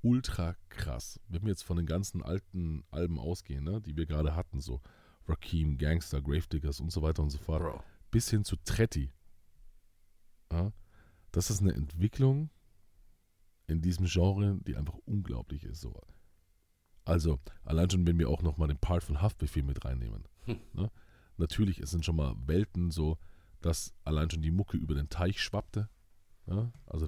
ultra 0.02 0.56
krass. 0.70 1.20
Wenn 1.28 1.44
wir 1.44 1.50
jetzt 1.50 1.64
von 1.64 1.78
den 1.78 1.86
ganzen 1.86 2.24
alten 2.24 2.84
Alben 2.92 3.20
ausgehen, 3.20 3.64
ne, 3.64 3.82
die 3.82 3.96
wir 3.96 4.06
gerade 4.06 4.36
hatten, 4.36 4.60
so 4.60 4.82
Rakim, 5.28 5.78
Gangster, 5.78 6.22
Gravediggers 6.22 6.80
und 6.80 6.92
so 6.92 7.02
weiter 7.02 7.24
und 7.24 7.30
so 7.30 7.38
fort, 7.38 7.62
Bro. 7.62 7.84
bis 8.12 8.30
hin 8.30 8.44
zu 8.44 8.56
Tretti. 8.58 9.12
Ja, 10.52 10.72
das 11.32 11.50
ist 11.50 11.62
eine 11.62 11.74
Entwicklung 11.74 12.50
in 13.68 13.82
diesem 13.82 14.06
Genre, 14.06 14.60
die 14.66 14.76
einfach 14.76 14.98
unglaublich 15.06 15.66
ist. 15.66 15.82
So. 15.82 15.94
Also, 17.04 17.40
allein 17.64 17.90
schon, 17.90 18.08
wenn 18.08 18.18
wir 18.18 18.30
auch 18.30 18.42
nochmal 18.42 18.70
den 18.70 18.80
Part 18.80 19.04
von 19.04 19.22
Haftbefehl 19.22 19.64
mit 19.64 19.84
reinnehmen. 19.84 20.24
Hm. 20.46 20.60
Ne? 20.74 20.92
Natürlich, 21.38 21.80
es 21.80 21.92
sind 21.92 22.06
schon 22.06 22.16
mal 22.16 22.36
Welten 22.46 22.92
so, 22.92 23.18
dass 23.62 23.94
allein 24.04 24.30
schon 24.30 24.42
die 24.42 24.52
Mucke 24.52 24.78
über 24.78 24.96
den 24.96 25.10
Teich 25.10 25.42
schwappte. 25.42 25.90
Ja? 26.48 26.72
Also 26.86 27.08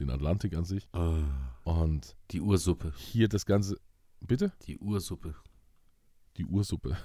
den 0.00 0.10
Atlantik 0.10 0.54
an 0.56 0.64
sich. 0.64 0.88
Ah, 0.92 1.22
Und 1.64 2.16
die 2.30 2.40
Ursuppe. 2.40 2.92
hier 2.96 3.28
das 3.28 3.46
Ganze. 3.46 3.78
Bitte? 4.20 4.52
Die 4.66 4.78
Ursuppe. 4.78 5.34
die 6.36 6.44
Ursuppe. 6.44 6.96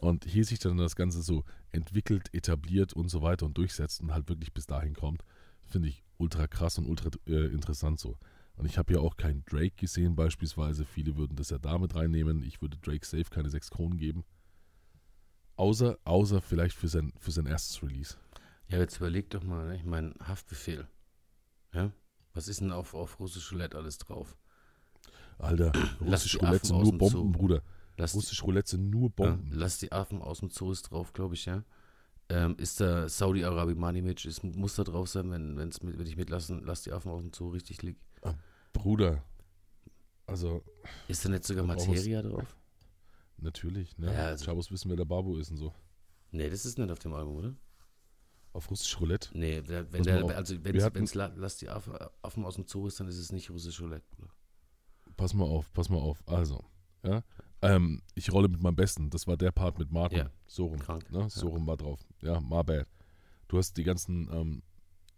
Und 0.00 0.24
hier 0.24 0.44
sich 0.44 0.58
dann 0.58 0.76
das 0.76 0.94
Ganze 0.96 1.22
so 1.22 1.44
entwickelt, 1.72 2.32
etabliert 2.32 2.92
und 2.92 3.08
so 3.08 3.20
weiter 3.22 3.46
und 3.46 3.58
durchsetzt 3.58 4.00
und 4.00 4.12
halt 4.12 4.28
wirklich 4.28 4.52
bis 4.54 4.66
dahin 4.66 4.94
kommt, 4.94 5.24
finde 5.62 5.88
ich 5.88 6.04
ultra 6.18 6.46
krass 6.46 6.78
und 6.78 6.86
ultra 6.86 7.10
äh, 7.26 7.46
interessant 7.46 7.98
so. 7.98 8.16
Und 8.56 8.64
ich 8.66 8.78
habe 8.78 8.94
ja 8.94 9.00
auch 9.00 9.16
keinen 9.16 9.44
Drake 9.44 9.74
gesehen 9.76 10.16
beispielsweise. 10.16 10.84
Viele 10.86 11.16
würden 11.16 11.36
das 11.36 11.50
ja 11.50 11.58
damit 11.58 11.94
reinnehmen. 11.94 12.42
Ich 12.42 12.62
würde 12.62 12.78
Drake 12.78 13.04
safe 13.04 13.24
keine 13.28 13.50
6 13.50 13.70
Kronen 13.70 13.98
geben. 13.98 14.24
Außer, 15.56 15.98
außer 16.04 16.40
vielleicht 16.40 16.76
für 16.76 16.88
sein, 16.88 17.12
für 17.18 17.32
sein 17.32 17.46
erstes 17.46 17.82
Release. 17.82 18.16
Ja, 18.68 18.78
jetzt 18.78 18.96
überleg 18.98 19.30
doch 19.30 19.42
mal, 19.42 19.66
ne? 19.66 19.76
ich 19.76 19.84
meine, 19.84 20.14
Haftbefehl. 20.22 20.86
Ja? 21.76 21.92
Was 22.34 22.48
ist 22.48 22.60
denn 22.60 22.72
auf, 22.72 22.94
auf 22.94 23.18
russisch 23.20 23.52
Roulette 23.52 23.76
alles 23.76 23.98
drauf? 23.98 24.36
Alter, 25.38 25.72
russisch 26.00 26.40
Roulette 26.40 26.66
sind 26.66 26.78
nur 26.82 26.96
Bomben. 26.98 27.32
Bruder. 27.32 27.62
Lass 27.98 28.12
die, 28.12 28.18
Russisch 28.18 28.42
Roulette 28.42 28.70
sind 28.70 28.90
nur 28.90 29.04
ja, 29.08 29.12
Bomben. 29.16 29.50
lass 29.52 29.78
die 29.78 29.92
Affen 29.92 30.20
aus 30.20 30.40
dem 30.40 30.50
Zoo 30.50 30.72
ist 30.72 30.82
drauf, 30.90 31.12
glaube 31.12 31.34
ich, 31.34 31.46
ja. 31.46 31.62
Ähm, 32.28 32.56
ist 32.58 32.80
da 32.80 33.08
Saudi-Arabi 33.08 33.74
Money 33.74 34.02
Match, 34.02 34.26
ist, 34.26 34.42
muss 34.42 34.74
da 34.74 34.84
drauf 34.84 35.08
sein, 35.08 35.30
wenn, 35.30 35.56
wenn's 35.56 35.82
mit, 35.82 35.96
wenn 35.98 36.06
ich 36.06 36.16
mitlassen, 36.16 36.62
lass 36.64 36.82
die 36.82 36.92
Affen 36.92 37.10
aus 37.10 37.22
dem 37.22 37.32
Zoo 37.32 37.50
richtig 37.50 37.82
liegt. 37.82 38.00
Bruder. 38.72 39.22
Also, 40.26 40.62
Ist 41.08 41.24
da 41.24 41.28
nicht 41.28 41.44
sogar 41.44 41.64
Materia 41.64 42.20
drauf? 42.22 42.56
natürlich, 43.38 43.96
ne? 43.98 44.12
Ja, 44.12 44.26
also- 44.26 44.44
Chabos 44.44 44.70
wissen, 44.70 44.88
wer 44.90 44.96
der 44.96 45.04
Babu 45.04 45.36
ist 45.36 45.50
und 45.50 45.58
so. 45.58 45.72
Nee, 46.32 46.50
das 46.50 46.66
ist 46.66 46.78
nicht 46.78 46.90
auf 46.90 46.98
dem 46.98 47.14
Album, 47.14 47.36
oder? 47.36 47.54
Auf 48.56 48.70
Russisch 48.70 48.98
Roulette. 48.98 49.28
Nee, 49.34 49.62
wenn 49.66 49.84
mal 49.90 50.00
der, 50.00 50.24
auf. 50.24 50.30
also 50.34 50.56
wenn 50.64 51.04
es 51.04 51.14
Lass 51.14 51.58
die 51.58 51.68
Affen, 51.68 51.92
Affen 52.22 52.42
aus 52.46 52.54
dem 52.54 52.66
Zoo 52.66 52.86
ist, 52.86 52.98
dann 52.98 53.06
ist 53.06 53.18
es 53.18 53.30
nicht 53.30 53.50
russisch 53.50 53.78
Roulette, 53.82 54.06
Bruder. 54.10 54.32
Pass 55.14 55.34
mal 55.34 55.44
auf, 55.44 55.70
pass 55.74 55.90
mal 55.90 55.98
auf. 55.98 56.22
Also, 56.26 56.64
ja. 57.02 57.22
Ähm, 57.60 58.00
ich 58.14 58.32
rolle 58.32 58.48
mit 58.48 58.62
meinem 58.62 58.76
Besten. 58.76 59.10
Das 59.10 59.26
war 59.26 59.36
der 59.36 59.52
Part 59.52 59.78
mit 59.78 59.90
Martin. 59.92 60.20
Ja. 60.20 60.30
So 60.46 60.68
rum. 60.68 60.78
Krank. 60.78 61.10
Ne? 61.12 61.28
So 61.28 61.48
rum 61.48 61.66
war 61.66 61.76
drauf. 61.76 62.00
Ja, 62.22 62.40
my 62.40 62.62
bad. 62.64 62.86
Du 63.48 63.58
hast 63.58 63.76
die 63.76 63.84
ganzen 63.84 64.30
ähm, 64.32 64.62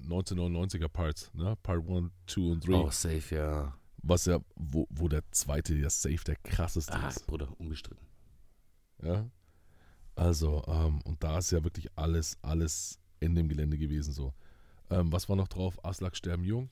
1999er 0.02 0.88
Parts, 0.88 1.32
ne? 1.32 1.54
Part 1.62 1.88
1, 1.88 2.10
2 2.26 2.40
und 2.40 2.66
3. 2.66 2.72
Oh, 2.72 2.90
safe, 2.90 3.34
ja. 3.36 3.78
Was 3.98 4.26
ja, 4.26 4.40
wo, 4.56 4.88
wo 4.90 5.06
der 5.06 5.22
zweite 5.30 5.76
ja 5.76 5.90
safe 5.90 6.24
der 6.26 6.36
krasseste 6.36 6.92
Ah, 6.92 7.08
ist. 7.08 7.24
Bruder, 7.28 7.48
unbestritten. 7.60 8.04
Ja. 9.00 9.30
Also, 10.16 10.64
ähm, 10.66 11.00
und 11.02 11.22
da 11.22 11.38
ist 11.38 11.52
ja 11.52 11.62
wirklich 11.62 11.88
alles, 11.94 12.36
alles 12.42 12.98
Ende 13.20 13.40
im 13.40 13.48
Gelände 13.48 13.78
gewesen 13.78 14.12
so. 14.12 14.34
Ähm, 14.90 15.12
was 15.12 15.28
war 15.28 15.36
noch 15.36 15.48
drauf? 15.48 15.84
Aslak 15.84 16.16
sterben 16.16 16.44
jung. 16.44 16.70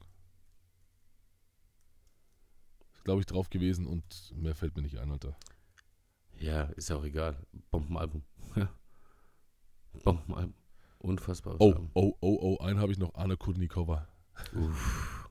Ist, 2.94 3.05
glaube 3.05 3.20
ich, 3.20 3.27
drauf 3.27 3.51
gewesen 3.51 3.86
und 3.86 4.32
mehr 4.36 4.55
fällt 4.55 4.74
mir 4.77 4.82
nicht 4.82 4.98
ein, 4.98 5.10
Alter. 5.10 5.36
Ja, 6.39 6.62
ist 6.77 6.89
ja 6.90 6.97
auch 6.97 7.05
egal. 7.05 7.36
Bombenalbum. 7.70 8.23
Ja. 8.56 8.70
Bombenalbum. 10.05 10.55
Unfassbares 10.98 11.60
Oh, 11.60 11.73
Album. 11.73 11.90
oh, 11.94 12.14
oh, 12.20 12.39
oh, 12.40 12.59
einen 12.64 12.81
habe 12.81 12.93
ich 12.93 12.98
noch, 12.98 13.14
Anna 13.14 13.36
Kurnikova. 13.36 14.09
Uff. 14.55 15.28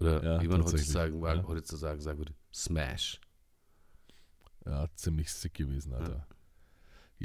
Oder 0.00 0.22
Ja, 0.22 0.42
wie 0.42 0.48
man 0.48 0.62
heutzutage, 0.64 1.16
ja. 1.16 1.42
heutzutage 1.46 2.00
sagen 2.00 2.18
würde, 2.18 2.34
Smash. 2.52 3.20
Ja, 4.64 4.86
ziemlich 4.94 5.32
sick 5.32 5.54
gewesen, 5.54 5.92
Alter. 5.94 6.16
Ja, 6.16 6.26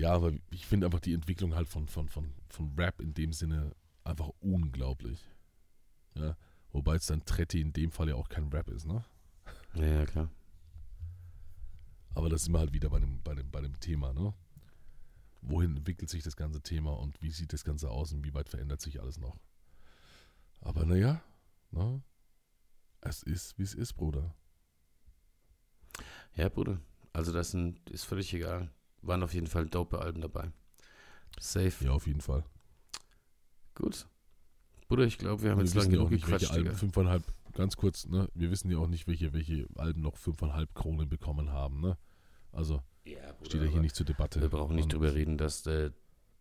aber 0.02 0.34
ich 0.50 0.66
finde 0.66 0.88
einfach 0.88 1.00
die 1.00 1.14
Entwicklung 1.14 1.56
halt 1.56 1.68
von, 1.68 1.88
von, 1.88 2.10
von, 2.10 2.34
von 2.50 2.74
Rap 2.78 3.00
in 3.00 3.14
dem 3.14 3.32
Sinne 3.32 3.76
einfach 4.04 4.30
unglaublich. 4.40 5.24
Ja, 6.16 6.36
wobei 6.72 6.96
es 6.96 7.06
dann 7.06 7.26
Tretti 7.26 7.62
in 7.62 7.74
dem 7.74 7.92
Fall 7.92 8.10
ja 8.10 8.16
auch 8.16 8.30
kein 8.30 8.50
Rap 8.50 8.70
ist, 8.70 8.86
ne? 8.86 9.06
Ja, 9.76 9.86
ja, 9.86 10.06
klar. 10.06 10.30
Aber 12.16 12.30
da 12.30 12.38
sind 12.38 12.54
wir 12.54 12.60
halt 12.60 12.74
wieder 12.74 12.90
bei 12.90 13.00
dem, 13.00 13.22
bei 13.24 13.34
dem, 13.34 13.50
bei 13.50 13.62
dem 13.62 13.80
Thema, 13.80 14.14
ne? 14.14 14.34
Wohin 15.42 15.76
entwickelt 15.76 16.10
sich 16.10 16.24
das 16.24 16.36
ganze 16.36 16.62
Thema 16.62 16.92
und 16.92 17.22
wie 17.22 17.32
sieht 17.32 17.54
das 17.54 17.64
Ganze 17.64 17.90
aus 17.90 18.14
und 18.14 18.24
wie 18.24 18.34
weit 18.34 18.50
verändert 18.50 18.82
sich 18.82 19.02
alles 19.02 19.20
noch? 19.20 19.38
Aber 20.62 20.86
naja, 20.86 21.22
ne? 21.72 22.02
Es 23.02 23.22
ist, 23.24 23.58
wie 23.58 23.64
es 23.64 23.74
ist, 23.74 23.94
Bruder. 23.94 24.34
Ja, 26.36 26.50
Bruder. 26.50 26.80
Also 27.12 27.34
das 27.34 27.52
sind, 27.52 27.90
ist 27.90 28.06
völlig 28.06 28.34
egal. 28.34 28.72
Waren 29.04 29.24
auf 29.24 29.34
jeden 29.34 29.48
Fall 29.48 29.66
dope 29.68 30.00
Alben 30.00 30.22
dabei. 30.22 30.52
Safe. 31.40 31.74
Ja, 31.84 31.92
auf 31.92 32.08
jeden 32.08 32.22
Fall. 32.22 32.44
Gut. 33.76 34.08
Bruder, 34.88 35.06
ich 35.06 35.18
glaube, 35.18 35.44
wir 35.44 35.52
haben 35.52 35.60
Wir 35.60 35.66
jetzt 35.66 35.76
lange 35.76 35.90
ja 35.90 35.96
genug 35.96 36.12
nicht, 36.12 36.28
welche 36.28 36.46
gequatscht, 36.46 36.52
Alben, 36.52 36.76
fünfeinhalb, 36.76 37.24
ganz 37.54 37.76
kurz, 37.76 38.06
ne? 38.06 38.30
Wir 38.34 38.52
wissen 38.52 38.70
ja 38.70 38.78
auch 38.78 38.88
nicht, 38.88 39.08
welche, 39.08 39.34
welche 39.34 39.68
Alben 39.76 40.02
noch 40.02 40.18
fünfeinhalb 40.18 40.74
Kronen 40.76 41.10
bekommen 41.10 41.52
haben, 41.52 41.82
ne? 41.82 41.98
Also 42.52 42.82
Ja, 43.06 43.32
Bruder, 43.34 43.46
steht 43.46 43.62
ja 43.64 43.68
hier 43.68 43.82
nicht 43.82 43.96
zur 43.96 44.06
Debatte. 44.06 44.42
Wir 44.42 44.50
brauchen 44.50 44.76
nicht 44.76 44.92
drüber 44.94 45.14
reden, 45.14 45.38
dass 45.38 45.64
der 45.64 45.94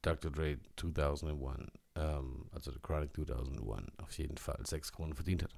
Dr. 0.03 0.31
Dre 0.31 0.59
2001, 0.77 1.71
ähm, 1.95 2.47
also 2.51 2.71
der 2.71 2.81
Chronic 2.81 3.15
2001, 3.15 3.87
auf 3.99 4.19
jeden 4.19 4.37
Fall 4.37 4.61
sechs 4.67 4.93
Kronen 4.93 5.15
verdient 5.15 5.45
hat. 5.45 5.57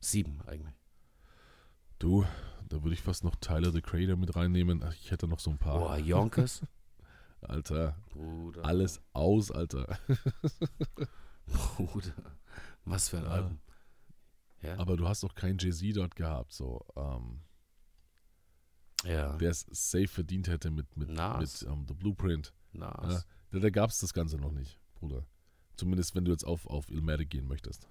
Sieben 0.00 0.40
eigentlich. 0.46 0.74
Du, 1.98 2.26
da 2.68 2.82
würde 2.82 2.94
ich 2.94 3.02
fast 3.02 3.24
noch 3.24 3.36
Tyler 3.36 3.70
the 3.72 3.80
Creator 3.82 4.16
mit 4.16 4.34
reinnehmen. 4.36 4.82
Ach, 4.82 4.94
ich 4.94 5.10
hätte 5.10 5.26
noch 5.28 5.40
so 5.40 5.50
ein 5.50 5.58
paar. 5.58 5.78
Boah, 5.78 5.96
Yonkers. 5.98 6.62
Alter, 7.40 7.96
Bruder. 8.10 8.64
alles 8.64 9.02
aus, 9.12 9.50
Alter. 9.50 9.98
Bruder. 11.46 12.14
Was 12.84 13.08
für 13.10 13.18
ein 13.18 13.24
Ja. 13.24 13.30
Album. 13.30 13.60
Ja, 14.62 14.78
Aber 14.78 14.96
du 14.96 15.06
hast 15.06 15.22
doch 15.22 15.34
keinen 15.34 15.58
Jay-Z 15.58 15.94
dort 15.96 16.16
gehabt, 16.16 16.52
so, 16.54 16.80
ähm, 16.96 17.40
ja. 19.04 19.36
der 19.36 19.50
es 19.50 19.66
safe 19.70 20.08
verdient 20.08 20.48
hätte 20.48 20.70
mit, 20.70 20.96
mit, 20.96 21.10
Nas. 21.10 21.60
mit 21.62 21.70
ähm, 21.70 21.84
The 21.86 21.92
Blueprint. 21.92 22.54
Nas. 22.72 23.12
Ja, 23.12 23.22
da 23.50 23.58
da 23.58 23.68
gab 23.70 23.90
es 23.90 23.98
das 23.98 24.14
Ganze 24.14 24.38
noch 24.38 24.52
nicht, 24.52 24.78
Bruder. 24.94 25.26
Zumindest 25.76 26.14
wenn 26.14 26.24
du 26.24 26.30
jetzt 26.32 26.44
auf, 26.44 26.66
auf 26.66 26.90
Illmatic 26.90 27.28
gehen 27.28 27.46
möchtest. 27.46 27.88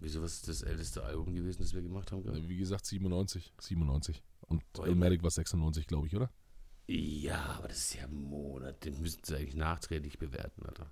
Wieso, 0.00 0.22
was 0.22 0.34
ist 0.34 0.48
das 0.48 0.62
älteste 0.62 1.02
Album 1.02 1.34
gewesen, 1.34 1.60
das 1.62 1.74
wir 1.74 1.82
gemacht 1.82 2.12
haben? 2.12 2.22
gerade? 2.22 2.48
Wie 2.48 2.56
gesagt, 2.56 2.86
97. 2.86 3.52
97. 3.60 4.22
Und 4.42 4.62
Boah, 4.72 4.86
Illmatic 4.86 5.22
war 5.22 5.30
96, 5.30 5.86
glaube 5.86 6.06
ich, 6.06 6.14
oder? 6.14 6.30
Ja, 6.86 7.44
aber 7.58 7.68
das 7.68 7.78
ist 7.78 7.94
ja 7.94 8.04
ein 8.04 8.14
Monat. 8.14 8.84
Den 8.84 9.00
müssten 9.00 9.24
sie 9.24 9.36
eigentlich 9.36 9.56
nachträglich 9.56 10.18
bewerten, 10.18 10.64
Alter. 10.64 10.90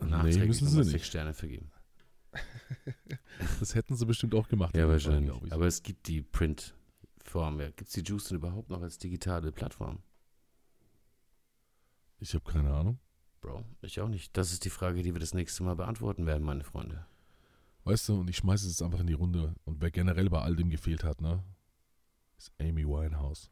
Nee, 0.00 0.08
Nachträglich 0.10 0.48
müssen 0.48 0.68
sie 0.68 0.78
nicht. 0.78 0.90
sechs 0.90 1.06
Sterne 1.06 1.34
vergeben. 1.34 1.70
Das 3.60 3.74
hätten 3.74 3.96
sie 3.96 4.06
bestimmt 4.06 4.34
auch 4.34 4.48
gemacht. 4.48 4.74
Ja, 4.76 4.82
Fall, 4.84 4.92
wahrscheinlich. 4.92 5.30
ich. 5.44 5.52
Aber 5.52 5.66
es 5.66 5.82
gibt 5.82 6.06
die 6.08 6.22
Print-Form. 6.22 7.60
Ja. 7.60 7.66
Gibt 7.66 7.82
es 7.88 7.92
die 7.92 8.00
Juice 8.00 8.24
denn 8.28 8.38
überhaupt 8.38 8.70
noch 8.70 8.80
als 8.82 8.98
digitale 8.98 9.52
Plattform? 9.52 9.98
Ich 12.18 12.34
habe 12.34 12.44
keine 12.50 12.72
Ahnung. 12.74 12.98
Bro, 13.40 13.62
ich 13.82 14.00
auch 14.00 14.08
nicht. 14.08 14.36
Das 14.36 14.52
ist 14.52 14.64
die 14.64 14.70
Frage, 14.70 15.02
die 15.02 15.14
wir 15.14 15.20
das 15.20 15.34
nächste 15.34 15.62
Mal 15.62 15.76
beantworten 15.76 16.26
werden, 16.26 16.42
meine 16.44 16.64
Freunde. 16.64 17.06
Weißt 17.86 18.08
du, 18.08 18.18
und 18.18 18.28
ich 18.28 18.38
schmeiße 18.38 18.66
es 18.66 18.72
jetzt 18.72 18.82
einfach 18.82 18.98
in 18.98 19.06
die 19.06 19.12
Runde. 19.12 19.54
Und 19.64 19.80
wer 19.80 19.92
generell 19.92 20.28
bei 20.28 20.40
all 20.42 20.56
dem 20.56 20.70
gefehlt 20.70 21.04
hat, 21.04 21.20
ne? 21.20 21.44
Ist 22.36 22.50
Amy 22.60 22.84
Winehouse. 22.84 23.48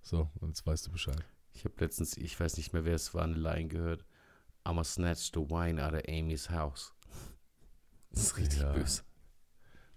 So, 0.00 0.30
und 0.40 0.48
jetzt 0.48 0.66
weißt 0.66 0.86
du 0.86 0.90
Bescheid. 0.92 1.22
Ich 1.52 1.66
habe 1.66 1.74
letztens, 1.78 2.16
ich 2.16 2.40
weiß 2.40 2.56
nicht 2.56 2.72
mehr, 2.72 2.86
wer 2.86 2.94
es 2.94 3.12
war, 3.12 3.24
eine 3.24 3.34
Line 3.34 3.68
gehört. 3.68 4.06
I'ma 4.64 4.82
snatch 4.82 5.30
the 5.34 5.40
wine 5.40 5.78
out 5.84 5.92
of 5.92 6.00
Amy's 6.08 6.48
house. 6.48 6.94
Das 8.12 8.22
ist 8.22 8.36
richtig 8.38 8.60
Ja. 8.60 8.72
böse. 8.72 9.02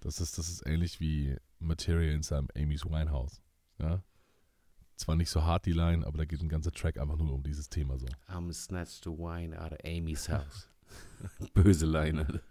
Das 0.01 0.19
ist, 0.19 0.37
das 0.37 0.49
ist 0.49 0.65
ähnlich 0.67 0.99
wie 0.99 1.37
Material 1.59 2.13
in 2.13 2.21
seinem 2.21 2.49
Amy's 2.53 2.83
Winehouse. 2.83 3.41
Ja? 3.79 4.03
Zwar 4.97 5.15
nicht 5.15 5.29
so 5.29 5.43
hart 5.43 5.65
die 5.65 5.71
Line, 5.71 6.05
aber 6.05 6.17
da 6.17 6.25
geht 6.25 6.41
ein 6.41 6.49
ganzer 6.49 6.73
Track 6.73 6.97
einfach 6.97 7.15
nur 7.17 7.33
um 7.33 7.43
dieses 7.43 7.69
Thema 7.69 7.97
so. 7.97 8.07
I'ma 8.27 8.51
snatch 8.51 8.99
the 9.05 9.09
wine 9.09 9.57
out 9.57 9.71
of 9.71 9.79
Amy's 9.85 10.27
house. 10.27 10.67
böse. 11.53 11.87
Alter. 11.97 12.41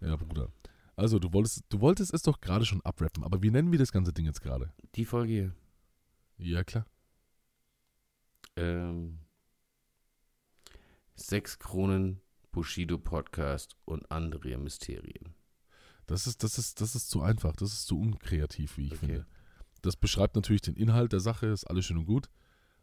Ja, 0.00 0.16
Bruder. 0.16 0.50
Also, 0.96 1.18
du 1.18 1.32
wolltest, 1.32 1.64
du 1.70 1.80
wolltest 1.80 2.14
es 2.14 2.22
doch 2.22 2.40
gerade 2.40 2.64
schon 2.64 2.80
abrappen, 2.82 3.24
aber 3.24 3.42
wie 3.42 3.50
nennen 3.50 3.72
wir 3.72 3.78
das 3.78 3.90
ganze 3.92 4.12
Ding 4.12 4.26
jetzt 4.26 4.42
gerade? 4.42 4.72
Die 4.94 5.04
Folge 5.04 5.32
hier. 5.32 5.54
Ja, 6.36 6.62
klar. 6.64 6.86
Ähm, 8.56 9.18
sechs 11.14 11.58
Kronen 11.58 12.20
Bushido 12.52 12.98
Podcast 12.98 13.76
und 13.84 14.10
andere 14.12 14.56
Mysterien. 14.58 15.34
Das 16.06 16.26
ist, 16.26 16.42
das 16.44 16.58
ist, 16.58 16.80
das 16.80 16.94
ist 16.94 17.08
zu 17.10 17.22
einfach, 17.22 17.56
das 17.56 17.72
ist 17.72 17.86
zu 17.86 17.98
unkreativ, 17.98 18.76
wie 18.76 18.86
ich 18.86 18.92
Okay. 18.92 19.06
finde. 19.06 19.26
Das 19.82 19.96
beschreibt 19.96 20.36
natürlich 20.36 20.62
den 20.62 20.76
Inhalt 20.76 21.12
der 21.12 21.20
Sache, 21.20 21.46
ist 21.46 21.64
alles 21.64 21.86
schön 21.86 21.98
und 21.98 22.06
gut. 22.06 22.30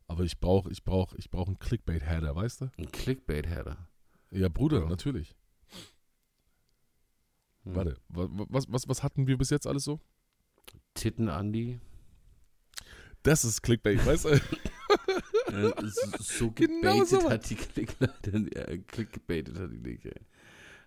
Aber 0.07 0.23
ich 0.25 0.39
brauche 0.39 0.69
ich 0.71 0.83
brauch, 0.83 1.13
ich 1.13 1.29
brauch 1.29 1.47
einen 1.47 1.59
Clickbait-Header, 1.59 2.35
weißt 2.35 2.61
du? 2.61 2.71
Ein 2.77 2.91
Clickbait-Header. 2.91 3.87
Ja, 4.31 4.49
Bruder, 4.49 4.79
Ja. 4.81 4.89
natürlich. 4.89 5.35
Hm. 7.63 7.75
Warte, 7.75 7.97
wa- 8.09 8.27
wa- 8.31 8.45
was, 8.49 8.65
was, 8.71 8.87
was 8.87 9.03
hatten 9.03 9.27
wir 9.27 9.37
bis 9.37 9.49
jetzt 9.49 9.67
alles 9.67 9.83
so? 9.83 9.99
Titten 10.93 11.29
Andi. 11.29 11.79
Das 13.23 13.45
ist 13.45 13.61
Clickbait, 13.61 14.03
weißt 14.05 14.25
du? 14.25 14.41
So- 16.19 16.51
Genau 16.51 16.99
gebaitet 16.99 17.07
so 17.09 17.29
hat 17.29 17.49
die 17.49 17.55
Clickbait, 17.55 18.27
äh, 18.55 18.77
Clickbaitet 18.79 19.59
hat 19.59 19.69
die 19.73 19.99
ey. 20.01 20.21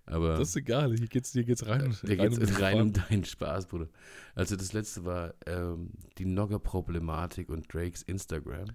Aber 0.06 0.36
Das 0.38 0.48
ist 0.50 0.56
egal, 0.56 0.96
hier 0.96 1.06
geht's, 1.06 1.32
hier 1.32 1.44
geht's 1.44 1.66
rein. 1.66 1.94
da 2.02 2.14
geht 2.14 2.32
um 2.36 2.42
es 2.42 2.48
den 2.50 2.56
rein 2.56 2.80
um 2.80 2.92
deinen 2.92 3.24
Spaß, 3.24 3.66
Bruder. 3.66 3.88
Also 4.34 4.56
das 4.56 4.72
letzte 4.72 5.04
war 5.04 5.34
ähm, 5.46 5.90
die 6.18 6.24
Nogger-Problematik 6.24 7.50
und 7.50 7.72
Drakes 7.72 8.02
Instagram. 8.02 8.68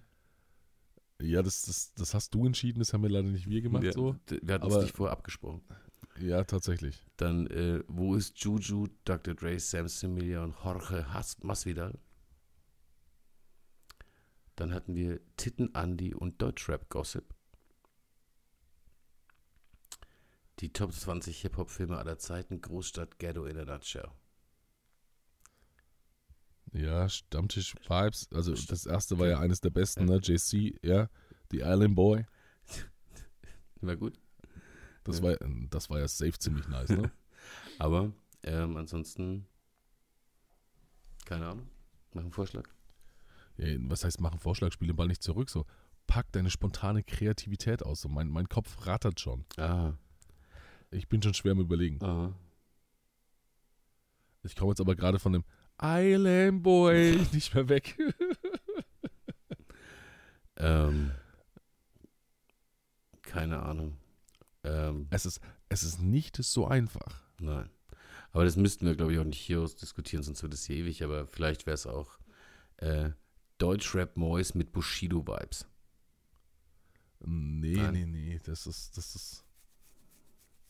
Ja, 1.21 1.43
das, 1.43 1.63
das, 1.63 1.93
das 1.93 2.13
hast 2.13 2.33
du 2.33 2.45
entschieden, 2.45 2.79
das 2.79 2.93
haben 2.93 3.03
wir 3.03 3.09
leider 3.09 3.27
nicht 3.27 3.49
wir 3.49 3.61
gemacht 3.61 3.83
wir, 3.83 3.93
so. 3.93 4.15
wir 4.29 4.53
hatten 4.53 4.67
es 4.67 4.83
nicht 4.83 4.95
vorher 4.95 5.11
abgesprochen. 5.11 5.61
Ja, 6.19 6.43
tatsächlich. 6.43 7.05
Dann, 7.17 7.47
äh, 7.47 7.83
wo 7.87 8.15
ist 8.15 8.39
Juju, 8.39 8.87
Dr. 9.05 9.33
Dre, 9.35 9.59
Sam 9.59 9.87
Similia 9.87 10.43
und 10.43 10.55
Jorge 10.63 11.13
Has 11.13 11.37
Masvidal? 11.43 11.97
Dann 14.55 14.73
hatten 14.73 14.95
wir 14.95 15.21
Titten 15.37 15.73
Andy 15.73 16.13
und 16.13 16.41
Deutschrap 16.41 16.89
Gossip. 16.89 17.33
Die 20.59 20.73
Top 20.73 20.93
20 20.93 21.39
Hip-Hop-Filme 21.41 21.97
aller 21.97 22.17
Zeiten, 22.17 22.59
Großstadt 22.59 23.19
Ghetto 23.19 23.45
in 23.45 23.57
a 23.57 23.63
Nutshell. 23.63 24.09
Ja, 26.73 27.09
Stammtisch 27.09 27.75
Vibes. 27.87 28.27
Also 28.33 28.53
das 28.53 28.85
erste 28.85 29.17
war 29.19 29.27
ja 29.27 29.39
eines 29.39 29.61
der 29.61 29.69
besten, 29.71 30.05
ne? 30.05 30.17
JC, 30.21 30.77
ja. 30.83 31.09
The 31.51 31.59
Island 31.61 31.95
Boy. 31.95 32.25
War 33.81 33.95
gut. 33.95 34.19
Das, 35.03 35.17
Ja. 35.19 35.23
war, 35.23 35.37
das 35.69 35.89
war 35.89 35.99
ja 35.99 36.07
safe 36.07 36.37
ziemlich 36.37 36.67
nice, 36.67 36.89
ne? 36.89 37.11
Aber 37.79 38.11
ähm, 38.43 38.77
ansonsten, 38.77 39.47
keine 41.25 41.47
Ahnung, 41.47 41.67
mach 42.13 42.21
einen 42.21 42.31
Vorschlag. 42.31 42.67
ja, 43.57 43.75
was 43.89 44.03
heißt 44.03 44.21
machen 44.21 44.39
Vorschlag, 44.39 44.71
spiel 44.73 44.87
den 44.87 44.95
Ball 44.97 45.07
nicht 45.07 45.23
zurück. 45.23 45.49
So, 45.49 45.65
pack 46.07 46.31
deine 46.33 46.49
spontane 46.51 47.03
Kreativität 47.03 47.81
aus. 47.83 48.01
So, 48.01 48.09
mein, 48.09 48.27
mein 48.27 48.47
Kopf 48.49 48.85
rattert 48.85 49.19
schon. 49.19 49.45
Ah, 49.57 49.93
Ich 50.91 51.07
bin 51.07 51.21
schon 51.23 51.33
schwer 51.33 51.53
am 51.53 51.59
überlegen. 51.61 52.03
aha. 52.03 52.33
Ich 54.43 54.55
komme 54.55 54.71
jetzt 54.71 54.81
aber 54.81 54.95
gerade 54.95 55.19
von 55.19 55.33
dem 55.33 55.43
Island 55.81 56.63
Boy 56.63 57.19
nicht 57.33 57.53
mehr 57.55 57.69
weg. 57.69 57.97
Ähm, 60.61 61.11
keine 63.21 63.61
Ahnung. 63.63 63.97
Ähm, 64.65 65.07
Es 65.09 65.25
ist, 65.25 65.39
es 65.69 65.83
ist 65.83 66.01
nicht 66.01 66.35
so 66.35 66.67
einfach. 66.67 67.23
Nein. 67.39 67.69
Aber 68.31 68.43
das 68.43 68.57
müssten 68.57 68.85
wir, 68.85 68.95
glaube 68.95 69.13
ich, 69.13 69.19
auch 69.19 69.23
nicht 69.23 69.39
hier 69.39 69.65
diskutieren, 69.81 70.21
sonst 70.21 70.43
wird 70.43 70.53
es 70.53 70.65
hier 70.65 70.75
ewig. 70.75 71.01
Aber 71.03 71.25
vielleicht 71.27 71.65
wäre 71.65 71.75
es 71.75 71.87
auch 71.87 72.19
äh, 72.77 73.11
Deutschrap 73.57 74.17
Mois 74.17 74.53
mit 74.53 74.73
Bushido-Vibes. 74.73 75.65
Nee, 77.21 77.75
Nein. 77.77 77.93
nee, 77.93 78.05
nee. 78.05 78.39
Das 78.43 78.67
ist, 78.67 78.97
das 78.97 79.15
ist. 79.15 79.45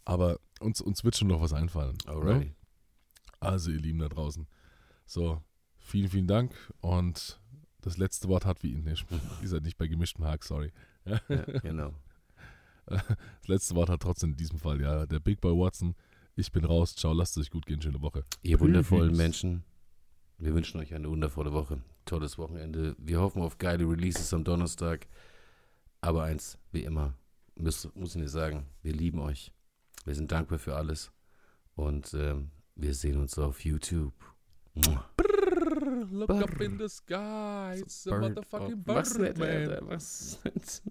Aber 0.05 0.39
uns, 0.59 0.81
uns 0.81 1.03
wird 1.03 1.17
schon 1.17 1.29
noch 1.29 1.41
was 1.41 1.53
einfallen. 1.53 1.97
Ne? 2.05 2.11
Alrighty. 2.11 2.53
Also, 3.39 3.71
ihr 3.71 3.79
Lieben 3.79 3.99
da 3.99 4.09
draußen. 4.09 4.47
So, 5.09 5.41
vielen, 5.79 6.07
vielen 6.07 6.27
Dank. 6.27 6.53
Und 6.81 7.41
das 7.81 7.97
letzte 7.97 8.27
Wort 8.27 8.45
hat 8.45 8.61
wie. 8.61 8.75
Nee, 8.75 8.93
ihr 9.41 9.47
seid 9.47 9.63
nicht 9.63 9.75
bei 9.79 9.87
gemischtem 9.87 10.23
Hack, 10.23 10.43
sorry. 10.43 10.71
Ja, 11.05 11.19
genau. 11.63 11.93
Das 12.85 13.47
letzte 13.47 13.75
Wort 13.75 13.89
hat 13.89 14.01
trotzdem 14.01 14.31
in 14.31 14.37
diesem 14.37 14.57
Fall, 14.57 14.81
ja, 14.81 15.05
der 15.05 15.19
Big 15.19 15.41
Boy 15.41 15.53
Watson. 15.53 15.93
Ich 16.35 16.51
bin 16.51 16.65
raus. 16.65 16.95
Ciao, 16.95 17.13
lasst 17.13 17.37
es 17.37 17.43
euch 17.43 17.51
gut 17.51 17.67
gehen. 17.67 17.79
Schöne 17.79 18.01
Woche. 18.01 18.25
Ihr 18.41 18.59
wundervollen. 18.59 19.15
Menschen, 19.15 19.63
wir 20.39 20.55
wünschen 20.55 20.79
euch 20.79 20.95
eine 20.95 21.07
wundervolle 21.07 21.53
Woche. 21.53 21.83
Tolles 22.05 22.39
Wochenende. 22.39 22.95
Wir 22.97 23.19
hoffen 23.19 23.43
auf 23.43 23.59
geile 23.59 23.83
Releases 23.83 24.33
am 24.33 24.43
Donnerstag. 24.43 25.07
Aber 26.01 26.23
eins, 26.23 26.57
wie 26.71 26.83
immer, 26.83 27.13
muss, 27.55 27.87
muss 27.93 28.15
ich 28.15 28.21
dir 28.23 28.29
sagen, 28.29 28.65
wir 28.81 28.93
lieben 28.93 29.19
euch. 29.19 29.51
Wir 30.05 30.15
sind 30.15 30.31
dankbar 30.31 30.57
für 30.57 30.75
alles. 30.75 31.11
Und 31.75 32.11
ähm, 32.15 32.49
wir 32.75 32.95
sehen 32.95 33.17
uns 33.17 33.37
auf 33.37 33.63
YouTube. 33.63 34.13
Mua. 34.87 35.05
Look 36.11 36.29
up 36.31 36.61
in 36.61 36.77
the 36.77 36.89
sky. 36.89 37.75
It's 37.77 38.05
a 38.05 38.09
Bird. 38.09 38.35
motherfucking 38.35 38.83
oh, 38.87 38.93
was 38.93 39.17
bird, 39.17 39.39
Alter, 39.39 39.67
man. 39.79 39.87
was? 39.87 40.37
It's 40.45 40.81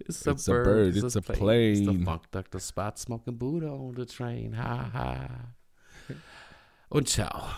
It's 0.00 0.26
a 0.26 0.34
bird, 0.34 0.96
it's 0.96 1.16
a 1.16 1.18
It's 1.18 1.86
the 1.86 2.02
fuck 2.04 2.30
Dr. 2.30 2.58
Spot 2.58 2.98
smoking 2.98 3.36
Buddha 3.36 3.68
on 3.68 3.94
the 3.94 4.06
train. 4.06 4.52
Ha 4.52 4.90
ha. 4.92 5.28
Und 6.90 7.06
ciao. 7.06 7.50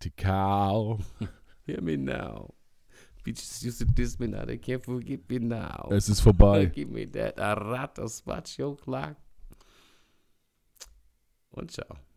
Die 0.00 0.10
cow. 0.16 0.98
Hear 1.66 1.80
me 1.80 1.96
now. 1.96 2.54
Bitches 3.24 3.62
used 3.64 3.78
to 3.80 3.84
diss 3.84 4.18
me 4.18 4.28
now. 4.28 4.44
They 4.44 4.56
can't 4.56 4.84
forgive 4.84 5.28
me 5.28 5.38
now. 5.38 5.88
Es 5.90 6.08
ist 6.08 6.22
vorbei. 6.22 6.72
Give 6.72 6.90
me 6.90 7.04
that. 7.06 7.38
A 7.38 7.54
rat, 7.54 7.98
a 7.98 8.08
spot, 8.08 8.58
your 8.58 8.76
clock. 8.76 9.16
Und 11.50 11.70
ciao. 11.70 12.07